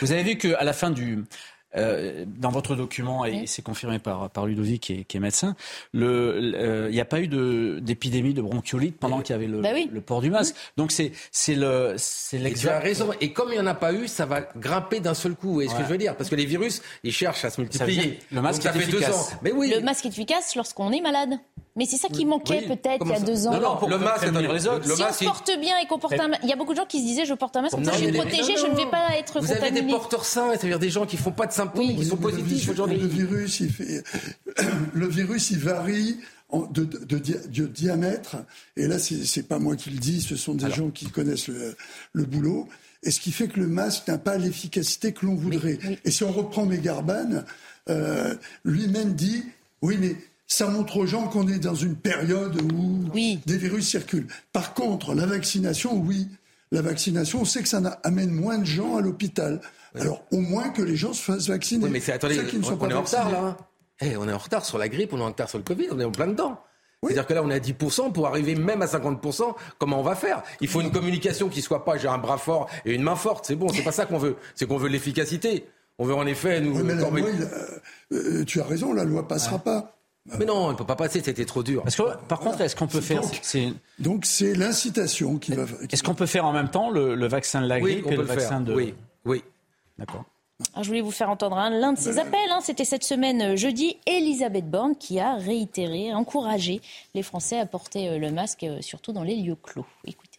Vous 0.00 0.12
avez 0.12 0.22
vu 0.22 0.38
qu'à 0.38 0.64
la 0.64 0.72
fin 0.72 0.90
du, 0.90 1.24
euh, 1.76 2.24
dans 2.26 2.50
votre 2.50 2.74
document, 2.74 3.24
et 3.24 3.46
c'est 3.46 3.62
confirmé 3.62 3.98
par, 3.98 4.30
par 4.30 4.46
Ludovic 4.46 4.82
qui 4.82 4.92
est, 4.92 5.04
qui 5.04 5.16
est 5.16 5.20
médecin, 5.20 5.54
il 5.94 6.88
n'y 6.90 7.00
a 7.00 7.04
pas 7.04 7.20
eu 7.20 7.28
d'épidémie 7.80 8.34
de, 8.34 8.42
bronchiolite 8.42 8.96
pendant 8.98 9.20
qu'il 9.20 9.34
y 9.34 9.36
avait 9.36 9.46
le, 9.46 9.60
bah 9.60 9.70
le, 9.72 10.00
port 10.00 10.20
du 10.20 10.30
masque. 10.30 10.54
Donc 10.76 10.92
c'est 10.92 11.12
le 11.54 11.94
c'est 11.96 12.38
l'exact. 12.38 12.82
raison. 12.82 13.10
Et 13.20 13.32
comme 13.32 13.50
il 13.50 13.54
n'y 13.54 13.60
en 13.60 13.66
a 13.66 13.74
pas 13.74 13.92
eu, 13.92 14.08
ça 14.08 14.26
va 14.26 14.40
grimper 14.56 15.00
d'un 15.00 15.14
seul 15.14 15.34
coup. 15.34 15.60
est 15.60 15.68
ce 15.68 15.74
que 15.74 15.82
je 15.82 15.88
veux 15.88 15.98
dire? 15.98 16.16
Parce 16.16 16.30
que 16.30 16.36
les 16.36 16.46
virus, 16.46 16.82
ils 17.04 17.12
cherchent 17.12 17.44
à 17.44 17.50
se 17.50 17.60
multiplier. 17.60 18.18
le 18.32 18.40
masque 18.40 18.64
est 18.66 18.76
efficace. 18.76 19.36
Mais 19.42 19.52
oui. 19.52 19.72
Le 19.74 19.80
masque 19.80 20.06
est 20.06 20.10
efficace 20.10 20.56
lorsqu'on 20.56 20.92
est 20.92 21.00
malade. 21.00 21.38
Mais 21.76 21.86
c'est 21.86 21.96
ça 21.96 22.08
qui 22.08 22.24
manquait 22.24 22.62
peut-être 22.62 23.04
il 23.04 23.10
y 23.10 23.14
a 23.14 23.20
deux 23.20 23.46
ans. 23.46 23.52
Non, 23.52 23.60
non, 23.60 23.88
le 23.88 23.98
masque, 23.98 24.26
les 24.26 24.66
autres. 24.66 25.14
si 25.14 25.24
on 25.24 25.30
porte 25.30 25.52
bien 25.60 25.78
et 25.78 25.86
qu'on 25.86 25.98
porte 25.98 26.18
un 26.18 26.28
masque, 26.28 26.42
il 26.42 26.48
y 26.48 26.52
a 26.52 26.56
beaucoup 26.56 26.72
de 26.72 26.78
gens 26.78 26.86
qui 26.86 27.00
se 27.00 27.04
disaient 27.04 27.24
je 27.24 27.34
porte 27.34 27.56
un 27.56 27.62
masque, 27.62 27.74
comme 27.74 27.84
ça 27.84 27.92
je 27.92 28.04
suis 28.04 28.12
protégé, 28.12 28.56
je 28.56 28.66
ne 28.66 28.76
vais 28.76 28.90
pas 28.90 29.16
être 29.16 29.34
contaminé. 29.34 29.56
Vous 29.58 29.64
avez 29.64 29.80
des 29.80 29.88
porteurs 29.88 30.24
sains, 30.24 30.50
c'est-à-dire 30.52 30.78
des 30.78 30.90
gens 30.90 31.06
qui 31.06 31.16
font 31.16 31.32
pas 31.32 31.46
de 31.46 31.52
symptômes, 31.52 31.96
qui 31.96 32.04
sont 32.04 32.16
positifs 32.16 32.68
aujourd'hui. 32.68 32.98
Le 32.98 33.06
virus, 33.06 33.60
il 33.60 33.72
fait, 33.72 34.02
le 34.92 35.06
virus, 35.06 35.50
il 35.50 35.58
varie. 35.58 36.18
De, 36.72 36.82
de, 36.82 37.66
diamètre, 37.68 38.38
et 38.76 38.88
là, 38.88 38.98
c'est 38.98 39.46
pas 39.46 39.60
moi 39.60 39.76
qui 39.76 39.90
le 39.90 39.98
dis, 39.98 40.20
ce 40.20 40.34
sont 40.34 40.54
des 40.54 40.68
gens 40.68 40.90
qui 40.90 41.06
connaissent 41.06 41.46
le, 41.46 42.24
boulot, 42.24 42.68
et 43.04 43.12
ce 43.12 43.20
qui 43.20 43.30
fait 43.30 43.46
que 43.46 43.60
le 43.60 43.68
masque 43.68 44.08
n'a 44.08 44.18
pas 44.18 44.36
l'efficacité 44.36 45.12
que 45.12 45.26
l'on 45.26 45.36
voudrait. 45.36 45.78
Et 46.04 46.10
si 46.10 46.24
on 46.24 46.32
reprend 46.32 46.66
Megarban, 46.66 47.44
euh, 47.88 48.34
lui-même 48.64 49.14
dit, 49.14 49.44
oui, 49.80 49.96
mais 50.00 50.16
ça 50.50 50.66
montre 50.66 50.96
aux 50.96 51.06
gens 51.06 51.28
qu'on 51.28 51.46
est 51.46 51.60
dans 51.60 51.76
une 51.76 51.94
période 51.94 52.60
où 52.72 53.08
des 53.14 53.56
virus 53.56 53.88
circulent. 53.88 54.26
Par 54.52 54.74
contre, 54.74 55.14
la 55.14 55.24
vaccination, 55.24 55.96
oui, 55.96 56.26
la 56.72 56.82
vaccination, 56.82 57.42
on 57.42 57.44
sait 57.44 57.62
que 57.62 57.68
ça 57.68 57.80
amène 58.02 58.30
moins 58.30 58.58
de 58.58 58.64
gens 58.64 58.96
à 58.96 59.00
l'hôpital. 59.00 59.60
Alors, 59.94 60.24
au 60.32 60.40
moins 60.40 60.70
que 60.70 60.82
les 60.82 60.96
gens 60.96 61.12
se 61.12 61.22
fassent 61.22 61.48
vacciner. 61.48 61.84
Oui, 61.84 61.90
mais 61.92 62.00
c'est, 62.00 62.12
attendez, 62.12 62.40
on, 62.40 62.88
est 62.88 62.94
en 62.94 63.02
retard 63.02 63.30
là. 63.30 63.56
Eh, 64.00 64.16
on 64.16 64.28
est 64.28 64.32
en 64.32 64.38
retard 64.38 64.64
sur 64.64 64.76
la 64.76 64.88
grippe, 64.88 65.12
on 65.12 65.18
est 65.18 65.22
en 65.22 65.26
retard 65.26 65.48
sur 65.48 65.58
le 65.58 65.64
Covid, 65.64 65.86
on 65.92 66.00
est 66.00 66.04
en 66.04 66.10
plein 66.10 66.26
dedans. 66.26 66.60
C'est-à-dire 67.02 67.26
que 67.26 67.32
là, 67.32 67.42
on 67.44 67.50
est 67.50 67.54
à 67.54 67.60
10% 67.60 68.12
pour 68.12 68.26
arriver 68.26 68.56
même 68.56 68.82
à 68.82 68.86
50%. 68.86 69.54
Comment 69.78 70.00
on 70.00 70.02
va 70.02 70.16
faire? 70.16 70.42
Il 70.60 70.68
faut 70.68 70.80
une 70.80 70.90
communication 70.90 71.48
qui 71.48 71.62
soit 71.62 71.84
pas 71.84 71.96
j'ai 71.96 72.08
un 72.08 72.18
bras 72.18 72.38
fort 72.38 72.68
et 72.84 72.92
une 72.92 73.02
main 73.02 73.16
forte. 73.16 73.46
C'est 73.46 73.56
bon, 73.56 73.68
c'est 73.68 73.82
pas 73.82 73.92
ça 73.92 74.04
qu'on 74.04 74.18
veut. 74.18 74.36
C'est 74.56 74.66
qu'on 74.66 74.76
veut 74.78 74.88
l'efficacité. 74.88 75.64
On 75.98 76.04
veut 76.04 76.14
en 76.14 76.26
effet 76.26 76.60
nous. 76.60 76.74
mais 76.82 76.94
la 76.94 77.08
loi, 77.08 77.20
euh, 78.12 78.44
tu 78.44 78.60
as 78.60 78.64
raison, 78.64 78.92
la 78.92 79.04
loi 79.04 79.26
passera 79.28 79.58
pas. 79.60 79.99
Mais 80.26 80.44
non, 80.44 80.66
on 80.66 80.72
ne 80.72 80.76
peut 80.76 80.84
pas 80.84 80.96
passer, 80.96 81.22
c'était 81.22 81.46
trop 81.46 81.62
dur. 81.62 81.82
Parce 81.82 81.96
que, 81.96 82.02
par 82.28 82.40
contre, 82.40 82.60
est-ce 82.60 82.76
qu'on 82.76 82.86
peut 82.86 83.00
faire. 83.00 83.22
Donc, 83.98 84.26
c'est 84.26 84.54
l'incitation 84.54 85.38
qui 85.38 85.52
va. 85.52 85.64
Est-ce 85.90 86.02
qu'on 86.02 86.14
peut 86.14 86.26
faire 86.26 86.44
en 86.44 86.52
même 86.52 86.70
temps 86.70 86.90
le, 86.90 87.26
vaccin 87.26 87.62
de 87.62 87.66
la 87.66 87.80
grippe 87.80 88.06
et 88.06 88.16
le, 88.16 88.22
vaccin 88.22 88.60
de. 88.60 88.74
Oui, 88.74 88.94
oui. 89.24 89.42
D'accord. 89.98 90.24
je 90.80 90.86
voulais 90.86 91.02
vous 91.02 91.10
faire 91.10 91.28
entendre 91.28 91.56
l'un 91.56 91.92
de 91.92 91.98
ces 91.98 92.18
appels. 92.18 92.50
Hein. 92.50 92.60
C'était 92.62 92.86
cette 92.86 93.04
semaine, 93.04 93.42
euh, 93.42 93.56
jeudi, 93.56 93.98
Elisabeth 94.06 94.70
Borne 94.70 94.96
qui 94.96 95.20
a 95.20 95.34
réitéré, 95.34 96.14
encouragé 96.14 96.80
les 97.14 97.22
Français 97.22 97.58
à 97.58 97.66
porter 97.66 98.08
euh, 98.08 98.18
le 98.18 98.30
masque, 98.30 98.64
euh, 98.64 98.80
surtout 98.80 99.12
dans 99.12 99.22
les 99.22 99.36
lieux 99.36 99.56
clos. 99.56 99.84
Écoutez. 100.06 100.38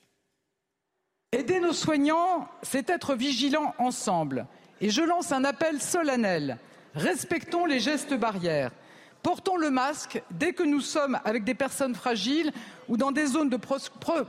Aider 1.32 1.60
nos 1.60 1.74
soignants, 1.74 2.48
c'est 2.64 2.90
être 2.90 3.14
vigilants 3.14 3.74
ensemble. 3.78 4.48
Et 4.82 4.90
je 4.90 5.02
lance 5.02 5.32
un 5.32 5.44
appel 5.44 5.80
solennel. 5.80 6.58
Respectons 6.96 7.66
les 7.66 7.80
gestes 7.80 8.16
barrières. 8.16 8.72
Portons 9.24 9.58
le 9.58 9.70
masque 9.70 10.22
dès 10.32 10.54
que 10.54 10.64
nous 10.64 10.82
sommes 10.82 11.20
avec 11.26 11.44
des 11.44 11.54
personnes 11.54 11.96
fragiles 11.96 12.52
ou 12.90 12.98
dans 12.98 13.12
des 13.12 13.28
zones 13.28 13.50
de 13.50 13.58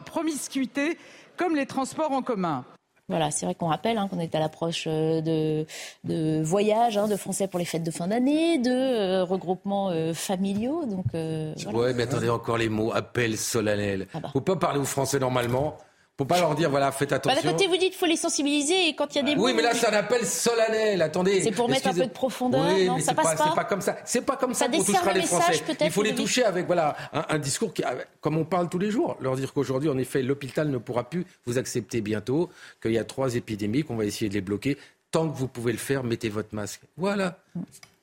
promiscuité 0.04 0.98
comme 1.36 1.56
les 1.56 1.66
transports 1.66 2.12
en 2.12 2.22
commun. 2.22 2.64
Voilà, 3.08 3.30
c'est 3.30 3.46
vrai 3.46 3.54
qu'on 3.54 3.66
rappelle 3.66 3.98
hein, 3.98 4.08
qu'on 4.08 4.20
est 4.20 4.34
à 4.34 4.38
l'approche 4.38 4.84
euh, 4.86 5.20
de, 5.20 5.66
de 6.04 6.40
voyages 6.42 6.96
hein, 6.96 7.08
de 7.08 7.16
Français 7.16 7.48
pour 7.48 7.58
les 7.58 7.64
fêtes 7.64 7.82
de 7.82 7.90
fin 7.90 8.06
d'année, 8.06 8.58
de 8.58 8.70
euh, 8.70 9.24
regroupements 9.24 9.90
euh, 9.90 10.14
familiaux. 10.14 10.86
Donc, 10.86 11.06
euh, 11.14 11.52
voilà. 11.64 11.78
Ouais, 11.78 11.94
mais 11.94 12.04
attendez 12.04 12.30
encore 12.30 12.58
les 12.58 12.68
mots 12.68 12.92
appel 12.94 13.36
solennel. 13.36 14.06
Ah 14.14 14.20
bah. 14.20 14.30
Faut 14.32 14.40
pas 14.40 14.56
parler 14.56 14.78
aux 14.78 14.84
Français 14.84 15.18
normalement. 15.18 15.76
Faut 16.18 16.26
pas 16.26 16.38
leur 16.38 16.54
dire 16.54 16.68
voilà 16.70 16.92
faites 16.92 17.10
Bah, 17.10 17.16
attention. 17.16 17.42
D'un 17.42 17.52
côté, 17.52 17.66
vous 17.66 17.76
dites 17.78 17.90
qu'il 17.90 17.98
faut 17.98 18.06
les 18.06 18.16
sensibiliser 18.16 18.88
et 18.88 18.94
quand 18.94 19.14
il 19.14 19.16
y 19.16 19.20
a 19.20 19.22
des 19.24 19.30
Oui, 19.40 19.50
mots- 19.52 19.56
mais 19.56 19.62
là, 19.62 19.74
c'est 19.74 19.86
un 19.88 19.94
appel 19.94 20.26
solennel. 20.26 21.00
Attendez. 21.00 21.42
C'est 21.42 21.50
pour 21.52 21.68
mettre 21.70 21.88
un 21.88 21.94
peu 21.94 22.04
de 22.06 22.10
profondeur, 22.10 22.66
Oui, 22.74 22.86
non 22.86 22.96
mais 22.96 23.00
Ça 23.00 23.12
c'est 23.12 23.14
passe 23.14 23.34
pas 23.38 23.48
C'est 23.48 23.54
pas 23.54 23.64
comme 23.64 23.80
ça. 23.80 23.96
C'est 24.04 24.20
pas 24.20 24.36
comme 24.36 24.52
ça, 24.54 24.66
Ça 24.66 24.70
qu'on 24.70 24.84
touchera 24.84 25.06
le 25.06 25.14
les 25.14 25.20
message, 25.20 25.40
Français. 25.40 25.62
peut-être, 25.64 25.84
Il 25.86 25.90
faut 25.90 26.02
les 26.02 26.14
toucher 26.14 26.44
avec 26.44 26.66
voilà 26.66 26.96
un, 27.14 27.24
un 27.30 27.38
discours 27.38 27.72
qui, 27.72 27.82
avec- 27.82 28.06
comme 28.20 28.36
on 28.36 28.44
parle 28.44 28.68
tous 28.68 28.78
les 28.78 28.90
jours. 28.90 29.16
Leur 29.20 29.36
dire 29.36 29.52
qu'aujourd'hui, 29.54 29.88
en 29.88 29.96
effet, 29.98 30.22
l'hôpital 30.22 30.68
ne 30.68 30.78
pourra 30.78 31.08
plus 31.08 31.24
vous 31.46 31.56
accepter 31.58 32.02
bientôt, 32.02 32.50
qu'il 32.82 32.92
y 32.92 32.98
a 32.98 33.04
trois 33.04 33.34
épidémies, 33.34 33.82
qu'on 33.82 33.96
va 33.96 34.04
essayer 34.04 34.28
de 34.28 34.34
les 34.34 34.42
bloquer. 34.42 34.76
Tant 35.12 35.28
que 35.28 35.36
vous 35.36 35.48
pouvez 35.48 35.72
le 35.72 35.78
faire, 35.78 36.04
mettez 36.04 36.28
votre 36.28 36.54
masque. 36.54 36.82
Voilà. 36.98 37.38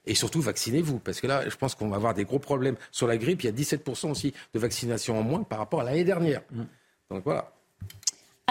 Et 0.07 0.16
surtout, 0.16 0.41
vaccinez-vous, 0.41 0.97
parce 0.99 1.22
que 1.22 1.28
là, 1.28 1.47
je 1.47 1.55
pense 1.55 1.76
qu'on 1.76 1.89
va 1.89 1.95
avoir 1.97 2.16
des 2.16 2.24
gros 2.26 2.39
problèmes 2.39 2.76
sur 2.91 3.05
la 3.07 3.18
grippe. 3.18 3.43
Il 3.43 3.45
y 3.45 3.49
a 3.49 3.51
17% 3.51 4.10
aussi 4.12 4.34
de 4.53 4.60
vaccination 4.60 5.20
en 5.20 5.24
moins 5.24 5.43
par 5.43 5.60
rapport 5.60 5.82
à 5.82 5.84
l'année 5.84 6.03
dernière. 6.03 6.41
Donc 7.12 7.24
voilà. 7.24 7.51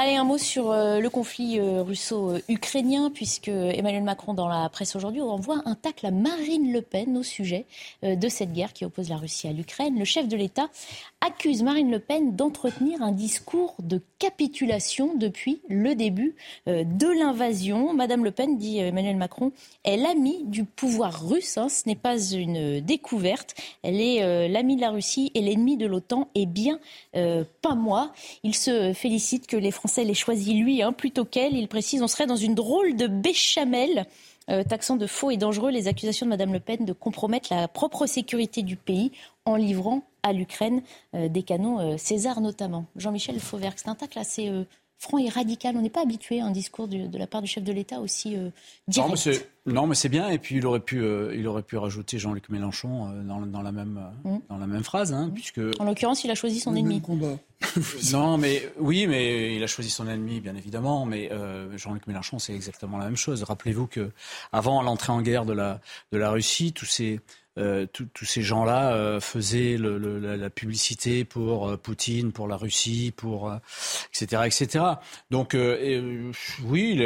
Allez, 0.00 0.14
un 0.14 0.22
mot 0.22 0.38
sur 0.38 0.70
euh, 0.70 1.00
le 1.00 1.10
conflit 1.10 1.58
euh, 1.58 1.82
russo-ukrainien, 1.82 3.10
puisque 3.10 3.48
Emmanuel 3.48 4.04
Macron, 4.04 4.32
dans 4.32 4.46
la 4.46 4.68
presse 4.68 4.94
aujourd'hui, 4.94 5.20
envoie 5.20 5.60
un 5.64 5.74
tacle 5.74 6.06
à 6.06 6.12
Marine 6.12 6.72
Le 6.72 6.82
Pen 6.82 7.16
au 7.16 7.24
sujet 7.24 7.66
euh, 8.04 8.14
de 8.14 8.28
cette 8.28 8.52
guerre 8.52 8.72
qui 8.72 8.84
oppose 8.84 9.08
la 9.08 9.16
Russie 9.16 9.48
à 9.48 9.52
l'Ukraine. 9.52 9.98
Le 9.98 10.04
chef 10.04 10.28
de 10.28 10.36
l'État 10.36 10.68
accuse 11.20 11.62
Marine 11.62 11.90
Le 11.90 11.98
Pen 11.98 12.36
d'entretenir 12.36 13.02
un 13.02 13.12
discours 13.12 13.74
de 13.82 14.00
capitulation 14.18 15.14
depuis 15.14 15.60
le 15.68 15.94
début 15.94 16.36
euh, 16.68 16.84
de 16.84 17.06
l'invasion. 17.06 17.92
Madame 17.92 18.24
Le 18.24 18.30
Pen, 18.30 18.56
dit 18.56 18.78
Emmanuel 18.78 19.16
Macron, 19.16 19.52
est 19.84 19.96
l'amie 19.96 20.44
du 20.44 20.64
pouvoir 20.64 21.28
russe. 21.28 21.58
hein. 21.58 21.68
ce 21.68 21.88
n'est 21.88 21.96
pas 21.96 22.18
une 22.20 22.80
découverte. 22.80 23.54
Elle 23.82 24.00
est 24.00 24.22
euh, 24.22 24.48
l'amie 24.48 24.76
de 24.76 24.80
la 24.80 24.90
Russie 24.90 25.30
et 25.34 25.40
l'ennemi 25.40 25.76
de 25.76 25.86
l'OTAN, 25.86 26.28
et 26.34 26.46
bien 26.46 26.78
euh, 27.16 27.44
pas 27.62 27.74
moi. 27.74 28.12
Il 28.42 28.54
se 28.54 28.92
félicite 28.92 29.46
que 29.46 29.56
les 29.56 29.70
Français 29.70 30.04
l'aient 30.04 30.14
choisi 30.14 30.54
lui 30.54 30.82
hein, 30.82 30.92
plutôt 30.92 31.24
qu'elle. 31.24 31.56
Il 31.56 31.68
précise 31.68 32.02
on 32.02 32.08
serait 32.08 32.26
dans 32.26 32.36
une 32.36 32.54
drôle 32.54 32.96
de 32.96 33.06
béchamel. 33.06 34.06
Euh, 34.50 34.64
taxant 34.64 34.96
de 34.96 35.06
faux 35.06 35.30
et 35.30 35.36
dangereux 35.36 35.70
les 35.70 35.88
accusations 35.88 36.26
de 36.26 36.30
Madame 36.30 36.52
Le 36.52 36.60
Pen 36.60 36.84
de 36.84 36.92
compromettre 36.92 37.52
la 37.52 37.68
propre 37.68 38.06
sécurité 38.06 38.62
du 38.62 38.76
pays 38.76 39.12
en 39.44 39.56
livrant 39.56 40.02
à 40.22 40.32
l'Ukraine 40.32 40.82
euh, 41.14 41.28
des 41.28 41.42
canons 41.42 41.80
euh, 41.80 41.96
César 41.96 42.40
notamment. 42.40 42.86
Jean-Michel 42.96 43.40
Fauvergue, 43.40 43.76
c'est 43.76 43.88
un 43.88 43.94
tacle 43.94 44.18
assez 44.18 44.50
franc 44.98 45.18
et 45.18 45.28
radical. 45.28 45.76
On 45.76 45.82
n'est 45.82 45.90
pas 45.90 46.02
habitué 46.02 46.40
à 46.40 46.46
un 46.46 46.50
discours 46.50 46.88
de 46.88 47.16
la 47.18 47.26
part 47.26 47.40
du 47.42 47.48
chef 47.48 47.62
de 47.64 47.72
l'État 47.72 48.00
aussi 48.00 48.36
euh, 48.36 48.40
Non, 48.40 48.50
mais 48.88 48.92
direct. 48.92 49.16
c'est 49.18 49.50
non, 49.66 49.86
mais 49.86 49.94
c'est 49.94 50.08
bien. 50.08 50.28
Et 50.30 50.38
puis 50.38 50.56
il 50.56 50.66
aurait 50.66 50.80
pu, 50.80 51.00
euh, 51.02 51.34
il 51.36 51.46
aurait 51.46 51.62
pu 51.62 51.76
rajouter 51.76 52.18
Jean-Luc 52.18 52.48
Mélenchon 52.48 53.10
euh, 53.12 53.22
dans, 53.22 53.40
dans 53.42 53.62
la 53.62 53.70
même, 53.72 53.98
euh, 54.24 54.28
Mm. 54.30 54.40
dans 54.48 54.56
la 54.58 54.66
même 54.66 54.82
phrase, 54.82 55.12
hein, 55.12 55.30
puisque 55.34 55.60
En 55.78 55.84
l'occurrence, 55.84 56.24
il 56.24 56.30
a 56.30 56.34
choisi 56.34 56.58
son 56.60 56.74
ennemi. 56.74 57.02
non, 58.12 58.38
mais 58.38 58.62
oui, 58.78 59.06
mais 59.06 59.54
il 59.56 59.62
a 59.62 59.66
choisi 59.66 59.90
son 59.90 60.08
ennemi, 60.08 60.40
bien 60.40 60.54
évidemment. 60.56 61.04
Mais 61.06 61.30
euh, 61.32 61.76
Jean-Luc 61.76 62.06
Mélenchon, 62.06 62.38
c'est 62.38 62.54
exactement 62.54 62.98
la 62.98 63.04
même 63.04 63.16
chose. 63.16 63.42
Rappelez-vous 63.42 63.86
que 63.88 64.10
avant 64.52 64.80
l'entrée 64.82 65.12
en 65.12 65.20
guerre 65.22 65.44
de 65.44 65.52
la 65.52 65.80
de 66.12 66.18
la 66.18 66.30
Russie, 66.30 66.72
tous 66.72 66.86
ces 66.86 67.20
euh, 67.58 67.86
tous- 67.86 68.24
ces 68.24 68.42
gens-là 68.42 68.92
euh, 68.92 69.20
faisaient 69.20 69.76
la, 69.78 70.50
publicité 70.50 71.24
pour 71.24 71.68
euh, 71.68 71.76
Poutine, 71.76 72.32
pour 72.32 72.48
la 72.48 72.56
Russie, 72.56 73.12
pour 73.16 73.52
etc., 74.12 74.42
etc. 74.46 74.84
Donc 75.30 75.56
oui, 76.64 76.96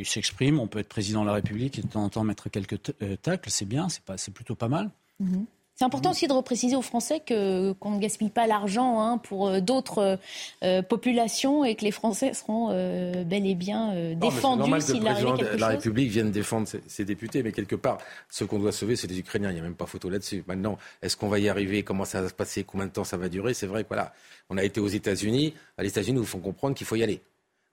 il, 0.00 0.06
s'exprime. 0.06 0.60
On 0.60 0.66
peut 0.66 0.78
être 0.78 0.88
président 0.88 1.22
de 1.22 1.26
la 1.26 1.34
République 1.34 1.78
et 1.78 1.82
de 1.82 1.88
temps 1.88 2.04
en 2.04 2.08
temps 2.08 2.24
mettre 2.24 2.48
quelques 2.48 2.78
tacles. 3.22 3.50
C'est 3.50 3.66
bien, 3.66 3.88
c'est 3.88 4.02
pas, 4.02 4.18
c'est 4.18 4.32
plutôt 4.32 4.54
pas 4.54 4.68
mal. 4.68 4.90
Mhm. 5.20 5.46
C'est 5.78 5.84
important 5.84 6.10
aussi 6.10 6.26
de 6.26 6.32
repréciser 6.32 6.74
aux 6.74 6.82
Français 6.82 7.20
que 7.20 7.70
qu'on 7.74 7.92
ne 7.92 8.00
gaspille 8.00 8.30
pas 8.30 8.48
l'argent 8.48 9.00
hein, 9.00 9.18
pour 9.18 9.46
euh, 9.46 9.60
d'autres 9.60 10.18
euh, 10.64 10.82
populations 10.82 11.64
et 11.64 11.76
que 11.76 11.84
les 11.84 11.92
Français 11.92 12.34
seront 12.34 12.70
euh, 12.72 13.22
bel 13.22 13.46
et 13.46 13.54
bien 13.54 13.92
euh, 13.92 14.16
défendus 14.16 14.64
s'il 14.80 14.98
président 15.00 15.36
quelque 15.36 15.54
de 15.54 15.60
la. 15.60 15.68
République 15.68 16.10
vienne 16.10 16.32
défendre 16.32 16.66
ses, 16.66 16.80
ses 16.88 17.04
députés, 17.04 17.44
mais 17.44 17.52
quelque 17.52 17.76
part, 17.76 17.98
ce 18.28 18.42
qu'on 18.42 18.58
doit 18.58 18.72
sauver, 18.72 18.96
c'est 18.96 19.06
les 19.06 19.20
Ukrainiens. 19.20 19.50
Il 19.50 19.54
n'y 19.54 19.60
a 19.60 19.62
même 19.62 19.76
pas 19.76 19.86
photo 19.86 20.10
là-dessus. 20.10 20.42
Maintenant, 20.48 20.78
est-ce 21.00 21.16
qu'on 21.16 21.28
va 21.28 21.38
y 21.38 21.48
arriver? 21.48 21.84
Comment 21.84 22.04
ça 22.04 22.22
va 22.22 22.28
se 22.28 22.34
passer? 22.34 22.64
Combien 22.64 22.86
de 22.86 22.90
temps 22.92 23.04
ça 23.04 23.16
va 23.16 23.28
durer? 23.28 23.54
C'est 23.54 23.68
vrai 23.68 23.84
que 23.84 23.88
voilà, 23.88 24.12
on 24.50 24.58
a 24.58 24.64
été 24.64 24.80
aux 24.80 24.88
États-Unis. 24.88 25.54
À 25.76 25.84
les 25.84 25.90
États-Unis, 25.90 26.18
nous 26.18 26.24
font 26.26 26.40
comprendre 26.40 26.74
qu'il 26.74 26.88
faut 26.88 26.96
y 26.96 27.04
aller. 27.04 27.20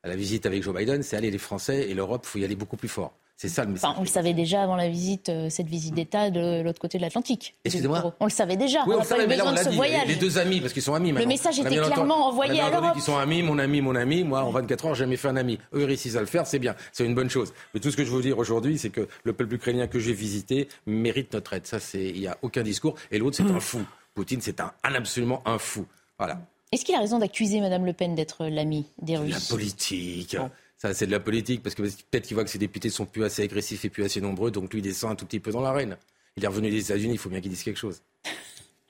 À 0.05 0.07
la 0.07 0.15
visite 0.15 0.45
avec 0.45 0.61
Joe 0.61 0.75
Biden, 0.75 1.01
c'est 1.01 1.17
aller 1.17 1.31
les 1.31 1.39
Français 1.39 1.89
et 1.89 1.95
l'Europe, 1.95 2.21
il 2.25 2.29
faut 2.29 2.37
y 2.37 2.45
aller 2.45 2.55
beaucoup 2.55 2.77
plus 2.77 2.87
fort. 2.87 3.13
C'est 3.37 3.49
ça 3.49 3.65
le 3.65 3.71
message. 3.71 3.89
Enfin, 3.89 3.99
on 3.99 4.03
le 4.03 4.07
savait 4.07 4.35
déjà 4.35 4.61
avant 4.61 4.75
la 4.75 4.87
visite, 4.87 5.29
euh, 5.29 5.49
cette 5.49 5.65
visite 5.65 5.95
d'État 5.95 6.29
de 6.29 6.61
l'autre 6.61 6.79
côté 6.79 6.99
de 6.99 7.03
l'Atlantique. 7.03 7.55
Excusez-moi 7.65 8.13
On 8.19 8.25
le 8.25 8.29
savait 8.31 8.55
déjà. 8.55 8.81
Oui, 8.85 8.89
on 8.89 8.91
le 8.91 8.97
pas 8.99 9.03
savait, 9.03 9.23
eu 9.23 9.27
mais 9.27 9.35
là, 9.35 9.43
besoin 9.45 9.53
on 9.57 9.59
de 9.59 9.63
ce 9.65 9.69
dit. 9.71 9.75
voyage. 9.75 10.07
Les 10.07 10.15
deux 10.15 10.37
amis, 10.37 10.61
parce 10.61 10.73
qu'ils 10.73 10.83
sont 10.83 10.93
amis 10.93 11.11
maintenant. 11.11 11.27
message 11.27 11.59
On 11.59 11.65
a 11.65 11.71
était 11.71 11.81
clairement 11.81 12.27
envoyé 12.27 12.61
à 12.61 12.69
l'Europe. 12.69 12.93
qu'ils 12.93 13.01
sont 13.01 13.17
amis, 13.17 13.41
mon 13.41 13.57
ami, 13.57 13.81
mon 13.81 13.95
ami. 13.95 14.23
Moi, 14.23 14.41
en 14.43 14.51
24 14.51 14.85
heures, 14.85 14.93
j'ai 14.95 14.99
jamais 15.05 15.17
fait 15.17 15.27
un 15.27 15.37
ami. 15.37 15.59
Eux, 15.73 15.81
ils 15.81 15.85
réussissent 15.85 16.15
à 16.17 16.21
le 16.21 16.27
faire, 16.27 16.45
c'est 16.45 16.59
bien. 16.59 16.75
C'est 16.93 17.03
une 17.03 17.15
bonne 17.15 17.31
chose. 17.31 17.51
Mais 17.73 17.79
tout 17.79 17.89
ce 17.89 17.97
que 17.97 18.05
je 18.05 18.11
veux 18.11 18.21
dire 18.21 18.37
aujourd'hui, 18.37 18.77
c'est 18.77 18.91
que 18.91 19.07
le 19.23 19.33
peuple 19.33 19.55
ukrainien 19.55 19.87
que 19.87 19.99
j'ai 19.99 20.13
visité 20.13 20.69
mérite 20.85 21.33
notre 21.33 21.53
aide. 21.53 21.65
Ça, 21.65 21.79
c'est, 21.79 22.05
il 22.05 22.19
n'y 22.19 22.27
a 22.27 22.37
aucun 22.43 22.61
discours. 22.61 22.93
Et 23.11 23.17
l'autre, 23.17 23.35
c'est 23.37 23.51
un 23.51 23.59
fou. 23.59 23.81
Poutine, 24.13 24.39
c'est 24.39 24.61
un, 24.61 24.71
un 24.83 24.93
absolument 24.93 25.41
un 25.45 25.57
fou. 25.57 25.87
Voilà. 26.19 26.39
Est-ce 26.71 26.83
qu'il 26.85 26.95
a 26.95 26.99
raison 26.99 27.19
d'accuser 27.19 27.61
Madame 27.61 27.85
Le 27.85 27.93
Pen 27.93 28.15
d'être 28.15 28.45
l'ami 28.47 28.85
des 29.01 29.13
La 29.13 29.19
Russes? 29.21 29.47
politique. 29.47 30.35
Ça, 30.77 30.93
c'est 30.93 31.05
de 31.07 31.11
la 31.11 31.19
politique, 31.21 31.63
parce 31.63 31.73
que 31.75 31.83
peut-être 31.83 32.23
qu'il 32.25 32.35
voit 32.35 32.43
que 32.43 32.49
ses 32.49 32.57
députés 32.57 32.89
sont 32.89 33.05
plus 33.05 33.23
assez 33.23 33.43
agressifs 33.43 33.85
et 33.85 33.89
plus 33.89 34.03
assez 34.03 34.19
nombreux, 34.19 34.51
donc 34.51 34.73
lui, 34.73 34.79
il 34.79 34.83
descend 34.83 35.11
un 35.11 35.15
tout 35.15 35.25
petit 35.25 35.39
peu 35.39 35.51
dans 35.51 35.61
l'arène. 35.61 35.95
Il 36.35 36.43
est 36.43 36.47
revenu 36.47 36.69
des 36.69 36.81
États-Unis, 36.81 37.13
il 37.13 37.17
faut 37.17 37.29
bien 37.29 37.39
qu'il 37.39 37.49
dise 37.49 37.63
quelque 37.63 37.79
chose. 37.79 38.01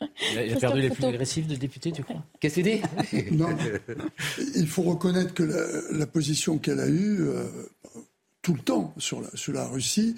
Il 0.02 0.38
a, 0.40 0.46
il 0.46 0.54
a 0.54 0.58
perdu 0.58 0.82
les 0.82 0.90
plus 0.90 1.06
agressifs 1.06 1.48
de 1.48 1.56
députés, 1.56 1.92
tu 1.92 2.04
crois? 2.04 2.24
Qu'est-ce 2.40 2.56
qu'il 2.56 2.64
dit? 2.64 2.82
Non. 3.32 3.50
Il 4.56 4.68
faut 4.68 4.82
reconnaître 4.82 5.34
que 5.34 5.44
la, 5.44 5.98
la 5.98 6.08
position 6.08 6.58
qu'elle 6.58 6.80
a 6.80 6.88
eue 6.88 7.22
euh, 7.22 7.46
tout 8.42 8.54
le 8.56 8.60
temps 8.62 8.94
sur 8.98 9.22
la, 9.22 9.30
sur 9.36 9.54
la 9.54 9.66
Russie, 9.68 10.16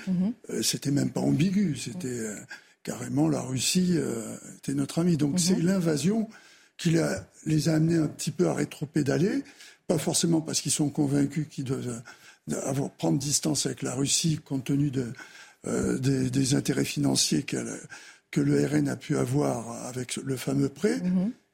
euh, 0.50 0.62
c'était 0.64 0.90
même 0.92 1.12
pas 1.12 1.20
ambigu. 1.22 1.76
C'était 1.76 2.08
euh, 2.08 2.36
carrément 2.84 3.28
la 3.30 3.42
Russie 3.42 3.92
euh, 3.98 4.36
était 4.58 4.74
notre 4.74 5.00
ami. 5.00 5.16
Donc 5.18 5.40
c'est 5.40 5.60
l'invasion 5.60 6.28
qui 6.78 6.96
les 7.46 7.70
a 7.70 7.74
amenés 7.74 7.98
un 7.98 8.08
petit 8.08 8.32
peu 8.32 8.48
à 8.48 8.54
rétropédaler, 8.54 9.44
pas 9.88 9.98
forcément 9.98 10.42
parce 10.42 10.62
qu'ils 10.62 10.72
sont 10.72 10.90
convaincus 10.90 11.48
qu'ils 11.50 11.64
doivent 11.64 12.02
euh, 12.52 12.62
avoir, 12.64 12.92
prendre 12.92 13.18
distance 13.18 13.66
avec 13.66 13.82
la 13.82 13.94
Russie 13.96 14.40
compte 14.44 14.66
tenu 14.66 14.92
de, 14.92 15.14
euh, 15.66 15.98
des, 15.98 16.30
des 16.30 16.56
intérêts 16.56 16.86
financiers 16.86 17.44
qu'elle 17.44 17.80
que 18.30 18.42
le 18.42 18.66
RN 18.66 18.90
a 18.90 18.98
pu 18.98 19.18
avoir 19.18 19.86
avec 19.88 20.18
le 20.18 20.36
fameux 20.36 20.68
prêt, 20.68 21.02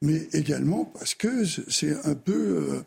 mais 0.02 0.28
également 0.32 0.84
parce 0.84 1.14
que 1.14 1.44
c'est 1.44 1.94
un 2.04 2.16
peu 2.16 2.32
euh, 2.32 2.82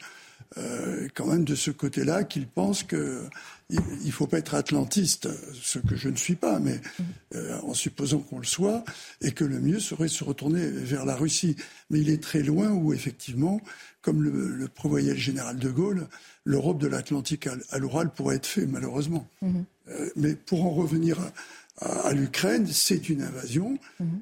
euh, 0.58 1.08
quand 1.14 1.26
même 1.28 1.44
de 1.44 1.56
ce 1.56 1.72
côté-là 1.72 2.24
qu'ils 2.24 2.48
pensent 2.48 2.84
que 2.84 3.22
il 3.70 3.80
il 4.06 4.12
faut 4.14 4.28
pas 4.28 4.38
être 4.38 4.56
atlantiste, 4.56 5.28
ce 5.62 5.80
que 5.80 5.96
je 5.98 6.08
ne 6.08 6.16
suis 6.16 6.36
pas, 6.36 6.60
mais 6.60 6.80
euh, 7.36 7.60
en 7.64 7.74
supposant 7.74 8.20
qu'on 8.20 8.40
le 8.40 8.46
soit, 8.46 8.86
et 9.22 9.32
que 9.34 9.44
le 9.44 9.60
mieux 9.60 9.80
serait 9.82 10.06
de 10.06 10.12
se 10.12 10.24
retourner 10.24 10.66
vers 10.70 11.04
la 11.06 11.16
Russie. 11.16 11.58
Mais 11.90 12.00
il 12.00 12.10
est 12.10 12.24
très 12.24 12.44
loin 12.44 12.70
où 12.72 12.94
effectivement, 12.94 13.60
comme 14.02 14.24
le, 14.24 14.48
le 14.50 14.68
prévoyait 14.70 15.12
le 15.14 15.20
général 15.20 15.58
de 15.60 15.70
Gaulle, 15.70 16.08
l'Europe 16.46 16.80
de 16.80 16.88
l'Atlantique 16.88 17.48
à, 17.70 17.78
l'Oural 17.78 18.10
pourrait 18.14 18.38
être 18.38 18.46
fait 18.46 18.66
malheureusement. 18.66 19.28
Euh, 19.90 20.10
mais 20.16 20.34
pour 20.36 20.66
en 20.66 20.70
revenir 20.72 21.20
à, 21.20 21.32
à- 21.86 22.08
à 22.08 22.14
l'Ukraine, 22.14 22.68
c'est 22.72 23.10
une 23.10 23.22
invasion. 23.22 23.78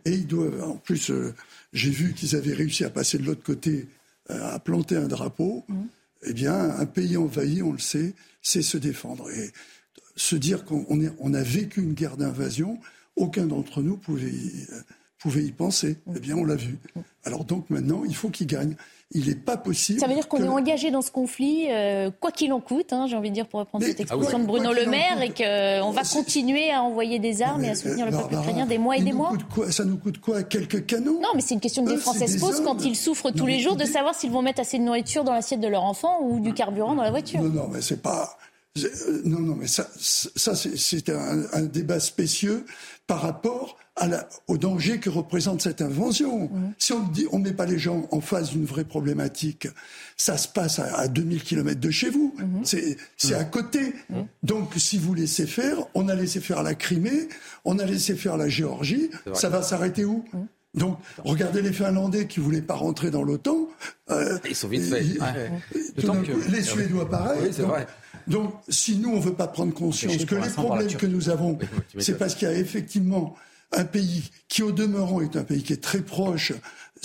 Et 0.06 0.12
ils 0.14 0.26
doivent, 0.28 0.64
en 0.64 0.76
plus, 0.78 1.12
euh, 1.12 1.36
j'ai 1.72 1.92
vu 1.92 2.14
qu'ils 2.14 2.36
avaient 2.36 2.54
réussi 2.56 2.84
à 2.84 2.90
passer 2.90 3.20
de 3.20 3.24
l'autre 3.24 3.44
côté, 3.44 3.88
à 4.30 4.58
planter 4.58 4.96
un 4.96 5.08
drapeau. 5.08 5.64
Eh 6.28 6.34
bien, 6.34 6.54
un 6.72 6.86
pays 6.86 7.18
envahi, 7.18 7.62
on 7.62 7.72
le 7.72 7.80
sait, 7.80 8.14
c'est 8.42 8.62
se 8.62 8.78
défendre. 8.78 9.30
Et 9.32 9.52
se 10.16 10.36
dire 10.36 10.66
qu'on 10.66 10.86
on 10.90 11.02
est- 11.02 11.12
on 11.20 11.34
a 11.34 11.44
vécu 11.44 11.82
une 11.82 11.94
guerre 11.94 12.18
d'invasion, 12.18 12.80
aucun 13.16 13.46
d'entre 13.48 13.82
nous 13.82 13.98
pouvait 13.98 14.32
y, 14.32 14.66
euh, 14.72 14.82
pouvait 15.20 15.44
y 15.44 15.52
penser. 15.52 15.98
Eh 16.16 16.20
bien, 16.20 16.36
on 16.36 16.46
l'a 16.46 16.56
vu. 16.56 16.78
Alors 17.24 17.46
donc 17.46 17.70
maintenant, 17.70 18.04
il 18.06 18.16
faut 18.16 18.30
qu'ils 18.30 18.48
gagnent. 18.48 18.76
Il 19.12 19.28
n'est 19.28 19.36
pas 19.36 19.56
possible. 19.56 20.00
Ça 20.00 20.08
veut 20.08 20.16
dire 20.16 20.28
qu'on 20.28 20.38
que- 20.40 20.44
est 20.44 20.48
engagé 20.50 20.90
dans 20.90 21.04
ce 21.04 21.12
conflit, 21.12 21.68
euh, 21.70 22.10
quoi 22.20 22.32
qu'il 22.32 22.52
en 22.52 22.60
coûte, 22.60 22.92
hein, 22.92 23.06
j'ai 23.08 23.16
envie 23.16 23.30
de 23.30 23.36
dire, 23.36 23.48
pour 23.48 23.60
reprendre 23.60 23.84
Mais- 23.86 23.92
cette 23.92 24.00
expression 24.02 24.40
de 24.40 24.46
Bruno 24.46 24.74
Le 24.74 24.88
Maire, 24.88 25.22
et 25.22 25.30
qu'on 25.30 25.92
va 25.92 26.02
continuer 26.04 26.72
à 26.72 26.82
envoyer 26.82 27.20
des 27.20 27.44
armes 27.44 27.64
et 27.64 27.70
à 27.70 27.76
soutenir 27.76 28.08
le 28.08 28.12
peuple 28.12 28.34
ukrainien 28.34 28.66
des 28.66 28.80
mois 28.80 28.98
et 28.98 29.04
des 29.04 29.14
mois 29.14 29.32
quoi? 29.54 29.72
Ça 29.72 29.86
nous 29.86 29.98
coûte 29.98 30.20
quoi? 30.20 30.42
Quelques 30.44 30.88
canons 30.88 31.22
Non, 31.22 31.30
mais 31.36 31.42
c'est 31.42 31.54
une 31.54 31.60
question 31.60 31.86
que 31.86 31.92
les 31.92 31.98
Français 31.98 32.26
se 32.28 32.40
posent 32.40 32.62
quand 32.62 32.84
ils 32.84 32.96
souffrent 32.96 33.30
tous 33.32 33.40
Non, 33.40 33.46
les 33.46 33.60
jours 33.60 33.76
de 33.76 33.86
savoir 33.86 34.16
s'ils 34.16 34.32
vont 34.32 34.42
mettre 34.42 34.62
assez 34.62 34.80
de 34.80 34.84
nourriture 34.84 35.24
dans 35.24 35.34
l'assiette 35.34 35.62
de 35.62 35.68
leur 35.68 35.84
enfant 35.84 36.18
ou 36.24 36.40
du 36.40 36.54
carburant 36.54 36.96
dans 36.96 37.04
la 37.04 37.12
voiture. 37.12 37.42
Non, 37.44 37.50
non, 37.50 37.68
mais 37.72 37.82
c'est 37.82 38.02
pas. 38.02 38.36
euh, 38.80 39.22
Non, 39.24 39.40
non, 39.40 39.56
mais 39.56 39.68
ça, 39.68 39.88
ça 40.00 40.56
c'est- 40.56 40.78
c'est 40.78 41.10
un, 41.10 41.44
un 41.54 41.62
débat 41.62 42.00
spécieux 42.00 42.66
par 43.08 43.22
rapport 43.22 43.78
au 44.48 44.58
danger 44.58 45.00
que 45.00 45.10
représente 45.10 45.62
cette 45.62 45.82
invention. 45.82 46.46
Mmh. 46.46 46.74
Si 46.78 46.94
on 46.94 47.40
ne 47.40 47.44
met 47.44 47.54
pas 47.54 47.66
les 47.66 47.80
gens 47.80 48.08
en 48.12 48.22
face 48.22 48.50
d'une 48.50 48.66
vraie 48.66 48.84
problématique, 48.84 49.68
ça 50.18 50.38
se 50.38 50.48
passe 50.48 50.80
à, 50.80 51.08
2000 51.08 51.44
km 51.44 51.80
de 51.80 51.90
chez 51.92 52.10
vous. 52.10 52.36
Mmh. 52.38 52.98
C'est 53.18 53.36
à 53.36 53.44
côté. 53.44 53.94
Donc, 54.44 54.74
si 54.76 54.98
vous 54.98 55.14
laissez 55.14 55.48
faire, 55.48 55.78
on 55.94 56.10
a 56.10 56.16
laissé 56.16 56.42
faire 56.42 56.64
la 56.64 56.76
Crimée, 56.76 57.30
on 57.64 57.80
a 57.80 57.86
laissé 57.86 58.16
faire 58.16 58.38
la 58.38 58.50
Géorgie, 58.50 59.10
ça 59.34 59.50
va 59.50 59.62
s'arrêter 59.62 60.06
où? 60.06 60.26
Donc, 60.76 60.98
regardez 61.24 61.62
les 61.62 61.72
Finlandais 61.72 62.28
qui 62.28 62.42
voulaient 62.42 62.62
pas 62.62 62.76
rentrer 62.76 63.10
dans 63.10 63.24
l'OTAN. 63.24 63.70
Euh, 64.12 64.38
ils 64.48 64.56
sont 64.56 64.68
vite 64.68 64.84
faits. 64.84 65.06
Les 66.50 66.62
Suédois, 66.62 67.10
pareil. 67.10 67.52
donc, 68.28 68.54
si 68.68 68.98
nous, 68.98 69.10
on 69.10 69.20
veut 69.20 69.34
pas 69.34 69.48
prendre 69.48 69.74
conscience 69.74 70.26
que 70.26 70.36
les 70.36 70.50
problèmes 70.50 70.94
que 70.94 71.06
nous 71.06 71.30
avons, 71.30 71.58
c'est 71.98 72.18
parce 72.18 72.36
qu'il 72.36 72.50
y 72.50 72.52
a 72.52 72.58
effectivement 72.58 73.36
un 73.72 73.86
pays 73.86 74.30
qui, 74.48 74.64
au 74.64 74.72
demeurant, 74.72 75.22
est 75.22 75.36
un 75.36 75.44
pays 75.44 75.64
qui 75.64 75.74
est 75.74 75.84
très 75.84 76.02
proche 76.02 76.54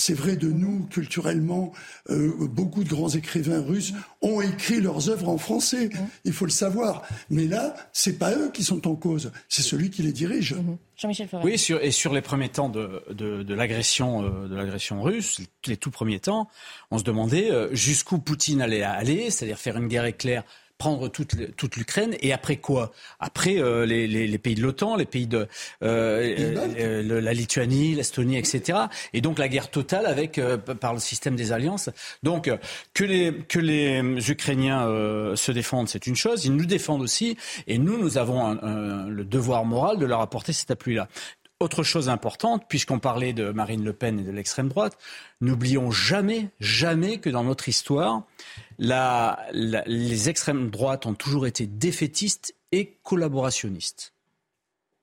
c'est 0.01 0.15
vrai 0.15 0.37
de 0.37 0.49
nous 0.49 0.87
culturellement. 0.91 1.73
Euh, 2.09 2.33
beaucoup 2.49 2.83
de 2.83 2.89
grands 2.89 3.11
écrivains 3.11 3.61
russes 3.61 3.93
ont 4.23 4.41
écrit 4.41 4.81
leurs 4.81 5.11
œuvres 5.11 5.29
en 5.29 5.39
français. 5.39 5.91
Il 6.25 6.33
faut 6.33 6.47
le 6.47 6.51
savoir. 6.51 7.03
Mais 7.29 7.47
là, 7.47 7.75
c'est 7.93 8.19
pas 8.19 8.35
eux 8.35 8.51
qui 8.53 8.65
sont 8.65 8.89
en 8.89 8.97
cause, 8.97 9.31
c'est 9.49 9.63
celui 9.63 9.91
qui 9.91 10.03
les 10.03 10.13
dirige. 10.13 10.55
Mhm. 10.55 10.79
Jean-Michel 10.97 11.29
Oui, 11.43 11.59
sur, 11.59 11.83
et 11.83 11.91
sur 11.91 12.13
les 12.13 12.21
premiers 12.21 12.51
temps 12.51 12.69
de, 12.69 13.03
de, 13.11 13.55
l'agression 13.55 14.23
euh, 14.23 14.49
de 14.49 14.55
l'agression 14.55 15.03
russe, 15.03 15.41
les 15.67 15.77
tout 15.77 15.91
premiers 15.91 16.21
temps, 16.21 16.49
on 16.91 16.99
se 16.99 17.05
demandait 17.05 17.51
euh, 17.51 17.75
jusqu'où 17.75 18.19
Poutine 18.19 18.61
allait 18.61 18.83
aller, 18.83 19.31
c'est-à-dire 19.31 19.59
faire 19.59 19.79
une 19.79 19.89
guerre 19.89 20.05
éclair 20.05 20.45
prendre 20.81 21.09
toute, 21.09 21.55
toute 21.57 21.77
l'Ukraine. 21.77 22.17
Et 22.21 22.33
après 22.33 22.57
quoi? 22.57 22.91
Après 23.21 23.59
euh, 23.59 23.85
les, 23.85 24.09
les, 24.09 24.27
les, 24.27 24.39
pays 24.39 24.55
de 24.55 24.63
l'OTAN, 24.63 24.97
les 24.97 25.05
pays 25.05 25.27
de 25.27 25.47
euh, 25.83 26.73
euh 26.81 27.21
la 27.21 27.33
Lituanie, 27.35 27.95
l'Estonie, 27.95 28.39
etc. 28.39 28.79
Et 29.13 29.21
donc 29.21 29.39
la 29.39 29.49
guerre 29.49 29.71
totale 29.71 30.07
avec 30.07 30.39
euh, 30.39 30.57
par 30.57 30.95
le 30.95 30.99
système 30.99 31.37
des 31.37 31.53
alliances. 31.53 31.91
Donc 32.23 32.51
que 32.95 33.05
les 33.05 33.35
que 33.47 33.59
les 33.59 34.31
Ukrainiens 34.31 34.87
se 35.37 35.53
défendent, 35.53 35.89
c'est 35.89 36.07
une 36.07 36.17
chose. 36.17 36.47
Ils 36.47 36.57
nous 36.57 36.65
défendent 36.65 37.03
aussi, 37.03 37.37
et 37.67 37.77
nous, 37.77 37.99
nous 37.99 38.17
avons 38.17 38.47
un, 38.47 39.07
le 39.07 39.25
devoir 39.25 39.67
moral 39.67 39.99
de 39.99 40.07
leur 40.07 40.21
apporter 40.21 40.55
cet 40.55 40.71
appui-là. 40.71 41.09
Autre 41.61 41.83
chose 41.83 42.09
importante, 42.09 42.65
puisqu'on 42.71 42.99
parlait 42.99 43.35
de 43.35 43.51
Marine 43.51 43.85
Le 43.85 43.93
Pen 43.93 44.19
et 44.19 44.23
de 44.23 44.31
l'extrême 44.31 44.71
droite, 44.71 44.97
n'oublions 45.43 45.91
jamais, 45.91 46.49
jamais 46.59 47.19
que 47.19 47.29
dans 47.29 47.45
notre 47.45 47.69
histoire, 47.69 48.23
la, 48.81 49.39
les 49.53 50.29
extrêmes 50.29 50.71
droites 50.71 51.07
ont 51.07 51.15
toujours 51.15 51.47
été 51.47 51.67
défaitistes 51.67 52.55
et 52.73 52.97
collaborationnistes. 53.03 54.15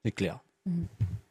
C'est 0.04 0.12
clair. 0.12 0.40
Mmh. 0.66 0.84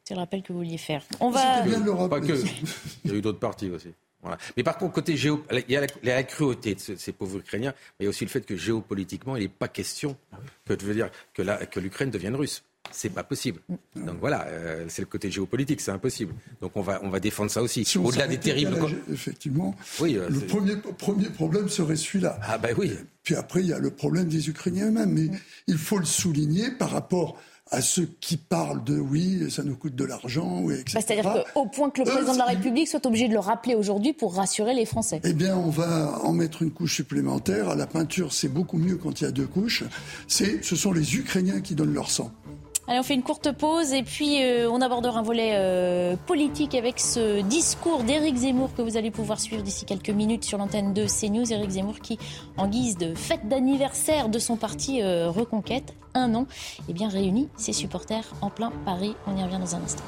C'est 0.05 0.15
le 0.15 0.21
rappel 0.21 0.43
que 0.43 0.53
vous 0.53 0.61
vouliez 0.61 0.79
faire. 0.79 1.03
On 1.19 1.31
va. 1.31 1.63
Pas 2.09 2.21
que. 2.21 2.33
Il 3.05 3.11
y 3.11 3.15
a 3.15 3.17
eu 3.17 3.21
d'autres 3.21 3.41
partis 3.41 3.69
aussi. 3.69 3.89
Voilà. 4.23 4.39
Mais 4.57 4.63
par 4.63 4.79
contre, 4.79 4.95
côté 4.95 5.17
géo, 5.17 5.45
il 5.53 5.65
y 5.69 5.77
a 5.77 5.87
la, 6.03 6.23
cruauté 6.25 6.75
de 6.75 6.81
ces 6.81 7.13
pauvres 7.13 7.39
Ukrainiens, 7.39 7.75
mais 7.99 8.01
il 8.01 8.05
y 8.05 8.07
a 8.07 8.11
aussi 8.11 8.25
le 8.25 8.31
fait 8.31 8.45
que 8.45 8.57
géopolitiquement, 8.57 9.37
il 9.37 9.43
n'est 9.43 9.49
pas 9.49 9.69
question 9.69 10.17
que, 10.65 10.75
veux 10.83 10.95
dire, 10.95 11.11
que 11.33 11.81
l'Ukraine 11.81 12.11
devienne 12.11 12.35
russe. 12.35 12.65
C'est 12.93 13.11
pas 13.11 13.25
possible. 13.25 13.61
Donc 13.95 14.17
voilà, 14.21 14.47
euh, 14.47 14.87
c'est 14.89 15.03
le 15.03 15.07
côté 15.07 15.31
géopolitique, 15.31 15.81
c'est 15.81 15.91
impossible. 15.91 16.35
Donc 16.61 16.73
on 16.77 16.83
va, 16.83 17.01
on 17.03 17.09
va 17.09 17.21
défendre 17.21 17.51
ça 17.51 17.63
aussi. 17.63 17.87
Au-delà 17.99 18.27
des 18.27 18.39
terribles. 18.39 18.77
effectivement, 19.13 19.75
oui, 20.01 20.17
euh, 20.17 20.29
le 20.29 20.41
premier, 20.41 20.77
premier 20.77 21.29
problème 21.29 21.69
serait 21.69 21.97
celui-là. 21.97 22.39
Ah 22.43 22.59
ben 22.59 22.75
oui. 22.77 22.93
Puis 23.23 23.35
après, 23.35 23.61
il 23.61 23.67
y 23.67 23.73
a 23.73 23.79
le 23.79 23.91
problème 23.91 24.29
des 24.29 24.49
Ukrainiens 24.49 24.89
eux-mêmes. 24.89 25.13
Mais 25.13 25.31
il 25.67 25.79
faut 25.79 25.99
le 25.99 26.05
souligner 26.05 26.71
par 26.71 26.91
rapport 26.91 27.39
à 27.71 27.83
ceux 27.83 28.09
qui 28.21 28.37
parlent 28.37 28.85
de 28.85 28.97
oui, 28.99 29.51
ça 29.51 29.65
nous 29.65 29.77
coûte 29.77 29.97
de 29.97 30.05
l'argent, 30.05 30.61
oui, 30.63 30.75
etc. 30.75 30.95
Bah, 30.95 31.01
c'est-à-dire 31.05 31.45
qu'au 31.53 31.67
point 31.67 31.91
que 31.91 32.01
le 32.01 32.07
président 32.07 32.33
de 32.33 32.39
la 32.39 32.45
République 32.45 32.87
soit 32.87 33.05
obligé 33.07 33.27
de 33.27 33.33
le 33.33 33.41
rappeler 33.41 33.75
aujourd'hui 33.75 34.13
pour 34.13 34.35
rassurer 34.35 34.75
les 34.75 34.87
Français. 34.87 35.21
Eh 35.25 35.33
bien, 35.33 35.57
on 35.57 35.71
va 35.71 36.21
en 36.23 36.33
mettre 36.33 36.63
une 36.63 36.71
couche 36.71 36.95
supplémentaire. 36.95 37.69
À 37.69 37.75
la 37.75 37.89
peinture, 37.89 38.33
c'est 38.33 38.49
beaucoup 38.49 38.79
mieux 38.79 38.97
quand 38.97 39.21
il 39.21 39.25
y 39.25 39.27
a 39.27 39.33
deux 39.33 39.47
couches. 39.47 39.83
C'est, 40.29 40.65
ce 40.65 40.77
sont 40.77 40.93
les 40.93 41.17
Ukrainiens 41.17 41.61
qui 41.61 41.75
donnent 41.75 41.95
leur 41.95 42.11
sang. 42.11 42.31
Allez, 42.89 43.01
on 43.01 43.03
fait 43.03 43.15
une 43.15 43.25
courte 43.25 43.51
pause 43.51 43.93
et 43.93 44.05
puis 44.05 44.45
euh, 44.45 44.71
on 44.71 44.81
abordera 44.81 45.19
un 45.19 45.23
volet 45.23 45.55
euh, 45.55 46.15
politique 46.15 46.73
avec 46.77 47.01
ce 47.01 47.41
discours 47.43 48.05
d'Éric 48.05 48.37
Zemmour 48.37 48.73
que 48.77 48.83
vous 48.83 48.97
allez 48.97 49.11
pouvoir 49.11 49.41
suivre 49.41 49.65
d'ici 49.65 49.85
quelques 49.85 50.11
minutes 50.11 50.45
sur 50.45 50.57
l'antenne 50.57 50.95
de 50.95 51.05
CNews. 51.05 51.53
Éric 51.53 51.71
Zemmour 51.71 51.99
qui, 51.99 52.17
en 52.57 52.69
guise 52.69 52.97
de 52.97 53.13
fête 53.17 53.49
d'anniversaire 53.49 54.29
de 54.29 54.39
son 54.39 54.57
parti 54.57 55.03
euh, 55.03 55.29
Reconquête, 55.31 55.95
un 56.15 56.33
an, 56.37 56.47
eh 56.89 56.93
bien 56.93 57.09
réunit 57.09 57.49
ses 57.57 57.73
supporters 57.73 58.33
en 58.41 58.51
plein 58.51 58.71
Paris. 58.85 59.17
On 59.27 59.37
y 59.37 59.43
revient 59.43 59.59
dans 59.59 59.75
un 59.75 59.83
instant. 59.83 60.05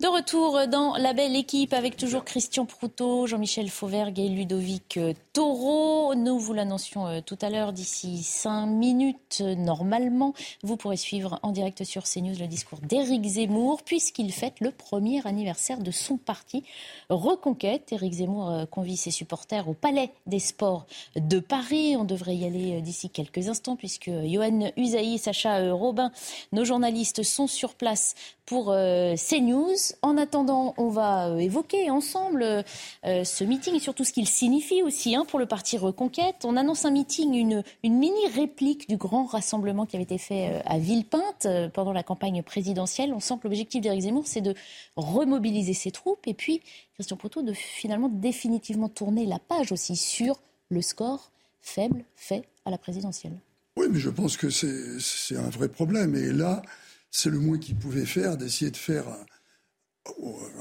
De 0.00 0.06
retour 0.08 0.66
dans 0.66 0.96
la 0.96 1.12
belle 1.12 1.36
équipe 1.36 1.74
avec 1.74 1.98
toujours 1.98 2.24
Christian 2.24 2.64
Proutot, 2.64 3.26
Jean-Michel 3.26 3.68
Fauvergue 3.68 4.18
et 4.18 4.30
Ludovic 4.30 4.98
Taureau. 5.34 6.14
Nous 6.14 6.38
vous 6.38 6.52
l'annoncions 6.52 7.08
euh, 7.08 7.20
tout 7.20 7.36
à 7.42 7.50
l'heure, 7.50 7.72
d'ici 7.72 8.22
cinq 8.22 8.66
minutes, 8.66 9.40
normalement, 9.40 10.32
vous 10.62 10.76
pourrez 10.76 10.96
suivre 10.96 11.40
en 11.42 11.50
direct 11.50 11.82
sur 11.82 12.04
CNews 12.04 12.36
le 12.38 12.46
discours 12.46 12.78
d'Éric 12.78 13.24
Zemmour, 13.24 13.82
puisqu'il 13.82 14.32
fête 14.32 14.60
le 14.60 14.70
premier 14.70 15.26
anniversaire 15.26 15.78
de 15.78 15.90
son 15.90 16.18
parti 16.18 16.62
Reconquête. 17.08 17.92
Éric 17.92 18.12
Zemmour 18.12 18.48
euh, 18.48 18.64
convie 18.64 18.96
ses 18.96 19.10
supporters 19.10 19.68
au 19.68 19.74
Palais 19.74 20.12
des 20.26 20.38
Sports 20.38 20.86
de 21.16 21.40
Paris. 21.40 21.96
On 21.98 22.04
devrait 22.04 22.36
y 22.36 22.46
aller 22.46 22.76
euh, 22.76 22.80
d'ici 22.80 23.10
quelques 23.10 23.48
instants, 23.48 23.74
puisque 23.74 24.10
Johan 24.24 24.70
Usaï, 24.76 25.18
Sacha 25.18 25.72
Robin, 25.72 26.12
nos 26.52 26.64
journalistes 26.64 27.24
sont 27.24 27.48
sur 27.48 27.74
place 27.74 28.14
pour 28.46 28.66
CNews. 28.66 29.74
En 30.02 30.16
attendant, 30.16 30.74
on 30.76 30.88
va 30.88 31.28
euh, 31.28 31.38
évoquer 31.38 31.90
ensemble 31.90 32.42
euh, 32.42 33.24
ce 33.24 33.44
meeting 33.44 33.74
et 33.74 33.80
surtout 33.80 34.04
ce 34.04 34.12
qu'il 34.12 34.28
signifie 34.28 34.82
aussi 34.82 35.16
pour 35.24 35.38
le 35.38 35.46
parti 35.46 35.76
Reconquête. 35.76 36.44
On 36.44 36.56
annonce 36.56 36.84
un 36.84 36.90
meeting, 36.90 37.34
une, 37.34 37.62
mini 37.82 38.26
réplique 38.34 38.88
du 38.88 38.96
grand 38.96 39.24
rassemblement 39.24 39.86
qui 39.86 39.96
avait 39.96 40.04
été 40.04 40.18
fait 40.18 40.50
euh, 40.50 40.60
à 40.64 40.78
Villepinte 40.78 41.46
pendant 41.72 41.92
la 41.92 42.02
campagne 42.02 42.42
présidentielle. 42.42 43.12
On 43.12 43.20
sent 43.20 43.34
que 43.38 43.48
l'objectif 43.48 43.80
d'Éric 43.80 44.02
Zemmour, 44.02 44.26
c'est 44.26 44.40
de 44.40 44.54
remobiliser 44.96 45.74
ses 45.74 45.90
troupes 45.90 46.26
et 46.26 46.34
puis, 46.34 46.60
Christian 46.94 47.16
Proto, 47.16 47.42
de 47.42 47.52
finalement 47.52 48.08
définitivement 48.08 48.88
tourner 48.88 49.26
la 49.26 49.38
page 49.38 49.72
aussi 49.72 49.96
sur 49.96 50.40
le 50.68 50.82
score 50.82 51.30
faible 51.60 52.04
fait 52.16 52.44
à 52.64 52.70
la 52.70 52.78
présidentielle. 52.78 53.36
Oui, 53.76 53.86
mais 53.90 53.98
je 53.98 54.10
pense 54.10 54.36
que 54.36 54.50
c'est 54.50 55.36
un 55.36 55.50
vrai 55.50 55.68
problème. 55.68 56.14
Et 56.14 56.32
là, 56.32 56.62
c'est 57.10 57.30
le 57.30 57.38
moins 57.38 57.58
qu'il 57.58 57.76
pouvait 57.76 58.06
faire 58.06 58.36
d'essayer 58.36 58.70
de 58.70 58.76
faire 58.76 59.04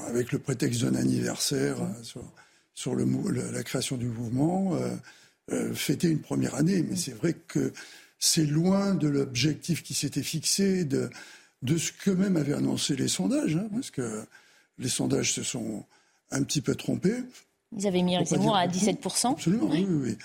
avec 0.08 0.32
le 0.32 0.40
prétexte 0.40 0.82
d'un 0.82 0.96
anniversaire 0.96 1.82
euh, 1.82 2.22
sur, 2.74 2.96
le, 2.96 3.06
la 3.52 3.64
création 3.64 3.98
du 3.98 4.08
mouvement, 4.08 4.76
euh, 4.76 4.96
euh, 5.52 5.74
fêter 5.74 6.10
une 6.10 6.22
première 6.22 6.56
année. 6.56 6.84
Mais 6.84 6.96
c'est 6.96 7.14
vrai 7.14 7.34
que 7.34 7.74
c'est 8.20 8.46
loin 8.46 8.96
de 8.96 9.08
l'objectif 9.08 9.84
qui 9.84 9.94
s'était 9.94 10.24
fixé, 10.24 10.86
de, 10.86 11.10
de 11.62 11.78
ce 11.78 11.92
que 11.92 12.12
même 12.12 12.38
avaient 12.38 12.54
annoncé 12.54 12.96
les 12.96 13.08
sondages, 13.08 13.56
hein, 13.56 13.68
parce 13.74 13.92
que 13.92 14.24
les 14.80 14.90
sondages 14.90 15.34
se 15.34 15.44
sont 15.44 15.86
un 16.32 16.44
petit 16.44 16.62
peu 16.62 16.76
trompés. 16.76 17.24
Ils 17.78 17.88
avaient 17.88 18.02
mis 18.02 18.24
Zemmour 18.26 18.56
à 18.56 18.68
17%. 18.68 19.32
Absolument, 19.32 19.70
oui, 19.70 19.86
oui, 19.90 20.18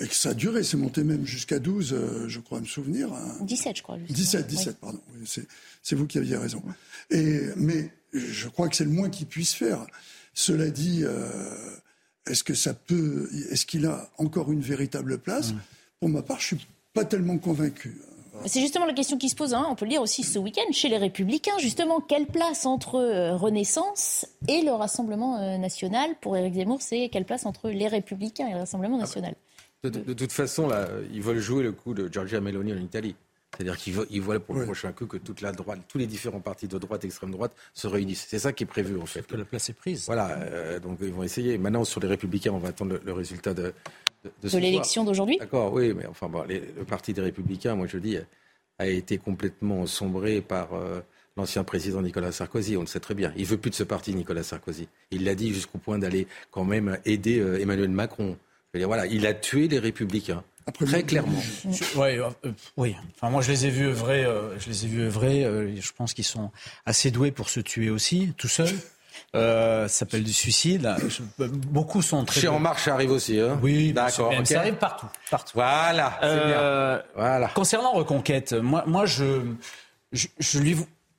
Et 0.00 0.06
que 0.06 0.14
ça 0.14 0.30
a 0.30 0.34
duré, 0.34 0.64
c'est 0.64 0.76
monté 0.76 1.04
même 1.04 1.24
jusqu'à 1.24 1.58
12, 1.58 2.26
je 2.26 2.40
crois 2.40 2.60
me 2.60 2.66
souvenir. 2.66 3.10
17, 3.42 3.66
hein. 3.66 3.72
je 3.76 3.82
crois. 3.82 3.96
17, 3.98 4.46
17, 4.46 4.78
pardon. 4.78 5.00
C'est 5.24 5.94
vous 5.94 6.06
qui 6.06 6.18
aviez 6.18 6.36
raison. 6.36 6.62
Et, 7.10 7.42
mais 7.56 7.90
je 8.12 8.48
crois 8.48 8.68
que 8.68 8.76
c'est 8.76 8.84
le 8.84 8.90
moins 8.90 9.08
qu'il 9.10 9.26
puisse 9.26 9.54
faire. 9.54 9.86
Cela 10.34 10.68
dit, 10.68 11.00
euh, 11.02 11.54
est-ce 12.26 12.44
que 12.44 12.54
ça 12.54 12.74
peut, 12.74 13.28
est-ce 13.50 13.66
qu'il 13.66 13.86
a 13.86 14.10
encore 14.18 14.52
une 14.52 14.60
véritable 14.60 15.18
place? 15.18 15.52
Mm. 15.52 15.60
Pour 16.00 16.08
ma 16.08 16.22
part, 16.22 16.40
je 16.40 16.46
suis 16.46 16.66
pas 16.92 17.04
tellement 17.04 17.38
convaincu. 17.38 18.00
C'est 18.44 18.60
justement 18.60 18.84
la 18.84 18.92
question 18.92 19.16
qui 19.16 19.30
se 19.30 19.34
pose, 19.34 19.54
hein. 19.54 19.66
on 19.70 19.74
peut 19.74 19.86
le 19.86 19.92
lire 19.92 20.02
aussi 20.02 20.22
ce 20.22 20.38
week-end, 20.38 20.70
chez 20.70 20.88
les 20.88 20.98
Républicains, 20.98 21.56
justement, 21.58 22.00
quelle 22.00 22.26
place 22.26 22.66
entre 22.66 22.96
euh, 22.96 23.34
Renaissance 23.34 24.26
et 24.46 24.60
le 24.60 24.72
Rassemblement 24.72 25.38
euh, 25.38 25.56
national 25.56 26.10
Pour 26.20 26.36
Éric 26.36 26.54
Zemmour, 26.54 26.82
c'est 26.82 27.08
quelle 27.08 27.24
place 27.24 27.46
entre 27.46 27.70
les 27.70 27.88
Républicains 27.88 28.46
et 28.48 28.52
le 28.52 28.58
Rassemblement 28.58 28.98
national? 28.98 29.34
de, 29.84 29.88
de, 29.88 30.12
toute 30.12 30.32
façon, 30.32 30.66
là, 30.68 30.88
ils 31.12 31.22
veulent 31.22 31.38
jouer 31.38 31.62
le 31.62 31.72
coup 31.72 31.94
de 31.94 32.12
Giorgia 32.12 32.40
Meloni 32.40 32.72
en 32.72 32.78
Italie. 32.78 33.14
C'est-à-dire 33.56 33.76
qu'ils 33.76 34.20
voient 34.20 34.40
pour 34.40 34.54
le 34.54 34.64
prochain 34.64 34.92
coup 34.92 35.06
que 35.06 35.16
toute 35.16 35.40
la 35.40 35.52
droite, 35.52 35.80
tous 35.88 35.98
les 35.98 36.06
différents 36.06 36.40
partis 36.40 36.68
de 36.68 36.78
droite, 36.78 37.04
extrême 37.04 37.30
droite 37.30 37.52
se 37.72 37.86
réunissent. 37.86 38.26
C'est 38.28 38.38
ça 38.38 38.52
qui 38.52 38.64
est 38.64 38.66
prévu 38.66 38.98
en 39.00 39.06
fait. 39.06 39.26
Que 39.26 39.36
la 39.36 39.44
place 39.44 39.70
est 39.70 39.74
prise. 39.74 40.06
Voilà, 40.06 40.30
euh, 40.30 40.78
donc 40.78 40.98
ils 41.00 41.12
vont 41.12 41.22
essayer. 41.22 41.56
Maintenant 41.58 41.84
sur 41.84 42.00
les 42.00 42.08
Républicains, 42.08 42.52
on 42.52 42.58
va 42.58 42.68
attendre 42.68 42.98
le, 43.02 43.12
résultat 43.12 43.54
de 43.54 43.72
de, 44.24 44.48
de, 44.48 44.58
l'élection 44.58 45.04
d'aujourd'hui? 45.04 45.38
D'accord, 45.38 45.72
oui, 45.72 45.94
mais 45.94 46.06
enfin 46.06 46.28
bon, 46.28 46.44
le 46.48 46.84
parti 46.84 47.12
des 47.12 47.20
Républicains, 47.20 47.76
moi 47.76 47.86
je 47.86 47.98
dis, 47.98 48.18
a 48.78 48.86
été 48.86 49.18
complètement 49.18 49.86
sombré 49.86 50.40
par 50.40 50.74
euh, 50.74 51.00
l'ancien 51.36 51.64
président 51.64 52.02
Nicolas 52.02 52.32
Sarkozy. 52.32 52.76
On 52.76 52.80
le 52.80 52.86
sait 52.86 53.00
très 53.00 53.14
bien. 53.14 53.32
Il 53.36 53.46
veut 53.46 53.56
plus 53.56 53.70
de 53.70 53.74
ce 53.74 53.84
parti, 53.84 54.14
Nicolas 54.14 54.42
Sarkozy. 54.42 54.88
Il 55.10 55.24
l'a 55.24 55.34
dit 55.34 55.52
jusqu'au 55.52 55.78
point 55.78 55.98
d'aller 55.98 56.26
quand 56.50 56.64
même 56.64 56.98
aider 57.04 57.38
euh, 57.38 57.60
Emmanuel 57.60 57.90
Macron. 57.90 58.36
Je 58.72 58.78
veux 58.78 58.80
dire, 58.80 58.88
voilà, 58.88 59.06
il 59.06 59.26
a 59.26 59.34
tué 59.34 59.68
les 59.68 59.78
Républicains. 59.78 60.44
Très 60.72 61.04
clairement. 61.04 61.40
Ouais, 61.94 62.18
euh, 62.18 62.30
oui. 62.76 62.96
Enfin, 63.14 63.30
moi, 63.30 63.40
je 63.42 63.50
les 63.52 63.66
ai 63.66 63.70
vus 63.70 63.86
œuvrer. 63.86 64.24
Euh, 64.24 64.58
je 64.58 64.68
les 64.68 64.84
ai 64.84 64.88
vus 64.88 65.02
œuvrer. 65.02 65.44
Euh, 65.44 65.80
je 65.80 65.92
pense 65.96 66.12
qu'ils 66.12 66.24
sont 66.24 66.50
assez 66.84 67.10
doués 67.10 67.30
pour 67.30 67.48
se 67.48 67.60
tuer 67.60 67.88
aussi, 67.90 68.32
tout 68.36 68.48
seuls. 68.48 68.74
Euh, 69.34 69.86
ça 69.88 69.98
s'appelle 70.00 70.24
du 70.24 70.32
suicide. 70.32 70.94
Je- 71.08 71.44
beaucoup 71.46 72.02
sont 72.02 72.24
très. 72.24 72.40
Chez 72.40 72.48
En 72.48 72.58
Marche, 72.58 72.84
ça 72.84 72.94
arrive 72.94 73.10
aussi. 73.12 73.38
Hein 73.40 73.58
Oui, 73.62 73.92
d'accord. 73.92 74.30
mais 74.30 74.40
ok. 74.40 74.46
ça 74.46 74.58
arrive 74.60 74.74
partout, 74.74 75.06
partout. 75.30 75.52
Voilà, 75.54 76.18
Euh, 76.22 76.96
bien. 76.96 77.04
Voilà. 77.14 77.48
Concernant 77.48 77.92
Reconquête, 77.92 78.52
moi, 78.52 78.84
moi 78.86 79.06
je, 79.06 79.40
je, 80.12 80.26
je 80.38 80.58
lui, 80.58 80.76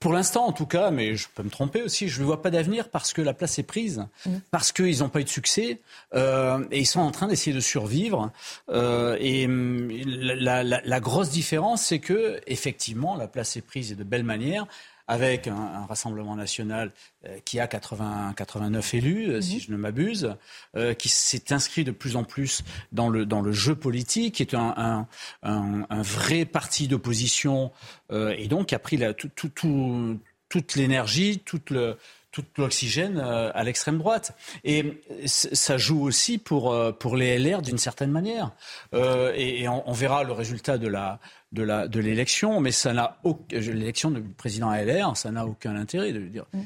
pour 0.07 0.13
l'instant 0.13 0.45
en 0.47 0.53
tout 0.53 0.65
cas, 0.65 0.89
mais 0.89 1.17
je 1.17 1.27
peux 1.35 1.43
me 1.43 1.49
tromper 1.49 1.81
aussi, 1.81 2.07
je 2.07 2.21
ne 2.21 2.25
vois 2.25 2.41
pas 2.41 2.49
d'avenir 2.49 2.87
parce 2.87 3.11
que 3.11 3.21
la 3.21 3.33
place 3.33 3.59
est 3.59 3.63
prise, 3.63 4.05
parce 4.51 4.71
qu'ils 4.71 4.99
n'ont 4.99 5.09
pas 5.09 5.19
eu 5.19 5.25
de 5.25 5.29
succès 5.29 5.81
euh, 6.15 6.63
et 6.71 6.79
ils 6.79 6.85
sont 6.85 7.01
en 7.01 7.11
train 7.11 7.27
d'essayer 7.27 7.53
de 7.53 7.59
survivre. 7.59 8.31
Euh, 8.69 9.17
et 9.19 9.47
hum, 9.47 9.89
la, 10.05 10.63
la- 10.63 10.79
la 10.81 10.99
grosse 11.01 11.29
différence, 11.29 11.81
c'est 11.81 11.99
que 11.99 12.39
effectivement, 12.47 13.17
la 13.17 13.27
place 13.27 13.57
est 13.57 13.61
prise 13.61 13.91
et 13.91 13.95
de 13.95 14.05
belle 14.05 14.23
manière. 14.23 14.65
Avec 15.07 15.47
un, 15.47 15.55
un 15.55 15.85
Rassemblement 15.85 16.35
national 16.35 16.91
euh, 17.25 17.37
qui 17.45 17.59
a 17.59 17.67
80, 17.67 18.33
89 18.35 18.93
élus, 18.93 19.29
euh, 19.29 19.41
si 19.41 19.59
je 19.61 19.71
ne 19.71 19.77
m'abuse, 19.77 20.35
euh, 20.75 20.93
qui 20.93 21.07
s'est 21.09 21.53
inscrit 21.53 21.83
de 21.85 21.91
plus 21.91 22.15
en 22.17 22.23
plus 22.25 22.63
dans 22.91 23.07
le, 23.09 23.25
dans 23.25 23.41
le 23.41 23.51
jeu 23.53 23.73
politique, 23.75 24.35
qui 24.35 24.43
est 24.43 24.53
un, 24.53 24.73
un, 24.77 25.07
un- 25.43 25.85
un 25.89 26.01
vrai 26.01 26.45
parti 26.45 26.87
d'opposition, 26.89 27.71
et 28.11 28.47
donc 28.47 28.73
a 28.73 28.79
pris 28.79 28.97
la, 28.97 29.13
tout, 29.13 29.29
tout- 29.35 29.49
tout- 29.49 30.19
toute 30.49 30.75
l'énergie, 30.75 31.39
toute 31.39 31.69
le, 31.71 31.97
tout 32.32 32.45
l'oxygène 32.57 33.17
euh, 33.17 33.51
à 33.53 33.63
l'extrême 33.63 33.97
droite. 33.97 34.38
Et 34.63 35.01
ça 35.25 35.78
joue 35.78 36.03
aussi 36.03 36.38
pour, 36.38 36.71
euh, 36.71 36.91
pour 36.91 37.15
les 37.15 37.38
LR 37.38 37.61
d'une 37.61 37.78
certaine 37.78 38.11
manière. 38.11 38.51
Euh, 38.93 39.34
et 39.36 39.67
on, 39.67 39.91
verra 39.93 40.23
le 40.23 40.34
résultat 40.34 40.78
de 40.78 40.88
la 40.88 41.19
de 41.53 41.63
la 41.63 41.88
de 41.88 41.99
l'élection, 41.99 42.59
mais 42.59 42.71
ça 42.71 42.93
n'a 42.93 43.17
l'élection 43.51 44.11
du 44.11 44.21
président 44.21 44.71
LR, 44.71 45.15
ça 45.15 45.32
n'a 45.32 45.45
aucun 45.45 45.75
intérêt 45.75 46.11
de 46.11 46.19
dire. 46.19 46.45
Per- 46.51 46.59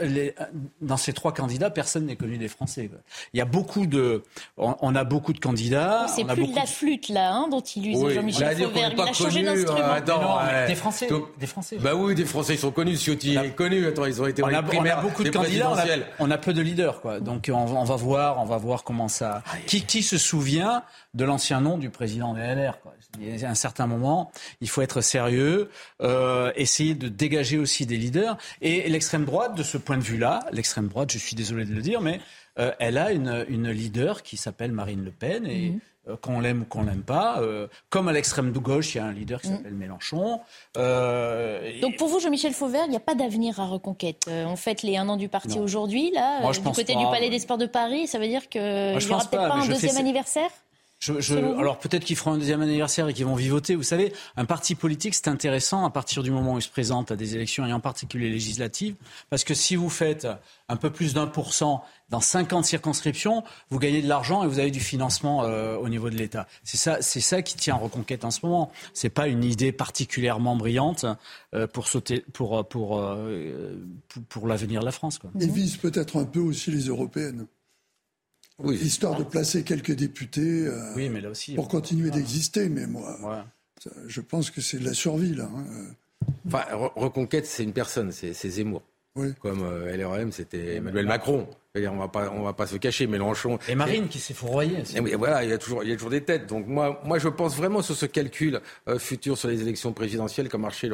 les- 0.00 0.34
dans 0.80 0.96
ces 0.96 1.12
trois 1.12 1.32
candidats, 1.32 1.70
personne 1.70 2.06
n'est 2.06 2.16
connu 2.16 2.38
des 2.38 2.48
Français. 2.48 2.88
Il 3.34 3.38
y 3.38 3.40
a 3.40 3.44
beaucoup 3.44 3.86
de, 3.86 4.22
on, 4.56 4.76
on 4.80 4.94
a 4.94 5.04
beaucoup 5.04 5.32
de 5.32 5.40
candidats. 5.40 6.06
C'est 6.08 6.24
on 6.24 6.28
a 6.28 6.34
plus 6.34 6.42
beaucoup 6.42 6.52
de 6.54 6.58
la 6.60 6.66
flûte, 6.66 7.08
là, 7.08 7.32
hein, 7.32 7.48
dont 7.50 7.60
il 7.60 7.88
use 7.88 7.96
Oui, 8.00 8.14
Jean-Michel 8.14 8.56
n'est 8.58 8.64
Il 8.64 9.00
a 9.00 9.12
changé 9.12 9.42
d'instrument. 9.42 10.38
euh, 10.38 10.60
ouais. 10.62 10.66
des 10.68 10.74
Français, 10.74 11.08
des 11.38 11.46
Français. 11.46 11.78
Bah 11.80 11.94
oui, 11.96 12.14
des 12.14 12.24
Français, 12.24 12.54
ils 12.54 12.58
sont 12.60 12.70
connus. 12.70 12.96
Ciotti 12.96 13.36
est 13.36 13.54
connu. 13.56 13.86
Attends, 13.86 14.04
ils 14.06 14.22
ont 14.22 14.26
été 14.26 14.42
on 14.42 14.46
a, 14.46 14.50
les 14.52 14.56
on 14.58 14.62
primaires. 14.62 14.98
a 14.98 15.02
beaucoup 15.02 15.24
de 15.24 15.30
candidats, 15.30 15.70
on 15.70 15.76
a, 15.78 15.84
on 16.20 16.30
a 16.30 16.38
peu 16.38 16.52
de 16.52 16.62
leaders, 16.62 17.00
quoi. 17.00 17.20
Donc 17.20 17.50
on, 17.52 17.64
va- 17.64 17.78
on 17.80 17.84
va 17.84 17.96
voir, 17.96 18.40
on 18.40 18.44
va 18.44 18.58
voir 18.58 18.84
comment 18.84 19.08
ça. 19.08 19.42
Qui, 19.66 19.82
qui 19.82 20.02
se 20.02 20.18
souvient 20.18 20.84
de 21.14 21.24
l'ancien 21.24 21.60
nom 21.60 21.76
du 21.76 21.90
président 21.90 22.34
des 22.34 22.40
LR 22.40 22.80
quoi. 22.80 22.94
Il 23.20 23.38
y 23.38 23.44
a 23.44 23.50
un 23.50 23.54
certain 23.54 23.86
moment, 23.86 24.32
il 24.60 24.68
faut 24.68 24.80
être 24.82 25.00
sérieux, 25.02 25.68
euh, 26.00 26.50
essayer 26.56 26.94
de 26.94 27.08
dégager 27.08 27.58
aussi 27.58 27.84
des 27.86 27.96
leaders. 27.96 28.36
Et 28.62 28.88
l'extrême 28.88 29.24
droite, 29.24 29.54
de 29.54 29.62
ce 29.62 29.76
point 29.78 29.98
de 29.98 30.02
vue-là, 30.02 30.40
l'extrême 30.52 30.88
droite, 30.88 31.12
je 31.12 31.18
suis 31.18 31.36
désolé 31.36 31.64
de 31.64 31.74
le 31.74 31.82
dire, 31.82 32.00
mais 32.00 32.20
euh, 32.58 32.72
elle 32.78 32.96
a 32.98 33.12
une, 33.12 33.44
une 33.48 33.70
leader 33.70 34.22
qui 34.22 34.36
s'appelle 34.36 34.72
Marine 34.72 35.04
Le 35.04 35.10
Pen 35.10 35.46
et 35.46 35.70
Mhm. 35.70 35.80
euh, 36.08 36.16
qu'on 36.16 36.40
l'aime 36.40 36.62
ou 36.62 36.64
qu'on 36.64 36.82
l'aime 36.84 37.02
pas, 37.02 37.40
euh, 37.40 37.68
comme 37.88 38.08
à 38.08 38.12
l'extrême 38.12 38.50
de 38.52 38.58
gauche, 38.58 38.94
il 38.94 38.98
y 38.98 39.00
a 39.00 39.04
un 39.04 39.12
leader 39.12 39.40
qui 39.40 39.48
Mhm. 39.50 39.56
s'appelle 39.56 39.74
Mélenchon. 39.74 40.40
Euh, 40.76 41.80
Donc 41.80 41.96
pour 41.96 42.08
vous, 42.08 42.18
Jean-Michel 42.20 42.52
Fauvert, 42.52 42.84
il 42.86 42.90
n'y 42.90 42.96
a 42.96 43.00
pas 43.00 43.14
d'avenir 43.14 43.60
à 43.60 43.66
Reconquête. 43.66 44.24
Euh, 44.28 44.44
on 44.46 44.56
fête 44.56 44.82
les 44.82 44.96
un 44.96 45.08
an 45.08 45.16
du 45.16 45.28
parti 45.28 45.58
aujourd'hui, 45.60 46.10
là, 46.12 46.40
Moi, 46.40 46.50
euh, 46.50 46.52
du 46.54 46.60
côté 46.62 46.94
pas. 46.94 46.98
du 46.98 47.04
Palais 47.06 47.30
des 47.30 47.38
Sports 47.38 47.58
de 47.58 47.66
Paris. 47.66 48.06
Ça 48.06 48.18
veut 48.18 48.26
dire 48.28 48.48
qu'il 48.48 48.60
n'y 48.60 48.66
aura 49.12 49.24
peut-être 49.24 49.30
pas, 49.30 49.54
un 49.54 49.62
fais 49.62 49.72
deuxième 49.74 49.96
anniversaire? 49.96 50.50
Je, 51.04 51.20
je- 51.20 51.34
alors 51.34 51.80
peut-être 51.80 52.04
qu'ils 52.04 52.14
feront 52.14 52.34
un 52.34 52.38
deuxième 52.38 52.62
anniversaire 52.62 53.08
et 53.08 53.12
qu'ils 53.12 53.26
vont 53.26 53.34
vivoter. 53.34 53.74
Vous 53.74 53.82
savez, 53.82 54.12
un 54.36 54.44
parti 54.44 54.76
politique, 54.76 55.14
c'est 55.14 55.26
intéressant 55.26 55.84
à 55.84 55.90
partir 55.90 56.22
du 56.22 56.30
moment 56.30 56.54
où 56.54 56.58
il 56.58 56.62
se 56.62 56.68
présente 56.68 57.10
à 57.10 57.16
des 57.16 57.34
élections, 57.34 57.66
et 57.66 57.72
en 57.72 57.80
particulier 57.80 58.30
législatives, 58.30 58.94
parce 59.28 59.42
que 59.42 59.52
si 59.52 59.74
vous 59.74 59.88
faites 59.88 60.28
un 60.68 60.76
peu 60.76 60.90
plus 60.90 61.12
d'un 61.12 61.26
pour 61.26 61.54
cent 61.54 61.82
dans 62.10 62.20
50 62.20 62.64
circonscriptions, 62.64 63.42
vous 63.70 63.80
gagnez 63.80 64.00
de 64.00 64.06
l'argent 64.06 64.44
et 64.44 64.46
vous 64.46 64.60
avez 64.60 64.70
du 64.70 64.78
financement 64.78 65.42
euh, 65.42 65.76
au 65.76 65.88
niveau 65.88 66.08
de 66.08 66.14
l'État. 66.16 66.46
C'est 66.62 66.76
ça, 66.76 66.98
c'est 67.02 67.20
ça 67.20 67.42
qui 67.42 67.56
tient 67.56 67.74
Reconquête 67.74 68.24
en 68.24 68.30
ce 68.30 68.46
moment. 68.46 68.70
C'est 68.94 69.08
pas 69.10 69.26
une 69.26 69.42
idée 69.42 69.72
particulièrement 69.72 70.54
brillante 70.54 71.04
euh, 71.54 71.66
pour 71.66 71.88
sauter, 71.88 72.24
pour 72.32 72.64
pour 72.68 73.00
euh, 73.00 73.74
pour, 74.08 74.22
pour 74.28 74.46
l'avenir 74.46 74.78
de 74.80 74.84
la 74.86 74.92
France. 74.92 75.18
Quoi. 75.18 75.30
Ils 75.40 75.50
visent 75.50 75.78
peut-être 75.78 76.16
un 76.16 76.24
peu 76.26 76.38
aussi 76.38 76.70
les 76.70 76.86
européennes. 76.86 77.46
Oui. 78.58 78.76
Histoire 78.76 79.16
de 79.18 79.24
placer 79.24 79.62
quelques 79.64 79.92
députés 79.92 80.66
euh, 80.66 80.94
Oui, 80.94 81.08
mais 81.08 81.20
là 81.20 81.30
aussi. 81.30 81.54
pour 81.54 81.68
continuer 81.68 82.10
d'exister. 82.10 82.68
Mais 82.68 82.86
moi, 82.86 83.18
Ouais. 83.22 83.90
je 84.06 84.20
pense 84.20 84.50
que 84.50 84.60
c'est 84.60 84.78
de 84.78 84.84
la 84.84 84.94
survie, 84.94 85.34
là. 85.34 85.48
hein. 85.54 85.64
Enfin, 86.46 86.64
Reconquête, 86.94 87.46
c'est 87.46 87.64
une 87.64 87.72
personne, 87.72 88.12
c'est 88.12 88.32
c'est 88.34 88.48
Zemmour. 88.50 88.82
Oui. 89.14 89.34
Comme 89.40 89.62
euh, 89.62 89.94
LREM, 89.96 90.32
c'était 90.32 90.76
Emmanuel 90.76 91.06
Macron. 91.06 91.46
On 91.74 91.96
va 91.96 92.08
pas, 92.08 92.30
on 92.30 92.42
va 92.42 92.52
pas 92.52 92.66
se 92.66 92.76
cacher. 92.76 93.06
Mélenchon. 93.06 93.58
Et 93.66 93.74
Marine 93.74 94.08
qui 94.08 94.18
s'est 94.18 94.34
fourroyée. 94.34 94.82
Et 94.94 95.00
oui, 95.00 95.14
voilà, 95.14 95.42
il 95.42 95.48
y 95.48 95.52
a 95.54 95.58
toujours, 95.58 95.82
il 95.82 95.88
y 95.88 95.92
a 95.92 95.96
toujours 95.96 96.10
des 96.10 96.22
têtes. 96.22 96.46
Donc 96.46 96.66
moi, 96.66 97.00
moi, 97.04 97.18
je 97.18 97.28
pense 97.28 97.56
vraiment 97.56 97.80
sur 97.80 97.94
ce 97.94 98.04
calcul 98.04 98.60
euh, 98.88 98.98
futur 98.98 99.38
sur 99.38 99.48
les 99.48 99.62
élections 99.62 99.92
présidentielles 99.94 100.50
comme 100.50 100.62
marché 100.62 100.90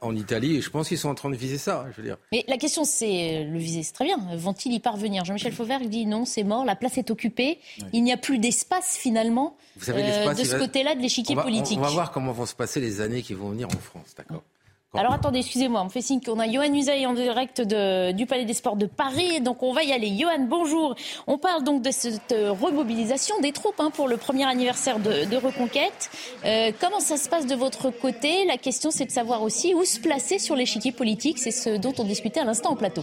en 0.00 0.16
Italie. 0.16 0.56
Et 0.56 0.60
je 0.60 0.70
pense 0.70 0.88
qu'ils 0.88 0.98
sont 0.98 1.08
en 1.08 1.16
train 1.16 1.30
de 1.30 1.36
viser 1.36 1.58
ça. 1.58 1.86
Je 1.90 1.96
veux 2.00 2.06
dire. 2.06 2.16
Mais 2.30 2.44
la 2.46 2.58
question, 2.58 2.84
c'est 2.84 3.42
euh, 3.42 3.44
le 3.50 3.58
viser, 3.58 3.82
c'est 3.82 3.92
très 3.92 4.04
bien. 4.04 4.18
Vont-ils 4.36 4.72
y 4.72 4.80
parvenir? 4.80 5.24
Jean-Michel 5.24 5.52
Fauvert 5.52 5.80
dit 5.80 6.06
non, 6.06 6.24
c'est 6.24 6.44
mort, 6.44 6.64
la 6.64 6.76
place 6.76 6.96
est 6.96 7.10
occupée. 7.10 7.58
Il 7.92 8.04
n'y 8.04 8.12
a 8.12 8.16
plus 8.16 8.38
d'espace 8.38 8.96
finalement 8.96 9.56
Vous 9.76 9.84
savez, 9.84 10.02
euh, 10.02 10.06
l'espace, 10.06 10.38
de 10.38 10.44
ce 10.44 10.52
va- 10.52 10.58
côté-là 10.60 10.94
de 10.94 11.00
l'échiquier 11.00 11.34
on 11.34 11.38
va, 11.38 11.42
politique. 11.42 11.78
On, 11.78 11.82
va 11.82 11.90
voir 11.90 12.12
comment 12.12 12.32
vont 12.32 12.46
se 12.46 12.54
passer 12.54 12.80
les 12.80 13.00
années 13.00 13.22
qui 13.22 13.34
vont 13.34 13.50
venir 13.50 13.66
en 13.66 13.80
France, 13.80 14.14
d'accord 14.16 14.42
Alors 14.96 15.12
attendez, 15.12 15.40
excusez-moi, 15.40 15.80
on 15.80 15.84
me 15.86 15.90
fait 15.90 16.00
signe 16.02 16.20
qu'on 16.20 16.38
a 16.38 16.46
Johan 16.48 16.72
Usaï 16.72 17.04
en 17.04 17.14
direct 17.14 17.60
de- 17.60 18.12
du 18.12 18.26
Palais 18.26 18.44
des 18.44 18.54
Sports 18.54 18.76
de 18.76 18.86
Paris, 18.86 19.40
donc 19.40 19.62
on 19.64 19.72
va 19.72 19.82
y 19.82 19.92
aller. 19.92 20.16
Johan, 20.16 20.46
bonjour. 20.48 20.94
On 21.26 21.36
parle 21.36 21.64
donc 21.64 21.82
de 21.82 21.90
cette 21.90 22.30
euh, 22.30 22.52
remobilisation 22.52 23.34
des 23.40 23.50
troupes 23.50 23.80
hein, 23.80 23.90
pour 23.92 24.06
le 24.06 24.16
premier 24.16 24.44
anniversaire 24.44 25.00
de, 25.00 25.24
de 25.24 25.36
Reconquête. 25.36 26.10
Euh, 26.44 26.70
comment 26.80 27.00
ça 27.00 27.16
se 27.16 27.28
passe 27.28 27.46
de 27.46 27.56
votre 27.56 27.90
côté? 27.90 28.44
La 28.46 28.56
question 28.56 28.92
c'est 28.92 29.06
de 29.06 29.10
savoir 29.10 29.42
aussi 29.42 29.74
où 29.74 29.84
se 29.84 29.98
placer 29.98 30.38
sur 30.38 30.54
l'échiquier 30.54 30.92
politique, 30.92 31.38
c'est 31.40 31.50
ce 31.50 31.70
dont 31.76 31.94
on 31.98 32.04
discutait 32.04 32.40
à 32.40 32.44
l'instant 32.44 32.70
en 32.70 32.76
plateau. 32.76 33.02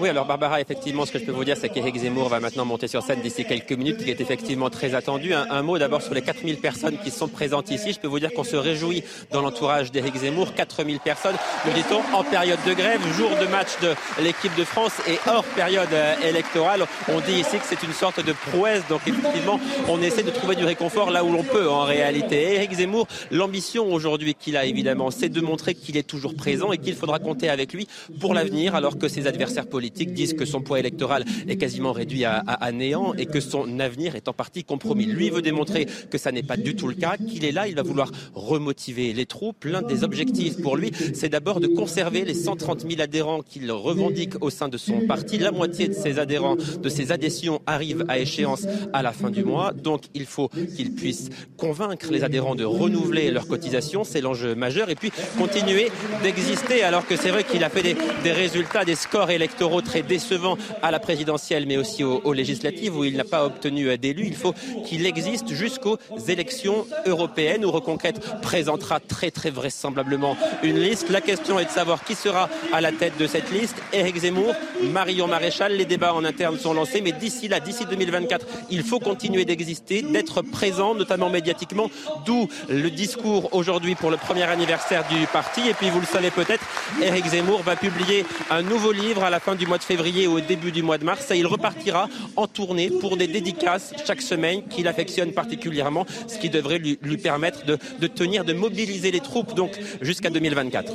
Oui, 0.00 0.08
alors 0.08 0.24
Barbara, 0.24 0.62
effectivement, 0.62 1.04
ce 1.04 1.12
que 1.12 1.18
je 1.18 1.26
peux 1.26 1.32
vous 1.32 1.44
dire, 1.44 1.58
c'est 1.60 1.68
qu'Éric 1.68 1.98
Zemmour 1.98 2.30
va 2.30 2.40
maintenant 2.40 2.64
monter 2.64 2.88
sur 2.88 3.02
scène 3.02 3.20
d'ici 3.20 3.44
quelques 3.44 3.72
minutes, 3.72 3.98
qui 3.98 4.10
est 4.10 4.22
effectivement 4.22 4.70
très 4.70 4.94
attendu. 4.94 5.34
Un, 5.34 5.62
mot 5.62 5.76
d'abord 5.76 6.00
sur 6.00 6.14
les 6.14 6.22
4000 6.22 6.56
personnes 6.56 6.96
qui 7.04 7.10
sont 7.10 7.28
présentes 7.28 7.70
ici. 7.70 7.92
Je 7.92 8.00
peux 8.00 8.08
vous 8.08 8.18
dire 8.18 8.32
qu'on 8.32 8.42
se 8.42 8.56
réjouit 8.56 9.04
dans 9.30 9.42
l'entourage 9.42 9.92
d'Éric 9.92 10.16
Zemmour. 10.16 10.54
4000 10.54 11.00
personnes, 11.00 11.36
nous 11.66 11.72
dit-on, 11.74 12.16
en 12.16 12.24
période 12.24 12.58
de 12.66 12.72
grève, 12.72 12.98
jour 13.12 13.28
de 13.42 13.46
match 13.48 13.78
de 13.82 13.92
l'équipe 14.22 14.54
de 14.56 14.64
France 14.64 14.94
et 15.06 15.18
hors 15.28 15.44
période 15.44 15.92
euh, 15.92 16.14
électorale. 16.26 16.86
On 17.08 17.20
dit 17.20 17.34
ici 17.38 17.58
que 17.58 17.66
c'est 17.66 17.82
une 17.82 17.92
sorte 17.92 18.24
de 18.24 18.32
prouesse. 18.32 18.82
Donc 18.88 19.02
effectivement, 19.06 19.60
on 19.86 20.00
essaie 20.00 20.22
de 20.22 20.30
trouver 20.30 20.56
du 20.56 20.64
réconfort 20.64 21.10
là 21.10 21.24
où 21.24 21.30
l'on 21.30 21.44
peut 21.44 21.68
en 21.68 21.82
réalité. 21.82 22.54
Éric 22.54 22.72
Zemmour, 22.72 23.06
l'ambition 23.30 23.92
aujourd'hui 23.92 24.34
qu'il 24.34 24.56
a 24.56 24.64
évidemment, 24.64 25.10
c'est 25.10 25.28
de 25.28 25.42
montrer 25.42 25.74
qu'il 25.74 25.98
est 25.98 26.08
toujours 26.08 26.34
présent 26.34 26.72
et 26.72 26.78
qu'il 26.78 26.94
faudra 26.94 27.18
compter 27.18 27.50
avec 27.50 27.74
lui 27.74 27.86
pour 28.18 28.32
l'avenir, 28.32 28.74
alors 28.74 28.96
que 28.96 29.06
ses 29.06 29.26
adversaires 29.26 29.66
politiques 29.66 29.89
disent 29.90 30.34
que 30.34 30.44
son 30.44 30.60
poids 30.60 30.78
électoral 30.78 31.24
est 31.48 31.56
quasiment 31.56 31.92
réduit 31.92 32.24
à, 32.24 32.72
néant 32.72 33.14
et 33.14 33.26
que 33.26 33.40
son 33.40 33.80
avenir 33.80 34.16
est 34.16 34.28
en 34.28 34.32
partie 34.32 34.64
compromis. 34.64 35.06
Lui 35.06 35.30
veut 35.30 35.42
démontrer 35.42 35.86
que 36.10 36.18
ça 36.18 36.32
n'est 36.32 36.42
pas 36.42 36.56
du 36.56 36.74
tout 36.76 36.88
le 36.88 36.94
cas, 36.94 37.16
qu'il 37.16 37.44
est 37.44 37.52
là, 37.52 37.68
il 37.68 37.74
va 37.74 37.82
vouloir 37.82 38.10
remotiver 38.34 39.12
les 39.12 39.26
troupes. 39.26 39.64
L'un 39.64 39.82
des 39.82 40.04
objectifs 40.04 40.60
pour 40.60 40.76
lui, 40.76 40.90
c'est 41.14 41.28
d'abord 41.28 41.60
de 41.60 41.66
conserver 41.66 42.24
les 42.24 42.34
130 42.34 42.88
000 42.88 43.00
adhérents 43.00 43.42
qu'il 43.42 43.70
revendique 43.72 44.42
au 44.42 44.50
sein 44.50 44.68
de 44.68 44.76
son 44.76 45.06
parti. 45.06 45.38
La 45.38 45.52
moitié 45.52 45.88
de 45.88 45.94
ses 45.94 46.18
adhérents, 46.18 46.56
de 46.56 46.88
ses 46.88 47.12
adhésions 47.12 47.60
arrivent 47.66 48.04
à 48.08 48.18
échéance 48.18 48.66
à 48.92 49.02
la 49.02 49.12
fin 49.12 49.30
du 49.30 49.44
mois. 49.44 49.72
Donc 49.72 50.04
il 50.14 50.26
faut 50.26 50.48
qu'il 50.48 50.94
puisse 50.94 51.30
convaincre 51.56 52.10
les 52.10 52.24
adhérents 52.24 52.54
de 52.54 52.64
renouveler 52.64 53.30
leur 53.30 53.46
cotisation. 53.46 54.04
C'est 54.04 54.20
l'enjeu 54.20 54.54
majeur. 54.54 54.90
Et 54.90 54.94
puis 54.94 55.12
continuer 55.38 55.90
d'exister 56.22 56.82
alors 56.82 57.06
que 57.06 57.16
c'est 57.16 57.30
vrai 57.30 57.44
qu'il 57.44 57.64
a 57.64 57.70
fait 57.70 57.96
des 58.22 58.32
résultats, 58.32 58.84
des 58.84 58.94
scores 58.94 59.30
électoraux 59.30 59.79
très 59.80 60.02
décevants 60.02 60.56
à 60.82 60.90
la 60.90 60.98
présidentielle 60.98 61.66
mais 61.66 61.76
aussi 61.76 62.04
aux, 62.04 62.32
législatives 62.32 62.96
où 62.96 63.04
il 63.04 63.16
n'a 63.16 63.24
pas 63.24 63.44
obtenu 63.44 63.96
d'élu. 63.98 64.24
Il 64.26 64.36
faut 64.36 64.54
qu'il 64.84 65.06
existe 65.06 65.52
jusqu'aux 65.52 65.98
élections 66.28 66.86
européennes 67.06 67.64
où 67.64 67.70
Reconquête 67.70 68.20
présentera 68.40 69.00
très 69.00 69.30
très 69.30 69.50
vraisemblablement 69.50 70.36
une 70.62 70.78
liste. 70.78 71.08
La 71.10 71.20
question 71.20 71.58
est 71.58 71.64
de 71.64 71.70
savoir 71.70 72.04
qui 72.04 72.14
sera 72.14 72.48
à 72.72 72.80
la 72.80 72.92
tête 72.92 73.16
de 73.18 73.26
cette 73.26 73.50
liste. 73.50 73.76
Éric 73.92 74.18
Zemmour, 74.18 74.54
Marion 74.82 75.26
Maréchal, 75.26 75.76
les 75.76 75.84
débats 75.84 76.14
en 76.14 76.24
interne 76.24 76.58
sont 76.58 76.74
lancés 76.74 77.00
mais 77.00 77.12
d'ici 77.12 77.48
là, 77.48 77.60
d'ici 77.60 77.84
2024, 77.84 78.46
il 78.70 78.82
faut 78.82 78.98
continuer 78.98 79.44
d'exister, 79.44 80.02
d'être 80.02 80.42
présent, 80.42 80.94
notamment 80.94 81.30
médiatiquement, 81.30 81.90
d'où 82.26 82.48
le 82.68 82.90
discours 82.90 83.54
aujourd'hui 83.54 83.94
pour 83.94 84.10
le 84.10 84.16
premier 84.16 84.44
anniversaire 84.44 85.04
du 85.08 85.26
parti. 85.26 85.68
Et 85.68 85.74
puis 85.74 85.90
vous 85.90 86.00
le 86.00 86.06
savez 86.06 86.30
peut-être, 86.30 86.64
Éric 87.02 87.26
Zemmour 87.26 87.62
va 87.62 87.76
publier 87.76 88.24
un 88.50 88.62
nouveau 88.62 88.92
livre 88.92 89.24
à 89.24 89.30
la 89.30 89.40
fin 89.40 89.54
du 89.54 89.59
du 89.60 89.66
mois 89.66 89.78
de 89.78 89.84
février 89.84 90.26
au 90.26 90.40
début 90.40 90.72
du 90.72 90.82
mois 90.82 90.98
de 90.98 91.04
mars. 91.04 91.30
Et 91.30 91.36
il 91.36 91.46
repartira 91.46 92.08
en 92.34 92.46
tournée 92.46 92.90
pour 92.90 93.16
des 93.16 93.28
dédicaces 93.28 93.92
chaque 94.06 94.22
semaine 94.22 94.66
qu'il 94.68 94.88
affectionne 94.88 95.32
particulièrement, 95.32 96.06
ce 96.26 96.38
qui 96.38 96.48
devrait 96.48 96.78
lui, 96.78 96.96
permettre 97.18 97.64
de, 97.66 98.06
tenir, 98.06 98.44
de 98.44 98.54
mobiliser 98.54 99.10
les 99.10 99.20
troupes 99.20 99.54
donc 99.54 99.78
jusqu'à 100.00 100.30
2024 100.30 100.92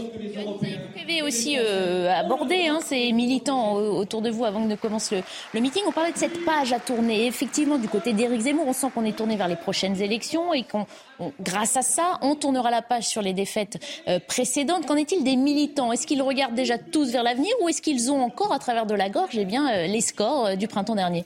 avez 1.05 1.21
aussi 1.21 1.55
euh, 1.59 2.11
abordé 2.11 2.67
hein, 2.67 2.79
ces 2.81 3.11
militants 3.11 3.73
autour 3.73 4.23
de 4.23 4.29
vous 4.31 4.43
avant 4.43 4.63
que 4.63 4.69
ne 4.69 4.75
commence 4.75 5.11
le, 5.11 5.21
le, 5.53 5.61
meeting. 5.61 5.83
On 5.87 5.91
parlait 5.91 6.11
de 6.11 6.17
cette 6.17 6.43
page 6.43 6.73
à 6.73 6.79
tourner. 6.79 7.27
effectivement, 7.27 7.77
du 7.77 7.87
côté 7.87 8.13
d'Éric 8.13 8.41
Zemmour, 8.41 8.67
on 8.67 8.73
sent 8.73 8.87
qu'on 8.93 9.05
est 9.05 9.15
tourné 9.15 9.35
vers 9.35 9.47
les 9.47 9.55
prochaines 9.55 10.01
élections 10.01 10.51
et 10.53 10.63
qu'on, 10.63 10.87
grâce 11.41 11.77
à 11.77 11.81
ça, 11.81 12.19
on 12.21 12.35
tournera 12.35 12.71
la 12.71 12.81
page 12.81 13.07
sur 13.07 13.21
les 13.21 13.33
défaites 13.33 13.77
euh, 14.07 14.19
précédentes. 14.19 14.85
Qu'en 14.85 14.95
est-il 14.95 15.23
des 15.23 15.35
militants? 15.35 15.91
Est-ce 15.91 16.07
qu'ils 16.07 16.21
regardent 16.21 16.55
déjà 16.55 16.77
tous 16.77 17.11
vers 17.11 17.23
l'avenir 17.23 17.51
ou 17.61 17.69
est-ce 17.69 17.81
qu'ils 17.81 18.11
ont 18.11 18.21
encore, 18.21 18.51
à 18.51 18.59
travers 18.59 18.85
de 18.85 18.95
la 18.95 19.09
gorge, 19.09 19.37
eh 19.37 19.45
bien, 19.45 19.69
euh, 19.69 19.87
les 19.87 20.01
scores 20.01 20.57
du 20.57 20.67
printemps 20.67 20.95
dernier? 20.95 21.25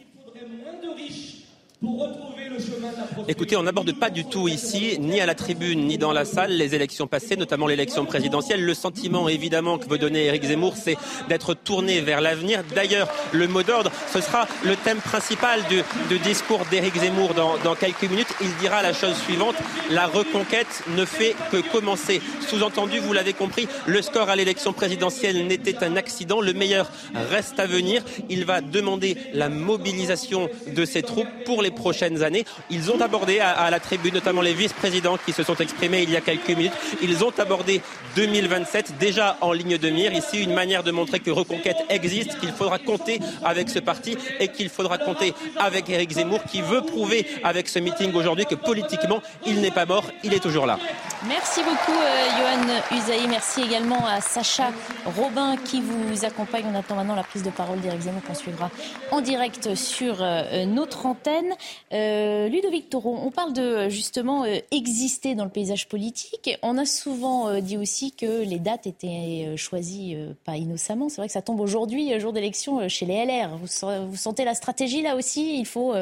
Écoutez, 3.28 3.56
on 3.56 3.64
n'aborde 3.64 3.94
pas 3.94 4.10
du 4.10 4.26
tout 4.26 4.48
ici, 4.48 4.98
ni 5.00 5.22
à 5.22 5.26
la 5.26 5.36
tribune, 5.36 5.86
ni 5.86 5.98
dans 5.98 6.12
la 6.12 6.26
salle, 6.26 6.52
les 6.52 6.76
élections 6.76 7.08
passées, 7.08 7.38
notamment 7.38 7.68
l'élection 7.68 8.06
présidentielle. 8.06 8.66
Le 8.66 8.74
sentiment, 8.74 9.30
évidemment, 9.30 9.78
que 9.78 9.88
veut 9.88 9.98
donner 9.98 10.26
Éric 10.26 10.44
Zemmour, 10.44 10.76
c'est 10.76 10.98
d'être 11.30 11.54
tourné 11.54 12.02
vers 12.02 12.20
l'avenir. 12.20 12.64
D'ailleurs, 12.76 13.08
le 13.32 13.48
mot 13.48 13.64
d'ordre, 13.64 13.92
ce 14.12 14.20
sera 14.20 14.48
le 14.66 14.76
thème 14.76 14.98
principal 14.98 15.62
du, 15.70 16.20
discours 16.20 16.66
d'Éric 16.70 16.98
Zemmour 16.98 17.34
dans, 17.34 17.58
dans 17.64 17.76
quelques 17.76 18.10
minutes. 18.10 18.34
Il 18.42 18.54
dira 18.58 18.82
la 18.82 18.92
chose 18.92 19.16
suivante, 19.16 19.56
la 19.90 20.08
reconquête 20.08 20.84
ne 20.98 21.06
fait 21.06 21.36
que 21.52 21.58
commencer. 21.72 22.22
Sous-entendu, 22.48 23.00
vous 23.00 23.14
l'avez 23.14 23.34
compris, 23.34 23.68
le 23.86 24.02
score 24.02 24.30
à 24.30 24.36
l'élection 24.36 24.74
présidentielle 24.74 25.48
n'était 25.48 25.84
un 25.84 25.96
accident. 25.96 26.42
Le 26.42 26.54
meilleur 26.54 26.92
reste 27.14 27.60
à 27.60 27.68
venir. 27.68 28.04
Il 28.30 28.44
va 28.46 28.60
demander 28.60 29.18
la 29.34 29.48
mobilisation 29.50 30.50
de 30.68 30.84
ses 30.84 31.04
troupes 31.04 31.28
pour 31.46 31.62
les 31.62 31.69
prochaines 31.72 32.24
années. 32.24 32.46
Ils 32.70 32.92
ont 32.92 33.02
abordé 33.02 33.40
à, 33.40 33.70
la 33.70 33.80
tribune, 33.80 34.14
notamment 34.14 34.42
les 34.42 34.54
vice-présidents 34.54 35.18
qui 35.26 35.34
se 35.34 35.44
sont 35.44 35.56
exprimés 35.56 36.04
il 36.04 36.12
y 36.12 36.18
a 36.18 36.22
quelques 36.22 36.50
minutes, 36.50 36.74
ils 37.02 37.24
ont 37.24 37.34
abordé 37.38 37.82
2027 38.16 38.98
déjà 39.00 39.38
en 39.42 39.52
ligne 39.52 39.78
de 39.78 39.90
mire. 39.90 40.14
Ici, 40.14 40.44
une 40.44 40.54
manière 40.54 40.84
de 40.84 40.92
montrer 40.92 41.20
que 41.20 41.32
Reconquête 41.32 41.78
existe, 41.90 42.40
qu'il 42.40 42.52
faudra 42.52 42.80
compter 42.80 43.20
avec 43.44 43.70
ce 43.70 43.80
parti 43.80 44.18
et 44.40 44.48
qu'il 44.50 44.70
faudra 44.70 44.98
compter 44.98 45.34
avec 45.58 45.90
Éric 45.90 46.12
Zemmour 46.12 46.44
qui 46.44 46.62
veut 46.62 46.82
prouver 46.82 47.28
avec 47.44 47.70
ce 47.70 47.80
meeting 47.80 48.14
aujourd'hui 48.14 48.46
que 48.46 48.56
politiquement, 48.56 49.22
il 49.46 49.62
n'est 49.62 49.72
pas 49.72 49.86
mort, 49.86 50.06
il 50.24 50.34
est 50.34 50.40
toujours 50.40 50.66
là. 50.66 50.80
Merci 51.28 51.62
beaucoup, 51.64 52.00
euh, 52.00 52.28
Johan 52.38 52.98
Usaï. 52.98 53.28
Merci 53.28 53.62
également 53.62 54.06
à 54.08 54.22
Sacha 54.22 54.72
Robin 55.18 55.58
qui 55.58 55.82
vous 55.82 56.26
accompagne. 56.26 56.64
On 56.72 56.78
attend 56.78 56.96
maintenant 56.96 57.16
la 57.16 57.24
prise 57.24 57.44
de 57.44 57.50
parole 57.50 57.80
d'Éric 57.82 58.02
Zemmour 58.02 58.22
qu'on 58.24 58.34
suivra 58.34 58.70
en 59.12 59.22
direct 59.22 59.76
sur 59.76 60.22
euh, 60.22 60.66
notre 60.66 61.06
antenne. 61.06 61.54
Euh, 61.94 62.48
Ludovic 62.48 62.90
Toro, 62.90 63.18
on 63.22 63.32
parle 63.32 63.54
de 63.54 63.90
justement 63.90 64.44
euh, 64.44 64.58
exister 64.72 65.36
dans 65.36 65.44
le 65.44 65.50
paysage 65.50 65.88
politique. 65.88 66.58
On 66.62 66.78
a 66.78 66.86
souvent 66.86 67.50
euh, 67.50 67.62
dit 67.62 67.78
aussi 67.78 68.12
que 68.12 68.44
les 68.44 68.60
dates 68.60 68.88
étaient 68.88 69.56
choisies 69.58 70.18
pas 70.46 70.56
innocemment. 70.56 71.10
C'est 71.10 71.22
vrai 71.22 71.28
que 71.28 71.34
ça 71.34 71.42
tombe 71.42 71.60
aujourd'hui, 71.60 72.18
jour 72.20 72.34
d'élection, 72.34 72.88
chez 72.88 73.06
les 73.06 73.26
LR. 73.26 73.58
Vous, 73.58 74.16
sentez 74.16 74.46
la 74.46 74.54
stratégie 74.54 75.02
là 75.02 75.16
aussi? 75.16 75.60
Il 75.60 75.66
faut 75.66 75.94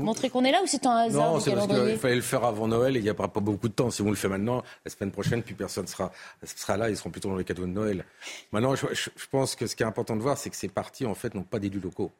montrer 0.00 0.30
qu'on 0.30 0.44
est 0.44 0.52
là 0.52 0.62
ou 0.62 0.66
c'est 0.66 0.86
un 0.86 0.96
hasard 0.96 1.34
Non, 1.34 1.40
c'est 1.40 1.52
parce 1.52 1.66
qu'il 1.66 1.96
fallait 1.96 2.16
le 2.16 2.20
faire 2.20 2.44
avant 2.44 2.68
Noël 2.68 2.96
et 2.96 3.00
il 3.00 3.02
n'y 3.02 3.08
a 3.08 3.14
pas 3.14 3.28
beaucoup 3.28 3.68
de 3.68 3.74
temps. 3.74 3.90
Si 3.90 4.02
on 4.02 4.10
le 4.10 4.16
fait 4.16 4.28
maintenant, 4.28 4.62
la 4.84 4.90
semaine 4.90 5.10
prochaine, 5.10 5.42
puis 5.42 5.54
personne 5.54 5.86
sera, 5.86 6.12
sera 6.44 6.76
là. 6.76 6.90
Ils 6.90 6.96
seront 6.96 7.10
plutôt 7.10 7.28
dans 7.28 7.36
les 7.36 7.44
cadeaux 7.44 7.66
de 7.66 7.72
Noël. 7.72 8.04
Maintenant, 8.52 8.74
je, 8.74 8.86
je 8.92 9.26
pense 9.30 9.56
que 9.56 9.66
ce 9.66 9.76
qui 9.76 9.82
est 9.82 9.86
important 9.86 10.16
de 10.16 10.22
voir, 10.22 10.38
c'est 10.38 10.50
que 10.50 10.56
ces 10.56 10.68
partis, 10.68 11.06
en 11.06 11.14
fait, 11.14 11.34
n'ont 11.34 11.42
pas 11.42 11.58
d'élus 11.58 11.80
locaux. 11.80 12.12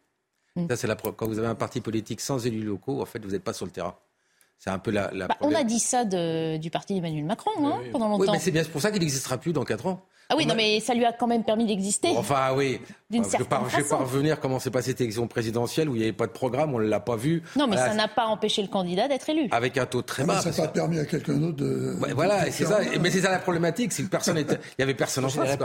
Mm. 0.56 0.66
c'est 0.74 0.86
la 0.86 0.96
Quand 0.96 1.26
vous 1.26 1.38
avez 1.38 1.48
un 1.48 1.54
parti 1.54 1.80
politique 1.80 2.20
sans 2.20 2.44
élus 2.46 2.62
locaux, 2.62 3.00
en 3.00 3.06
fait, 3.06 3.24
vous 3.24 3.30
n'êtes 3.30 3.44
pas 3.44 3.52
sur 3.52 3.66
le 3.66 3.72
terrain. 3.72 3.94
C'est 4.58 4.70
un 4.70 4.78
peu 4.78 4.90
la. 4.90 5.08
Bah, 5.08 5.36
on 5.42 5.54
a 5.54 5.64
dit 5.64 5.78
ça 5.78 6.04
du 6.04 6.70
parti 6.70 6.94
d'Emmanuel 6.94 7.24
Macron 7.24 7.50
hein, 7.58 7.80
pendant 7.92 8.08
longtemps. 8.08 8.24
Oui, 8.24 8.28
mais 8.32 8.38
c'est 8.38 8.50
bien 8.50 8.64
pour 8.64 8.80
ça 8.80 8.90
qu'il 8.90 9.00
n'existera 9.00 9.36
plus 9.36 9.52
dans 9.52 9.64
4 9.64 9.86
ans. 9.86 10.02
Ah 10.28 10.34
oui, 10.36 10.46
non, 10.46 10.54
mais 10.56 10.80
ça 10.80 10.94
lui 10.94 11.04
a 11.04 11.12
quand 11.12 11.28
même 11.28 11.44
permis 11.44 11.66
d'exister. 11.66 12.16
Enfin, 12.16 12.52
oui. 12.56 12.80
Je 13.08 13.18
ne 13.18 13.24
vais 13.24 13.44
pas 13.44 13.58
revenir 13.96 14.40
comment 14.40 14.58
s'est 14.58 14.70
passée 14.70 14.90
cette 14.90 15.00
élection 15.00 15.28
présidentielle 15.28 15.88
où 15.88 15.94
il 15.94 15.98
n'y 15.98 16.04
avait 16.04 16.12
pas 16.12 16.26
de 16.26 16.32
programme, 16.32 16.74
on 16.74 16.80
ne 16.80 16.88
l'a 16.88 16.98
pas 16.98 17.14
vu. 17.14 17.40
Non, 17.54 17.68
mais 17.68 17.76
ça 17.76 17.94
n'a 17.94 18.08
pas 18.08 18.26
empêché 18.26 18.62
le 18.62 18.68
candidat 18.68 19.06
d'être 19.06 19.30
élu. 19.30 19.48
Avec 19.52 19.78
un 19.78 19.86
taux 19.86 20.02
très 20.02 20.24
bas. 20.24 20.40
ça 20.40 20.50
n'a 20.50 20.56
pas 20.56 20.72
permis 20.72 20.98
à 20.98 21.04
quelqu'un 21.04 21.34
d'autre 21.34 21.56
de. 21.56 21.96
voilà, 22.14 22.50
c'est 22.50 22.64
ça. 22.64 22.80
Mais 23.00 23.10
c'est 23.10 23.20
ça 23.20 23.30
la 23.30 23.38
problématique, 23.38 23.92
c'est 23.92 24.02
que 24.02 24.08
personne 24.08 24.38
il 24.38 24.58
y 24.78 24.82
avait 24.82 24.94
personne 24.94 25.24
en 25.24 25.28
face. 25.28 25.56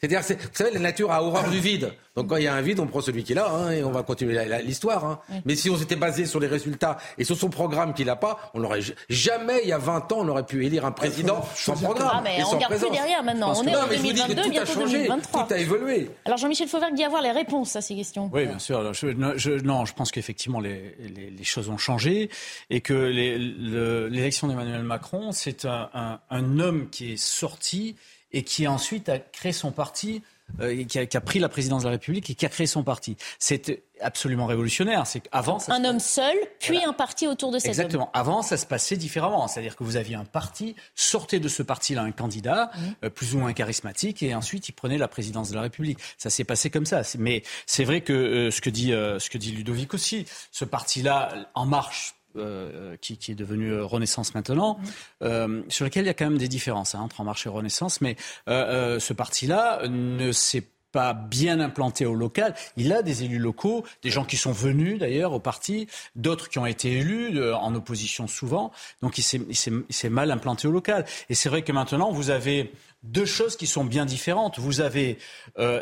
C'est-à-dire, 0.00 0.20
vous 0.22 0.48
savez, 0.52 0.70
la 0.70 0.80
nature 0.80 1.12
a 1.12 1.22
horreur 1.22 1.50
du 1.50 1.58
vide. 1.58 1.92
Donc 2.16 2.28
quand 2.28 2.36
il 2.36 2.44
y 2.44 2.48
a 2.48 2.54
un 2.54 2.62
vide, 2.62 2.80
on 2.80 2.86
prend 2.86 3.00
celui 3.00 3.22
qui 3.22 3.32
est 3.32 3.36
là, 3.36 3.48
hein, 3.50 3.70
et 3.70 3.84
on 3.84 3.90
va 3.90 4.02
continuer 4.02 4.38
l'histoire. 4.64 5.04
Hein. 5.04 5.18
Mais 5.44 5.56
si 5.56 5.68
on 5.70 5.76
s'était 5.76 5.94
basé 5.94 6.24
sur 6.24 6.40
les 6.40 6.46
résultats 6.46 6.96
et 7.18 7.24
sur 7.24 7.36
son 7.36 7.50
programme 7.50 7.92
qu'il 7.92 8.06
n'a 8.06 8.16
pas, 8.16 8.50
on 8.54 8.60
n'aurait 8.60 8.80
jamais, 9.08 9.60
il 9.62 9.68
y 9.68 9.72
a 9.72 9.78
20 9.78 10.10
ans, 10.12 10.18
on 10.20 10.28
aurait 10.28 10.46
pu 10.46 10.64
élire 10.64 10.86
un 10.86 10.90
président 10.92 11.44
sans 11.54 11.74
programme. 11.74 12.10
Ah, 12.14 12.20
mais 12.24 12.42
on 12.44 12.50
ne 12.50 12.54
regarde 12.56 12.76
plus 12.76 12.90
derrière 12.90 13.22
maintenant. 13.22 13.52
On 13.54 13.64
est 13.66 13.76
en 13.76 13.86
2022, 13.86 14.50
bientôt 14.50 14.72
tout 14.72 15.54
a 15.54 15.58
évolué. 15.58 16.10
Alors 16.24 16.38
Jean-Michel 16.38 16.68
Fauvert 16.78 16.94
dit 16.94 17.02
avoir 17.02 17.22
les 17.22 17.32
réponses 17.32 17.74
à 17.74 17.80
ces 17.80 17.96
questions. 17.96 18.30
Oui, 18.32 18.46
bien 18.46 18.60
sûr. 18.60 18.94
je, 18.94 19.08
non, 19.08 19.84
je 19.84 19.94
pense 19.94 20.12
qu'effectivement 20.12 20.60
les, 20.60 20.94
choses 21.42 21.68
ont 21.70 21.76
changé 21.76 22.30
et 22.70 22.80
que 22.80 22.94
l'élection 22.94 24.46
d'Emmanuel 24.46 24.84
Macron, 24.84 25.32
c'est 25.32 25.64
un, 25.64 26.20
homme 26.30 26.88
qui 26.88 27.14
est 27.14 27.16
sorti 27.16 27.96
et 28.32 28.44
qui 28.44 28.68
ensuite 28.68 29.08
a 29.08 29.18
créé 29.18 29.50
son 29.50 29.72
parti 29.72 30.22
euh, 30.60 30.84
qui, 30.84 30.98
a, 30.98 31.20
pris 31.20 31.38
la 31.38 31.48
présidence 31.48 31.82
de 31.82 31.88
la 31.88 31.92
République 31.92 32.30
et 32.30 32.34
qui 32.34 32.46
a 32.46 32.48
créé 32.48 32.66
son 32.66 32.82
parti. 32.82 33.16
C'est 33.38 33.82
absolument 34.00 34.46
révolutionnaire. 34.46 35.06
C'est 35.06 35.22
avant 35.32 35.58
un 35.68 35.84
homme 35.84 36.00
seul, 36.00 36.36
puis 36.60 36.82
un 36.84 36.92
parti 36.92 37.26
autour 37.26 37.52
de 37.52 37.58
cet 37.58 37.68
Exactement. 37.68 38.10
Avant, 38.12 38.42
ça 38.42 38.56
se 38.56 38.66
passait 38.66 38.96
différemment. 38.96 39.46
C'est-à-dire 39.48 39.76
que 39.76 39.84
vous 39.84 39.96
aviez 39.96 40.16
un 40.16 40.24
parti, 40.24 40.74
sortez 40.94 41.40
de 41.40 41.48
ce 41.48 41.62
parti-là 41.62 42.02
un 42.02 42.12
candidat 42.12 42.70
mmh. 42.74 42.80
euh, 43.04 43.10
plus 43.10 43.34
ou 43.34 43.38
moins 43.38 43.52
charismatique, 43.52 44.22
et 44.22 44.34
ensuite 44.34 44.68
il 44.68 44.72
prenait 44.72 44.98
la 44.98 45.08
présidence 45.08 45.50
de 45.50 45.54
la 45.54 45.62
République. 45.62 45.98
Ça 46.16 46.30
s'est 46.30 46.44
passé 46.44 46.70
comme 46.70 46.86
ça. 46.86 47.02
Mais 47.18 47.42
c'est 47.66 47.84
vrai 47.84 48.00
que 48.00 48.12
euh, 48.12 48.50
ce 48.50 48.60
que 48.60 48.70
dit 48.70 48.88
ce 48.88 49.30
que 49.30 49.38
dit 49.38 49.52
Ludovic 49.52 49.94
aussi, 49.94 50.26
ce 50.50 50.64
parti-là 50.64 51.50
en 51.54 51.66
marche 51.66 52.14
euh, 52.36 52.96
qui, 53.00 53.14
est 53.14 53.34
devenu 53.34 53.72
euh, 53.72 53.84
Renaissance 53.84 54.34
maintenant, 54.34 54.78
euh, 55.22 55.62
sur 55.68 55.86
lequel 55.86 56.04
il 56.04 56.08
y 56.08 56.10
a 56.10 56.14
quand 56.14 56.26
même 56.26 56.36
des 56.36 56.46
différences 56.46 56.94
hein, 56.94 57.00
entre 57.00 57.22
En 57.22 57.24
Marche 57.24 57.46
et 57.46 57.48
Renaissance, 57.48 58.02
mais 58.02 58.16
ce 58.46 59.12
parti-là 59.14 59.88
ne 59.88 60.30
s'est 60.30 60.64
pas 60.92 61.14
bien 61.14 61.58
implanté 61.58 62.04
au 62.04 62.14
local. 62.14 62.54
Il 62.76 62.92
a 62.92 63.02
des 63.02 63.24
élus 63.24 63.38
locaux, 63.38 63.84
des 64.02 64.10
gens 64.10 64.24
qui 64.24 64.36
sont 64.36 64.52
venus 64.52 64.98
d'ailleurs 64.98 65.32
au 65.32 65.40
parti, 65.40 65.88
d'autres 66.16 66.50
qui 66.50 66.58
ont 66.58 66.66
été 66.66 66.98
élus 66.98 67.42
en 67.52 67.74
opposition 67.74 68.26
souvent. 68.26 68.72
Donc 69.02 69.18
il 69.18 69.22
s'est 69.22 70.10
mal 70.10 70.30
implanté 70.30 70.68
au 70.68 70.70
local. 70.70 71.06
Et 71.30 71.34
c'est 71.34 71.48
vrai 71.48 71.62
que 71.62 71.72
maintenant, 71.72 72.12
vous 72.12 72.30
avez 72.30 72.72
deux 73.02 73.26
choses 73.26 73.56
qui 73.56 73.66
sont 73.66 73.84
bien 73.84 74.06
différentes. 74.06 74.58
Vous 74.58 74.80
avez 74.80 75.18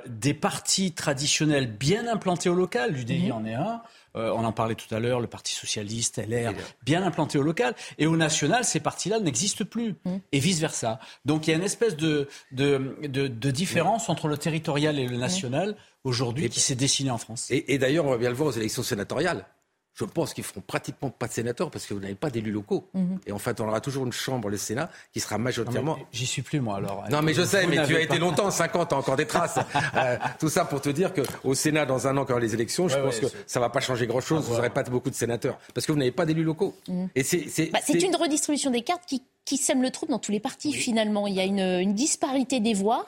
des 0.06 0.34
partis 0.34 0.92
traditionnels 0.92 1.70
bien 1.70 2.06
implantés 2.08 2.48
au 2.48 2.54
local, 2.54 2.92
l'UDI 2.92 3.28
mmh. 3.28 3.32
en 3.32 3.44
est 3.44 3.54
un. 3.54 3.82
Euh, 4.16 4.30
on 4.34 4.44
en 4.44 4.52
parlait 4.52 4.74
tout 4.74 4.92
à 4.94 5.00
l'heure, 5.00 5.20
le 5.20 5.26
Parti 5.26 5.54
socialiste, 5.54 6.18
LR, 6.18 6.52
bien 6.84 7.02
implanté 7.02 7.38
au 7.38 7.42
local. 7.42 7.74
Et 7.98 8.06
au 8.06 8.16
national, 8.16 8.64
ces 8.64 8.80
partis-là 8.80 9.20
n'existent 9.20 9.64
plus. 9.64 9.94
Mmh. 10.04 10.16
Et 10.32 10.38
vice-versa. 10.38 10.98
Donc 11.24 11.46
il 11.46 11.50
y 11.50 11.52
a 11.54 11.56
une 11.56 11.62
espèce 11.62 11.96
de, 11.96 12.28
différence 13.50 14.08
entre 14.08 14.28
le 14.28 14.36
territorial 14.36 14.98
et 14.98 15.06
le 15.06 15.16
national 15.16 15.76
aujourd'hui 16.04 16.48
qui 16.48 16.60
s'est 16.60 16.74
dessinée 16.74 17.10
en 17.10 17.18
France. 17.18 17.50
et 17.50 17.78
d'ailleurs, 17.78 18.06
on 18.06 18.10
va 18.10 18.18
bien 18.18 18.30
le 18.30 18.36
voir 18.36 18.48
aux 18.48 18.52
élections 18.52 18.82
sénatoriales 18.82 19.46
je 19.96 20.04
pense 20.04 20.34
qu'ils 20.34 20.44
feront 20.44 20.60
pratiquement 20.60 21.08
pas 21.08 21.26
de 21.26 21.32
sénateurs 21.32 21.70
parce 21.70 21.86
que 21.86 21.94
vous 21.94 22.00
n'avez 22.00 22.14
pas 22.14 22.28
d'élus 22.28 22.52
locaux. 22.52 22.86
Mhm. 22.92 23.18
Et 23.26 23.32
en 23.32 23.38
fait, 23.38 23.60
on 23.60 23.68
aura 23.68 23.80
toujours 23.80 24.04
une 24.04 24.12
chambre, 24.12 24.50
le 24.50 24.58
Sénat, 24.58 24.90
qui 25.12 25.20
sera 25.20 25.38
majoritairement. 25.38 25.96
J'y 26.12 26.26
suis 26.26 26.42
plus, 26.42 26.60
moi, 26.60 26.76
alors. 26.76 27.04
Non, 27.10 27.22
mais 27.22 27.32
je 27.32 27.42
sais, 27.42 27.66
mais 27.66 27.84
tu 27.86 27.96
as 27.96 28.02
été 28.02 28.18
longtemps, 28.18 28.50
50 28.50 28.92
ans, 28.92 28.98
encore 28.98 29.16
des 29.16 29.26
traces. 29.26 29.58
Euh, 29.96 30.18
tout 30.38 30.48
ça 30.48 30.64
pour 30.64 30.80
te 30.80 30.90
dire 30.90 31.12
qu'au 31.14 31.54
Sénat, 31.54 31.86
dans 31.86 32.06
un 32.06 32.16
an, 32.16 32.24
quand 32.24 32.36
les 32.38 32.52
élections, 32.52 32.88
je 32.88 32.98
pense 32.98 33.18
que 33.18 33.26
ça 33.46 33.60
ne 33.60 33.64
va 33.64 33.70
pas 33.70 33.80
changer 33.80 34.06
grand-chose. 34.06 34.44
Vous 34.44 34.54
n'aurez 34.54 34.68
pas 34.68 34.82
beaucoup 34.82 35.10
de 35.10 35.14
sénateurs. 35.14 35.58
Parce 35.74 35.86
que 35.86 35.92
vous 35.92 35.98
n'avez 35.98 36.10
pas 36.10 36.26
d'élus 36.26 36.42
locaux. 36.42 36.74
Mhm. 36.88 37.08
Et 37.14 37.22
bah, 37.72 37.78
c'est 37.84 38.02
une 38.02 38.16
redistribution 38.16 38.70
des 38.70 38.82
cartes 38.82 39.04
qui, 39.44 39.56
sème 39.56 39.80
le 39.80 39.90
trouble 39.90 40.12
dans 40.12 40.18
tous 40.18 40.32
les 40.32 40.40
partis, 40.40 40.72
finalement. 40.72 41.26
Il 41.26 41.34
y 41.34 41.40
a 41.40 41.44
une 41.44 41.94
disparité 41.94 42.60
des 42.60 42.74
voix. 42.74 43.06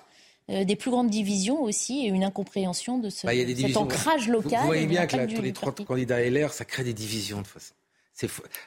Euh, 0.51 0.65
des 0.65 0.77
plus 0.77 0.91
grandes 0.91 1.11
divisions 1.11 1.63
aussi 1.63 2.07
et 2.07 2.09
une 2.09 2.25
incompréhension 2.25 2.99
de 2.99 3.11
ce, 3.11 3.27
bah, 3.27 3.33
cet 3.35 3.77
ancrage 3.77 4.29
local. 4.29 4.61
Vous, 4.61 4.67
voyez 4.67 4.87
bien 4.87 5.07
que 5.07 5.35
tous 5.35 5.43
les 5.43 5.53
trois 5.53 5.75
candidats 5.75 6.21
LR, 6.23 6.55
ça 6.55 6.65
crée 6.65 6.85
des 6.85 6.95
divisions 6.95 7.39
de 7.39 7.43
toute 7.43 7.53
façon. 7.53 7.75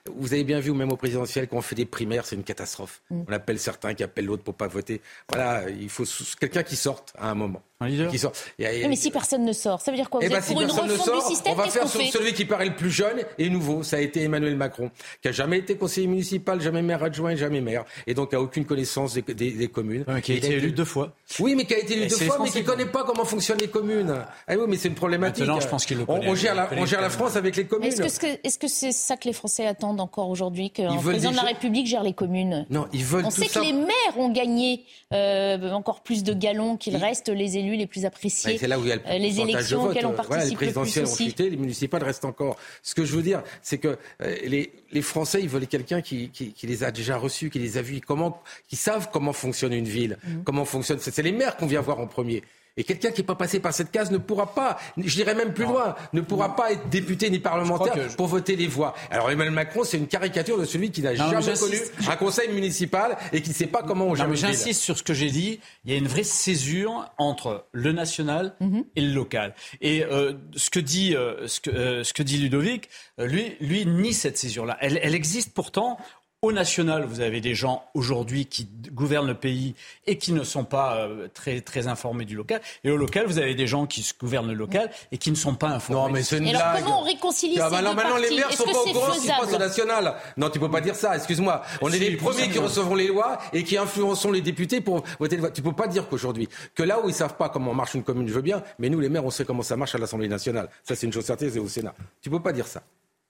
Vous 0.05 0.33
avez 0.33 0.43
bien 0.43 0.59
vu, 0.59 0.71
même 0.71 0.91
au 0.91 0.95
présidentiel, 0.95 1.47
quand 1.47 1.57
on 1.57 1.61
fait 1.61 1.75
des 1.75 1.85
primaires, 1.85 2.25
c'est 2.25 2.35
une 2.35 2.43
catastrophe. 2.43 3.01
Mm. 3.09 3.21
On 3.27 3.33
appelle 3.33 3.59
certains 3.59 3.93
qui 3.93 4.03
appellent 4.03 4.25
l'autre 4.25 4.43
pour 4.43 4.53
pas 4.53 4.67
voter. 4.67 5.01
Voilà, 5.27 5.69
il 5.69 5.89
faut 5.89 6.05
quelqu'un 6.39 6.63
qui 6.63 6.75
sorte 6.75 7.13
à 7.17 7.29
un 7.29 7.35
moment. 7.35 7.63
Qui 8.09 8.19
sort. 8.19 8.31
A, 8.59 8.87
mais 8.87 8.95
si 8.95 9.11
personne 9.11 9.45
ne 9.45 9.53
sort, 9.53 9.81
ça 9.81 9.91
veut 9.91 9.97
dire 9.97 10.09
quoi 10.09 10.19
Vous 10.19 10.27
eh 10.27 10.29
ben, 10.29 10.37
êtes 10.37 10.43
si 10.43 10.53
pour 10.53 10.61
une 10.61 10.67
personne 10.67 10.87
ne 10.87 10.91
refonte 10.93 11.05
sort, 11.07 11.27
du 11.27 11.35
système 11.35 11.53
on 11.53 11.55
va 11.55 11.69
faire 11.69 11.87
sur 11.87 12.01
celui 12.01 12.33
qui 12.33 12.45
paraît 12.45 12.65
le 12.65 12.75
plus 12.75 12.91
jeune 12.91 13.21
et 13.37 13.49
nouveau. 13.49 13.83
Ça 13.83 13.97
a 13.97 13.99
été 13.99 14.23
Emmanuel 14.23 14.55
Macron, 14.55 14.91
qui 15.21 15.27
a 15.27 15.31
jamais 15.31 15.59
été 15.59 15.75
conseiller 15.75 16.07
municipal, 16.07 16.61
jamais 16.61 16.81
maire 16.81 17.03
adjoint, 17.03 17.35
jamais 17.35 17.61
maire, 17.61 17.85
et 18.07 18.13
donc 18.13 18.33
a 18.33 18.41
aucune 18.41 18.65
connaissance 18.65 19.13
des, 19.13 19.21
des, 19.21 19.51
des 19.51 19.67
communes. 19.67 20.03
Ouais, 20.07 20.21
qui 20.21 20.33
a 20.33 20.35
été 20.35 20.53
élu 20.53 20.71
deux 20.71 20.85
fois. 20.85 21.13
Oui, 21.39 21.55
mais 21.55 21.65
qui 21.65 21.73
a 21.73 21.79
été 21.79 21.93
élu 21.93 22.07
deux 22.07 22.15
fois, 22.15 22.37
mais 22.39 22.49
qui 22.49 22.51
Français, 22.51 22.63
connaît 22.63 22.85
pas 22.85 23.03
comment 23.03 23.25
fonctionnent 23.25 23.59
les 23.59 23.67
communes. 23.67 24.13
Ah 24.47 24.53
oui, 24.57 24.65
mais 24.67 24.77
c'est 24.77 24.89
une 24.89 24.95
problématique. 24.95 25.45
Maintenant, 25.45 25.59
je 25.59 25.67
pense 25.67 25.85
qu'il 25.85 25.97
le 25.97 26.03
on, 26.03 26.17
connaît. 26.17 26.29
on 26.29 26.35
gère 26.35 26.55
la, 26.55 26.65
connaît 26.65 26.81
on 26.81 26.85
gère 26.85 27.01
la 27.01 27.09
quand 27.09 27.13
France 27.13 27.35
avec 27.35 27.55
les 27.55 27.65
communes. 27.65 27.87
Est-ce 27.87 28.19
que 28.19 28.27
c'est 28.27 28.39
est 28.43 28.63
-ce 28.63 28.67
c'est 28.67 28.91
ça 28.91 29.17
que 29.17 29.27
les 29.27 29.33
Français 29.33 29.65
attendent 29.65 29.99
encore 29.99 30.29
aujourd'hui, 30.29 30.71
qu'un 30.71 30.95
président 30.97 31.31
de 31.31 31.35
la 31.35 31.43
République 31.43 31.87
gère 31.87 32.03
les 32.03 32.13
communes? 32.13 32.65
Non, 32.69 32.87
ils 32.93 33.03
veulent 33.03 33.25
On 33.25 33.31
sait 33.31 33.47
que 33.47 33.59
les 33.59 33.73
maires 33.73 34.17
ont 34.17 34.29
gagné 34.31 34.83
euh, 35.13 35.71
encore 35.71 36.01
plus 36.01 36.23
de 36.23 36.33
galons 36.33 36.77
qu'ils 36.77 36.97
restent 36.97 37.29
les 37.29 37.57
élus 37.57 37.70
les 37.77 37.87
plus 37.87 38.05
appréciés. 38.05 38.53
Ouais, 38.53 38.57
c'est 38.57 38.67
là 38.67 38.79
où 38.79 38.83
il 38.83 38.89
y 38.89 38.91
a 38.91 38.95
le 38.95 39.01
Euh, 39.07 39.17
les 39.17 39.39
élections 39.39 39.81
vote. 39.81 39.91
auxquelles 39.91 40.05
on 40.05 40.11
voilà, 40.11 40.23
les 40.23 40.27
participe 40.27 40.51
le 40.51 40.57
plus 40.57 40.65
présidentielles 40.73 41.05
ont 41.05 41.15
chuté, 41.15 41.49
les 41.49 41.57
municipales 41.57 42.03
restent 42.03 42.25
encore. 42.25 42.57
Ce 42.83 42.95
que 42.95 43.03
je 43.05 43.15
veux 43.15 43.21
dire, 43.23 43.43
c'est 43.61 43.77
que 43.77 43.97
euh, 44.21 44.35
les, 44.45 44.71
les 44.91 45.01
Français, 45.01 45.41
ils 45.41 45.49
veulent 45.49 45.67
quelqu'un 45.67 46.01
qui, 46.01 46.29
qui, 46.29 46.53
qui 46.53 46.67
les 46.67 46.83
a 46.83 46.91
déjà 46.91 47.17
reçus, 47.17 47.49
qui 47.49 47.59
les 47.59 47.77
a 47.77 47.81
vus, 47.81 48.01
comment, 48.01 48.41
qui 48.67 48.75
savent 48.75 49.09
comment 49.11 49.33
fonctionne 49.33 49.73
une 49.73 49.87
ville, 49.87 50.17
Mm. 50.27 50.43
comment 50.43 50.65
fonctionne. 50.65 50.99
C'est 50.99 51.21
les 51.23 51.31
maires 51.31 51.57
qu'on 51.57 51.67
vient 51.67 51.81
voir 51.81 51.99
en 51.99 52.07
premier. 52.07 52.43
Et 52.77 52.83
quelqu'un 52.83 53.11
qui 53.11 53.21
n'est 53.21 53.25
pas 53.27 53.35
passé 53.35 53.59
par 53.59 53.73
cette 53.73 53.91
case 53.91 54.11
ne 54.11 54.17
pourra 54.17 54.53
pas, 54.53 54.77
je 54.97 55.13
dirais 55.15 55.35
même 55.35 55.53
plus 55.53 55.65
loin, 55.65 55.95
ne 56.13 56.21
pourra 56.21 56.55
pas 56.55 56.71
être 56.71 56.87
député 56.89 57.29
ni 57.29 57.39
parlementaire 57.39 57.93
je- 58.09 58.15
pour 58.15 58.27
voter 58.27 58.55
les 58.55 58.67
voix. 58.67 58.95
Alors 59.09 59.29
Emmanuel 59.29 59.53
Macron, 59.53 59.83
c'est 59.83 59.97
une 59.97 60.07
caricature 60.07 60.57
de 60.57 60.63
celui 60.65 60.89
qui 60.91 61.01
n'a 61.01 61.11
mais 61.11 61.17
jamais 61.17 61.53
connu 61.59 61.77
un 62.07 62.15
conseil 62.15 62.49
municipal 62.49 63.17
et 63.33 63.41
qui 63.41 63.49
ne 63.49 63.55
sait 63.55 63.67
pas 63.67 63.83
comment 63.83 64.05
on 64.07 64.15
gère. 64.15 64.33
J'insiste 64.35 64.81
sur 64.81 64.97
ce 64.97 65.03
que 65.03 65.13
j'ai 65.13 65.29
dit. 65.31 65.59
Il 65.85 65.91
y 65.91 65.93
a 65.95 65.97
une 65.97 66.07
vraie 66.07 66.23
césure 66.23 67.09
entre 67.17 67.65
le 67.73 67.91
national 67.91 68.55
et 68.95 69.01
le 69.01 69.13
local. 69.13 69.53
Et 69.81 70.03
euh, 70.05 70.33
ce 70.55 70.69
que 70.69 70.79
dit 70.79 71.15
euh, 71.15 71.47
ce 71.47 71.59
que 71.59 71.69
euh, 71.69 72.03
ce 72.03 72.13
que 72.13 72.23
dit 72.23 72.37
Ludovic, 72.37 72.89
lui 73.17 73.55
lui 73.59 73.85
nie 73.85 74.13
cette 74.13 74.37
césure-là. 74.37 74.77
Elle, 74.79 74.99
elle 75.03 75.15
existe 75.15 75.53
pourtant. 75.53 75.97
Au 76.43 76.51
national, 76.51 77.05
vous 77.05 77.19
avez 77.19 77.39
des 77.39 77.53
gens 77.53 77.83
aujourd'hui 77.93 78.47
qui 78.47 78.67
gouvernent 78.91 79.27
le 79.27 79.35
pays 79.35 79.75
et 80.07 80.17
qui 80.17 80.33
ne 80.33 80.43
sont 80.43 80.63
pas 80.63 80.95
euh, 80.95 81.27
très 81.31 81.61
très 81.61 81.85
informés 81.85 82.25
du 82.25 82.35
local. 82.35 82.61
Et 82.83 82.89
au 82.89 82.97
local, 82.97 83.27
vous 83.27 83.37
avez 83.37 83.53
des 83.53 83.67
gens 83.67 83.85
qui 83.85 84.03
gouvernent 84.19 84.47
le 84.47 84.55
local 84.55 84.89
et 85.11 85.19
qui 85.19 85.29
ne 85.29 85.35
sont 85.35 85.53
pas 85.53 85.67
informés. 85.67 86.01
Non, 86.01 86.09
mais 86.09 86.23
c'est 86.23 86.39
une 86.39 86.47
Et 86.47 86.55
alors 86.55 86.71
blague. 86.71 86.83
comment 86.83 87.01
on 87.01 87.03
réconcilie 87.03 87.59
Ah 87.59 87.65
ces 87.65 87.75
bah 87.75 87.81
non, 87.83 87.91
deux 87.91 87.95
maintenant 87.97 88.17
les 88.17 88.35
maires 88.35 88.51
sont 88.53 88.63
pas 88.63 88.71
au 88.71 88.91
courant 88.91 89.13
ce 89.13 89.19
qui 89.19 89.27
se 89.27 89.39
passe 89.39 89.53
au 89.53 89.57
national. 89.59 90.15
Non, 90.35 90.49
tu 90.49 90.59
peux 90.59 90.71
pas 90.71 90.81
dire 90.81 90.95
ça, 90.95 91.15
excuse-moi. 91.15 91.61
On 91.79 91.91
est 91.91 91.99
les 91.99 92.17
premiers 92.17 92.49
qui 92.49 92.57
recevront 92.57 92.95
les 92.95 93.09
lois 93.09 93.37
et 93.53 93.63
qui 93.63 93.77
influenceront 93.77 94.31
les 94.31 94.41
députés 94.41 94.81
pour 94.81 95.03
voter 95.19 95.35
les 95.35 95.43
lois. 95.43 95.51
Tu 95.51 95.61
peux 95.61 95.73
pas 95.73 95.85
dire 95.85 96.09
qu'aujourd'hui, 96.09 96.49
que 96.73 96.81
là 96.81 96.99
où 97.05 97.07
ils 97.07 97.13
savent 97.13 97.37
pas 97.37 97.49
comment 97.49 97.75
marche 97.75 97.93
une 97.93 98.03
commune, 98.03 98.27
je 98.27 98.33
veux 98.33 98.41
bien, 98.41 98.63
mais 98.79 98.89
nous 98.89 98.99
les 98.99 99.09
maires, 99.09 99.25
on 99.25 99.29
sait 99.29 99.45
comment 99.45 99.61
ça 99.61 99.77
marche 99.77 99.93
à 99.93 99.99
l'Assemblée 99.99 100.27
nationale. 100.27 100.69
Ça, 100.83 100.95
c'est 100.95 101.05
une 101.05 101.13
chose 101.13 101.25
certaine, 101.25 101.51
c'est 101.51 101.59
au 101.59 101.67
Sénat. 101.67 101.93
Tu 102.19 102.31
peux 102.31 102.41
pas 102.41 102.51
dire 102.51 102.65
ça. 102.65 102.81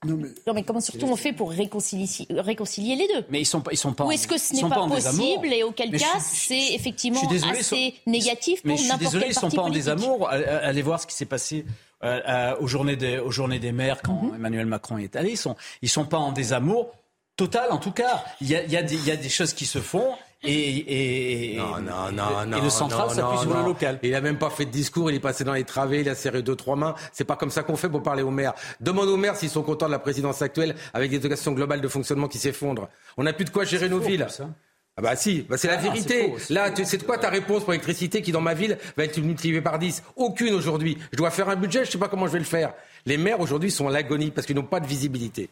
Non, 0.06 0.16
mais 0.18 0.30
Non, 0.48 0.54
mais 0.56 0.64
comment 0.64 0.82
surtout 0.82 1.06
on 1.06 1.16
fait 1.16 1.32
pour 1.32 1.52
réconcilier, 1.52 2.08
réconcilier 2.32 2.96
les 2.96 3.08
deux? 3.08 3.24
Mais 3.30 3.42
ils 3.42 3.46
sont 3.46 3.62
pas 3.62 3.72
ils 3.72 3.78
sont 3.78 3.94
pas. 3.94 4.06
Ou 4.06 4.12
est-ce 4.12 4.28
que 4.28 4.38
ce 4.40 4.54
n'est 4.54 4.62
sont 4.62 4.70
pas, 4.70 4.88
possible 4.88 5.54
et 5.54 5.62
auquel 5.64 5.92
Mais 5.92 6.00
cas 6.00 6.20
c'est 6.20 6.74
effectivement 6.74 7.20
je 7.22 7.26
suis 7.28 7.34
désolé, 7.36 7.60
assez 7.60 7.96
ils 8.06 8.12
négatif 8.12 8.62
Mais 8.64 8.72
pour 8.72 8.78
je 8.78 8.82
suis 8.82 8.90
n'importe 8.92 9.04
désolé, 9.04 9.24
quel 9.26 9.32
ils 9.32 9.36
sont 9.36 9.42
parti 9.42 9.56
pas 9.58 9.62
en 9.64 9.70
désamour. 9.70 10.28
Allez- 10.30 10.82
voir 10.82 11.00
ce 11.00 11.06
qui 11.06 11.14
s'est 11.14 11.26
passé 11.26 11.66
euh, 12.04 12.20
à- 12.26 12.60
aux, 12.60 12.66
journées 12.66 12.96
des, 12.96 13.20
aux 13.20 13.30
journées 13.30 13.60
des 13.60 13.72
maires 13.72 14.02
quand 14.02 14.14
Mhm. 14.24 14.36
Emmanuel 14.36 14.66
Macron 14.66 14.98
est 14.98 15.16
allé. 15.16 15.32
Ils 15.32 15.38
sont, 15.38 15.56
ils 15.84 15.90
sont 15.90 16.06
pas 16.06 16.18
en 16.18 16.32
désamour 16.32 16.90
total, 17.38 17.72
en 17.72 17.78
tout 17.78 17.92
cas. 17.92 18.24
Il 18.42 18.50
y 18.50 18.56
a, 18.56 18.64
il 18.64 18.72
y 18.72 18.78
a, 18.78 18.82
des, 18.82 18.96
il 18.96 19.06
y 19.06 19.12
a 19.12 19.16
des 19.16 19.30
choses 19.30 19.54
qui 19.54 19.68
se 19.68 19.78
font 19.80 20.08
et, 20.44 21.54
et, 21.54 21.58
Non, 21.58 21.78
non, 21.80 22.12
non, 22.12 22.44
et 22.44 22.46
non. 22.48 22.64
le 22.64 22.70
central 22.70 23.08
non, 23.08 23.14
s'appuie 23.14 23.36
non, 23.36 23.42
sur 23.42 23.58
le 23.58 23.64
local. 23.66 24.00
Il 24.04 24.16
a 24.16 24.22
même 24.22 24.38
pas 24.38 24.50
fait 24.50 24.66
de 24.66 24.72
discours, 24.72 25.12
il 25.12 25.16
est 25.16 25.20
passé 25.20 25.44
dans 25.44 25.54
les 25.54 25.64
travées, 25.64 26.02
il 26.02 26.10
a 26.10 26.16
serré 26.16 26.42
deux, 26.42 26.56
trois 26.56 26.76
mains. 26.76 26.96
C'est 27.12 27.24
pas 27.26 27.36
comme 27.36 27.52
ça 27.52 27.64
qu'on 27.64 27.76
fait 27.76 27.90
pour 27.90 28.02
parler 28.02 28.24
aux 28.24 28.32
maires. 28.32 28.54
Demande 28.80 29.10
aux 29.10 29.18
maires 29.18 29.36
s'ils 29.36 29.50
sont 29.50 29.62
contents 29.64 29.86
de 29.88 29.92
la 29.92 30.00
présidence 30.00 30.42
actuelle 30.42 30.76
avec 30.94 31.12
des 31.12 31.18
éducations 31.18 31.52
globales 31.52 31.82
de 31.82 31.88
fonctionnement 31.88 32.28
qui 32.28 32.40
s'effondrent. 32.40 32.90
On 33.18 33.24
n'a 33.24 33.34
plus 33.34 33.46
de 33.46 33.52
quoi 33.52 33.66
gérer 33.66 33.88
nos 33.90 34.02
faux, 34.02 34.08
villes. 34.08 34.26
ça. 34.30 34.50
Ah 34.98 35.02
bah 35.02 35.16
si, 35.16 35.46
bah 35.50 35.58
c'est 35.58 35.70
la 35.70 35.76
Ah 35.76 35.82
vérité. 35.82 36.16
c'est 36.24 36.30
faux, 36.30 36.36
c'est 36.40 36.54
Là, 36.54 36.70
tu 36.72 36.98
quoi 37.00 37.18
ta 37.18 37.30
réponse 37.30 37.64
pour 37.64 37.72
l'électricité 37.72 38.22
qui 38.22 38.34
dans 38.34 38.42
ma 38.42 38.54
ville 38.54 38.78
va 38.98 39.06
être 39.06 39.18
multipliée 39.20 39.62
par 39.62 39.80
10 39.80 40.04
Aucune 40.18 40.54
aujourd'hui. 40.54 40.98
Je 41.14 41.18
dois 41.18 41.32
faire 41.32 41.48
un 41.48 41.56
budget, 41.56 41.86
je 41.86 41.92
sais 41.92 41.98
pas 41.98 42.10
comment 42.10 42.28
je 42.28 42.34
vais 42.34 42.40
le 42.40 42.46
faire. 42.46 42.74
Les 43.06 43.18
maires 43.18 43.40
aujourd'hui 43.40 43.72
sont 43.72 43.88
à 43.88 43.92
l'agonie 43.92 44.32
parce 44.32 44.46
qu'ils 44.46 44.56
n'ont 44.56 44.64
pas 44.64 44.80
de 44.82 44.88
visibilité. 44.88 45.50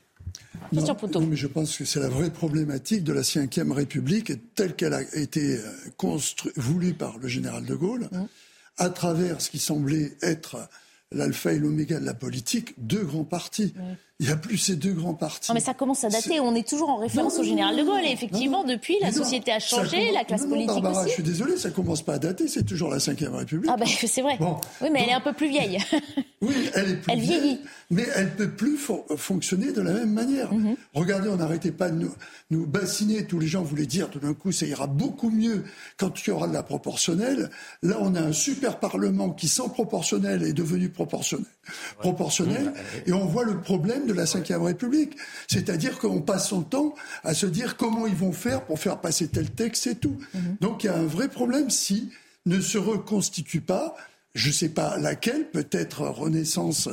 Christian 0.71 0.95
non, 1.13 1.21
mais 1.21 1.35
je 1.35 1.47
pense 1.47 1.77
que 1.77 1.85
c'est 1.85 1.99
la 1.99 2.09
vraie 2.09 2.29
problématique 2.29 3.03
de 3.03 3.13
la 3.13 3.21
Ve 3.21 3.71
République, 3.71 4.33
telle 4.55 4.75
qu'elle 4.75 4.93
a 4.93 5.01
été 5.15 5.57
euh, 5.57 6.17
voulue 6.57 6.93
par 6.93 7.17
le 7.17 7.27
général 7.27 7.65
de 7.65 7.75
Gaulle, 7.75 8.07
Mmh. 8.11 8.25
à 8.77 8.89
travers 8.89 9.41
ce 9.41 9.49
qui 9.49 9.59
semblait 9.59 10.11
être 10.21 10.57
l'alpha 11.11 11.53
et 11.53 11.59
l'oméga 11.59 11.99
de 11.99 12.05
la 12.05 12.13
politique, 12.13 12.73
deux 12.77 13.03
grands 13.03 13.23
partis. 13.23 13.73
Il 14.19 14.25
n'y 14.27 14.31
a 14.33 14.35
plus 14.35 14.57
ces 14.57 14.75
deux 14.75 14.91
grands 14.91 15.13
partis. 15.13 15.49
Non, 15.49 15.55
mais 15.55 15.61
ça 15.61 15.73
commence 15.73 16.03
à 16.03 16.09
dater. 16.09 16.39
On 16.41 16.53
est 16.53 16.67
toujours 16.67 16.89
en 16.89 16.97
référence 16.97 17.35
Non, 17.35 17.39
au 17.39 17.43
général 17.43 17.77
de 17.77 17.83
Gaulle. 17.83 18.03
Et 18.03 18.11
effectivement, 18.11 18.63
non, 18.63 18.73
depuis, 18.73 18.97
la 19.01 19.11
société 19.13 19.51
a 19.51 19.59
changé, 19.59 20.11
la 20.11 20.25
classe 20.25 20.45
politique 20.45 20.67
Barbara, 20.67 21.01
je 21.03 21.05
aussi. 21.05 21.13
suis 21.15 21.23
désolé, 21.23 21.55
ça 21.57 21.71
commence 21.71 22.01
pas 22.01 22.15
à 22.15 22.19
dater, 22.19 22.47
c'est 22.49 22.63
toujours 22.65 22.89
la 22.89 22.97
Ve 22.97 23.33
République. 23.33 23.71
Ah 23.73 23.77
ben 23.77 23.87
c'est 24.07 24.21
vrai. 24.21 24.37
Bon. 24.37 24.57
oui, 24.81 24.89
mais 24.91 25.03
elle 25.03 25.09
est 25.09 25.13
un 25.13 25.21
peu 25.21 25.33
plus 25.33 25.49
vieille. 25.49 25.77
Oui, 26.41 26.53
elle 26.79 26.91
est 26.91 26.95
plus 26.95 27.11
Elle 27.13 27.19
vieille, 27.19 27.39
vieillit. 27.41 27.59
mais 27.91 28.05
elle 28.15 28.35
peut 28.35 28.49
plus 28.49 28.77
fon- 28.77 29.03
fonctionner 29.17 29.71
de 29.71 29.81
la 29.81 29.93
même 29.93 30.11
manière. 30.13 30.53
Mhm. 30.53 30.75
Regardez, 30.93 31.29
on 31.29 31.37
n'arrêtait 31.37 31.71
pas 31.71 31.89
de 31.89 31.95
nous, 31.95 32.13
nous 32.51 32.65
bassiner. 32.65 33.25
Tous 33.25 33.39
les 33.39 33.47
gens 33.47 33.61
voulaient 33.63 33.85
dire 33.85 34.09
tout 34.09 34.19
d'un 34.19 34.33
coup, 34.33 34.51
ça 34.51 34.65
ira 34.65 34.87
beaucoup 34.87 35.29
mieux 35.29 35.63
quand 35.97 36.25
il 36.25 36.29
y 36.29 36.31
aura 36.31 36.47
de 36.47 36.53
la 36.53 36.63
proportionnelle. 36.63 37.49
Là, 37.83 37.97
on 38.01 38.15
a 38.15 38.21
un 38.21 38.33
super 38.33 38.79
parlement 38.79 39.29
qui, 39.31 39.47
sans 39.47 39.69
proportionnel, 39.69 40.43
est 40.43 40.53
devenu 40.53 40.89
proportionnel. 40.89 41.45
Proportionnel. 41.99 42.73
Et 43.05 43.13
on 43.13 43.25
voit 43.25 43.43
le 43.43 43.59
problème 43.59 44.05
de 44.07 44.13
la 44.13 44.25
Ve 44.25 44.63
République. 44.63 45.15
C'est-à-dire 45.47 45.99
qu'on 45.99 46.21
passe 46.21 46.49
son 46.49 46.61
temps 46.61 46.95
à 47.23 47.33
se 47.33 47.45
dire 47.45 47.77
comment 47.77 48.07
ils 48.07 48.15
vont 48.15 48.31
faire 48.31 48.65
pour 48.65 48.79
faire 48.79 48.99
passer 49.01 49.27
tel 49.27 49.49
texte 49.49 49.87
et 49.87 49.95
tout. 49.95 50.17
Donc 50.61 50.83
il 50.83 50.87
y 50.87 50.89
a 50.89 50.95
un 50.97 51.05
vrai 51.05 51.27
problème 51.29 51.69
si 51.69 52.09
ne 52.45 52.59
se 52.61 52.77
reconstitue 52.77 53.61
pas 53.61 53.95
je 54.35 54.47
ne 54.49 54.53
sais 54.53 54.69
pas 54.69 54.97
laquelle, 54.97 55.49
peut-être 55.49 56.01
Renaissance 56.03 56.87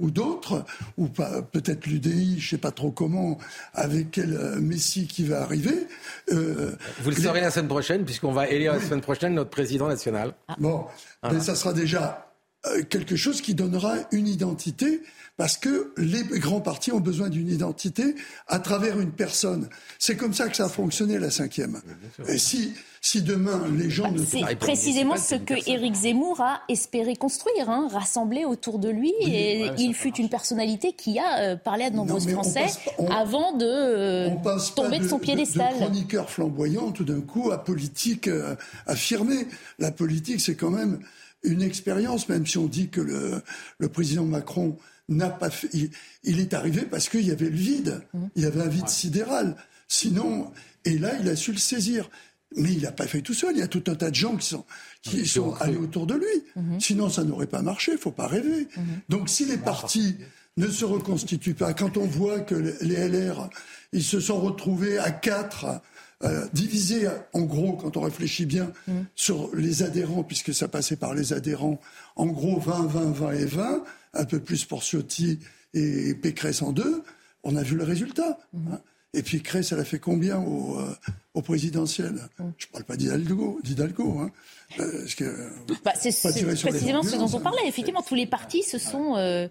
ou 0.00 0.10
d'autres, 0.10 0.64
ou 0.96 1.08
peut-être 1.08 1.86
l'UDI, 1.86 2.40
je 2.40 2.46
ne 2.46 2.50
sais 2.50 2.58
pas 2.58 2.70
trop 2.72 2.90
comment, 2.90 3.38
avec 3.74 4.10
quel 4.10 4.34
euh, 4.34 4.60
Messie 4.60 5.06
qui 5.06 5.24
va 5.24 5.42
arriver. 5.42 5.86
Euh, 6.32 6.72
Vous 7.02 7.10
le 7.10 7.16
les- 7.16 7.22
saurez 7.22 7.40
la 7.42 7.50
semaine 7.50 7.68
prochaine, 7.68 8.04
puisqu'on 8.04 8.32
va 8.32 8.48
élire 8.48 8.72
la 8.72 8.80
semaine 8.80 9.02
prochaine 9.02 9.34
notre 9.34 9.50
président 9.50 9.88
national. 9.88 10.34
Bon, 10.58 10.86
mais 11.30 11.40
ça 11.40 11.54
sera 11.54 11.72
déjà 11.72 12.32
euh, 12.66 12.82
quelque 12.82 13.16
chose 13.16 13.40
qui 13.40 13.54
donnera 13.54 13.94
une 14.12 14.26
identité, 14.28 15.02
parce 15.40 15.56
que 15.56 15.94
les 15.96 16.22
grands 16.38 16.60
partis 16.60 16.92
ont 16.92 17.00
besoin 17.00 17.30
d'une 17.30 17.48
identité 17.48 18.14
à 18.46 18.58
travers 18.58 19.00
une 19.00 19.10
personne. 19.10 19.70
C'est 19.98 20.14
comme 20.14 20.34
ça 20.34 20.50
que 20.50 20.54
ça 20.58 20.66
a 20.66 20.68
fonctionné 20.68 21.18
la 21.18 21.30
cinquième. 21.30 21.80
Et 22.28 22.36
si, 22.36 22.74
si 23.00 23.22
demain 23.22 23.62
les 23.74 23.88
gens 23.88 24.12
ne 24.12 24.22
C'est 24.22 24.56
précisément 24.56 25.16
ce 25.16 25.36
que. 25.36 25.54
Éric 25.66 25.94
Zemmour 25.94 26.42
a 26.42 26.60
espéré 26.68 27.16
construire, 27.16 27.70
hein, 27.70 27.88
rassembler 27.90 28.44
autour 28.44 28.78
de 28.78 28.90
lui. 28.90 29.14
et 29.22 29.62
ouais, 29.62 29.74
il 29.78 29.94
fut 29.94 30.14
une 30.16 30.28
personnalité 30.28 30.92
qui 30.92 31.18
a 31.18 31.38
euh, 31.38 31.56
parlé 31.56 31.84
à 31.84 31.90
de 31.90 31.96
nombreux 31.96 32.20
mais 32.26 32.34
on 32.34 32.42
Français 32.42 32.60
passe 32.64 32.76
pas- 32.76 32.90
on- 32.98 33.10
avant 33.10 33.56
de 33.56 33.64
euh, 33.64 34.28
on 34.28 34.36
passe 34.42 34.72
pas 34.72 34.82
tomber 34.82 34.98
de, 34.98 35.08
son 35.08 35.18
piédestal. 35.18 35.72
De, 35.72 35.78
chroniqueur 35.84 36.28
flamboyant 36.28 36.92
tout 36.92 37.04
d'un 37.04 37.22
coup 37.22 37.50
à 37.50 37.64
politique 37.64 38.28
euh, 38.28 38.56
affirmée. 38.86 39.46
La 39.78 39.90
politique, 39.90 40.42
c'est 40.42 40.54
quand 40.54 40.68
même 40.68 40.98
une 41.44 41.62
expérience, 41.62 42.28
même 42.28 42.46
si 42.46 42.58
on 42.58 42.66
dit 42.66 42.90
que 42.90 43.00
le, 43.00 43.40
le 43.78 43.88
président 43.88 44.24
Macron 44.26 44.76
n'a 45.10 45.28
pas 45.28 45.50
fait. 45.50 45.68
Il, 45.72 45.90
il 46.24 46.40
est 46.40 46.54
arrivé 46.54 46.82
parce 46.82 47.08
qu'il 47.08 47.26
y 47.26 47.30
avait 47.30 47.50
le 47.50 47.56
vide. 47.56 48.02
Mmh. 48.14 48.26
Il 48.36 48.42
y 48.42 48.46
avait 48.46 48.62
un 48.62 48.68
vide 48.68 48.88
sidéral. 48.88 49.56
Sinon, 49.88 50.52
et 50.84 50.98
là, 50.98 51.12
il 51.20 51.28
a 51.28 51.36
su 51.36 51.52
le 51.52 51.58
saisir. 51.58 52.08
Mais 52.56 52.72
il 52.72 52.82
n'a 52.82 52.92
pas 52.92 53.06
fait 53.06 53.20
tout 53.20 53.34
seul. 53.34 53.52
Il 53.54 53.58
y 53.58 53.62
a 53.62 53.68
tout 53.68 53.84
un 53.86 53.94
tas 53.94 54.10
de 54.10 54.14
gens 54.14 54.36
qui 54.36 54.46
sont, 54.46 54.64
qui 55.02 55.26
sont 55.26 55.54
allés 55.60 55.76
autour 55.76 56.06
de 56.06 56.14
lui. 56.14 56.44
Mmh. 56.56 56.80
Sinon, 56.80 57.08
ça 57.08 57.22
n'aurait 57.24 57.46
pas 57.46 57.62
marché. 57.62 57.96
faut 57.96 58.10
pas 58.10 58.26
rêver. 58.26 58.68
Donc, 59.08 59.28
si 59.28 59.44
les 59.44 59.58
partis 59.58 60.16
ne 60.56 60.66
se 60.66 60.84
reconstituent 60.84 61.54
pas, 61.54 61.74
quand 61.74 61.96
on 61.96 62.06
voit 62.06 62.40
que 62.40 62.54
les 62.54 63.08
LR, 63.08 63.50
ils 63.92 64.02
se 64.02 64.18
sont 64.18 64.40
retrouvés 64.40 64.98
à 64.98 65.10
quatre, 65.10 65.80
euh, 66.22 66.46
divisés, 66.52 67.08
en 67.32 67.42
gros, 67.42 67.74
quand 67.74 67.96
on 67.96 68.02
réfléchit 68.02 68.46
bien, 68.46 68.72
sur 69.14 69.54
les 69.54 69.82
adhérents, 69.82 70.22
puisque 70.22 70.52
ça 70.52 70.68
passait 70.68 70.96
par 70.96 71.14
les 71.14 71.32
adhérents, 71.32 71.80
en 72.16 72.26
gros 72.26 72.58
20, 72.60 72.86
20, 72.86 73.10
20 73.12 73.32
et 73.32 73.44
20, 73.46 73.84
un 74.14 74.24
peu 74.24 74.40
plus 74.40 74.64
pour 74.64 74.82
Ciotti 74.82 75.38
et 75.74 76.14
Pécresse 76.14 76.62
en 76.62 76.72
deux, 76.72 77.02
on 77.42 77.56
a 77.56 77.62
vu 77.62 77.76
le 77.76 77.84
résultat. 77.84 78.38
hein. 78.54 78.80
Et 79.12 79.22
puis 79.22 79.38
Pécresse, 79.38 79.72
elle 79.72 79.80
a 79.80 79.84
fait 79.84 79.98
combien 79.98 80.38
au, 80.38 80.78
euh, 80.78 80.94
au 81.34 81.42
présidentiel. 81.42 82.28
Je 82.38 82.66
ne 82.66 82.72
parle 82.72 82.84
pas 82.84 82.96
d'Hidalgo, 82.96 83.60
d'Hidalgo 83.62 84.18
hein. 84.20 84.30
Parce 84.76 85.16
que, 85.16 85.24
bah, 85.84 85.92
c'est 85.98 86.10
précisément 86.12 87.02
ce 87.02 87.16
dont 87.16 87.36
on 87.36 87.40
parlait. 87.40 87.66
Effectivement, 87.66 88.02
tous 88.02 88.14
les 88.14 88.26
partis 88.26 88.62
se 88.62 88.78
sont, 88.78 89.16
euh, 89.16 89.48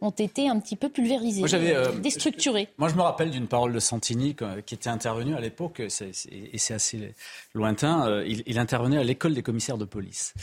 ont 0.00 0.10
été 0.10 0.48
un 0.48 0.58
petit 0.60 0.76
peu 0.76 0.88
pulvérisés, 0.88 1.44
euh, 1.52 1.92
déstructurés. 1.98 2.68
Moi, 2.78 2.88
je 2.88 2.94
me 2.94 3.02
rappelle 3.02 3.30
d'une 3.30 3.48
parole 3.48 3.72
de 3.74 3.80
Santini 3.80 4.34
qui 4.64 4.74
était 4.74 4.88
intervenu 4.88 5.34
à 5.34 5.40
l'époque, 5.40 5.80
et 5.80 5.88
c'est 5.90 6.74
assez 6.74 7.14
lointain. 7.54 8.08
Euh, 8.08 8.24
il, 8.26 8.58
intervenait 8.58 8.98
à 8.98 9.04
l'école 9.04 9.34
des 9.34 9.42
commissaires 9.42 9.76
de 9.76 9.84
police. 9.84 10.34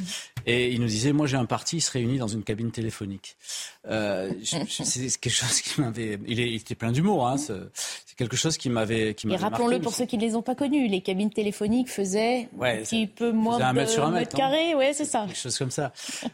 Et 0.45 0.71
il 0.71 0.81
nous 0.81 0.87
disait, 0.87 1.13
moi 1.13 1.25
j'ai 1.25 1.37
un 1.37 1.45
parti, 1.45 1.77
il 1.77 1.81
se 1.81 1.91
réunit 1.91 2.17
dans 2.17 2.27
une 2.27 2.43
cabine 2.43 2.71
téléphonique. 2.71 3.37
c'est 3.83 5.19
quelque 5.19 5.29
chose 5.29 5.61
qui 5.61 5.81
m'avait... 5.81 6.19
Il, 6.27 6.39
était 6.39 6.75
plein 6.75 6.91
d'humour, 6.91 7.27
hein, 7.27 7.37
c'est 7.37 8.15
quelque 8.17 8.35
chose 8.35 8.57
qui 8.57 8.69
m'avait... 8.69 9.15
Et 9.27 9.35
rappelons-le 9.35 9.79
pour 9.79 9.93
ceux 9.93 10.05
qui 10.05 10.17
ne 10.17 10.21
les 10.21 10.35
ont 10.35 10.41
pas 10.41 10.55
connus, 10.55 10.78
les 10.87 11.01
cabines 11.01 11.29
téléphoniques 11.29 11.89
faisaient 11.89 12.49
un 12.61 12.77
petit 12.77 13.07
peu 13.07 13.31
moins 13.31 13.73
de... 13.73 13.85
Sur 13.85 14.05
un 14.05 14.11
mètre 14.11 14.35
carré, 14.35 14.75
ouais, 14.75 14.93
c'est 14.93 15.05
ça. 15.05 15.25
Quelque 15.25 15.37
chose 15.37 15.57
comme 15.57 15.71
ça. 15.71 15.91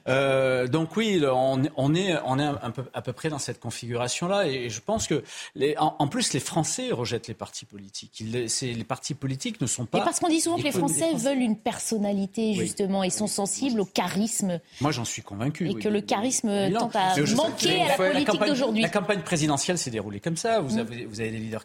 Euh, 0.07 0.67
donc 0.67 0.95
oui, 0.97 1.23
on, 1.23 1.61
on, 1.76 1.95
est, 1.95 2.15
on 2.26 2.39
est 2.39 2.43
un 2.43 2.72
peu, 2.72 2.84
à 2.93 3.01
peu 3.01 3.13
près 3.13 3.30
dans 3.30 3.39
cette 3.39 3.59
configuration-là. 3.59 4.47
Et 4.47 4.69
je 4.69 4.81
pense 4.81 5.07
que, 5.07 5.23
les, 5.55 5.76
en, 5.77 6.07
plus, 6.07 6.34
les 6.34 6.39
Français 6.39 6.91
rejettent 6.91 7.27
les 7.27 7.34
partis 7.34 7.65
politiques. 7.65 8.23
les, 8.26 8.47
les 8.61 8.84
partis 8.84 9.13
politiques 9.13 9.61
ne 9.61 9.67
sont 9.67 9.85
pas... 9.85 9.99
Et 9.99 10.01
parce 10.01 10.19
qu'on 10.19 10.30
dit 10.30 10.41
souvent 10.41 10.57
que 10.57 10.63
les 10.63 10.72
Français, 10.72 11.13
veulent 11.15 11.41
une 11.41 11.57
personnalité, 11.57 12.53
justement, 12.53 13.03
et 13.03 13.09
sont 13.09 13.27
sensibles 13.27 13.80
au 13.80 13.85
charisme. 13.85 14.59
Moi, 14.81 14.91
j'en 14.91 15.05
suis 15.05 15.22
convaincu. 15.22 15.69
Et 15.69 15.76
que 15.76 15.89
le 15.89 16.01
charisme 16.01 16.72
tente 16.72 16.95
à 16.95 17.15
manquer 17.35 17.81
à 17.81 17.88
la 17.89 17.95
politique 17.95 18.45
d'aujourd'hui. 18.45 18.81
La 18.81 18.89
campagne 18.89 19.22
présidentielle 19.22 19.77
s'est 19.77 19.91
déroulée 19.91 20.19
comme 20.19 20.38
ça. 20.38 20.59
Vous, 20.59 20.76
mm. 20.76 20.80
avez, 20.80 21.05
vous 21.05 21.22
avez 21.22 21.31
des 21.31 21.38
leaders 21.38 21.63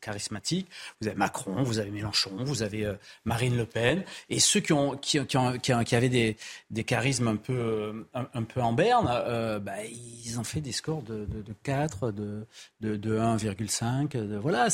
charismatiques. 0.00 0.68
Vous 1.00 1.08
avez 1.08 1.16
Macron, 1.16 1.62
vous 1.62 1.78
avez 1.78 1.90
Mélenchon, 1.90 2.13
vous 2.44 2.62
avez 2.62 2.84
euh, 2.84 2.94
Marine 3.24 3.56
Le 3.56 3.66
Pen. 3.66 4.04
Et 4.30 4.40
ceux 4.40 4.60
qui 4.60 4.72
ont, 4.72 4.96
qui, 4.96 5.24
qui 5.26 5.36
ont, 5.36 5.58
qui, 5.58 5.94
avaient 5.94 6.08
des, 6.08 6.36
des 6.70 6.84
charismes 6.84 7.28
un 7.28 7.36
peu, 7.36 8.06
un, 8.14 8.42
peu 8.42 8.60
en 8.60 8.72
berne, 8.72 9.08
euh, 9.10 9.58
bah, 9.58 9.84
ils 9.84 10.38
ont 10.38 10.44
fait 10.44 10.60
des 10.60 10.72
scores 10.72 11.02
de, 11.02 11.24
de, 11.26 11.42
de 11.42 11.54
4, 11.62 12.12
de, 12.12 12.46
de, 12.80 12.96
de 12.96 13.18
1,5. 13.18 14.16
Voilà, 14.38 14.68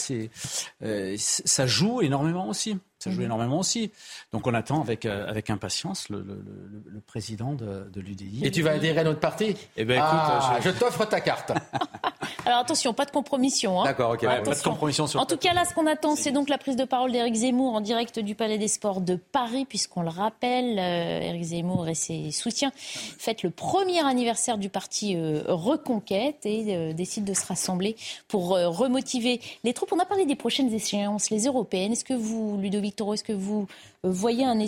euh, 0.83 1.17
ça 1.19 1.67
joue 1.67 2.01
énormément 2.03 2.49
aussi. 2.49 2.79
Ça 3.01 3.11
joue 3.11 3.21
mhm. 3.21 3.27
énormément 3.27 3.59
aussi. 3.59 3.91
Donc 4.31 4.47
on 4.47 4.53
attend 4.53 4.83
avec, 4.83 5.07
euh, 5.07 5.27
avec 5.27 5.49
impatience 5.49 6.11
le, 6.11 6.19
le, 6.19 6.35
le, 6.35 6.83
le 6.87 7.01
président 7.01 7.55
de, 7.55 7.89
de 7.91 8.01
l'UDI. 8.01 8.45
Et 8.45 8.51
tu 8.51 8.61
vas 8.61 8.73
adhérer 8.73 9.01
à 9.01 9.05
notre 9.05 9.21
parti? 9.21 9.57
Eh 9.79 9.87
ben, 9.87 9.95
écoute, 9.97 10.09
ah, 10.13 10.59
je, 10.63 10.69
t'offre 10.69 11.07
ta 11.07 11.21
carte. 11.23 11.53
Alors 12.45 12.59
attention, 12.59 12.93
pas 12.93 13.07
de 13.07 13.11
compromission. 13.11 13.81
Hein. 13.81 13.85
D'accord, 13.85 14.13
ok. 14.13 14.21
pas 14.21 14.41
de 14.41 14.63
compromission 14.63 15.07
sur 15.07 15.19
En 15.19 15.25
tout 15.25 15.39
cas, 15.39 15.55
là, 15.55 15.65
ce 15.65 15.73
qu'on 15.73 15.87
attend, 15.87 16.15
c'est 16.15 16.31
donc 16.31 16.51
la 16.51 16.59
prise 16.59 16.77
de 16.77 16.85
parole 16.85 17.11
d'Éric 17.11 17.35
Zemmour 17.35 17.75
en 17.75 17.81
direct 17.81 18.19
du 18.19 18.35
Palais 18.35 18.59
des 18.59 18.69
Sports 18.69 19.01
de 19.01 19.15
Paris, 19.15 19.65
puisqu'on 19.67 20.03
le 20.03 20.11
rappelle, 20.11 20.79
euh, 20.79 21.29
Éric 21.29 21.43
Zemmour 21.43 21.89
et 21.89 21.95
ses 21.95 22.31
soutiens 22.33 22.73
fêtent 22.75 23.43
le 23.43 23.51
premier 23.51 24.01
anniversaire 24.05 24.59
du 24.59 24.69
parti 24.69 25.17
euh, 25.17 25.43
Reconquête 25.47 26.45
et 26.45 26.93
décident 26.93 27.27
de 27.27 27.35
se 27.35 27.47
rassembler 27.47 27.97
pour 28.29 28.51
remotiver 28.51 29.41
les 29.65 29.73
troupes. 29.73 29.93
On 29.93 29.99
a 29.99 30.05
parlé 30.05 30.27
des 30.27 30.37
prochaines 30.37 30.73
échéances, 30.73 31.31
les 31.31 31.47
européennes. 31.47 31.93
Est-ce 31.93 32.05
que 32.05 32.15
vous, 32.15 32.59
Ludovic 32.61 32.90
est-ce 32.91 33.25
que 33.25 33.33
vous 33.33 33.67
euh, 34.05 34.11
voyez 34.11 34.45
un, 34.45 34.59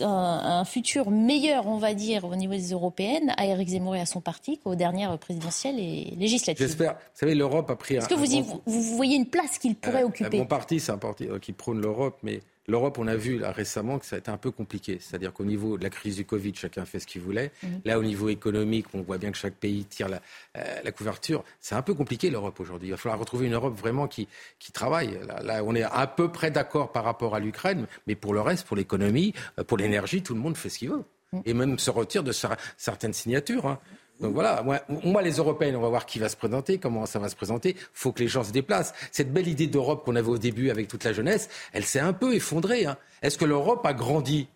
un, 0.00 0.64
futur 0.64 1.10
meilleur, 1.10 1.66
on 1.66 1.78
va 1.78 1.94
dire, 1.94 2.24
au 2.24 2.34
niveau 2.34 2.52
des 2.52 2.72
européennes, 2.72 3.32
à 3.36 3.46
Éric 3.46 3.68
Zemmour 3.68 3.96
et 3.96 4.00
à 4.00 4.06
son 4.06 4.20
parti 4.20 4.58
qu'aux 4.58 4.74
dernières 4.74 5.16
présidentielles 5.18 5.78
et 5.78 6.14
législatives? 6.16 6.66
J'espère. 6.66 6.92
Vous 6.92 6.98
savez, 7.20 7.34
l'Europe 7.34 7.70
a 7.70 7.76
pris 7.76 7.94
Est-ce 7.94 8.08
que 8.08 8.14
vous, 8.14 8.62
vous, 8.66 8.96
voyez 8.96 9.16
une 9.16 9.26
place 9.26 9.58
qu'il 9.58 9.74
pourrait 9.74 10.02
euh, 10.02 10.06
occuper? 10.06 10.38
Mon 10.38 10.46
parti, 10.46 10.80
c'est 10.80 10.92
un 10.92 10.98
parti 10.98 11.28
euh, 11.28 11.38
qui 11.38 11.52
prône 11.52 11.80
l'Europe, 11.80 12.18
mais 12.22 12.40
L'Europe, 12.68 12.98
on 12.98 13.08
a 13.08 13.16
vu 13.16 13.38
là, 13.38 13.50
récemment 13.50 13.98
que 13.98 14.06
ça 14.06 14.16
a 14.16 14.18
été 14.20 14.30
un 14.30 14.36
peu 14.36 14.50
compliqué. 14.50 14.98
C'est-à-dire 15.00 15.32
qu'au 15.32 15.44
niveau 15.44 15.76
de 15.76 15.82
la 15.82 15.90
crise 15.90 16.16
du 16.16 16.24
Covid, 16.24 16.54
chacun 16.54 16.84
fait 16.84 17.00
ce 17.00 17.06
qu'il 17.06 17.20
voulait. 17.20 17.50
Mhm. 17.62 17.80
Là, 17.84 17.98
au 17.98 18.04
niveau 18.04 18.28
économique, 18.28 18.86
on 18.94 19.02
voit 19.02 19.18
bien 19.18 19.32
que 19.32 19.38
chaque 19.38 19.54
pays 19.54 19.84
tire 19.84 20.08
la, 20.08 20.20
euh, 20.56 20.90
couverture. 20.92 21.42
C'est 21.60 21.74
un 21.74 21.82
peu 21.82 21.94
compliqué 21.94 22.30
l'Europe 22.30 22.60
aujourd'hui. 22.60 22.88
Il 22.88 22.90
va 22.92 22.96
falloir 22.96 23.18
retrouver 23.18 23.46
une 23.46 23.54
Europe 23.54 23.76
vraiment 23.76 24.06
qui, 24.06 24.28
travaille. 24.72 25.18
Là, 25.42 25.62
on 25.64 25.74
est 25.74 25.82
à 25.82 26.06
peu 26.06 26.30
près 26.30 26.50
d'accord 26.50 26.92
par 26.92 27.04
rapport 27.04 27.34
à 27.34 27.40
l'Ukraine, 27.40 27.86
mais 28.06 28.14
pour 28.14 28.32
le 28.32 28.40
reste, 28.40 28.66
pour 28.66 28.76
l'économie, 28.76 29.34
euh, 29.58 29.64
pour 29.64 29.76
l'énergie, 29.76 30.22
tout 30.22 30.34
le 30.34 30.40
monde 30.40 30.56
fait 30.56 30.68
ce 30.68 30.78
qu'il 30.78 30.90
veut. 30.90 31.04
Mhm. 31.32 31.42
Et 31.46 31.54
même 31.54 31.78
se 31.78 31.90
retire 31.90 32.22
de 32.22 32.32
certaines 32.76 33.12
signatures. 33.12 33.66
Hein. 33.66 33.78
Donc 34.22 34.34
voilà, 34.34 34.64
moi, 35.04 35.22
les 35.22 35.32
Européennes, 35.32 35.76
on 35.76 35.80
va 35.80 35.88
voir 35.88 36.06
qui 36.06 36.18
va 36.18 36.28
se 36.28 36.36
présenter, 36.36 36.78
comment 36.78 37.06
ça 37.06 37.18
va 37.18 37.28
se 37.28 37.36
présenter. 37.36 37.70
Il 37.70 37.86
faut 37.92 38.12
que 38.12 38.20
les 38.20 38.28
gens 38.28 38.44
se 38.44 38.52
déplacent. 38.52 38.94
Cette 39.10 39.32
belle 39.32 39.48
idée 39.48 39.66
d'Europe 39.66 40.04
qu'on 40.04 40.16
avait 40.16 40.28
au 40.28 40.38
début 40.38 40.70
avec 40.70 40.88
toute 40.88 41.04
la 41.04 41.12
jeunesse, 41.12 41.48
elle 41.72 41.84
s'est 41.84 42.00
un 42.00 42.12
peu 42.12 42.34
effondrée. 42.34 42.86
Hein. 42.86 42.96
Est-ce 43.20 43.36
que 43.36 43.44
l'Europe 43.44 43.84
a 43.84 43.92
grandi? 43.92 44.46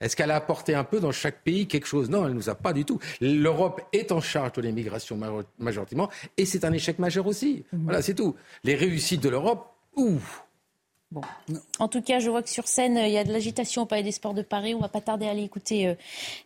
Est-ce 0.00 0.16
qu'elle 0.16 0.30
a 0.30 0.36
apporté 0.36 0.74
un 0.74 0.84
peu 0.84 1.00
dans 1.00 1.12
chaque 1.12 1.42
pays 1.42 1.66
quelque 1.66 1.86
chose? 1.86 2.10
Non, 2.10 2.24
elle 2.26 2.32
ne 2.32 2.36
nous 2.36 2.50
a 2.50 2.54
pas 2.54 2.74
du 2.74 2.84
tout. 2.84 2.98
L'Europe 3.22 3.80
est 3.92 4.12
en 4.12 4.20
charge 4.20 4.52
de 4.52 4.60
l'immigration 4.60 5.18
majoritairement 5.58 6.10
et 6.36 6.44
c'est 6.44 6.64
un 6.64 6.72
échec 6.72 6.98
majeur 6.98 7.26
aussi. 7.26 7.64
Mmh. 7.72 7.84
Voilà, 7.84 8.02
c'est 8.02 8.14
tout. 8.14 8.36
Les 8.64 8.74
réussites 8.74 9.22
de 9.22 9.30
l'Europe, 9.30 9.72
ouf 9.96 10.43
en 11.78 11.88
tout 11.88 12.02
cas, 12.02 12.18
je 12.18 12.30
vois 12.30 12.42
que 12.42 12.50
sur 12.50 12.66
scène, 12.66 12.98
il 13.04 13.10
y 13.10 13.18
a 13.18 13.24
de 13.24 13.32
l'agitation 13.32 13.82
au 13.82 13.86
Palais 13.86 14.02
des 14.02 14.12
Sports 14.12 14.34
de 14.34 14.42
Paris. 14.42 14.74
On 14.74 14.80
va 14.80 14.88
pas 14.88 15.00
tarder 15.00 15.26
à 15.26 15.30
aller 15.30 15.42
écouter 15.42 15.88
euh, 15.88 15.94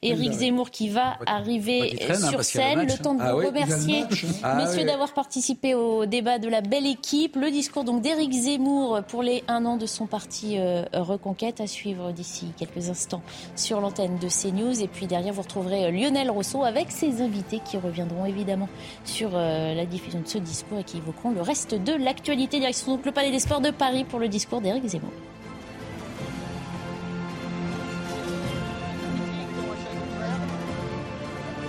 Éric 0.03 0.33
Zemmour 0.33 0.71
qui 0.71 0.89
va 0.89 1.19
arriver 1.27 1.97
hein, 2.09 2.15
sur 2.15 2.45
scène. 2.45 2.87
Le 2.87 3.03
temps 3.03 3.15
de 3.15 3.23
ah 3.23 3.33
vous 3.33 3.47
remercier, 3.47 4.05
ah 4.43 4.55
messieurs, 4.57 4.85
d'avoir 4.85 5.13
participé 5.13 5.75
au 5.75 6.07
débat 6.07 6.39
de 6.39 6.49
la 6.49 6.61
belle 6.61 6.87
équipe. 6.87 7.37
Le 7.37 7.51
discours 7.51 7.85
donc 7.85 8.03
d'Éric 8.03 8.33
Zemmour 8.33 9.03
pour 9.09 9.23
les 9.23 9.43
un 9.49 9.65
an 9.65 9.77
de 9.77 9.87
son 9.87 10.07
parti 10.07 10.59
euh, 10.59 10.85
Reconquête 10.93 11.61
à 11.61 11.67
suivre 11.67 12.13
d'ici 12.13 12.47
quelques 12.57 12.91
instants 12.91 13.23
sur 13.57 13.81
l'antenne 13.81 14.19
de 14.19 14.29
CNews. 14.29 14.83
Et 14.83 14.89
puis 14.89 15.07
derrière, 15.07 15.33
vous 15.33 15.43
retrouverez 15.43 15.87
euh, 15.87 15.91
Lionel 15.91 16.31
Rousseau 16.31 16.65
avec 16.65 16.91
ses 16.91 17.23
invités 17.23 17.61
qui 17.65 17.79
reviendront 17.79 18.27
évidemment 18.27 18.69
sur 19.05 19.31
la 19.33 19.87
diffusion 19.87 20.21
de 20.21 20.29
ce 20.29 20.39
discours 20.39 20.79
et 20.79 20.85
qui 20.85 20.99
évoqueront 20.99 21.31
le 21.31 21.41
reste 21.41 21.75
de 21.75 21.93
l'actualité. 21.93 22.59
Direction 22.59 22.97
donc 22.97 23.07
le 23.07 23.13
Palais 23.13 23.31
des 23.31 23.41
Sports 23.41 23.61
de 23.61 23.71
Paris 23.71 24.05
pour 24.05 24.19
le 24.19 24.29
discours 24.29 24.48
d'Éric 24.57 24.89
Zemmour. 24.89 25.13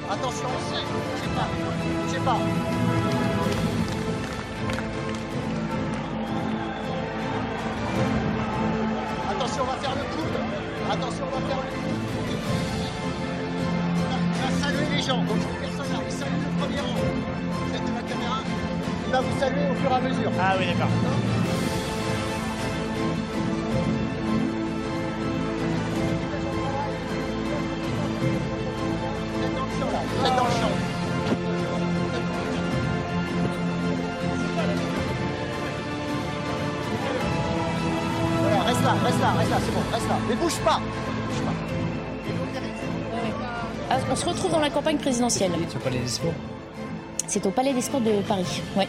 Attention, 0.09 0.47
sais 0.65 1.29
pas, 1.35 1.47
sais 2.07 2.19
pas. 2.19 2.37
Attention, 9.29 9.61
on 9.61 9.65
va 9.65 9.77
faire 9.77 9.95
le 9.95 10.03
coude. 10.15 10.37
Attention, 10.89 11.25
on 11.27 11.39
va 11.39 11.47
faire 11.47 11.57
le 11.57 11.69
coude. 11.75 12.39
Il 14.35 14.41
va 14.41 14.49
saluer 14.65 14.95
les 14.95 15.01
gens. 15.03 15.17
Donc, 15.17 15.37
personne 15.61 15.93
là, 15.93 15.99
il 16.07 16.11
salue 16.11 16.31
le 16.31 16.59
premier 16.59 16.79
rang. 16.79 16.97
Vous 17.67 17.75
êtes 17.75 17.85
de 17.85 17.93
la 17.95 18.01
caméra. 18.01 18.39
Il 19.05 19.11
va 19.11 19.21
vous 19.21 19.39
saluer 19.39 19.69
au 19.69 19.75
fur 19.75 19.91
et 19.91 19.93
à 19.93 19.99
mesure. 19.99 20.31
Ah 20.39 20.55
oui, 20.57 20.65
d'accord. 20.65 21.28
Se 44.19 44.25
retrouve 44.25 44.51
dans 44.51 44.59
la 44.59 44.69
campagne 44.69 44.97
présidentielle. 44.97 45.51
C'est 45.69 45.77
au 45.77 45.79
Palais 45.79 45.99
des 45.99 46.07
Sports 46.07 46.33
C'est 47.27 47.45
au 47.45 47.51
Palais 47.51 47.73
des 47.73 47.81
Sports 47.81 48.01
de 48.01 48.11
Paris, 48.27 48.61
ouais. 48.75 48.87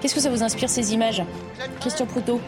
Qu'est-ce 0.00 0.14
que 0.14 0.20
ça 0.20 0.30
vous 0.30 0.42
inspire 0.42 0.70
ces 0.70 0.94
images? 0.94 1.22
Christian 1.80 2.06
Proutot 2.06 2.40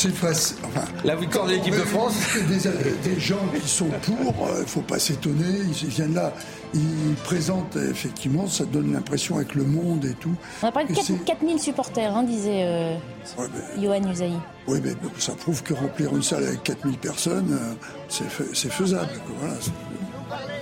c'est 0.00 0.14
facile. 0.14 0.56
la 1.04 1.14
victoire 1.14 1.46
de 1.46 1.52
l'équipe 1.52 1.74
de 1.74 1.80
France. 1.80 2.14
Des, 2.48 3.10
des, 3.10 3.20
gens 3.20 3.36
qui 3.60 3.68
sont 3.68 3.88
pour, 4.02 4.48
il 4.48 4.56
euh, 4.56 4.60
ne 4.60 4.66
faut 4.66 4.80
pas 4.80 4.98
s'étonner. 4.98 5.44
Ils 5.82 5.88
viennent 5.88 6.14
là, 6.14 6.32
ils 6.72 7.14
présentent 7.24 7.76
effectivement, 7.76 8.46
ça 8.46 8.64
donne 8.64 8.92
l'impression 8.92 9.36
avec 9.36 9.54
le 9.54 9.64
monde 9.64 10.06
et 10.06 10.14
tout. 10.14 10.34
On 10.62 10.68
a 10.68 10.72
parlé 10.72 10.88
de 10.88 11.24
4000 11.24 11.58
supporters, 11.58 12.16
hein, 12.16 12.22
disait 12.22 12.62
euh, 12.64 12.96
Johan 13.78 14.08
Usaï. 14.10 14.32
Oui, 14.66 14.78
mais 14.82 14.92
ça 15.18 15.32
prouve 15.34 15.62
que 15.62 15.74
remplir 15.74 16.14
une 16.16 16.22
salle 16.22 16.44
avec 16.44 16.62
4000 16.62 16.96
personnes, 16.96 17.52
euh, 17.52 17.74
c'est 18.08 18.70
faisable. 18.72 19.10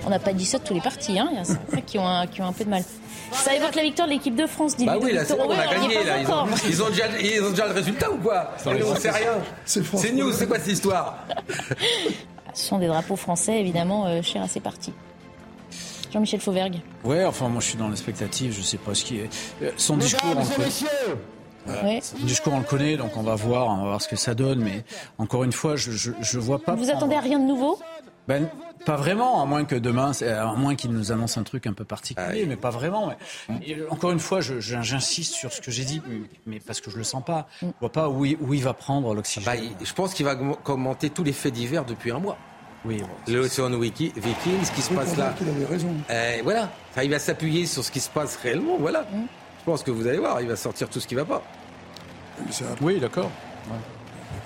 On 0.09 0.11
n'a 0.11 0.19
pas 0.19 0.33
dit 0.33 0.47
ça 0.47 0.59
de 0.59 0.65
tous 0.65 0.73
les 0.73 0.81
partis, 0.81 1.19
hein. 1.19 1.29
il 1.33 1.37
y 1.37 1.41
a 1.41 1.45
certains 1.45 1.83
qui 1.83 1.99
ont, 1.99 2.27
qui 2.33 2.41
ont 2.41 2.47
un 2.47 2.53
peu 2.55 2.65
de 2.65 2.71
mal. 2.71 2.83
Ça 3.31 3.55
évoque 3.55 3.75
la 3.75 3.83
victoire 3.83 4.09
de 4.09 4.15
l'équipe 4.15 4.35
de 4.35 4.47
France, 4.47 4.75
dit 4.75 4.87
Bah 4.87 4.97
oui, 4.99 5.13
là, 5.13 5.21
on 5.39 5.51
a 5.51 5.67
gagné. 5.67 6.03
Là. 6.03 6.19
Ils, 6.19 6.31
ont, 6.31 6.47
ils, 6.67 6.83
ont 6.83 6.89
déjà, 6.89 7.05
ils, 7.21 7.43
ont, 7.45 7.51
déjà, 7.51 7.67
le 7.67 7.75
résultat 7.75 8.11
ou 8.11 8.17
quoi 8.17 8.53
On 8.65 8.97
sait 8.97 9.11
rien. 9.11 9.33
C'est 9.67 10.13
news, 10.13 10.33
c'est 10.33 10.47
quoi 10.49 10.59
cette 10.61 10.73
histoire 10.73 11.27
Ce 12.55 12.69
sont 12.69 12.79
des 12.79 12.87
drapeaux 12.87 13.17
français, 13.17 13.61
évidemment, 13.61 14.07
euh, 14.07 14.23
chers 14.23 14.43
à 14.43 14.49
ces 14.49 14.61
partis. 14.61 14.95
Jean-Michel 16.11 16.41
Fauvergue. 16.41 16.81
Ouais, 17.05 17.27
enfin, 17.27 17.51
moi 17.51 17.61
je 17.61 17.67
suis 17.67 17.77
dans 17.77 17.89
l'expectative, 17.89 18.57
je 18.57 18.63
sais 18.63 18.79
pas 18.79 18.95
ce 18.95 19.05
qui 19.05 19.19
est. 19.19 19.29
Euh, 19.63 19.73
son 19.77 19.99
discours. 19.99 20.31
Et 20.31 20.63
messieurs, 20.63 20.89
Le 21.67 22.25
discours, 22.25 22.55
on 22.55 22.61
le 22.61 22.65
connaît, 22.65 22.97
donc 22.97 23.15
on 23.19 23.23
va 23.23 23.35
voir, 23.35 23.69
on 23.69 23.77
va 23.77 23.89
voir 23.89 24.01
ce 24.01 24.09
que 24.09 24.17
ça 24.17 24.35
donne. 24.35 24.61
Mais 24.61 24.85
encore 25.19 25.45
une 25.45 25.53
fois, 25.53 25.77
je 25.77 25.91
je, 25.91 26.13
je 26.19 26.39
vois 26.39 26.61
pas. 26.61 26.75
Vous 26.75 26.85
prendre- 26.85 26.97
attendez 26.97 27.15
à 27.15 27.21
rien 27.21 27.39
de 27.39 27.45
nouveau? 27.45 27.79
Ben, 28.29 28.49
pas 28.85 28.97
vraiment, 28.97 29.43
à 29.43 29.47
moins 29.47 29.65
que 29.65 29.75
demain, 29.75 30.13
à 30.23 30.53
moins 30.55 30.75
qu'il 30.77 30.93
nous 30.93 31.11
annonce 31.13 31.37
un 31.39 31.43
truc 31.43 31.67
un 31.67 31.73
peu 31.73 31.85
particulier, 31.85 32.45
mais 32.47 32.57
pas 32.57 32.71
vraiment. 32.71 33.11
Et, 33.67 33.77
encore 33.91 34.11
une 34.13 34.21
fois, 34.21 34.41
j'insiste 34.41 35.33
sur 35.35 35.53
ce 35.53 35.61
que 35.63 35.71
j'ai 35.71 35.85
dit, 35.85 36.03
mais 36.47 36.61
parce 36.61 36.81
que 36.81 36.91
je 36.91 36.99
le 36.99 37.05
sens 37.05 37.25
pas. 37.25 37.49
Je 37.63 37.67
vois 37.81 37.91
pas 37.91 38.09
où 38.11 38.25
il, 38.27 38.37
où 38.41 38.53
il 38.55 38.63
va 38.63 38.75
prendre 38.75 39.15
l'oxygène. 39.15 39.47
Bah, 39.53 39.57
il- 39.57 39.85
je 39.85 39.93
pense 39.95 40.13
qu'il 40.15 40.27
va 40.27 40.37
commenter 40.37 41.11
tous 41.11 41.25
les 41.25 41.33
faits 41.33 41.55
divers 41.55 41.85
depuis 41.85 42.11
un 42.11 42.19
mois. 42.19 42.37
Oui. 42.85 43.03
L'Ocean 43.27 43.73
Wiki, 43.73 44.13
Viking, 44.15 44.63
ce 44.65 44.71
qui 44.73 44.83
se 44.83 44.93
passe 44.93 45.17
là. 45.17 45.35
qu'il 45.37 45.49
avait 45.49 45.65
raison. 45.67 45.89
Euh, 46.11 46.37
voilà. 46.45 46.71
Enfin, 46.93 47.03
il 47.03 47.11
va 47.11 47.19
s'appuyer 47.19 47.67
sur 47.67 47.83
ce 47.83 47.91
qui 47.91 47.99
se 48.01 48.09
passe 48.11 48.37
réellement. 48.37 48.77
Voilà. 48.79 49.05
Je 49.11 49.65
pense 49.65 49.83
que 49.83 49.91
vous 49.91 50.07
allez 50.07 50.19
voir, 50.19 50.41
il 50.41 50.47
va 50.49 50.55
sortir 50.57 50.89
tout 50.89 51.01
ce 51.01 51.07
qui 51.09 51.15
va 51.17 51.25
pas. 51.25 51.43
Oui, 52.81 53.01
d'accord. 53.01 53.31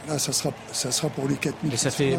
Là, 0.08 0.18
ça 0.18 0.32
sera, 0.32 0.50
ça 0.72 0.90
sera 0.90 1.08
pour 1.10 1.28
les 1.28 1.36
4000. 1.36 1.70
Mais 1.72 1.76
ça 1.76 1.90
fait, 1.90 2.18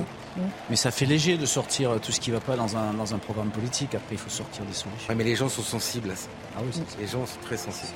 mais 0.69 0.75
ça 0.75 0.91
fait 0.91 1.05
léger 1.05 1.37
de 1.37 1.45
sortir 1.45 1.99
tout 2.01 2.11
ce 2.11 2.19
qui 2.19 2.31
va 2.31 2.39
pas 2.39 2.55
dans 2.55 2.75
un, 2.77 2.93
dans 2.93 3.13
un 3.13 3.17
programme 3.19 3.49
politique. 3.49 3.95
Après, 3.95 4.15
il 4.15 4.17
faut 4.17 4.29
sortir 4.29 4.63
des 4.65 4.73
solutions. 4.73 5.07
Ouais, 5.09 5.15
mais 5.15 5.23
les 5.23 5.35
gens 5.35 5.49
sont 5.49 5.61
sensibles 5.61 6.11
à 6.11 6.15
ça. 6.15 6.27
Ah 6.57 6.61
oui, 6.63 6.81
Les 6.99 7.07
gens 7.07 7.25
sont 7.25 7.39
très 7.43 7.57
sensibles. 7.57 7.93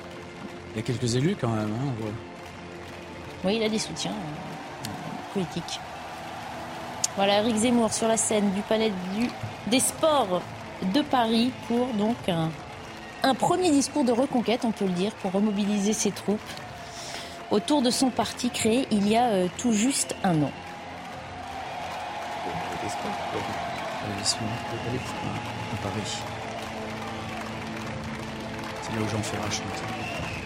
Il 0.74 0.78
y 0.78 0.80
a 0.80 0.84
quelques 0.84 1.16
élus 1.16 1.36
quand 1.40 1.50
même. 1.50 1.70
hein, 1.72 1.94
on 1.98 2.02
voit. 2.04 2.12
Oui, 3.46 3.56
il 3.58 3.64
a 3.64 3.70
des 3.70 3.80
soutiens 3.80 4.12
euh, 4.12 5.34
politiques. 5.34 5.80
Voilà, 7.16 7.40
Eric 7.40 7.56
Zemmour 7.56 7.92
sur 7.94 8.08
la 8.08 8.18
scène 8.18 8.52
du 8.54 8.62
Palais 8.62 8.92
du, 9.16 9.30
des 9.68 9.80
Sports 9.80 10.42
de 10.94 11.02
Paris 11.02 11.52
pour 11.68 11.88
donc 11.94 12.16
un, 12.28 12.50
un 13.24 13.34
premier 13.34 13.72
discours 13.72 14.04
de 14.04 14.12
reconquête, 14.12 14.62
on 14.66 14.72
peut 14.72 14.86
le 14.86 14.92
dire, 14.92 15.12
pour 15.16 15.32
remobiliser 15.32 15.94
ses 15.94 16.12
troupes 16.12 16.40
autour 17.50 17.82
de 17.82 17.90
son 17.90 18.10
parti 18.10 18.50
créé 18.50 18.88
il 18.92 19.08
y 19.08 19.16
a 19.16 19.26
euh, 19.30 19.48
tout 19.58 19.72
juste 19.74 20.16
un 20.24 20.42
an. 20.44 20.52
À 25.74 25.78
Paris. 25.84 26.18
C'est 28.82 28.96
là 28.96 29.02
où 29.02 29.08
Ferrat 29.24 29.52
chante. 29.52 29.84
Merci, 30.24 30.37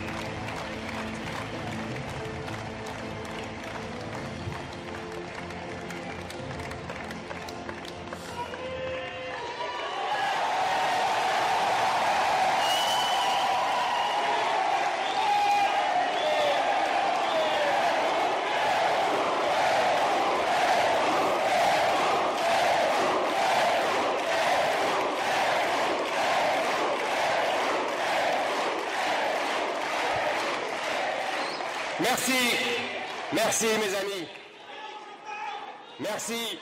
merci 33.51 33.65
mes 33.65 33.95
amis. 33.95 34.27
Merci. 35.99 36.59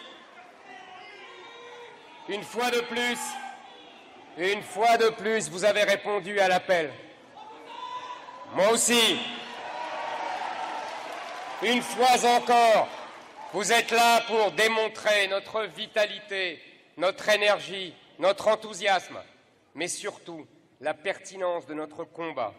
Une 2.28 2.42
fois 2.42 2.72
de 2.72 2.80
plus, 2.82 3.20
une 4.38 4.64
fois 4.64 4.98
de 4.98 5.10
plus, 5.10 5.50
vous 5.52 5.66
avez 5.66 5.84
répondu 5.84 6.40
à 6.40 6.48
l'appel. 6.48 6.92
Moi 8.56 8.72
aussi. 8.72 9.20
Une 11.62 11.84
fois 11.84 12.26
encore, 12.38 12.88
vous 13.54 13.72
êtes 13.72 13.92
là 13.92 14.22
pour 14.22 14.52
démontrer 14.54 15.28
notre 15.28 15.66
vitalité, 15.66 16.60
notre 16.98 17.30
énergie, 17.30 17.94
notre 18.18 18.48
enthousiasme, 18.48 19.20
mais 19.76 19.88
surtout 19.88 20.48
la 20.82 20.96
pertinence 20.96 21.68
de 21.68 21.76
notre 21.76 22.04
combat. 22.04 22.54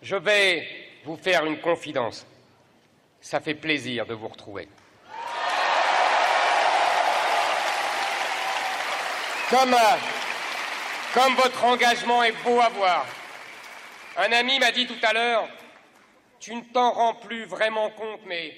Je 0.00 0.16
vais 0.16 0.66
vous 1.04 1.16
faire 1.16 1.44
une 1.44 1.60
confidence. 1.60 2.24
Ça 3.22 3.38
fait 3.40 3.54
plaisir 3.54 4.04
de 4.04 4.14
vous 4.14 4.26
retrouver. 4.26 4.68
Comme, 9.48 9.72
euh, 9.72 9.96
comme 11.14 11.34
votre 11.36 11.64
engagement 11.64 12.24
est 12.24 12.34
beau 12.42 12.60
à 12.60 12.68
voir. 12.70 13.06
Un 14.16 14.32
ami 14.32 14.58
m'a 14.58 14.72
dit 14.72 14.86
tout 14.86 14.98
à 15.02 15.12
l'heure, 15.12 15.48
tu 16.40 16.54
ne 16.54 16.62
t'en 16.62 16.90
rends 16.90 17.14
plus 17.14 17.44
vraiment 17.44 17.90
compte, 17.90 18.20
mais 18.26 18.54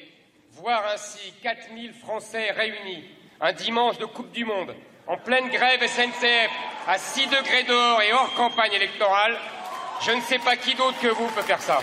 voir 0.53 0.83
ainsi 0.87 1.35
4000 1.43 1.93
Français 1.93 2.51
réunis 2.51 3.05
un 3.41 3.53
dimanche 3.53 3.99
de 3.99 4.07
Coupe 4.07 4.33
du 4.33 4.47
Monde, 4.47 4.75
en 5.07 5.19
pleine 5.19 5.51
grève 5.51 5.87
SNCF, 5.87 6.51
à 6.89 6.97
6 6.97 7.27
degrés 7.27 7.65
dehors 7.65 8.01
et 8.01 8.13
hors 8.15 8.33
campagne 8.35 8.73
électorale, 8.73 9.37
je 10.01 10.13
ne 10.13 10.21
sais 10.23 10.39
pas 10.39 10.57
qui 10.57 10.75
d'autre 10.75 10.99
que 11.01 11.09
vous 11.09 11.29
peut 11.29 11.43
faire 11.43 11.61
ça. 11.61 11.83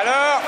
Alors, 0.00 0.40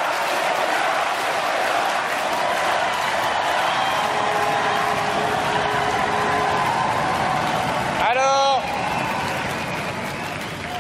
alors, 8.08 8.62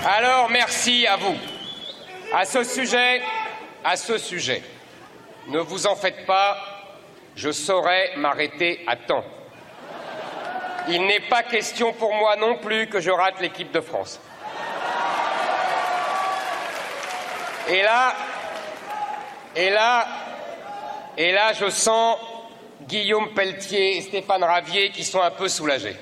alors 0.04 0.50
merci 0.50 1.06
à 1.06 1.16
vous. 1.16 1.36
À 2.42 2.44
ce 2.44 2.64
sujet, 2.64 3.22
à 3.84 3.94
ce 3.94 4.18
sujet, 4.18 4.64
ne 5.46 5.60
vous 5.60 5.86
en 5.86 5.94
faites 5.94 6.26
pas, 6.26 6.56
je 7.36 7.52
saurai 7.52 8.14
m'arrêter 8.16 8.80
à 8.88 8.96
temps. 8.96 9.22
Il 10.88 11.06
n'est 11.06 11.20
pas 11.20 11.44
question 11.44 11.92
pour 11.92 12.12
moi 12.12 12.34
non 12.34 12.56
plus 12.56 12.88
que 12.88 12.98
je 12.98 13.12
rate 13.12 13.40
l'équipe 13.40 13.70
de 13.70 13.80
France. 13.80 14.18
Et 17.68 17.80
là, 17.80 18.12
et 19.54 19.70
là, 19.70 20.08
et 21.16 21.30
là, 21.30 21.52
je 21.52 21.70
sens 21.70 22.18
Guillaume 22.88 23.34
Pelletier 23.34 23.98
et 23.98 24.00
Stéphane 24.00 24.42
Ravier 24.42 24.90
qui 24.90 25.04
sont 25.04 25.22
un 25.22 25.30
peu 25.30 25.46
soulagés. 25.46 25.96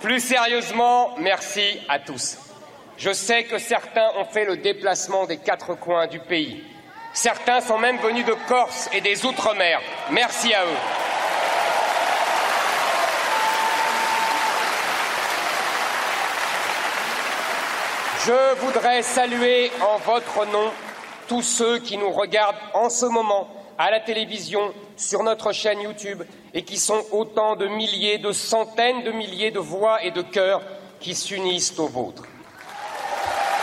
Plus 0.00 0.20
sérieusement, 0.20 1.16
merci 1.18 1.80
à 1.88 1.98
tous. 1.98 2.43
Je 2.96 3.12
sais 3.12 3.44
que 3.44 3.58
certains 3.58 4.10
ont 4.16 4.24
fait 4.24 4.44
le 4.44 4.56
déplacement 4.56 5.26
des 5.26 5.38
quatre 5.38 5.74
coins 5.74 6.06
du 6.06 6.20
pays. 6.20 6.62
Certains 7.12 7.60
sont 7.60 7.78
même 7.78 7.98
venus 7.98 8.24
de 8.24 8.34
Corse 8.48 8.88
et 8.92 9.00
des 9.00 9.24
Outre-mer. 9.24 9.80
Merci 10.10 10.54
à 10.54 10.64
eux. 10.64 10.78
Je 18.26 18.54
voudrais 18.60 19.02
saluer 19.02 19.70
en 19.82 19.98
votre 19.98 20.46
nom 20.46 20.70
tous 21.28 21.42
ceux 21.42 21.78
qui 21.78 21.98
nous 21.98 22.10
regardent 22.10 22.56
en 22.72 22.88
ce 22.88 23.06
moment 23.06 23.48
à 23.76 23.90
la 23.90 24.00
télévision, 24.00 24.72
sur 24.96 25.24
notre 25.24 25.52
chaîne 25.52 25.80
YouTube, 25.80 26.22
et 26.54 26.62
qui 26.62 26.78
sont 26.78 27.04
autant 27.10 27.56
de 27.56 27.66
milliers, 27.66 28.18
de 28.18 28.32
centaines 28.32 29.02
de 29.02 29.10
milliers 29.10 29.50
de 29.50 29.58
voix 29.58 30.02
et 30.04 30.10
de 30.10 30.22
cœurs 30.22 30.62
qui 31.00 31.14
s'unissent 31.14 31.78
aux 31.78 31.88
vôtres. 31.88 32.24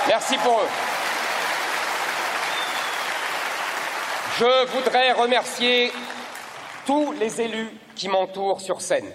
Merci 0.08 0.38
pour 0.38 0.60
eux. 0.60 0.70
Je 4.40 4.66
voudrais 4.68 5.12
remercier 5.12 5.92
tous 6.86 7.12
les 7.12 7.42
élus 7.42 7.70
qui 7.96 8.08
m'entourent 8.08 8.62
sur 8.62 8.82
scène. 8.82 9.12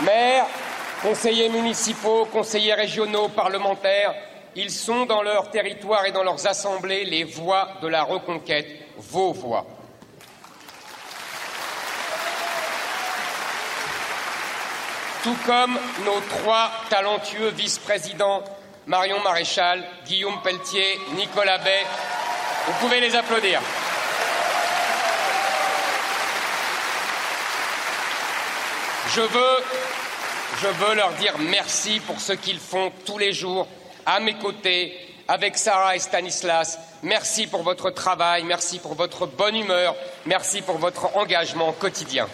Maires, 0.00 0.46
conseillers 1.02 1.50
municipaux, 1.50 2.24
conseillers 2.32 2.72
régionaux, 2.72 3.28
parlementaires, 3.28 4.14
ils 4.56 4.70
sont 4.70 5.04
dans 5.04 5.22
leur 5.22 5.50
territoire 5.50 6.06
et 6.06 6.12
dans 6.12 6.24
leurs 6.24 6.46
assemblées 6.46 7.04
les 7.04 7.24
voix 7.24 7.68
de 7.82 7.88
la 7.88 8.02
reconquête, 8.02 8.66
vos 8.96 9.32
voix. 9.32 9.66
tout 15.22 15.36
comme 15.44 15.78
nos 16.04 16.20
trois 16.28 16.70
talentueux 16.88 17.48
vice-présidents, 17.50 18.42
Marion 18.86 19.20
Maréchal, 19.22 19.84
Guillaume 20.06 20.40
Pelletier, 20.42 20.98
Nicolas 21.14 21.58
Bay. 21.58 21.84
Vous 22.66 22.72
pouvez 22.80 23.00
les 23.00 23.14
applaudir. 23.14 23.60
Je 29.14 29.20
veux, 29.20 29.64
je 30.62 30.68
veux 30.68 30.94
leur 30.94 31.10
dire 31.12 31.34
merci 31.38 32.00
pour 32.00 32.20
ce 32.20 32.32
qu'ils 32.32 32.60
font 32.60 32.92
tous 33.04 33.18
les 33.18 33.32
jours 33.32 33.66
à 34.06 34.20
mes 34.20 34.34
côtés, 34.34 34.96
avec 35.28 35.58
Sarah 35.58 35.96
et 35.96 35.98
Stanislas. 35.98 36.78
Merci 37.02 37.46
pour 37.46 37.62
votre 37.62 37.90
travail, 37.90 38.44
merci 38.44 38.78
pour 38.78 38.94
votre 38.94 39.26
bonne 39.26 39.56
humeur, 39.56 39.94
merci 40.26 40.62
pour 40.62 40.78
votre 40.78 41.16
engagement 41.16 41.72
quotidien. 41.72 42.28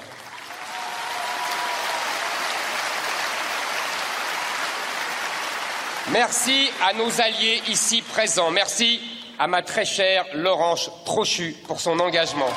Merci 6.13 6.71
à 6.85 6.93
nos 6.93 7.21
alliés 7.21 7.61
ici 7.67 8.01
présents. 8.01 8.53
Merci 8.53 9.01
à 9.41 9.49
ma 9.49 9.63
très 9.63 9.85
chère 9.85 10.25
Laurence 10.35 10.89
Trochu 11.05 11.57
pour 11.67 11.81
son 11.81 11.99
engagement. 11.99 12.49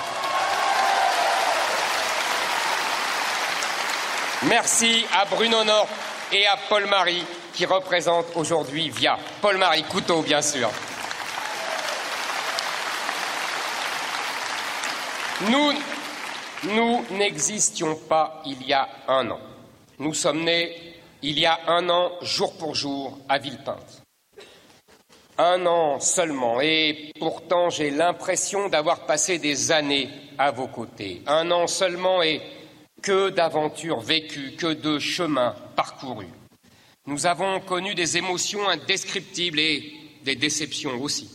Merci 4.44 5.04
à 5.20 5.26
Bruno 5.26 5.64
Nord 5.64 5.88
et 6.32 6.46
à 6.46 6.58
Paul-Marie 6.70 7.26
qui 7.54 7.66
représentent 7.66 8.28
aujourd'hui 8.36 8.92
VIA. 8.92 9.18
Paul-Marie 9.42 9.84
Couteau, 9.84 10.22
bien 10.22 10.44
sûr. 10.44 10.70
Nous, 15.42 15.74
nous 16.66 17.06
n'existions 17.12 17.96
pas 17.96 18.44
il 18.46 18.62
y 18.68 18.74
a 18.74 18.88
un 19.08 19.32
an. 19.32 19.40
Nous 19.98 20.14
sommes 20.14 20.44
nés 20.44 20.99
il 21.22 21.40
y 21.40 21.46
a 21.46 21.60
un 21.68 21.90
an, 21.90 22.12
jour 22.22 22.58
pour 22.58 22.76
jour, 22.76 23.18
à 23.28 23.38
Villepinte. 23.38 24.04
Un 25.38 25.66
an 25.66 26.00
seulement, 26.00 26.60
et 26.60 27.12
pourtant 27.20 27.70
j'ai 27.70 27.91
l'impression 27.91 28.68
d'avoir 28.68 29.06
passé 29.06 29.40
des 29.40 29.72
années 29.72 30.10
à 30.38 30.52
vos 30.52 30.68
côtés. 30.68 31.22
Un 31.28 31.50
an 31.52 31.68
seulement, 31.68 32.22
et 32.22 32.41
que 33.02 33.30
d'aventures 33.30 34.02
vécues, 34.02 34.56
que 34.58 34.74
de 34.74 35.00
chemins 35.00 35.56
parcourus. 35.76 36.28
Nous 37.06 37.26
avons 37.26 37.60
connu 37.62 37.96
des 37.96 38.18
émotions 38.18 38.68
indescriptibles 38.68 39.60
et 39.60 39.94
des 40.24 40.36
déceptions 40.36 41.02
aussi. 41.02 41.30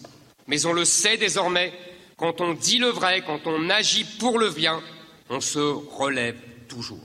Mais 0.47 0.66
on 0.66 0.73
le 0.73 0.85
sait 0.85 1.16
désormais, 1.16 1.73
quand 2.16 2.40
on 2.40 2.52
dit 2.52 2.78
le 2.78 2.89
vrai, 2.89 3.23
quand 3.27 3.47
on 3.47 3.70
agit 3.70 4.05
pour 4.05 4.39
le 4.39 4.51
bien, 4.51 4.82
on 5.31 5.40
se 5.40 5.59
relève 5.59 6.39
toujours. 6.69 7.01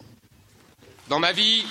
Dans 1.08 1.20
ma 1.20 1.32
vie, 1.32 1.66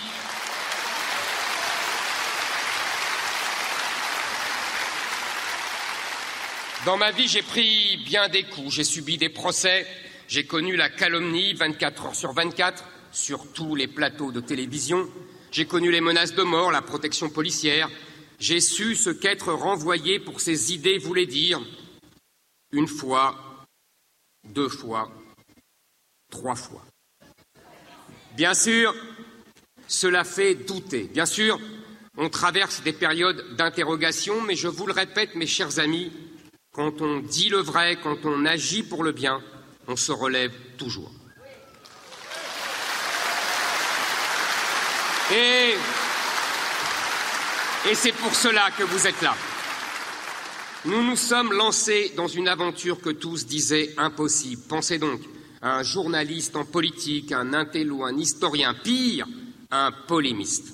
Dans 6.85 6.97
ma 6.97 7.11
vie, 7.11 7.27
j'ai 7.27 7.43
pris 7.43 7.97
bien 8.05 8.29
des 8.29 8.45
coups, 8.45 8.75
j'ai 8.75 8.85
subi 8.85 9.19
des 9.19 9.29
procès, 9.29 9.87
j'ai 10.29 10.47
connu 10.47 10.77
la 10.77 10.89
calomnie 10.89 11.53
24 11.55 12.07
heures 12.07 12.15
sur 12.15 12.33
24 12.33 12.85
sur 13.11 13.53
tous 13.53 13.75
les 13.75 13.89
plateaux 13.89 14.31
de 14.31 14.41
télévision, 14.41 15.09
j'ai 15.51 15.67
connu 15.67 15.91
les 15.91 16.01
menaces 16.01 16.35
de 16.35 16.43
mort, 16.45 16.71
la 16.71 16.83
protection 16.83 17.31
policière, 17.31 17.91
j'ai 18.39 18.61
su 18.61 18.95
ce 18.95 19.11
qu'être 19.11 19.53
renvoyé 19.53 20.21
pour 20.21 20.41
ses 20.41 20.73
idées 20.73 20.99
voulait 20.99 21.27
dire. 21.27 21.61
Une 22.71 22.87
fois, 22.87 23.67
deux 24.45 24.69
fois, 24.69 25.11
trois 26.31 26.55
fois. 26.55 26.85
Bien 28.37 28.55
sûr, 28.55 28.95
cela 29.89 30.23
fait 30.23 30.55
douter. 30.55 31.11
Bien 31.13 31.27
sûr, 31.27 31.59
on 32.17 32.29
traverse 32.31 32.83
des 32.83 32.93
périodes 32.93 33.57
d'interrogation, 33.57 34.43
mais 34.43 34.55
je 34.55 34.69
vous 34.69 34.87
le 34.87 34.93
répète, 34.93 35.35
mes 35.35 35.47
chers 35.47 35.81
amis, 35.81 36.13
quand 36.79 37.03
on 37.03 37.19
dit 37.19 37.49
le 37.49 37.59
vrai, 37.59 37.99
quand 38.01 38.19
on 38.25 38.47
agit 38.47 38.85
pour 38.85 39.03
le 39.03 39.11
bien, 39.11 39.43
on 39.89 39.97
se 39.97 40.13
relève 40.13 40.53
toujours. 40.77 41.11
Et, 45.33 45.75
c'est 47.95 48.13
pour 48.13 48.33
cela 48.33 48.71
que 48.79 48.85
vous 48.85 49.09
êtes 49.09 49.21
là. 49.23 49.35
Nous 50.85 51.03
nous 51.03 51.17
sommes 51.17 51.53
lancés 51.53 52.13
dans 52.17 52.29
une 52.29 52.47
aventure 52.47 53.01
que 53.01 53.11
tous 53.11 53.47
disaient 53.47 53.93
impossible. 53.97 54.63
Pensez 54.69 54.99
donc 54.99 55.21
à 55.61 55.79
un 55.79 55.83
journaliste 55.83 56.55
en 56.55 56.65
politique, 56.65 57.33
un 57.33 57.55
intello, 57.55 58.05
un 58.05 58.17
historien, 58.17 58.73
pire, 58.73 59.27
un 59.73 59.91
polémiste. 59.91 60.69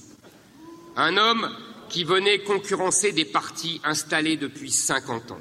Un 0.97 1.17
homme 1.17 1.49
qui 1.89 2.05
venait 2.05 2.41
concurrencer 2.41 3.13
des 3.13 3.25
partis 3.25 3.81
installés 3.85 4.37
depuis 4.37 4.71
50 4.71 5.31
ans 5.31 5.41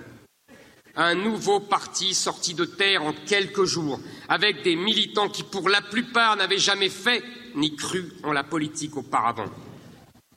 un 0.96 1.16
nouveau 1.16 1.60
parti 1.60 2.14
sorti 2.14 2.54
de 2.54 2.66
terre 2.66 3.04
en 3.04 3.14
quelques 3.14 3.66
jours, 3.66 4.00
avec 4.28 4.64
des 4.64 4.76
militants 4.76 5.30
qui, 5.30 5.44
pour 5.44 5.70
la 5.70 5.82
plupart, 5.82 6.36
n'avaient 6.36 6.60
jamais 6.60 6.90
fait 6.90 7.24
ni 7.56 7.76
cru 7.76 8.14
en 8.24 8.32
la 8.32 8.44
politique 8.44 8.96
auparavant. 8.98 9.50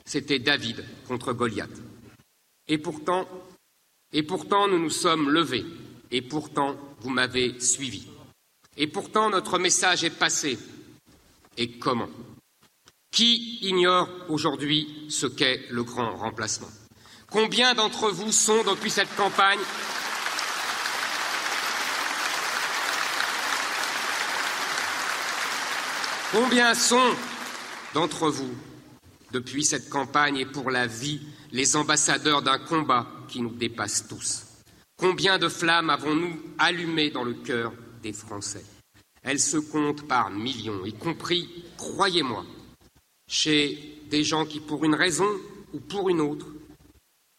C'était 0.05 0.39
David 0.39 0.85
contre 1.09 1.33
Goliath. 1.33 1.83
Et 2.69 2.79
pourtant, 2.79 3.29
et 4.13 4.23
pourtant, 4.23 4.69
nous 4.69 4.79
nous 4.79 4.91
sommes 4.91 5.31
levés, 5.31 5.67
et 6.11 6.23
pourtant, 6.23 6.77
vous 7.01 7.11
m'avez 7.11 7.59
suivi. 7.61 8.07
Et 8.77 8.87
pourtant, 8.87 9.31
notre 9.31 9.59
message 9.59 10.05
est 10.05 10.11
passé. 10.11 10.59
Et 11.57 11.73
comment? 11.79 12.09
Qui 13.11 13.59
ignore 13.63 14.09
aujourd'hui 14.29 15.07
ce 15.09 15.27
qu'est 15.27 15.65
le 15.71 15.83
grand 15.85 16.17
remplacement? 16.17 16.71
Combien 17.31 17.75
d'entre 17.75 18.11
vous 18.11 18.33
sont, 18.33 18.63
depuis 18.65 18.91
cette 18.91 19.15
campagne, 19.17 19.59
Combien 26.33 26.75
sont 26.75 27.15
d'entre 27.95 28.29
vous, 28.31 28.53
depuis 29.31 29.65
cette 29.65 29.89
campagne 29.89 30.39
et 30.39 30.45
pour 30.45 30.73
la 30.73 30.89
vie, 30.89 31.21
les 31.53 31.77
ambassadeurs 31.77 32.43
d'un 32.43 32.59
combat 32.59 33.07
qui 33.29 33.41
nous 33.41 33.55
dépasse 33.55 34.09
tous? 34.09 34.45
Combien 34.99 35.39
de 35.39 35.49
flammes 35.49 35.89
avons-nous 35.89 36.37
allumées 36.59 37.11
dans 37.11 37.23
le 37.23 37.35
cœur 37.35 37.73
des 38.03 38.13
Français? 38.13 38.65
Elles 39.23 39.41
se 39.41 39.57
comptent 39.57 40.09
par 40.09 40.31
millions, 40.31 40.85
y 40.85 40.93
compris, 40.93 41.65
croyez-moi, 41.77 42.45
chez 43.29 44.03
des 44.11 44.25
gens 44.25 44.47
qui, 44.47 44.59
pour 44.59 44.85
une 44.85 44.97
raison 44.97 45.29
ou 45.73 45.79
pour 45.79 46.09
une 46.09 46.21
autre, 46.21 46.47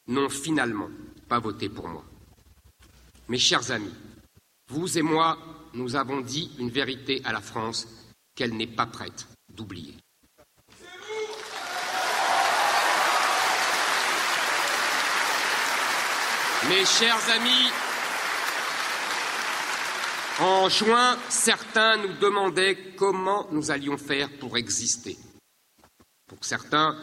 n'ont 0.07 0.29
finalement 0.29 0.89
pas 1.27 1.39
voté 1.39 1.67
pour 1.67 1.89
moi. 1.89 2.05
Mes 3.27 3.37
chers 3.37 3.69
amis, 3.71 3.93
vous 4.69 4.97
et 4.97 5.01
moi, 5.01 5.37
nous 5.73 5.97
avons 5.97 6.21
dit 6.21 6.51
une 6.57 6.69
vérité 6.69 7.21
à 7.25 7.33
la 7.33 7.41
France 7.41 7.87
qu'elle 8.37 8.55
n'est 8.55 8.67
pas 8.67 8.85
prête 8.85 9.27
d'oublier. 9.49 9.95
Mes 16.69 16.85
chers 16.85 17.29
amis, 17.31 17.71
en 20.39 20.69
juin, 20.69 21.17
certains 21.29 21.97
nous 21.97 22.13
demandaient 22.19 22.93
comment 22.95 23.47
nous 23.51 23.71
allions 23.71 23.97
faire 23.97 24.29
pour 24.37 24.57
exister. 24.57 25.17
Pour 26.27 26.43
certains, 26.43 26.95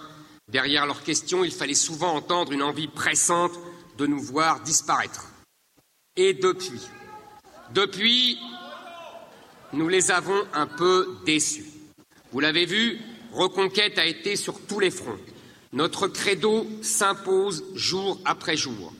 derrière 0.49 0.87
leurs 0.87 1.03
questions, 1.03 1.45
il 1.45 1.53
fallait 1.53 1.75
souvent 1.75 2.15
entendre 2.15 2.53
une 2.53 2.63
envie 2.63 2.89
pressante 2.89 3.59
de 3.97 4.07
nous 4.07 4.21
voir 4.21 4.61
disparaître. 4.61 5.27
Et 6.17 6.35
depuis, 6.35 6.81
depuis, 7.73 8.39
nous 9.75 9.89
les 9.89 10.11
avons 10.11 10.43
un 10.53 10.67
peu 10.67 11.17
déçus. 11.27 11.67
Vous 12.33 12.41
l'avez 12.41 12.67
vu, 12.67 12.99
Reconquête 13.35 13.99
a 13.99 14.07
été 14.07 14.37
sur 14.37 14.61
tous 14.61 14.79
les 14.79 14.93
fronts. 14.93 15.19
Notre 15.73 16.07
credo 16.07 16.69
s'impose 16.83 17.65
jour 17.75 18.21
après 18.25 18.57
jour. 18.57 18.93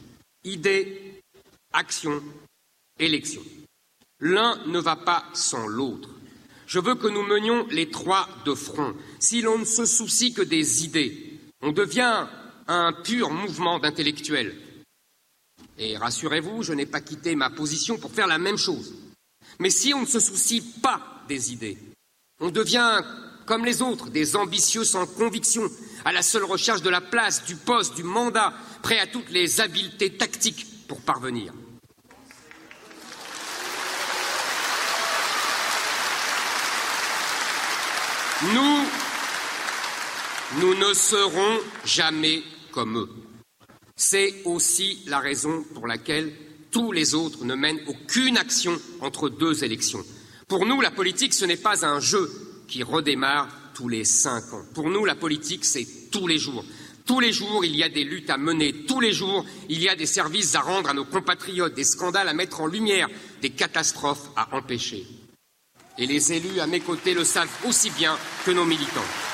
Idée, 0.43 1.23
action, 1.73 2.21
élection. 2.99 3.43
L'un 4.19 4.59
ne 4.67 4.81
va 4.81 4.97
pas 4.97 5.25
sans 5.35 5.69
l'autre. 5.69 6.09
Je 6.67 6.81
veux 6.81 6.97
que 6.97 7.07
nous 7.07 7.23
menions 7.23 7.65
les 7.71 7.91
trois 7.91 8.29
de 8.45 8.55
front. 8.55 8.95
Si 9.21 9.41
l'on 9.41 9.59
ne 9.59 9.65
se 9.65 9.87
soucie 9.87 10.35
que 10.35 10.43
des 10.43 10.85
idées, 10.85 11.39
on 11.63 11.71
devient 11.71 12.27
un 12.67 12.93
pur 12.93 13.31
mouvement 13.31 13.79
d'intellectuels. 13.79 14.57
Et 15.79 15.97
rassurez-vous, 15.97 16.65
je 16.65 16.73
n'ai 16.73 16.87
pas 16.87 17.01
quitté 17.01 17.37
ma 17.37 17.51
position 17.51 17.99
pour 17.99 18.11
faire 18.11 18.27
la 18.27 18.39
même 18.39 18.59
chose. 18.59 18.95
Mais 19.59 19.71
si 19.71 19.95
on 19.95 20.03
ne 20.03 20.07
se 20.07 20.21
soucie 20.21 20.61
pas 20.83 21.01
des 21.29 21.53
idées, 21.53 21.79
on 22.41 22.51
devient 22.51 23.03
comme 23.47 23.65
les 23.65 23.83
autres, 23.83 24.11
des 24.11 24.37
ambitieux 24.37 24.85
sans 24.85 25.07
conviction, 25.07 25.71
à 26.05 26.13
la 26.13 26.23
seule 26.23 26.45
recherche 26.45 26.83
de 26.83 26.91
la 26.91 27.01
place, 27.01 27.45
du 27.45 27.57
poste, 27.57 27.95
du 27.95 28.03
mandat, 28.03 28.53
prêts 28.83 28.99
à 28.99 29.07
toutes 29.07 29.31
les 29.31 29.61
habiletés 29.61 30.17
tactiques 30.17 30.67
pour 30.89 31.01
parvenir. 31.01 31.53
Nous, 38.53 38.87
nous 40.61 40.75
ne 40.75 40.93
serons 40.93 41.59
jamais 41.85 42.43
comme 42.73 42.99
eux. 42.99 43.11
C'est 43.97 44.43
aussi 44.45 45.03
la 45.07 45.21
raison 45.21 45.65
pour 45.75 45.87
laquelle 45.87 46.33
tous 46.75 46.91
les 46.91 47.15
autres 47.15 47.45
ne 47.45 47.55
mènent 47.55 47.81
aucune 47.87 48.37
action 48.37 48.77
entre 49.01 49.29
deux 49.29 49.63
élections. 49.63 50.05
Pour 50.49 50.67
nous, 50.67 50.81
la 50.81 50.91
politique, 50.91 51.33
ce 51.33 51.45
n'est 51.45 51.57
pas 51.57 51.87
un 51.87 52.01
jeu 52.01 52.29
qui 52.67 52.83
redémarre 52.83 53.49
tous 53.75 53.89
les 53.89 54.05
cinq 54.05 54.53
ans. 54.53 54.65
Pour 54.75 54.91
nous, 54.91 55.05
la 55.05 55.15
politique, 55.15 55.65
c'est 55.65 55.87
tous 56.11 56.27
les 56.27 56.37
jours. 56.37 56.65
Tous 57.07 57.21
les 57.21 57.33
jours, 57.33 57.65
il 57.65 57.77
y 57.77 57.85
a 57.85 57.89
des 57.89 58.03
luttes 58.03 58.29
à 58.29 58.39
mener. 58.39 58.73
Tous 58.89 58.99
les 58.99 59.13
jours, 59.13 59.47
il 59.69 59.81
y 59.81 59.89
a 59.89 59.95
des 59.95 60.07
services 60.07 60.57
à 60.57 60.63
rendre 60.63 60.91
à 60.91 60.95
nos 60.95 61.05
compatriotes, 61.05 61.75
des 61.75 61.85
scandales 61.85 62.29
à 62.29 62.35
mettre 62.35 62.61
en 62.61 62.67
lumière, 62.67 63.09
des 63.41 63.51
catastrophes 63.51 64.31
à 64.35 64.57
empêcher. 64.57 65.07
Et 65.97 66.07
les 66.07 66.33
élus 66.33 66.59
à 66.59 66.67
mes 66.67 66.81
côtés 66.81 67.15
le 67.15 67.25
savent 67.25 67.57
aussi 67.69 67.91
bien 67.91 68.19
que 68.45 68.51
nos 68.51 68.65
militants. 68.65 69.34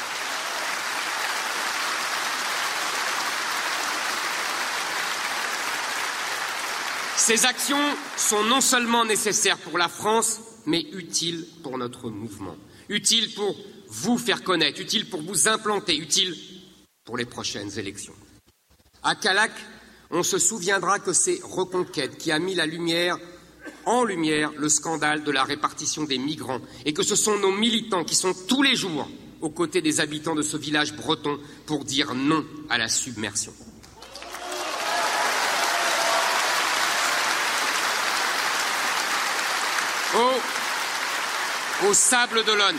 Ces 7.21 7.45
actions 7.45 7.77
sont 8.17 8.43
non 8.45 8.63
seulement 8.63 9.05
nécessaires 9.05 9.59
pour 9.59 9.77
la 9.77 9.91
France, 9.91 10.41
mais 10.65 10.81
utiles 10.95 11.47
pour 11.63 11.77
notre 11.77 12.09
mouvement, 12.09 12.57
utiles 12.89 13.35
pour 13.35 13.55
vous 13.89 14.17
faire 14.17 14.43
connaître, 14.43 14.81
utiles 14.81 15.09
pour 15.09 15.21
vous 15.21 15.47
implanter, 15.47 15.99
utiles 15.99 16.35
pour 17.05 17.19
les 17.19 17.27
prochaines 17.27 17.79
élections. 17.79 18.15
À 19.03 19.15
Calac, 19.17 19.53
on 20.11 20.23
se 20.23 20.39
souviendra 20.39 20.99
que 20.99 21.13
c'est 21.13 21.41
Reconquête 21.45 22.17
qui 22.17 22.33
a 22.33 22.39
mis 22.39 22.55
la 22.55 22.65
lumière, 22.65 23.19
en 23.85 24.03
lumière 24.03 24.51
le 24.57 24.71
scandale 24.71 25.23
de 25.23 25.31
la 25.31 25.45
répartition 25.45 26.05
des 26.05 26.19
migrants 26.19 26.63
et 26.87 26.95
que 26.95 27.03
ce 27.03 27.17
sont 27.17 27.39
nos 27.39 27.53
militants 27.53 28.05
qui 28.05 28.15
sont 28.15 28.33
tous 28.49 28.63
les 28.63 28.75
jours 28.75 29.11
aux 29.43 29.51
côtés 29.51 29.83
des 29.83 30.01
habitants 30.01 30.35
de 30.35 30.43
ce 30.43 30.57
village 30.57 30.97
breton 30.97 31.39
pour 31.67 31.85
dire 31.85 32.15
non 32.15 32.47
à 32.71 32.79
la 32.79 32.89
submersion. 32.89 33.53
Au, 40.15 41.87
au 41.89 41.95
Sable 41.95 42.45
d'Olonne, 42.45 42.79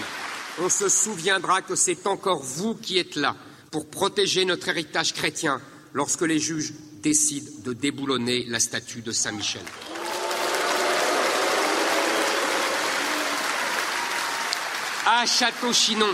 on 0.59 0.69
se 0.69 0.89
souviendra 0.89 1.61
que 1.61 1.75
c'est 1.75 2.05
encore 2.07 2.43
vous 2.43 2.75
qui 2.75 2.97
êtes 2.97 3.15
là 3.15 3.35
pour 3.71 3.89
protéger 3.89 4.43
notre 4.43 4.67
héritage 4.67 5.13
chrétien 5.13 5.61
lorsque 5.93 6.23
les 6.23 6.39
juges 6.39 6.73
décident 7.01 7.51
de 7.63 7.73
déboulonner 7.73 8.45
la 8.47 8.59
statue 8.59 9.01
de 9.01 9.11
Saint-Michel. 9.11 9.61
À 15.05 15.25
Château-Chinon, 15.25 16.13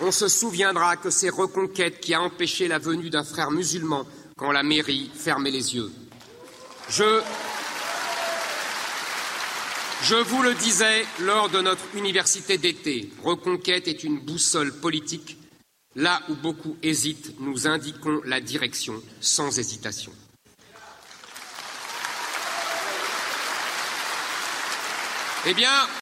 on 0.00 0.10
se 0.10 0.28
souviendra 0.28 0.96
que 0.96 1.10
c'est 1.10 1.28
Reconquête 1.28 2.00
qui 2.00 2.14
a 2.14 2.22
empêché 2.22 2.66
la 2.66 2.78
venue 2.78 3.10
d'un 3.10 3.24
frère 3.24 3.50
musulman 3.50 4.06
quand 4.36 4.52
la 4.52 4.62
mairie 4.62 5.10
fermait 5.14 5.50
les 5.50 5.74
yeux. 5.74 5.90
Je 10.02 10.14
vous 10.14 10.42
le 10.42 10.54
disais 10.54 11.04
lors 11.20 11.48
de 11.48 11.60
notre 11.60 11.82
université 11.94 12.58
d'été, 12.58 13.10
Reconquête 13.24 13.88
est 13.88 14.04
une 14.04 14.20
boussole 14.20 14.72
politique. 14.72 15.36
Là 15.94 16.20
où 16.28 16.34
beaucoup 16.34 16.76
hésitent, 16.82 17.40
nous 17.40 17.66
indiquons 17.66 18.20
la 18.24 18.40
direction 18.40 19.02
sans 19.20 19.58
hésitation. 19.58 20.12
Eh 25.46 25.54
bien, 25.54 25.86